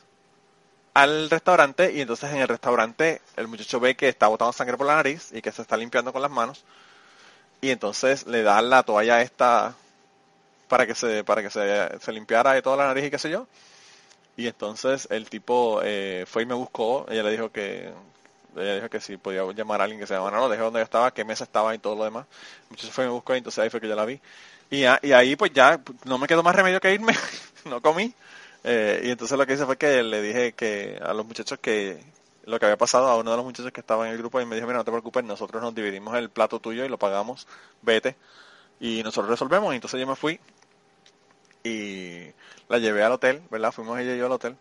al 0.94 1.30
restaurante 1.30 1.92
y 1.92 2.00
entonces 2.00 2.30
en 2.32 2.40
el 2.40 2.48
restaurante 2.48 3.20
el 3.36 3.48
muchacho 3.48 3.80
ve 3.80 3.96
que 3.96 4.08
está 4.08 4.28
botando 4.28 4.52
sangre 4.52 4.76
por 4.76 4.86
la 4.86 4.96
nariz 4.96 5.30
y 5.32 5.42
que 5.42 5.52
se 5.52 5.62
está 5.62 5.76
limpiando 5.76 6.12
con 6.12 6.22
las 6.22 6.30
manos 6.30 6.64
y 7.60 7.70
entonces 7.70 8.26
le 8.26 8.42
da 8.42 8.60
la 8.62 8.82
toalla 8.82 9.22
esta 9.22 9.74
para 10.68 10.86
que 10.86 10.94
se, 10.94 11.24
para 11.24 11.42
que 11.42 11.50
se, 11.50 11.98
se 12.00 12.12
limpiara 12.12 12.52
de 12.52 12.62
toda 12.62 12.76
la 12.76 12.86
nariz 12.86 13.06
y 13.06 13.10
qué 13.10 13.18
sé 13.18 13.30
yo. 13.30 13.46
Y 14.36 14.46
entonces 14.46 15.08
el 15.10 15.28
tipo 15.28 15.80
eh, 15.82 16.24
fue 16.26 16.44
y 16.44 16.46
me 16.46 16.54
buscó, 16.54 17.06
ella 17.10 17.22
le 17.22 17.32
dijo 17.32 17.50
que 17.50 17.92
ella 18.56 18.74
dijo 18.76 18.88
que 18.88 19.00
si 19.00 19.16
podía 19.16 19.44
llamar 19.52 19.80
a 19.80 19.84
alguien 19.84 20.00
que 20.00 20.06
se 20.06 20.14
llamara, 20.14 20.38
no, 20.38 20.48
dejé 20.48 20.62
donde 20.62 20.80
yo 20.80 20.84
estaba, 20.84 21.12
qué 21.12 21.24
mesa 21.24 21.44
estaba 21.44 21.74
y 21.74 21.78
todo 21.78 21.96
lo 21.96 22.04
demás. 22.04 22.26
Entonces 22.70 22.90
fue 22.90 23.04
y 23.04 23.08
me 23.08 23.12
buscó 23.12 23.34
y 23.34 23.38
entonces 23.38 23.62
ahí 23.62 23.70
fue 23.70 23.80
que 23.80 23.88
yo 23.88 23.94
la 23.94 24.04
vi. 24.04 24.20
Y, 24.70 24.82
y 24.82 25.12
ahí 25.12 25.36
pues 25.36 25.52
ya 25.52 25.80
no 26.04 26.18
me 26.18 26.26
quedó 26.26 26.42
más 26.42 26.54
remedio 26.54 26.80
que 26.80 26.94
irme, 26.94 27.14
no 27.64 27.80
comí. 27.80 28.14
Eh, 28.64 29.02
y 29.04 29.10
entonces 29.10 29.36
lo 29.36 29.46
que 29.46 29.54
hice 29.54 29.66
fue 29.66 29.76
que 29.76 30.02
le 30.02 30.22
dije 30.22 30.52
que 30.52 30.98
a 31.02 31.12
los 31.12 31.26
muchachos 31.26 31.58
que 31.60 31.98
lo 32.44 32.58
que 32.58 32.66
había 32.66 32.78
pasado 32.78 33.08
a 33.08 33.16
uno 33.16 33.30
de 33.30 33.36
los 33.36 33.46
muchachos 33.46 33.72
que 33.72 33.80
estaba 33.80 34.06
en 34.06 34.12
el 34.12 34.18
grupo 34.18 34.40
y 34.40 34.46
me 34.46 34.56
dijo, 34.56 34.66
mira, 34.66 34.78
no 34.78 34.84
te 34.84 34.90
preocupes, 34.90 35.24
nosotros 35.24 35.62
nos 35.62 35.74
dividimos 35.74 36.16
el 36.16 36.30
plato 36.30 36.60
tuyo 36.60 36.84
y 36.84 36.88
lo 36.88 36.98
pagamos, 36.98 37.46
vete. 37.82 38.16
Y 38.80 39.02
nosotros 39.02 39.30
resolvemos. 39.30 39.72
Y 39.72 39.76
entonces 39.76 40.00
yo 40.00 40.06
me 40.06 40.16
fui 40.16 40.40
y 41.62 42.32
la 42.68 42.78
llevé 42.78 43.02
al 43.02 43.12
hotel, 43.12 43.42
¿verdad? 43.50 43.72
Fuimos 43.72 43.98
ella 43.98 44.14
y 44.14 44.18
yo 44.18 44.26
al 44.26 44.32
hotel. 44.32 44.56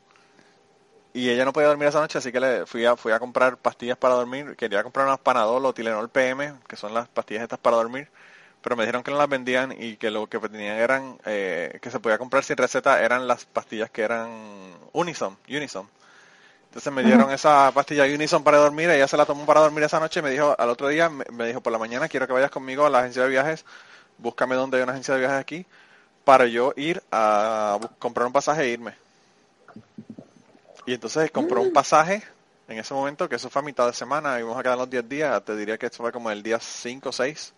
Y 1.13 1.29
ella 1.29 1.43
no 1.43 1.53
podía 1.53 1.69
dormir 1.69 1.87
esa 1.87 2.01
noche, 2.01 2.19
así 2.19 2.31
que 2.31 2.39
le 2.39 2.65
fui 2.65 2.85
a, 2.85 2.95
fui 2.95 3.11
a 3.11 3.19
comprar 3.19 3.57
pastillas 3.57 3.97
para 3.97 4.13
dormir. 4.13 4.55
Quería 4.55 4.83
comprar 4.83 5.07
unas 5.07 5.19
Panadol 5.19 5.65
o 5.65 5.73
Tilenol 5.73 6.09
PM, 6.09 6.53
que 6.67 6.75
son 6.75 6.93
las 6.93 7.07
pastillas 7.07 7.43
estas 7.43 7.59
para 7.59 7.77
dormir. 7.77 8.09
Pero 8.61 8.75
me 8.75 8.83
dijeron 8.83 9.03
que 9.03 9.11
no 9.11 9.17
las 9.17 9.29
vendían 9.29 9.73
y 9.77 9.95
que 9.97 10.11
lo 10.11 10.27
que 10.27 10.37
tenían 10.39 10.77
eran, 10.77 11.17
eh, 11.25 11.79
que 11.81 11.89
se 11.89 11.99
podía 11.99 12.17
comprar 12.17 12.43
sin 12.43 12.57
receta, 12.57 13.01
eran 13.01 13.27
las 13.27 13.45
pastillas 13.45 13.89
que 13.89 14.03
eran 14.03 14.29
Unison, 14.93 15.37
Unison. 15.49 15.89
Entonces 16.69 16.93
me 16.93 17.03
dieron 17.03 17.31
esa 17.31 17.71
pastilla 17.71 18.05
Unison 18.05 18.43
para 18.43 18.59
dormir, 18.59 18.91
ella 18.91 19.07
se 19.07 19.17
la 19.17 19.25
tomó 19.25 19.43
para 19.45 19.61
dormir 19.61 19.83
esa 19.83 19.99
noche 19.99 20.19
y 20.19 20.23
me 20.23 20.29
dijo, 20.29 20.55
al 20.57 20.69
otro 20.69 20.87
día, 20.87 21.09
me, 21.09 21.25
me 21.31 21.47
dijo, 21.47 21.61
por 21.61 21.73
la 21.73 21.79
mañana 21.79 22.07
quiero 22.07 22.27
que 22.27 22.33
vayas 22.33 22.51
conmigo 22.51 22.85
a 22.85 22.91
la 22.91 22.99
agencia 22.99 23.23
de 23.23 23.29
viajes, 23.29 23.65
búscame 24.19 24.55
donde 24.55 24.77
hay 24.77 24.83
una 24.83 24.91
agencia 24.91 25.15
de 25.15 25.19
viajes 25.21 25.39
aquí, 25.39 25.65
para 26.23 26.45
yo 26.45 26.73
ir 26.75 27.01
a 27.11 27.79
comprar 27.97 28.27
un 28.27 28.33
pasaje 28.33 28.61
e 28.61 28.69
irme. 28.69 28.93
Y 30.85 30.93
entonces 30.93 31.31
compró 31.31 31.59
un 31.61 31.73
pasaje 31.73 32.23
en 32.67 32.77
ese 32.77 32.93
momento, 32.93 33.27
que 33.27 33.37
eso 33.37 33.49
fue 33.49 33.63
a 33.63 33.65
mitad 33.65 33.87
de 33.87 33.93
semana, 33.93 34.39
íbamos 34.39 34.59
a 34.59 34.61
quedar 34.61 34.77
los 34.77 34.89
10 34.89 35.09
días, 35.09 35.43
te 35.43 35.55
diría 35.55 35.77
que 35.79 35.87
esto 35.87 36.03
fue 36.03 36.11
como 36.11 36.29
el 36.29 36.43
día 36.43 36.59
5 36.59 37.09
o 37.09 37.11
6. 37.11 37.53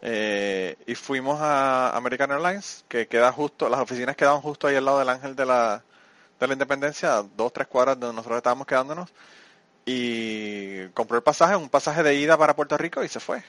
Eh, 0.00 0.76
y 0.86 0.94
fuimos 0.94 1.38
a 1.42 1.94
American 1.94 2.32
Airlines, 2.32 2.86
que 2.88 3.06
queda 3.06 3.30
justo, 3.32 3.68
las 3.68 3.80
oficinas 3.80 4.16
quedaban 4.16 4.40
justo 4.40 4.66
ahí 4.66 4.76
al 4.76 4.84
lado 4.86 4.98
del 4.98 5.10
Ángel 5.10 5.36
de 5.36 5.44
la, 5.44 5.82
de 6.42 6.48
la 6.48 6.54
Independencia, 6.54 7.24
dos, 7.36 7.52
tres 7.52 7.68
cuadras 7.68 7.96
de 7.98 8.06
donde 8.06 8.16
nosotros 8.16 8.38
estábamos 8.38 8.66
quedándonos. 8.66 9.10
Y 9.84 10.88
compró 10.88 11.16
el 11.16 11.22
pasaje, 11.22 11.56
un 11.56 11.68
pasaje 11.68 12.02
de 12.02 12.14
ida 12.16 12.36
para 12.36 12.56
Puerto 12.56 12.76
Rico 12.76 13.02
y 13.04 13.08
se 13.08 13.20
fue. 13.20 13.42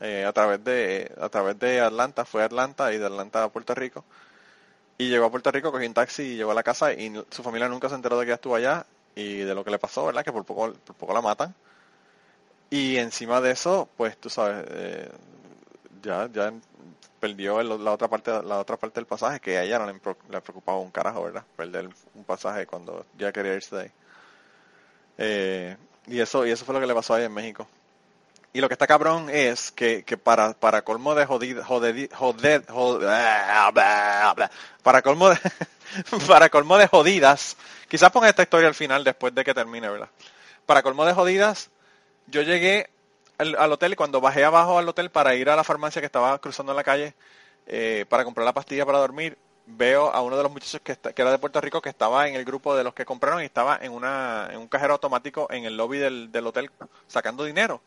Eh, 0.00 0.24
a 0.24 0.32
través 0.32 0.64
de 0.64 1.12
a 1.20 1.28
través 1.28 1.58
de 1.58 1.80
Atlanta, 1.80 2.24
fue 2.24 2.42
a 2.42 2.46
Atlanta 2.46 2.92
y 2.92 2.98
de 2.98 3.06
Atlanta 3.06 3.44
a 3.44 3.48
Puerto 3.50 3.74
Rico. 3.74 4.04
Y 4.98 5.08
llegó 5.08 5.26
a 5.26 5.30
Puerto 5.30 5.50
Rico, 5.50 5.72
cogió 5.72 5.86
un 5.86 5.94
taxi 5.94 6.22
y 6.22 6.36
llegó 6.36 6.52
a 6.52 6.54
la 6.54 6.62
casa 6.62 6.92
y 6.92 7.12
su 7.30 7.42
familia 7.42 7.68
nunca 7.68 7.88
se 7.88 7.94
enteró 7.94 8.18
de 8.18 8.24
que 8.24 8.30
ella 8.30 8.36
estuvo 8.36 8.54
allá 8.54 8.86
y 9.14 9.38
de 9.38 9.54
lo 9.54 9.64
que 9.64 9.70
le 9.70 9.78
pasó, 9.78 10.06
¿verdad? 10.06 10.24
Que 10.24 10.32
por 10.32 10.44
poco, 10.44 10.72
por 10.72 10.96
poco 10.96 11.14
la 11.14 11.22
matan. 11.22 11.54
Y 12.70 12.96
encima 12.96 13.40
de 13.40 13.50
eso, 13.52 13.88
pues 13.96 14.16
tú 14.18 14.30
sabes, 14.30 14.64
eh, 14.70 15.10
ya, 16.02 16.28
ya 16.32 16.52
perdió 17.20 17.60
el- 17.60 17.84
la 17.84 17.92
otra 17.92 18.08
parte, 18.08 18.30
la 18.44 18.58
otra 18.58 18.76
parte 18.76 19.00
del 19.00 19.06
pasaje 19.06 19.40
que 19.40 19.58
a 19.58 19.62
ella 19.64 19.78
no 19.78 19.86
le, 19.86 19.94
le 20.30 20.40
preocupaba 20.40 20.78
un 20.78 20.90
carajo, 20.90 21.24
¿verdad? 21.24 21.44
Perder 21.56 21.88
un 22.14 22.24
pasaje 22.24 22.66
cuando 22.66 23.06
ya 23.18 23.32
quería 23.32 23.54
irse 23.54 23.76
de 23.76 23.82
ahí. 23.82 23.92
Eh, 25.18 25.76
y 26.06 26.20
eso, 26.20 26.46
y 26.46 26.50
eso 26.50 26.64
fue 26.64 26.74
lo 26.74 26.80
que 26.80 26.86
le 26.86 26.94
pasó 26.94 27.14
a 27.14 27.22
en 27.22 27.32
México. 27.32 27.68
Y 28.52 28.60
lo 28.60 28.68
que 28.68 28.74
está 28.74 28.86
cabrón 28.86 29.28
es 29.30 29.72
que, 29.72 30.04
que 30.04 30.16
para, 30.18 30.54
para 30.54 30.82
colmo 30.82 31.14
de 31.14 31.26
jodid, 31.26 31.58
joded- 31.60 32.10
jod- 32.10 32.98
bla, 33.00 33.70
bla, 33.72 34.34
bla, 34.36 34.52
para 34.82 35.02
colmo 35.02 35.30
de, 35.30 35.38
para 36.28 36.48
colmo 36.50 36.78
de 36.78 36.88
jodidas, 36.88 37.56
quizás 37.88 38.10
ponga 38.12 38.28
esta 38.30 38.42
historia 38.42 38.68
al 38.68 38.74
final 38.74 39.04
después 39.04 39.34
de 39.34 39.44
que 39.44 39.54
termine, 39.54 39.88
¿verdad? 39.90 40.10
Para 40.66 40.82
colmo 40.82 41.06
de 41.06 41.14
jodidas, 41.14 41.70
yo 42.28 42.42
llegué 42.42 42.90
al, 43.58 43.72
hotel 43.72 43.92
y 43.92 43.96
cuando 43.96 44.20
bajé 44.20 44.44
abajo 44.44 44.78
al 44.78 44.88
hotel 44.88 45.10
para 45.10 45.34
ir 45.34 45.48
a 45.50 45.56
la 45.56 45.64
farmacia 45.64 46.00
que 46.02 46.06
estaba 46.06 46.38
cruzando 46.40 46.74
la 46.74 46.84
calle 46.84 47.14
eh, 47.66 48.04
para 48.08 48.24
comprar 48.24 48.44
la 48.44 48.52
pastilla 48.52 48.84
para 48.86 48.98
dormir, 48.98 49.38
veo 49.66 50.10
a 50.12 50.20
uno 50.22 50.36
de 50.36 50.42
los 50.42 50.52
muchachos 50.52 50.80
que, 50.82 50.92
está- 50.92 51.12
que 51.12 51.22
era 51.22 51.30
de 51.30 51.38
Puerto 51.38 51.60
Rico 51.60 51.80
que 51.80 51.88
estaba 51.88 52.28
en 52.28 52.34
el 52.34 52.44
grupo 52.44 52.74
de 52.76 52.84
los 52.84 52.94
que 52.94 53.04
compraron 53.04 53.42
y 53.42 53.44
estaba 53.44 53.78
en, 53.80 53.92
una, 53.92 54.48
en 54.50 54.58
un 54.58 54.68
cajero 54.68 54.94
automático 54.94 55.46
en 55.50 55.64
el 55.64 55.76
lobby 55.76 55.98
del, 55.98 56.32
del 56.32 56.46
hotel 56.46 56.70
sacando 57.06 57.44
dinero. 57.44 57.80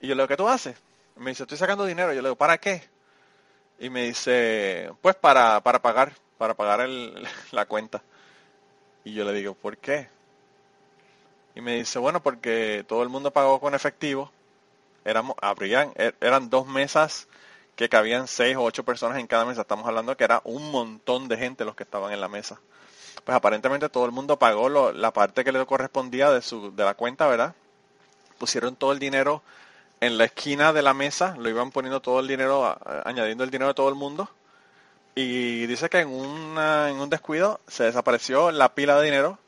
Y 0.00 0.06
yo 0.08 0.14
le 0.14 0.22
digo, 0.22 0.28
¿qué 0.28 0.36
tú 0.36 0.48
haces? 0.48 0.76
Me 1.16 1.30
dice, 1.30 1.42
estoy 1.42 1.58
sacando 1.58 1.84
dinero. 1.84 2.12
Yo 2.12 2.22
le 2.22 2.28
digo, 2.28 2.36
¿para 2.36 2.58
qué? 2.58 2.82
Y 3.78 3.90
me 3.90 4.04
dice, 4.04 4.90
pues 5.02 5.14
para, 5.16 5.60
para 5.60 5.80
pagar, 5.80 6.12
para 6.38 6.54
pagar 6.54 6.80
el, 6.80 7.26
la 7.52 7.66
cuenta. 7.66 8.02
Y 9.04 9.14
yo 9.14 9.24
le 9.24 9.32
digo, 9.32 9.54
¿por 9.54 9.76
qué? 9.78 10.08
Y 11.54 11.60
me 11.60 11.74
dice, 11.76 11.98
bueno, 11.98 12.22
porque 12.22 12.84
todo 12.86 13.02
el 13.02 13.08
mundo 13.08 13.32
pagó 13.32 13.60
con 13.60 13.74
efectivo. 13.74 14.30
Éramos, 15.04 15.36
habrían, 15.40 15.92
er- 15.94 16.14
eran 16.20 16.50
dos 16.50 16.66
mesas 16.66 17.28
que 17.76 17.88
cabían 17.88 18.26
seis 18.28 18.56
o 18.56 18.62
ocho 18.62 18.84
personas 18.84 19.18
en 19.18 19.26
cada 19.26 19.44
mesa. 19.44 19.62
Estamos 19.62 19.86
hablando 19.86 20.16
que 20.16 20.24
era 20.24 20.40
un 20.44 20.70
montón 20.70 21.28
de 21.28 21.36
gente 21.36 21.64
los 21.64 21.76
que 21.76 21.84
estaban 21.84 22.12
en 22.12 22.20
la 22.20 22.28
mesa. 22.28 22.60
Pues 23.24 23.36
aparentemente 23.36 23.88
todo 23.88 24.04
el 24.06 24.12
mundo 24.12 24.38
pagó 24.38 24.68
lo- 24.68 24.92
la 24.92 25.12
parte 25.12 25.44
que 25.44 25.52
le 25.52 25.64
correspondía 25.66 26.30
de 26.30 26.42
su, 26.42 26.74
de 26.74 26.84
la 26.84 26.94
cuenta, 26.94 27.26
¿verdad? 27.28 27.54
Pusieron 28.38 28.76
todo 28.76 28.92
el 28.92 28.98
dinero 28.98 29.42
en 30.00 30.16
la 30.18 30.24
esquina 30.26 30.72
de 30.72 30.82
la 30.82 30.94
mesa, 30.94 31.36
lo 31.38 31.48
iban 31.48 31.70
poniendo 31.72 32.00
todo 32.00 32.20
el 32.20 32.28
dinero, 32.28 32.78
añadiendo 33.04 33.42
el 33.44 33.50
dinero 33.50 33.68
de 33.68 33.74
todo 33.74 33.88
el 33.88 33.96
mundo. 33.96 34.28
Y 35.14 35.66
dice 35.66 35.88
que 35.88 35.98
en, 36.00 36.08
una, 36.10 36.90
en 36.90 37.00
un 37.00 37.10
descuido 37.10 37.60
se 37.66 37.84
desapareció 37.84 38.52
la 38.52 38.74
pila 38.74 38.96
de 38.98 39.04
dinero 39.04 39.38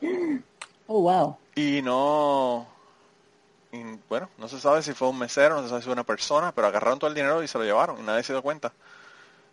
Oh, 0.88 1.00
wow. 1.00 1.36
y 1.56 1.80
no, 1.82 2.66
y, 3.76 4.00
bueno, 4.08 4.30
no 4.38 4.48
se 4.48 4.60
sabe 4.60 4.82
si 4.82 4.94
fue 4.94 5.08
un 5.08 5.18
mesero, 5.18 5.56
no 5.56 5.62
se 5.62 5.68
sabe 5.68 5.80
si 5.82 5.86
fue 5.86 5.92
una 5.94 6.04
persona, 6.04 6.52
pero 6.52 6.68
agarraron 6.68 6.98
todo 6.98 7.08
el 7.08 7.14
dinero 7.16 7.42
y 7.42 7.48
se 7.48 7.58
lo 7.58 7.64
llevaron 7.64 7.98
y 8.00 8.02
nadie 8.02 8.22
se 8.24 8.32
dio 8.32 8.42
cuenta. 8.42 8.72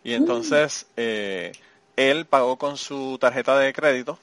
Y 0.03 0.13
entonces 0.13 0.87
eh, 0.97 1.55
él 1.97 2.25
pagó 2.27 2.57
con 2.57 2.77
su 2.77 3.17
tarjeta 3.19 3.57
de 3.59 3.73
crédito 3.73 4.19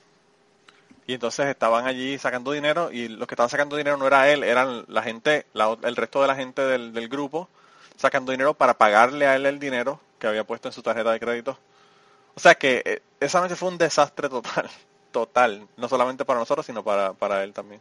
y 1.06 1.14
entonces 1.14 1.46
estaban 1.48 1.86
allí 1.86 2.18
sacando 2.18 2.52
dinero 2.52 2.90
y 2.92 3.08
los 3.08 3.26
que 3.26 3.34
estaban 3.34 3.50
sacando 3.50 3.76
dinero 3.76 3.96
no 3.96 4.06
era 4.06 4.30
él, 4.30 4.44
eran 4.44 4.84
la 4.88 5.02
gente, 5.02 5.46
la- 5.54 5.76
el 5.82 5.96
resto 5.96 6.20
de 6.22 6.28
la 6.28 6.36
gente 6.36 6.62
del, 6.62 6.92
del 6.92 7.08
grupo 7.08 7.48
sacando 7.96 8.32
dinero 8.32 8.54
para 8.54 8.78
pagarle 8.78 9.26
a 9.26 9.34
él 9.36 9.46
el 9.46 9.58
dinero 9.58 10.00
que 10.18 10.26
había 10.26 10.44
puesto 10.44 10.68
en 10.68 10.72
su 10.72 10.82
tarjeta 10.82 11.10
de 11.12 11.20
crédito. 11.20 11.58
O 12.36 12.40
sea 12.40 12.54
que 12.56 12.82
eh, 12.86 13.02
esa 13.20 13.40
noche 13.40 13.56
fue 13.56 13.68
un 13.70 13.78
desastre 13.78 14.28
total, 14.28 14.70
total, 15.12 15.68
no 15.76 15.88
solamente 15.88 16.24
para 16.26 16.40
nosotros, 16.40 16.66
sino 16.66 16.84
para, 16.84 17.14
para 17.14 17.44
él 17.44 17.52
también. 17.54 17.80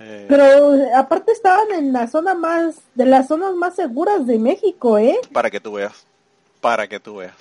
Eh, 0.00 0.24
Pero 0.28 0.96
aparte 0.96 1.30
estaban 1.32 1.70
en 1.72 1.92
la 1.92 2.06
zona 2.06 2.34
más, 2.34 2.76
de 2.94 3.04
las 3.04 3.28
zonas 3.28 3.54
más 3.54 3.76
seguras 3.76 4.26
de 4.26 4.38
México, 4.38 4.96
¿eh? 4.96 5.18
para 5.32 5.50
que 5.50 5.60
tú 5.60 5.74
veas, 5.74 6.06
para 6.60 6.88
que 6.88 6.98
tú 6.98 7.16
veas. 7.16 7.34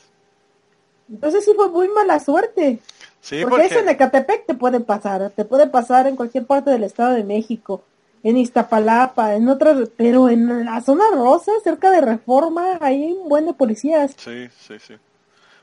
Entonces 1.09 1.45
sí 1.45 1.53
fue 1.55 1.69
muy 1.69 1.87
mala 1.87 2.19
suerte. 2.19 2.79
Sí, 3.21 3.41
porque, 3.41 3.49
porque, 3.49 3.65
eso 3.67 3.79
en 3.79 3.89
Ecatepec 3.89 4.45
te 4.45 4.53
puede 4.55 4.81
pasar, 4.81 5.31
te 5.35 5.45
puede 5.45 5.67
pasar 5.67 6.07
en 6.07 6.17
cualquier 6.17 6.45
parte 6.45 6.69
del 6.69 6.83
Estado 6.83 7.13
de 7.13 7.23
México, 7.23 7.81
en 8.23 8.37
Iztapalapa, 8.37 9.35
en 9.35 9.47
otras, 9.47 9.89
pero 9.95 10.29
en 10.29 10.65
la 10.65 10.81
zona 10.81 11.05
rosa, 11.13 11.53
cerca 11.63 11.91
de 11.91 12.01
Reforma, 12.01 12.77
hay 12.81 13.13
un 13.13 13.29
buen 13.29 13.45
de 13.45 13.53
policías. 13.53 14.13
sí, 14.17 14.49
sí, 14.59 14.77
sí. 14.79 14.95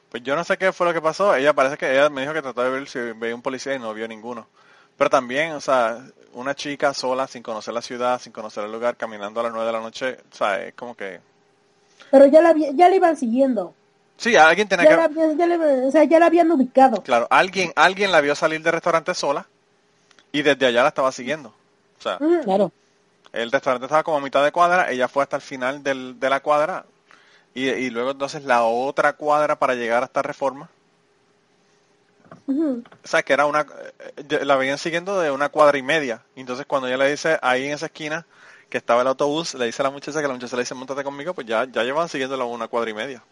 Pues 0.09 0.23
yo 0.23 0.35
no 0.36 0.44
sé 0.44 0.56
qué 0.56 0.73
fue 0.73 0.86
lo 0.86 0.94
que 0.94 1.02
pasó. 1.02 1.35
Ella 1.35 1.52
parece 1.52 1.77
que 1.77 1.93
ella 1.93 2.09
me 2.09 2.23
dijo 2.23 2.32
que 2.32 2.40
trató 2.40 2.62
de 2.62 2.70
ver 2.70 2.89
si 2.89 2.98
veía 2.98 3.35
un 3.35 3.43
policía 3.43 3.74
y 3.74 3.78
no 3.78 3.93
vio 3.93 4.06
ninguno. 4.09 4.47
Pero 4.97 5.10
también, 5.10 5.52
o 5.52 5.60
sea, 5.60 6.01
una 6.32 6.55
chica 6.55 6.93
sola, 6.94 7.27
sin 7.27 7.43
conocer 7.43 7.74
la 7.74 7.82
ciudad, 7.82 8.20
sin 8.20 8.32
conocer 8.32 8.64
el 8.64 8.73
lugar, 8.73 8.97
caminando 8.97 9.40
a 9.40 9.44
las 9.44 9.52
nueve 9.52 9.66
de 9.66 9.73
la 9.73 9.81
noche, 9.81 10.16
o 10.32 10.35
sea, 10.35 10.60
es 10.62 10.74
como 10.74 10.94
que... 10.94 11.20
Pero 12.10 12.27
ya 12.27 12.40
la, 12.40 12.55
ya 12.55 12.89
la 12.89 12.94
iban 12.97 13.16
siguiendo, 13.16 13.74
Sí, 14.18 14.35
alguien 14.35 14.66
tenía 14.66 14.86
ya 14.89 15.09
que... 15.09 15.14
la, 15.14 15.35
ya 15.35 15.47
le- 15.47 15.86
o 15.86 15.90
sea, 15.90 16.05
ya 16.05 16.18
la 16.18 16.27
habían 16.27 16.51
ubicado. 16.51 17.02
Claro, 17.02 17.27
alguien, 17.31 17.73
alguien 17.77 18.10
la 18.12 18.23
vio 18.23 18.35
salir 18.35 18.62
del 18.62 18.73
restaurante 18.73 19.12
sola 19.14 19.47
y 20.32 20.40
desde 20.40 20.64
allá 20.66 20.82
la 20.82 20.89
estaba 20.89 21.12
siguiendo. 21.12 21.51
O 21.98 22.02
sea, 22.02 22.16
Ujú. 22.18 22.40
Claro. 22.43 22.73
el 23.35 23.52
restaurante 23.52 23.85
estaba 23.86 24.02
como 24.02 24.16
a 24.16 24.20
mitad 24.23 24.43
de 24.43 24.52
cuadra, 24.52 24.90
ella 24.90 25.09
fue 25.09 25.23
hasta 25.23 25.36
el 25.36 25.43
final 25.43 25.82
del- 25.82 26.18
de 26.18 26.31
la 26.31 26.40
cuadra 26.40 26.86
y, 27.55 27.68
y 27.68 27.90
luego 27.90 28.12
entonces 28.12 28.44
la 28.44 28.64
otra 28.64 29.12
cuadra 29.14 29.56
para 29.59 29.74
llegar 29.74 30.02
hasta 30.02 30.23
Reforma. 30.23 30.70
O 33.05 33.09
sea, 33.09 33.23
que 33.23 33.32
era 33.32 33.47
una... 33.47 33.66
eh, 34.16 34.44
La 34.44 34.57
venían 34.57 34.78
siguiendo 34.78 35.20
de 35.20 35.31
una 35.31 35.48
cuadra 35.48 35.78
y 35.78 35.82
media. 35.82 36.23
Entonces 36.36 36.66
cuando 36.66 36.89
ella 36.89 36.97
le 36.98 37.11
dice 37.11 37.39
ahí 37.43 37.66
en 37.66 37.73
esa 37.73 37.86
esquina 37.86 38.27
que 38.69 38.78
estaba 38.78 39.03
el 39.03 39.09
autobús, 39.09 39.55
le 39.55 39.66
dice 39.66 39.82
a 39.82 39.85
la 39.85 39.90
muchacha 39.90 40.20
que 40.20 40.27
la 40.28 40.35
muchacha 40.35 40.57
le 40.57 40.62
dice, 40.62 40.74
montate 40.74 41.05
conmigo, 41.05 41.35
pues 41.35 41.47
ya, 41.47 41.65
ya 41.66 41.82
llevan 41.85 42.09
siguiéndola 42.09 42.44
una 42.44 42.69
cuadra 42.69 42.90
y 42.90 42.94
media. 42.94 43.23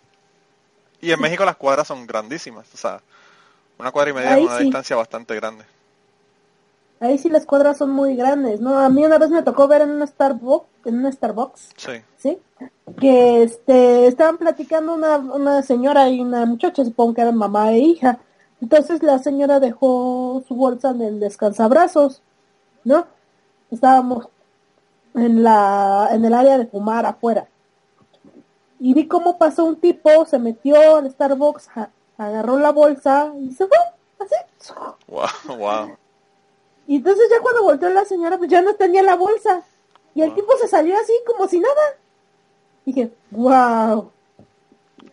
Y 1.00 1.12
en 1.12 1.20
México 1.20 1.44
las 1.44 1.56
cuadras 1.56 1.86
son 1.86 2.06
grandísimas. 2.06 2.66
O 2.74 2.76
sea, 2.76 3.00
una 3.78 3.92
cuadra 3.92 4.10
y 4.10 4.14
media 4.14 4.34
Ahí 4.34 4.44
es 4.44 4.44
una 4.44 4.58
sí. 4.58 4.64
distancia 4.64 4.96
bastante 4.96 5.34
grande. 5.36 5.64
ahí 7.00 7.18
sí 7.18 7.28
las 7.28 7.44
cuadras 7.46 7.78
son 7.78 7.90
muy 7.90 8.16
grandes, 8.16 8.60
¿no? 8.60 8.78
A 8.78 8.88
mí 8.88 9.04
una 9.04 9.18
vez 9.18 9.30
me 9.30 9.42
tocó 9.42 9.68
ver 9.68 9.82
en 9.82 9.90
una 9.90 10.06
Starbucks, 10.06 10.66
en 10.86 10.98
una 10.98 11.12
Starbucks, 11.12 11.74
Sí. 11.76 12.02
¿sí? 12.16 12.38
Que 12.98 13.42
este, 13.42 14.06
estaban 14.06 14.38
platicando 14.38 14.94
una, 14.94 15.16
una 15.18 15.62
señora 15.62 16.08
y 16.08 16.20
una 16.20 16.46
muchacha, 16.46 16.84
supongo 16.84 17.14
que 17.14 17.20
eran 17.22 17.36
mamá 17.36 17.72
e 17.72 17.78
hija. 17.78 18.18
Entonces 18.60 19.02
la 19.02 19.18
señora 19.18 19.60
dejó 19.60 20.42
su 20.48 20.54
bolsa 20.54 20.90
en 20.90 21.02
el 21.02 21.20
descansabrazos, 21.20 22.22
¿no? 22.84 23.06
Estábamos 23.70 24.28
en 25.14 25.42
la, 25.42 26.08
en 26.12 26.24
el 26.24 26.34
área 26.34 26.58
de 26.58 26.66
fumar 26.66 27.06
afuera. 27.06 27.48
Y 28.80 28.94
vi 28.94 29.06
cómo 29.06 29.38
pasó 29.38 29.64
un 29.64 29.76
tipo, 29.76 30.24
se 30.26 30.38
metió 30.38 30.96
al 30.96 31.10
Starbucks, 31.10 31.68
agarró 32.18 32.58
la 32.58 32.72
bolsa 32.72 33.32
y 33.40 33.52
se 33.52 33.66
fue, 33.66 33.78
así. 34.18 34.34
Wow, 35.08 35.56
wow. 35.58 35.96
Y 36.86 36.96
entonces 36.96 37.28
ya 37.30 37.40
cuando 37.40 37.62
volteó 37.62 37.88
la 37.90 38.04
señora, 38.04 38.36
pues 38.38 38.50
ya 38.50 38.60
no 38.62 38.74
tenía 38.74 39.02
la 39.02 39.16
bolsa. 39.16 39.62
Y 40.14 40.22
el 40.22 40.30
Wow. 40.30 40.36
tipo 40.36 40.56
se 40.58 40.68
salió 40.68 40.94
así 40.96 41.12
como 41.26 41.48
si 41.48 41.60
nada. 41.60 41.82
Dije, 42.84 43.10
wow. 43.30 44.10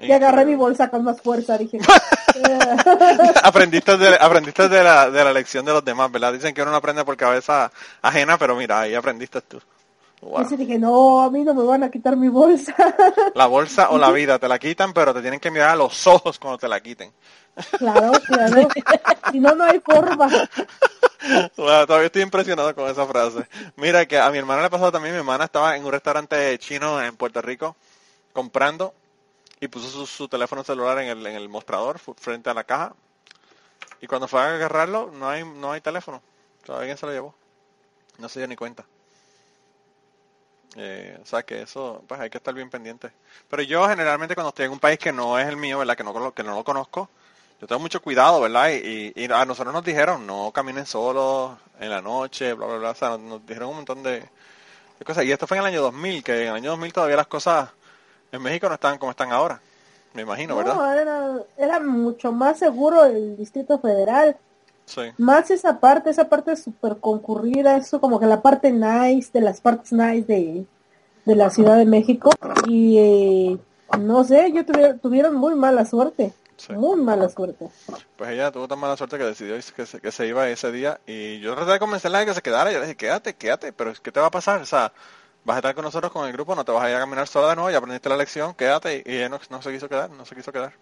Y 0.02 0.12
agarré 0.12 0.46
mi 0.46 0.56
bolsa 0.56 0.90
con 0.90 1.04
más 1.04 1.22
fuerza. 1.22 1.58
Dije, 1.58 1.80
aprendiste 3.44 3.98
de, 3.98 4.16
aprendiste 4.20 4.70
de 4.70 4.84
la, 4.84 5.10
de 5.10 5.24
la 5.24 5.34
lección 5.34 5.66
de 5.66 5.74
los 5.74 5.84
demás, 5.84 6.12
¿verdad? 6.12 6.34
Dicen 6.34 6.54
que 6.54 6.62
uno 6.62 6.72
no 6.72 6.78
aprende 6.78 7.06
por 7.06 7.18
cabeza 7.18 7.72
ajena, 8.02 8.38
pero 8.38 8.56
mira, 8.56 8.82
ahí 8.82 8.96
aprendiste 8.96 9.42
tú. 9.42 9.60
Wow. 10.22 10.38
Entonces 10.38 10.60
dije, 10.60 10.78
no, 10.78 11.22
a 11.22 11.32
mí 11.32 11.44
no 11.44 11.54
me 11.56 11.64
van 11.64 11.84
a 11.84 11.90
quitar 11.90 12.16
mi 12.16 12.30
bolsa. 12.30 12.76
La 13.36 13.48
bolsa 13.48 13.90
o 13.90 13.98
la 13.98 14.12
vida 14.12 14.38
te 14.38 14.48
la 14.48 14.60
quitan, 14.60 14.94
pero 14.94 15.16
te 15.16 15.22
tienen 15.22 15.40
que 15.40 15.50
mirar 15.50 15.70
a 15.70 15.76
los 15.76 16.06
ojos 16.06 16.38
cuando 16.38 16.60
te 16.60 16.68
la 16.68 16.80
quiten. 16.80 17.12
claro, 17.80 18.12
claro. 18.28 18.68
si 19.32 19.40
no, 19.40 19.56
no 19.56 19.64
hay 19.64 19.80
forma. 19.80 20.30
Todavía 21.56 22.06
estoy 22.06 22.22
impresionado 22.22 22.76
con 22.76 22.88
esa 22.90 23.06
frase. 23.08 23.48
Mira 23.76 24.06
que 24.06 24.20
a 24.20 24.30
mi 24.30 24.38
hermana 24.38 24.62
le 24.62 24.70
pasó 24.70 24.92
también, 24.92 25.16
mi 25.16 25.20
hermana 25.20 25.46
estaba 25.46 25.76
en 25.76 25.84
un 25.84 25.92
restaurante 25.92 26.58
chino 26.60 27.02
en 27.02 27.16
Puerto 27.16 27.42
Rico 27.42 27.76
comprando 28.32 28.94
y 29.62 29.70
puso 29.70 30.06
su, 30.06 30.28
teléfono 30.28 30.64
celular 30.66 31.00
en 31.00 31.10
el, 31.10 31.26
en 31.28 31.36
el 31.38 31.50
mostrador 31.50 32.00
frente 32.00 32.50
a 32.50 32.54
la 32.56 32.66
caja 32.66 32.96
y 34.02 34.08
cuando 34.08 34.28
fue 34.28 34.42
a 34.42 34.54
agarrarlo 34.56 35.12
no 35.14 35.30
hay 35.30 35.44
no 35.46 35.72
hay 35.72 35.82
teléfono. 35.82 36.22
O 36.64 36.66
sea, 36.66 36.78
alguien 36.80 36.98
se 36.98 37.06
lo 37.06 37.12
llevó. 37.14 37.36
No 38.20 38.30
se 38.30 38.40
dio 38.42 38.48
ni 38.48 38.58
cuenta. 38.58 38.86
Eh, 40.78 41.18
o 41.22 41.26
sea 41.26 41.44
que 41.44 41.62
eso, 41.64 42.04
pues 42.08 42.20
hay 42.22 42.30
que 42.30 42.38
estar 42.38 42.54
bien 42.54 42.70
pendiente. 42.70 43.12
Pero 43.50 43.62
yo 43.64 43.88
generalmente 43.90 44.36
cuando 44.36 44.50
estoy 44.50 44.66
en 44.66 44.72
un 44.72 44.80
país 44.80 44.98
que 45.00 45.12
no 45.12 45.38
es 45.38 45.48
el 45.48 45.58
mío, 45.58 45.80
¿verdad? 45.80 45.98
Que 45.98 46.04
no, 46.04 46.34
que 46.34 46.44
no 46.44 46.56
lo 46.56 46.64
conozco, 46.64 47.10
yo 47.60 47.68
tengo 47.68 47.82
mucho 47.82 48.02
cuidado, 48.02 48.40
¿verdad? 48.42 48.70
Y, 48.72 49.12
y- 49.16 49.32
a 49.32 49.46
nosotros 49.46 49.74
nos 49.74 49.84
dijeron, 49.84 50.26
no 50.26 50.52
caminen 50.54 50.86
solos 50.86 51.58
en 51.80 51.90
la 51.90 52.02
noche, 52.02 52.54
bla, 52.54 52.68
bla, 52.68 52.78
bla. 52.78 52.90
O 52.92 52.96
sea, 52.96 53.10
nos, 53.10 53.20
nos 53.22 53.46
dijeron 53.46 53.70
un 53.70 53.76
montón 53.78 54.02
de, 54.04 54.22
de 55.00 55.06
cosas. 55.06 55.26
Y 55.26 55.32
esto 55.32 55.48
fue 55.48 55.58
en 55.58 55.64
el 55.64 55.68
año 55.70 55.82
2000, 55.84 56.24
que 56.24 56.44
en 56.44 56.50
el 56.50 56.56
año 56.56 56.72
2000 56.72 56.94
todavía 56.94 57.18
las 57.18 57.28
cosas 57.28 57.72
en 58.32 58.42
México 58.42 58.68
no 58.68 58.76
estaban 58.76 58.98
como 58.98 59.12
están 59.12 59.32
ahora. 59.32 59.60
Me 60.14 60.24
imagino, 60.24 60.58
¿verdad? 60.58 60.76
No, 60.76 60.94
era, 60.94 61.34
era 61.58 61.80
mucho 61.80 62.32
más 62.32 62.60
seguro 62.60 63.06
el 63.06 63.38
Distrito 63.38 63.80
Federal. 63.80 64.36
Sí. 64.86 65.04
Más 65.18 65.50
esa 65.52 65.80
parte, 65.80 66.10
esa 66.10 66.28
parte 66.28 66.56
súper 66.58 66.98
concurrida, 66.98 67.78
eso 67.78 68.02
como 68.02 68.20
que 68.20 68.26
la 68.26 68.42
parte 68.42 68.72
nice, 68.72 69.30
de 69.32 69.40
las 69.42 69.62
partes 69.62 69.94
nice 69.94 70.24
de, 70.24 70.66
de 71.24 71.36
la 71.36 71.50
Ciudad 71.50 71.78
de 71.78 71.86
México. 71.86 72.30
Y 72.68 72.98
eh, 72.98 73.58
no 74.00 74.24
sé, 74.26 74.52
yo 74.52 74.66
tuvi- 74.66 75.00
tuvieron 75.00 75.36
muy 75.36 75.56
mala 75.56 75.86
suerte. 75.86 76.34
Sí. 76.58 76.74
Muy 76.74 77.00
mala 77.02 77.28
suerte. 77.30 77.70
Pues 78.18 78.30
ella 78.30 78.52
tuvo 78.52 78.68
tan 78.68 78.78
mala 78.78 78.96
suerte 78.96 79.18
que 79.18 79.24
decidió 79.24 79.56
que 79.76 79.86
se, 79.86 80.00
que 80.00 80.12
se 80.12 80.28
iba 80.28 80.48
ese 80.48 80.72
día 80.72 81.00
y 81.08 81.40
yo 81.40 81.56
traté 81.56 81.72
de 81.72 81.80
convencerla 81.80 82.20
de 82.20 82.26
que 82.28 82.34
se 82.36 82.42
quedara. 82.44 82.72
Yo 82.72 82.78
le 82.80 82.86
dije, 82.86 82.98
quédate, 82.98 83.34
quédate, 83.34 83.74
pero 83.74 83.94
¿qué 84.04 84.12
te 84.12 84.20
va 84.20 84.28
a 84.28 84.32
pasar? 84.32 84.62
O 84.62 84.66
sea, 84.68 84.92
vas 85.44 85.56
a 85.56 85.60
estar 85.60 85.76
con 85.76 85.84
nosotros 85.84 86.12
con 86.12 86.26
el 86.28 86.34
grupo, 86.34 86.56
no 86.56 86.64
te 86.66 86.72
vas 86.72 86.84
a 86.84 86.90
ir 86.90 86.96
a 86.96 87.00
caminar 87.00 87.28
sola 87.28 87.50
de 87.50 87.56
nuevo, 87.56 87.70
ya 87.72 87.78
aprendiste 87.78 88.10
la 88.10 88.18
lección, 88.18 88.54
quédate. 88.54 89.04
Y 89.06 89.16
ella 89.16 89.30
no, 89.30 89.62
se 89.62 89.72
quiso 89.72 89.90
quedar, 89.90 90.10
no 90.12 90.26
se 90.26 90.36
quiso 90.36 90.52
quedar. 90.52 90.74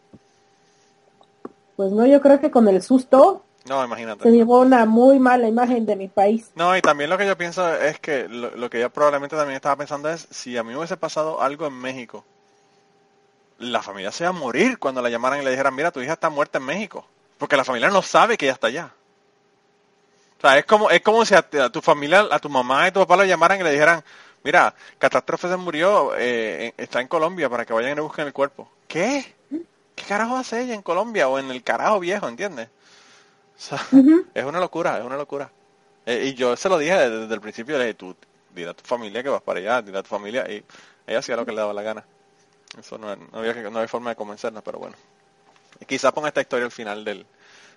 Pues 1.76 1.91
no, 1.91 2.06
yo 2.06 2.22
creo 2.22 2.40
que 2.40 2.52
con 2.52 2.68
el 2.68 2.81
susto 2.81 3.44
No, 3.65 3.80
se 3.80 3.86
imagínate. 3.86 4.31
llevó 4.31 4.60
una 4.61 4.86
muy 4.86 5.18
mala 5.19 5.48
imagen 5.48 5.86
de 5.86 5.95
mi 5.95 6.07
país. 6.07 6.52
No, 6.56 6.76
y 6.76 6.81
también 6.81 7.10
lo 7.10 7.18
que 7.18 7.26
yo 7.26 7.38
pienso 7.38 7.73
es 7.76 7.99
que 7.99 8.27
lo, 8.27 8.52
lo 8.52 8.69
que 8.69 8.80
ella 8.80 8.90
probablemente 8.90 9.36
también 9.36 9.56
estaba 9.56 9.77
pensando 9.77 10.10
es, 10.10 10.27
si 10.30 10.57
a 10.57 10.64
mí 10.64 10.76
hubiese 10.76 10.98
pasado 10.98 11.41
algo 11.41 11.65
en 11.68 11.73
México, 11.73 12.26
la 13.60 13.81
familia 13.81 14.11
se 14.11 14.23
iba 14.23 14.30
a 14.30 14.34
morir 14.34 14.77
cuando 14.80 15.02
la 15.02 15.10
llamaran 15.10 15.41
y 15.41 15.45
le 15.45 15.52
dijeran, 15.52 15.76
mira, 15.76 15.91
tu 15.91 16.02
hija 16.02 16.14
está 16.14 16.30
muerta 16.30 16.57
en 16.57 16.65
México. 16.65 17.06
Porque 17.38 17.56
la 17.56 17.64
familia 17.64 17.90
no 17.90 18.02
sabe 18.02 18.38
que 18.38 18.45
ella 18.45 18.53
está 18.53 18.68
allá. 18.68 18.91
O 20.38 20.41
sea, 20.41 20.57
es 20.57 20.65
como, 20.65 20.90
es 20.90 21.02
como 21.02 21.26
si 21.26 21.36
a, 21.36 21.40
a 21.64 21.69
tu 21.69 21.81
familia, 21.81 22.26
a 22.31 22.40
tu 22.40 22.49
mamá 22.49 22.88
y 22.88 22.91
tu 22.91 22.99
papá 23.02 23.18
la 23.18 23.26
llamaran 23.26 23.60
y 23.60 23.64
le 23.64 23.72
dijeran, 23.72 24.03
mira, 24.44 24.74
Catástrofe 24.98 25.48
se 25.49 25.57
murió, 25.57 26.14
eh, 26.18 26.74
está 26.78 27.02
en 27.02 27.07
Colombia 27.07 27.49
para 27.49 27.66
que 27.66 27.74
vayan 27.74 27.98
y 27.98 28.02
busquen 28.02 28.28
el 28.28 28.34
cuerpo. 28.34 28.70
¿Qué? 28.88 29.36
¿Qué 29.95 30.03
carajo 30.06 30.38
hace 30.38 30.61
ella 30.61 30.74
en 30.74 30.82
Colombia 30.82 31.28
o 31.28 31.40
en 31.40 31.52
el 31.52 31.64
carajo 31.64 31.99
viejo, 31.99 32.28
entiendes? 32.28 32.70
O 33.57 33.61
sea, 33.61 33.86
es 34.34 34.45
una 34.45 34.60
locura, 34.60 34.98
es 34.98 35.03
una 35.03 35.18
locura. 35.18 35.52
Eh, 36.06 36.28
y 36.28 36.34
yo 36.34 36.56
se 36.56 36.70
lo 36.70 36.78
dije 36.78 36.94
desde, 36.98 37.20
desde 37.22 37.34
el 37.34 37.41
principio, 37.41 37.78
le 37.78 37.86
dije, 37.86 37.94
tú, 37.95 38.16
dile 38.56 38.70
a 38.70 38.74
tu 38.74 38.84
familia 38.86 39.22
que 39.22 39.30
vas 39.30 39.41
para 39.41 39.60
allá, 39.60 39.82
dile 39.82 39.99
a 39.99 40.03
tu 40.03 40.10
familia, 40.10 40.49
y 40.49 40.64
ella 41.06 41.20
hacía 41.20 41.36
lo 41.36 41.45
que 41.45 41.52
le 41.52 41.57
daba 41.57 41.74
la 41.74 41.82
gana. 41.82 42.06
Eso 42.80 42.98
no, 42.98 43.16
no 43.16 43.40
había, 43.40 43.53
que- 43.53 43.64
no 43.70 43.78
había 43.80 43.88
forma 43.88 44.11
de 44.11 44.16
convencernos, 44.16 44.64
pero 44.64 44.80
bueno. 44.80 44.95
Y 45.80 45.86
quizás 45.86 46.11
ponga 46.14 46.30
esta 46.30 46.41
historia 46.41 46.66
al 46.66 46.72
final 46.72 47.03
del, 47.06 47.26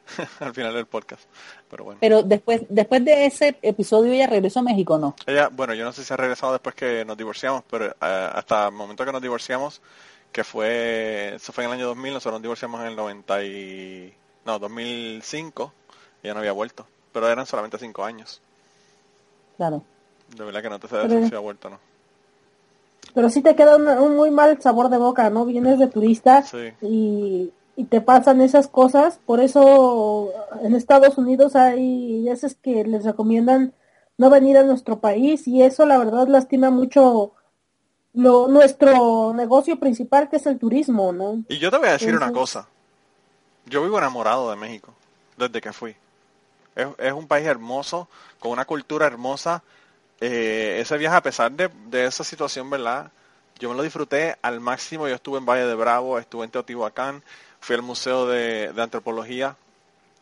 al 0.40 0.52
final 0.54 0.74
del 0.74 0.86
podcast, 0.86 1.22
pero 1.70 1.84
bueno. 1.84 1.98
Pero 2.00 2.22
después, 2.22 2.62
después 2.68 3.04
de 3.04 3.26
ese 3.26 3.56
episodio 3.62 4.12
ella 4.12 4.26
regresó 4.26 4.60
a 4.60 4.62
México, 4.62 4.98
¿no? 4.98 5.14
Ella, 5.26 5.48
bueno, 5.50 5.74
yo 5.74 5.84
no 5.84 5.92
sé 5.92 6.04
si 6.04 6.12
ha 6.12 6.16
regresado 6.16 6.52
después 6.52 6.74
que 6.74 7.04
nos 7.04 7.16
divorciamos, 7.16 7.62
pero 7.70 7.86
eh, 7.86 7.94
hasta 8.00 8.66
el 8.68 8.72
momento 8.72 9.04
que 9.04 9.12
nos 9.12 9.22
divorciamos, 9.22 9.80
que 10.32 10.44
fue, 10.44 11.34
eso 11.36 11.52
fue 11.52 11.64
en 11.64 11.70
el 11.70 11.76
año 11.78 11.86
2000, 11.88 12.14
nosotros 12.14 12.34
nos 12.34 12.42
divorciamos 12.42 12.80
en 12.82 12.86
el 12.88 12.96
90 12.96 13.44
y, 13.44 14.14
no, 14.44 14.58
2005, 14.58 15.72
ella 16.22 16.34
no 16.34 16.40
había 16.40 16.52
vuelto, 16.52 16.86
pero 17.12 17.28
eran 17.28 17.46
solamente 17.46 17.78
cinco 17.78 18.04
años. 18.04 18.40
Claro. 19.56 19.82
De 20.36 20.44
verdad 20.44 20.62
que 20.62 20.70
no 20.70 20.78
te 20.80 20.88
sé 20.88 20.96
Pero- 21.06 21.28
si 21.28 21.34
ha 21.34 21.38
vuelto 21.38 21.70
no. 21.70 21.78
Pero 23.14 23.28
sí 23.28 23.42
te 23.42 23.54
queda 23.54 23.76
una- 23.76 24.00
un 24.00 24.16
muy 24.16 24.30
mal 24.30 24.60
sabor 24.62 24.88
de 24.88 24.96
boca, 24.96 25.28
¿no? 25.28 25.44
Vienes 25.44 25.78
de 25.78 25.86
turista 25.88 26.42
Sí. 26.42 26.72
y, 26.80 27.52
y 27.76 27.84
te 27.84 28.00
pasan 28.00 28.40
esas 28.40 28.68
cosas. 28.68 29.18
Por 29.24 29.40
eso 29.40 30.32
en 30.62 30.74
Estados 30.74 31.18
Unidos 31.18 31.56
hay 31.56 32.24
veces 32.24 32.54
que 32.54 32.84
les 32.84 33.04
recomiendan 33.04 33.72
no 34.18 34.30
venir 34.30 34.56
a 34.56 34.62
nuestro 34.62 35.00
país 35.00 35.48
y 35.48 35.62
eso 35.62 35.86
la 35.86 35.98
verdad 35.98 36.28
lastima 36.28 36.70
mucho 36.70 37.32
lo, 38.14 38.48
nuestro 38.48 39.32
negocio 39.34 39.78
principal 39.78 40.28
que 40.28 40.36
es 40.36 40.46
el 40.46 40.58
turismo, 40.58 41.12
¿no? 41.12 41.42
Y 41.48 41.58
yo 41.58 41.70
te 41.70 41.78
voy 41.78 41.88
a 41.88 41.92
decir 41.92 42.14
una 42.14 42.32
cosa. 42.32 42.68
Yo 43.66 43.82
vivo 43.82 43.98
enamorado 43.98 44.50
de 44.50 44.56
México 44.56 44.92
desde 45.36 45.60
que 45.60 45.72
fui. 45.72 45.96
Es, 46.74 46.88
es 46.98 47.12
un 47.12 47.26
país 47.26 47.46
hermoso, 47.46 48.08
con 48.38 48.50
una 48.50 48.64
cultura 48.64 49.06
hermosa. 49.06 49.62
Eh, 50.20 50.78
ese 50.80 50.98
viaje, 50.98 51.16
a 51.16 51.22
pesar 51.22 51.52
de, 51.52 51.68
de 51.86 52.04
esa 52.04 52.22
situación, 52.22 52.68
¿verdad? 52.70 53.10
Yo 53.58 53.70
me 53.70 53.76
lo 53.76 53.82
disfruté 53.82 54.36
al 54.42 54.60
máximo. 54.60 55.08
Yo 55.08 55.14
estuve 55.14 55.38
en 55.38 55.46
Valle 55.46 55.66
de 55.66 55.74
Bravo, 55.74 56.18
estuve 56.18 56.44
en 56.44 56.50
Teotihuacán, 56.50 57.22
fui 57.62 57.76
al 57.76 57.82
Museo 57.82 58.26
de, 58.26 58.72
de 58.74 58.82
Antropología, 58.82 59.56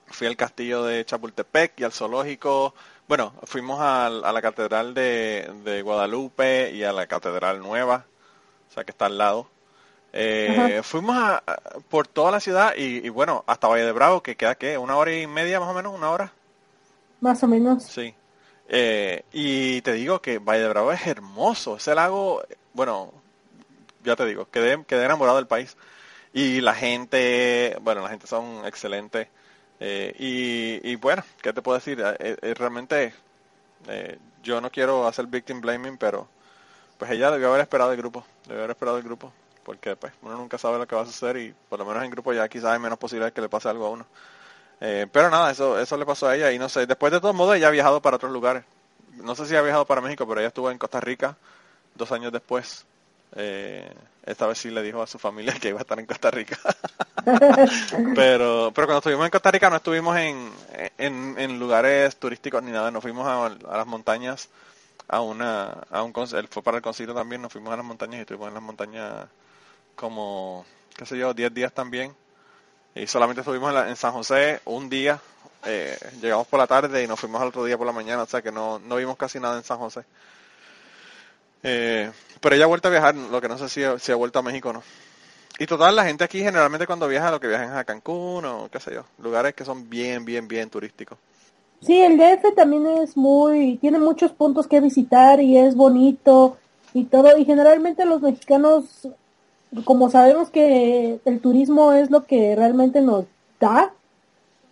fui 0.06 0.26
al 0.28 0.36
Castillo 0.36 0.84
de 0.84 1.04
Chapultepec 1.04 1.72
y 1.80 1.84
al 1.84 1.92
Zoológico. 1.92 2.74
Bueno, 3.08 3.32
fuimos 3.42 3.80
al- 3.80 4.24
a, 4.24 4.30
la 4.32 4.40
Catedral 4.42 4.94
de, 4.94 5.50
de 5.64 5.82
Guadalupe 5.82 6.70
y 6.70 6.84
a 6.84 6.92
la 6.92 7.08
Catedral 7.08 7.58
Nueva, 7.60 8.04
o 8.70 8.72
sea 8.72 8.84
que 8.84 8.92
está 8.92 9.06
al 9.06 9.18
lado. 9.18 9.48
Eh, 10.12 10.80
fuimos 10.84 11.16
a, 11.16 11.38
a- 11.38 11.56
por 11.88 12.06
toda 12.06 12.30
la 12.30 12.40
ciudad 12.40 12.74
y, 12.76 13.04
y 13.04 13.08
bueno, 13.08 13.42
hasta 13.46 13.68
Valle 13.68 13.84
de 13.86 13.92
Bravo, 13.92 14.22
que 14.22 14.36
queda 14.36 14.54
¿qué? 14.54 14.76
una 14.78 14.96
hora 14.96 15.12
y 15.16 15.26
media 15.26 15.58
más 15.60 15.70
o 15.70 15.74
menos, 15.74 15.94
una 15.94 16.10
hora. 16.10 16.32
Más 17.20 17.42
o 17.42 17.46
menos. 17.48 17.84
Sí. 17.84 18.14
Eh, 18.68 19.24
y 19.32 19.80
te 19.82 19.94
digo 19.94 20.20
que 20.20 20.38
Valle 20.38 20.62
de 20.62 20.68
Bravo 20.68 20.92
es 20.92 21.04
hermoso. 21.06 21.76
Ese 21.76 21.94
lago, 21.94 22.42
bueno, 22.74 23.12
ya 24.04 24.14
te 24.16 24.24
digo, 24.26 24.48
quedé, 24.50 24.84
quedé 24.84 25.04
enamorado 25.04 25.36
del 25.38 25.46
país. 25.48 25.76
Y 26.32 26.60
la 26.60 26.74
gente, 26.74 27.76
bueno, 27.82 28.02
la 28.02 28.08
gente 28.08 28.26
son 28.26 28.64
excelentes. 28.64 29.28
Eh, 29.80 30.14
y, 30.18 30.90
y 30.90 30.96
bueno, 30.96 31.24
¿qué 31.42 31.52
te 31.52 31.62
puedo 31.62 31.78
decir? 31.78 32.00
Eh, 32.00 32.36
eh, 32.40 32.54
realmente 32.54 33.14
eh, 33.88 34.18
yo 34.42 34.60
no 34.60 34.70
quiero 34.70 35.06
hacer 35.08 35.26
victim 35.26 35.60
blaming, 35.60 35.96
pero 35.98 36.28
pues 36.98 37.10
ella 37.10 37.30
debió 37.30 37.48
haber 37.48 37.62
esperado 37.62 37.92
el 37.92 37.96
grupo. 37.96 38.24
Debió 38.44 38.60
haber 38.60 38.70
esperado 38.72 38.98
el 38.98 39.04
grupo. 39.04 39.32
Porque 39.64 39.96
pues 39.96 40.12
uno 40.22 40.36
nunca 40.36 40.58
sabe 40.58 40.78
lo 40.78 40.86
que 40.86 40.96
va 40.96 41.02
a 41.02 41.06
suceder 41.06 41.36
y 41.38 41.54
por 41.68 41.78
lo 41.78 41.84
menos 41.84 42.04
en 42.04 42.10
grupo 42.10 42.32
ya 42.32 42.48
quizás 42.48 42.72
hay 42.72 42.78
menos 42.78 42.98
posibilidades 42.98 43.34
que 43.34 43.40
le 43.40 43.48
pase 43.48 43.68
algo 43.68 43.86
a 43.86 43.90
uno. 43.90 44.06
Pero 44.78 45.28
nada, 45.30 45.50
eso, 45.50 45.78
eso 45.78 45.96
le 45.98 46.06
pasó 46.06 46.26
a 46.28 46.36
ella 46.36 46.50
y 46.52 46.58
no 46.58 46.68
sé, 46.70 46.86
después 46.86 47.12
de 47.12 47.20
todos 47.20 47.34
modos 47.34 47.54
ella 47.56 47.68
ha 47.68 47.70
viajado 47.70 48.00
para 48.00 48.16
otros 48.16 48.32
lugares. 48.32 48.64
No 49.16 49.34
sé 49.34 49.44
si 49.46 49.54
ha 49.54 49.60
viajado 49.62 49.84
para 49.86 50.00
México, 50.00 50.26
pero 50.26 50.40
ella 50.40 50.48
estuvo 50.48 50.70
en 50.70 50.78
Costa 50.78 51.00
Rica 51.00 51.36
dos 51.94 52.10
años 52.12 52.32
después. 52.32 52.86
Eh, 53.36 53.92
esta 54.26 54.46
vez 54.46 54.58
sí 54.58 54.70
le 54.70 54.82
dijo 54.82 55.02
a 55.02 55.06
su 55.06 55.18
familia 55.18 55.54
que 55.60 55.68
iba 55.70 55.78
a 55.78 55.82
estar 55.82 55.98
en 56.00 56.06
Costa 56.06 56.30
Rica. 56.30 56.58
pero, 58.12 58.72
pero 58.74 58.86
cuando 58.86 58.98
estuvimos 58.98 59.24
en 59.26 59.30
Costa 59.30 59.50
Rica 59.50 59.70
no 59.70 59.76
estuvimos 59.76 60.16
en, 60.16 60.50
en, 60.98 61.34
en 61.38 61.58
lugares 61.58 62.16
turísticos 62.16 62.62
ni 62.62 62.70
nada, 62.72 62.90
nos 62.90 63.02
fuimos 63.02 63.26
a, 63.26 63.46
a 63.46 63.76
las 63.76 63.86
montañas 63.86 64.48
a 65.08 65.20
una 65.22 65.70
a 65.90 66.02
un 66.02 66.12
él 66.34 66.48
fue 66.48 66.62
para 66.62 66.78
el 66.78 66.82
concilio 66.84 67.14
también, 67.14 67.42
nos 67.42 67.52
fuimos 67.52 67.72
a 67.72 67.76
las 67.76 67.86
montañas 67.86 68.18
y 68.18 68.20
estuvimos 68.22 68.48
en 68.48 68.54
las 68.54 68.62
montañas 68.62 69.28
como 69.96 70.66
qué 70.96 71.06
sé 71.06 71.18
yo, 71.18 71.34
10 71.34 71.54
días 71.54 71.72
también. 71.72 72.14
Y 72.94 73.06
solamente 73.06 73.42
estuvimos 73.42 73.70
en, 73.70 73.74
la- 73.76 73.88
en 73.90 73.96
San 73.96 74.12
José 74.12 74.60
un 74.66 74.88
día, 74.90 75.20
eh, 75.66 75.98
llegamos 76.20 76.46
por 76.48 76.58
la 76.60 76.66
tarde 76.66 77.02
y 77.04 77.08
nos 77.08 77.20
fuimos 77.20 77.40
al 77.42 77.48
otro 77.48 77.64
día 77.64 77.78
por 77.78 77.86
la 77.86 77.92
mañana, 77.92 78.22
o 78.24 78.26
sea 78.26 78.42
que 78.42 78.52
no, 78.52 78.78
no 78.80 78.96
vimos 78.96 79.16
casi 79.16 79.40
nada 79.40 79.56
en 79.58 79.64
San 79.64 79.78
José. 79.78 80.04
Eh, 81.62 82.10
pero 82.40 82.54
ella 82.54 82.64
ha 82.64 82.68
vuelto 82.68 82.88
a 82.88 82.90
viajar, 82.90 83.14
lo 83.14 83.40
que 83.40 83.48
no 83.48 83.58
sé 83.58 83.68
si, 83.68 83.82
ha- 83.84 83.98
si 83.98 84.12
ha 84.12 84.16
vuelto 84.16 84.38
a 84.38 84.42
México 84.42 84.70
o 84.70 84.72
no. 84.72 84.82
Y 85.58 85.66
total, 85.66 85.94
la 85.96 86.04
gente 86.04 86.24
aquí 86.24 86.40
generalmente 86.40 86.86
cuando 86.86 87.06
viaja, 87.08 87.30
lo 87.30 87.40
que 87.40 87.48
viajan 87.48 87.68
es 87.70 87.76
a 87.76 87.84
Cancún 87.84 88.44
o 88.46 88.68
qué 88.70 88.80
sé 88.80 88.94
yo, 88.94 89.04
lugares 89.22 89.54
que 89.54 89.64
son 89.64 89.90
bien, 89.90 90.24
bien, 90.24 90.48
bien 90.48 90.70
turísticos. 90.70 91.18
Sí, 91.82 91.98
el 92.00 92.18
DF 92.18 92.52
también 92.52 92.86
es 92.86 93.16
muy, 93.16 93.78
tiene 93.78 93.98
muchos 93.98 94.32
puntos 94.32 94.66
que 94.66 94.80
visitar 94.80 95.40
y 95.40 95.56
es 95.56 95.74
bonito 95.74 96.56
y 96.92 97.04
todo. 97.04 97.36
Y 97.38 97.44
generalmente 97.44 98.04
los 98.04 98.20
mexicanos, 98.20 99.08
como 99.84 100.10
sabemos 100.10 100.50
que 100.50 101.20
el 101.24 101.40
turismo 101.40 101.92
es 101.92 102.10
lo 102.10 102.26
que 102.26 102.54
realmente 102.56 103.00
nos 103.00 103.24
da, 103.60 103.94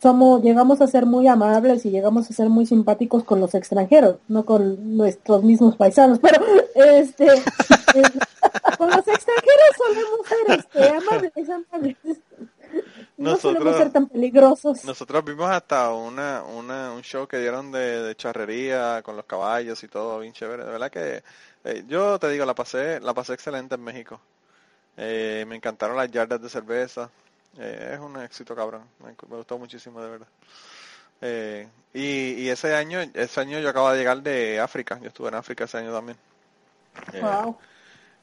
somos, 0.01 0.43
llegamos 0.43 0.81
a 0.81 0.87
ser 0.87 1.07
muy 1.07 1.27
amables 1.27 1.85
y 1.87 1.91
llegamos 1.91 2.31
a 2.31 2.33
ser 2.35 2.49
muy 2.49 2.67
simpáticos 2.67 3.25
con 3.25 3.41
los 3.41 3.55
extranjeros, 3.55 4.17
no 4.29 4.45
con 4.45 4.97
nuestros 4.97 5.43
mismos 5.43 5.77
paisanos, 5.77 6.19
pero 6.23 6.45
este, 6.75 7.27
eh, 7.27 8.03
con 8.79 8.89
los 8.91 9.07
extranjeros 9.09 9.71
solemos 9.77 10.21
ser 10.27 10.59
este, 10.59 10.89
amables, 10.97 11.51
amables. 11.51 11.97
No 13.17 13.37
solemos 13.37 13.65
Nosotros- 13.65 13.77
ser 13.79 13.93
tan 13.93 14.07
peligrosos. 14.07 14.85
Nosotros 14.85 15.25
vimos 15.25 15.51
hasta 15.51 15.93
una, 15.93 16.45
una, 16.45 16.93
un 16.93 17.03
show 17.03 17.27
que 17.27 17.39
dieron 17.39 17.73
de, 17.73 18.03
de 18.05 18.15
charrería 18.15 19.03
con 19.03 19.17
los 19.17 19.25
caballos 19.25 19.83
y 19.83 19.89
todo, 19.89 20.21
bien 20.21 20.33
chévere. 20.33 20.65
De 20.65 20.71
verdad 20.71 20.91
que 20.91 21.23
eh, 21.65 21.85
yo 21.89 22.19
te 22.21 22.29
digo, 22.29 22.45
la 22.45 22.55
pasé, 22.55 23.01
la 23.01 23.15
pasé 23.15 23.33
excelente 23.35 23.75
en 23.75 23.83
México. 23.83 24.21
Eh, 24.97 25.45
me 25.49 25.57
encantaron 25.57 25.97
las 25.97 26.11
yardas 26.11 26.41
de 26.41 26.49
cerveza. 26.49 27.11
Eh, 27.57 27.93
es 27.95 28.01
un 28.01 28.17
éxito 28.21 28.55
cabrón. 28.55 28.83
Me, 29.01 29.09
me 29.29 29.37
gustó 29.37 29.59
muchísimo, 29.59 30.01
de 30.03 30.11
verdad. 30.11 30.29
Eh, 31.23 31.69
y, 31.95 32.45
y 32.45 32.51
ese 32.51 32.75
año, 32.77 33.01
ese 33.15 33.41
año 33.41 33.61
yo 33.61 33.71
acabo 33.71 33.91
de 33.93 33.99
llegar 33.99 34.23
de 34.23 34.61
África. 34.61 34.99
Yo 35.01 35.09
estuve 35.09 35.29
en 35.29 35.37
África 35.37 35.65
ese 35.65 35.79
año 35.79 35.93
también. 35.93 36.19
Eh, 37.13 37.39
Wow. 37.39 37.59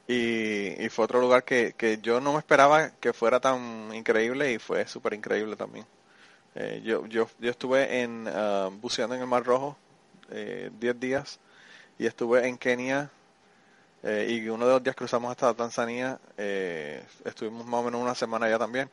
y, 0.08 0.84
y 0.84 0.88
fue 0.90 1.04
otro 1.06 1.20
lugar 1.20 1.44
que, 1.44 1.74
que 1.76 1.98
yo 2.02 2.20
no 2.20 2.32
me 2.34 2.40
esperaba 2.40 2.90
que 3.00 3.12
fuera 3.12 3.40
tan 3.40 3.94
increíble 3.94 4.52
y 4.52 4.58
fue 4.58 4.86
súper 4.88 5.14
increíble 5.14 5.56
también. 5.56 5.86
Eh, 6.56 6.82
yo, 6.84 7.06
yo, 7.06 7.28
yo 7.40 7.50
estuve 7.50 8.02
en 8.02 8.28
ah, 8.28 8.70
buceando 8.72 9.14
en 9.16 9.22
el 9.22 9.26
Mar 9.28 9.44
Rojo 9.44 9.76
eh, 10.30 10.70
10 10.80 10.98
días 11.00 11.40
y 11.98 12.06
estuve 12.06 12.46
en 12.48 12.58
Kenia 12.58 13.10
eh, 14.02 14.26
y 14.30 14.48
uno 14.48 14.66
de 14.66 14.72
los 14.74 14.82
días 14.82 14.96
cruzamos 14.96 15.30
hasta 15.30 15.54
Tanzania. 15.54 16.18
eh, 16.36 17.04
estuvimos 17.24 17.66
más 17.66 17.80
o 17.80 17.84
menos 17.84 18.00
una 18.02 18.14
semana 18.14 18.46
allá 18.46 18.58
también. 18.58 18.90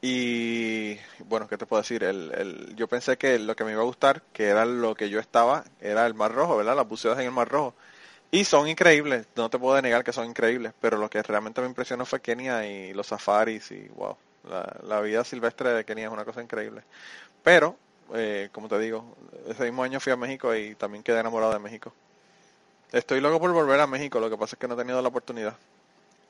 Y 0.00 0.96
bueno, 1.24 1.48
¿qué 1.48 1.56
te 1.58 1.66
puedo 1.66 1.82
decir? 1.82 2.04
El, 2.04 2.32
el, 2.34 2.76
yo 2.76 2.86
pensé 2.86 3.16
que 3.16 3.38
lo 3.38 3.56
que 3.56 3.64
me 3.64 3.72
iba 3.72 3.82
a 3.82 3.84
gustar, 3.84 4.22
que 4.32 4.44
era 4.46 4.64
lo 4.64 4.94
que 4.94 5.10
yo 5.10 5.18
estaba, 5.18 5.64
era 5.80 6.06
el 6.06 6.14
Mar 6.14 6.32
Rojo, 6.32 6.56
¿verdad? 6.56 6.76
Las 6.76 6.88
buceadas 6.88 7.18
en 7.18 7.26
el 7.26 7.32
Mar 7.32 7.48
Rojo. 7.48 7.74
Y 8.30 8.44
son 8.44 8.68
increíbles, 8.68 9.26
no 9.36 9.48
te 9.50 9.58
puedo 9.58 9.80
negar 9.80 10.04
que 10.04 10.12
son 10.12 10.26
increíbles, 10.26 10.72
pero 10.80 10.98
lo 10.98 11.08
que 11.08 11.22
realmente 11.22 11.60
me 11.62 11.66
impresionó 11.66 12.04
fue 12.04 12.20
Kenia 12.20 12.66
y 12.66 12.92
los 12.92 13.06
safaris 13.06 13.70
y 13.72 13.88
wow, 13.96 14.16
la, 14.48 14.76
la 14.86 15.00
vida 15.00 15.24
silvestre 15.24 15.70
de 15.70 15.84
Kenia 15.84 16.06
es 16.06 16.12
una 16.12 16.24
cosa 16.26 16.42
increíble. 16.42 16.82
Pero, 17.42 17.76
eh, 18.14 18.50
como 18.52 18.68
te 18.68 18.78
digo, 18.78 19.16
ese 19.48 19.64
mismo 19.64 19.82
año 19.82 19.98
fui 19.98 20.12
a 20.12 20.16
México 20.16 20.54
y 20.54 20.74
también 20.74 21.02
quedé 21.02 21.20
enamorado 21.20 21.52
de 21.52 21.58
México. 21.58 21.92
Estoy 22.92 23.20
loco 23.20 23.40
por 23.40 23.52
volver 23.52 23.80
a 23.80 23.86
México, 23.86 24.20
lo 24.20 24.30
que 24.30 24.36
pasa 24.36 24.56
es 24.56 24.60
que 24.60 24.68
no 24.68 24.74
he 24.74 24.78
tenido 24.78 25.00
la 25.02 25.08
oportunidad. 25.08 25.56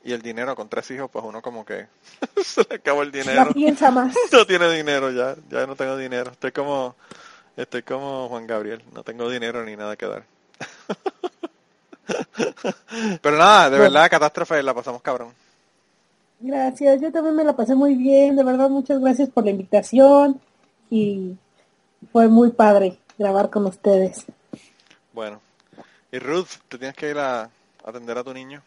Y 0.03 0.13
el 0.13 0.21
dinero, 0.21 0.55
con 0.55 0.69
tres 0.69 0.89
hijos, 0.91 1.09
pues 1.11 1.25
uno 1.25 1.41
como 1.41 1.65
que 1.65 1.87
se 2.43 2.65
le 2.69 2.75
acabó 2.75 3.03
el 3.03 3.11
dinero. 3.11 3.53
piensa 3.53 3.91
más. 3.91 4.15
No 4.31 4.45
tiene 4.45 4.71
dinero 4.71 5.11
ya, 5.11 5.35
ya 5.49 5.67
no 5.67 5.75
tengo 5.75 5.97
dinero. 5.97 6.31
Estoy 6.31 6.51
como, 6.51 6.95
estoy 7.57 7.83
como 7.83 8.29
Juan 8.29 8.47
Gabriel, 8.47 8.81
no 8.93 9.03
tengo 9.03 9.29
dinero 9.29 9.63
ni 9.65 9.75
nada 9.75 9.95
que 9.95 10.05
dar. 10.05 10.23
Pero 13.21 13.37
nada, 13.37 13.69
de 13.69 13.77
verdad, 13.77 14.09
catástrofe, 14.09 14.63
la 14.63 14.73
pasamos 14.73 15.01
cabrón. 15.01 15.33
Gracias, 16.39 17.01
yo 17.01 17.11
también 17.11 17.35
me 17.35 17.43
la 17.43 17.55
pasé 17.55 17.75
muy 17.75 17.95
bien, 17.95 18.35
de 18.37 18.43
verdad 18.43 18.69
muchas 18.69 19.01
gracias 19.01 19.29
por 19.29 19.43
la 19.43 19.51
invitación 19.51 20.39
y 20.89 21.35
fue 22.13 22.29
muy 22.29 22.51
padre 22.51 22.97
grabar 23.17 23.49
con 23.49 23.65
ustedes. 23.65 24.25
Bueno, 25.11 25.41
y 26.11 26.19
Ruth, 26.19 26.47
te 26.69 26.77
tienes 26.77 26.95
que 26.95 27.09
ir 27.09 27.17
a 27.17 27.49
atender 27.83 28.17
a 28.17 28.23
tu 28.23 28.33
niño. 28.33 28.61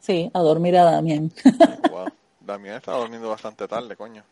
Sí, 0.00 0.30
a 0.32 0.40
dormir 0.40 0.76
a 0.76 0.84
Damián. 0.84 1.30
Wow, 1.90 2.08
Damián 2.40 2.76
está 2.76 2.92
durmiendo 2.92 3.28
bastante 3.28 3.66
tarde, 3.68 3.96
coño. 3.96 4.22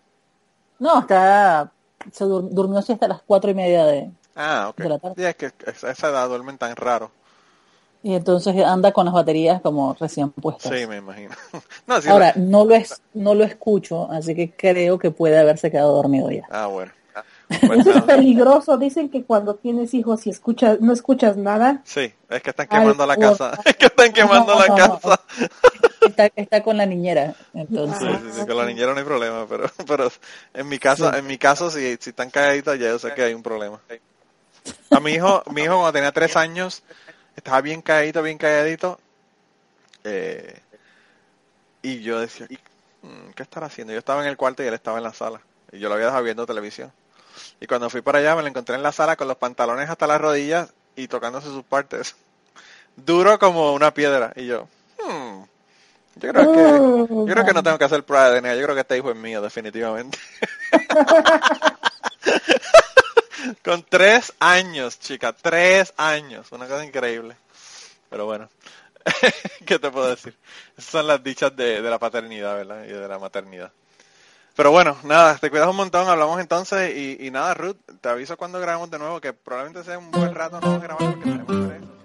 No, 0.78 1.00
está, 1.00 1.70
se 2.12 2.24
dur- 2.24 2.48
durmió 2.50 2.78
así 2.78 2.92
hasta 2.92 3.08
las 3.08 3.22
cuatro 3.22 3.50
y 3.50 3.54
media 3.54 3.84
de, 3.86 4.10
Ah, 4.34 4.66
ok. 4.70 4.76
De 4.76 4.88
la 4.88 4.98
tarde. 4.98 5.14
Sí, 5.16 5.24
es 5.24 5.36
que 5.36 5.46
a 5.46 5.90
esa 5.90 6.08
edad 6.10 6.28
duermen 6.28 6.58
tan 6.58 6.76
raro. 6.76 7.10
y 8.02 8.14
entonces 8.14 8.54
anda 8.64 8.92
con 8.92 9.06
las 9.06 9.14
baterías 9.14 9.60
como 9.62 9.94
recién 9.98 10.30
puestas. 10.30 10.72
Sí, 10.78 10.86
me 10.86 10.98
imagino. 10.98 11.34
no, 11.86 12.00
sí, 12.00 12.08
Ahora, 12.08 12.34
no 12.36 12.64
lo 12.64 12.74
es, 12.74 13.00
no 13.14 13.34
lo 13.34 13.44
escucho, 13.44 14.10
así 14.10 14.34
que 14.34 14.52
creo 14.52 14.98
que 14.98 15.10
puede 15.10 15.38
haberse 15.38 15.70
quedado 15.70 15.94
dormido 15.94 16.30
ya. 16.30 16.46
Ah, 16.50 16.66
bueno. 16.66 16.92
Eso 17.48 17.90
es 17.92 18.02
peligroso, 18.04 18.76
dicen 18.76 19.08
que 19.08 19.24
cuando 19.24 19.54
tienes 19.54 19.94
hijos 19.94 20.26
y 20.26 20.30
escuchas, 20.30 20.80
no 20.80 20.92
escuchas 20.92 21.36
nada, 21.36 21.82
Sí, 21.84 22.12
es 22.28 22.42
que 22.42 22.50
están 22.50 22.66
Ay, 22.68 22.80
quemando 22.80 23.06
la 23.06 23.16
casa. 23.16 23.52
Es 23.64 23.76
que 23.76 23.86
están 23.86 24.12
quemando 24.12 24.52
No, 24.54 24.58
la 24.58 24.66
no, 24.66 24.78
no. 24.78 25.00
casa. 25.00 25.20
Está, 26.02 26.30
está 26.36 26.62
con 26.62 26.76
la 26.76 26.86
niñera, 26.86 27.34
entonces. 27.54 27.98
sí, 28.00 28.40
sí, 28.40 28.46
con 28.46 28.56
la 28.56 28.66
niñera 28.66 28.92
no 28.92 28.98
hay 28.98 29.04
problema, 29.04 29.46
pero, 29.48 29.70
pero 29.86 30.10
en 30.54 30.68
mi 30.68 30.78
casa, 30.78 31.18
en 31.18 31.26
mi 31.26 31.38
caso, 31.38 31.70
si, 31.70 31.96
si 32.00 32.10
están 32.10 32.30
calladitas, 32.30 32.78
ya 32.78 32.86
yo 32.88 32.98
sé 32.98 33.12
que 33.14 33.22
hay 33.22 33.34
un 33.34 33.42
problema. 33.42 33.80
A 34.90 35.00
mi 35.00 35.12
hijo, 35.12 35.42
mi 35.52 35.62
hijo 35.62 35.74
cuando 35.74 35.92
tenía 35.92 36.12
tres 36.12 36.36
años, 36.36 36.82
estaba 37.36 37.60
bien 37.60 37.82
calladito, 37.82 38.22
bien 38.22 38.38
calladito, 38.38 38.98
eh, 40.04 40.60
y 41.82 42.00
yo 42.02 42.20
decía, 42.20 42.46
"Mm, 43.02 43.30
¿qué 43.34 43.42
estará 43.42 43.66
haciendo? 43.66 43.92
Yo 43.92 43.98
estaba 43.98 44.22
en 44.22 44.28
el 44.28 44.36
cuarto 44.36 44.62
y 44.62 44.66
él 44.66 44.74
estaba 44.74 44.98
en 44.98 45.04
la 45.04 45.12
sala, 45.14 45.40
y 45.72 45.78
yo 45.78 45.88
lo 45.88 45.94
había 45.94 46.06
dejado 46.06 46.24
viendo 46.24 46.46
televisión. 46.46 46.92
Y 47.60 47.66
cuando 47.66 47.90
fui 47.90 48.00
para 48.02 48.18
allá 48.18 48.34
me 48.36 48.42
lo 48.42 48.48
encontré 48.48 48.76
en 48.76 48.82
la 48.82 48.92
sala 48.92 49.16
con 49.16 49.28
los 49.28 49.36
pantalones 49.36 49.88
hasta 49.90 50.06
las 50.06 50.20
rodillas 50.20 50.72
y 50.96 51.08
tocándose 51.08 51.48
sus 51.48 51.64
partes. 51.64 52.16
Duro 52.96 53.38
como 53.38 53.72
una 53.74 53.92
piedra. 53.92 54.32
Y 54.36 54.46
yo, 54.46 54.68
"Hmm, 54.98 55.42
yo 56.16 56.32
creo 56.32 56.52
que, 56.52 57.14
yo 57.14 57.26
creo 57.26 57.44
que 57.44 57.52
no 57.52 57.62
tengo 57.62 57.78
que 57.78 57.84
hacer 57.84 58.04
prueba 58.04 58.30
de 58.30 58.40
DNA. 58.40 58.54
Yo 58.54 58.62
creo 58.64 58.74
que 58.74 58.80
este 58.80 58.96
hijo 58.96 59.10
es 59.10 59.16
mío, 59.16 59.42
definitivamente. 59.42 60.18
Con 63.62 63.84
tres 63.84 64.32
años, 64.40 64.98
chica, 64.98 65.32
tres 65.32 65.92
años. 65.96 66.50
Una 66.52 66.66
cosa 66.66 66.84
increíble. 66.84 67.36
Pero 68.08 68.24
bueno, 68.24 68.48
¿qué 69.66 69.78
te 69.78 69.90
puedo 69.90 70.08
decir? 70.08 70.36
Esas 70.76 70.90
son 70.90 71.06
las 71.06 71.22
dichas 71.22 71.54
de, 71.54 71.82
de 71.82 71.90
la 71.90 71.98
paternidad, 71.98 72.56
¿verdad? 72.56 72.84
Y 72.84 72.88
de 72.92 73.08
la 73.08 73.18
maternidad. 73.18 73.72
Pero 74.56 74.70
bueno, 74.70 74.96
nada, 75.04 75.36
te 75.36 75.50
cuidas 75.50 75.68
un 75.68 75.76
montón, 75.76 76.08
hablamos 76.08 76.40
entonces 76.40 76.96
y, 76.96 77.26
y 77.26 77.30
nada, 77.30 77.52
Ruth, 77.52 77.76
te 78.00 78.08
aviso 78.08 78.38
cuando 78.38 78.58
grabemos 78.58 78.90
de 78.90 78.98
nuevo, 78.98 79.20
que 79.20 79.34
probablemente 79.34 79.84
sea 79.84 79.98
un 79.98 80.10
buen 80.10 80.34
rato 80.34 80.60
no 80.62 80.80
grabar 80.80 81.14
porque 81.14 81.30
tenemos 81.30 81.95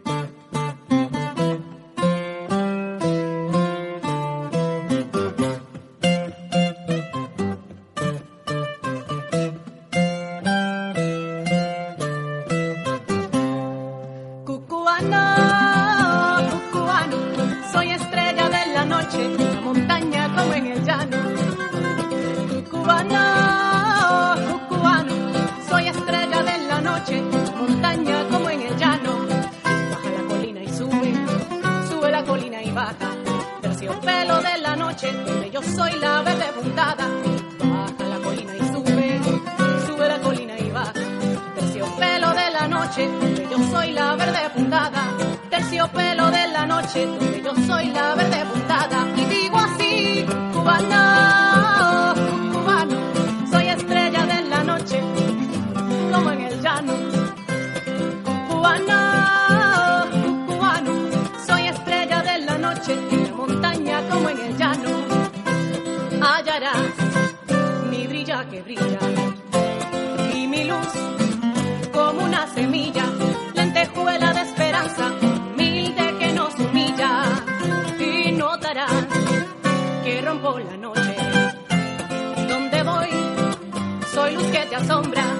yo 43.51 43.57
soy 43.69 43.91
la 43.91 44.15
verde 44.15 44.49
puntada, 44.55 45.03
terciopelo 45.49 46.31
de 46.31 46.47
la 46.47 46.65
noche, 46.65 47.05
yo 47.43 47.53
soy 47.67 47.87
la 47.87 48.15
verde 48.15 48.45
puntada, 48.45 49.05
y 49.17 49.25
digo 49.25 49.57
así, 49.57 50.25
cubano, 50.53 52.13
cubano, 52.53 52.97
soy 53.51 53.67
estrella 53.67 54.25
de 54.25 54.41
la 54.43 54.63
noche, 54.63 55.01
como 56.13 56.31
en 56.31 56.41
el 56.41 56.61
llano, 56.61 56.93
cubano, 58.47 60.05
cubano, 60.47 60.93
soy 61.45 61.67
estrella 61.67 62.21
de 62.21 62.37
la 62.45 62.57
noche, 62.57 62.93
en 63.11 63.23
la 63.25 63.33
montaña 63.33 64.01
como 64.09 64.29
en 64.29 64.39
el 64.39 64.57
llano, 64.57 64.89
hallarás 66.21 66.93
mi 67.89 68.07
brilla 68.07 68.45
que 68.49 68.61
brilla. 68.61 69.20
te 84.71 84.77
asombra. 84.77 85.30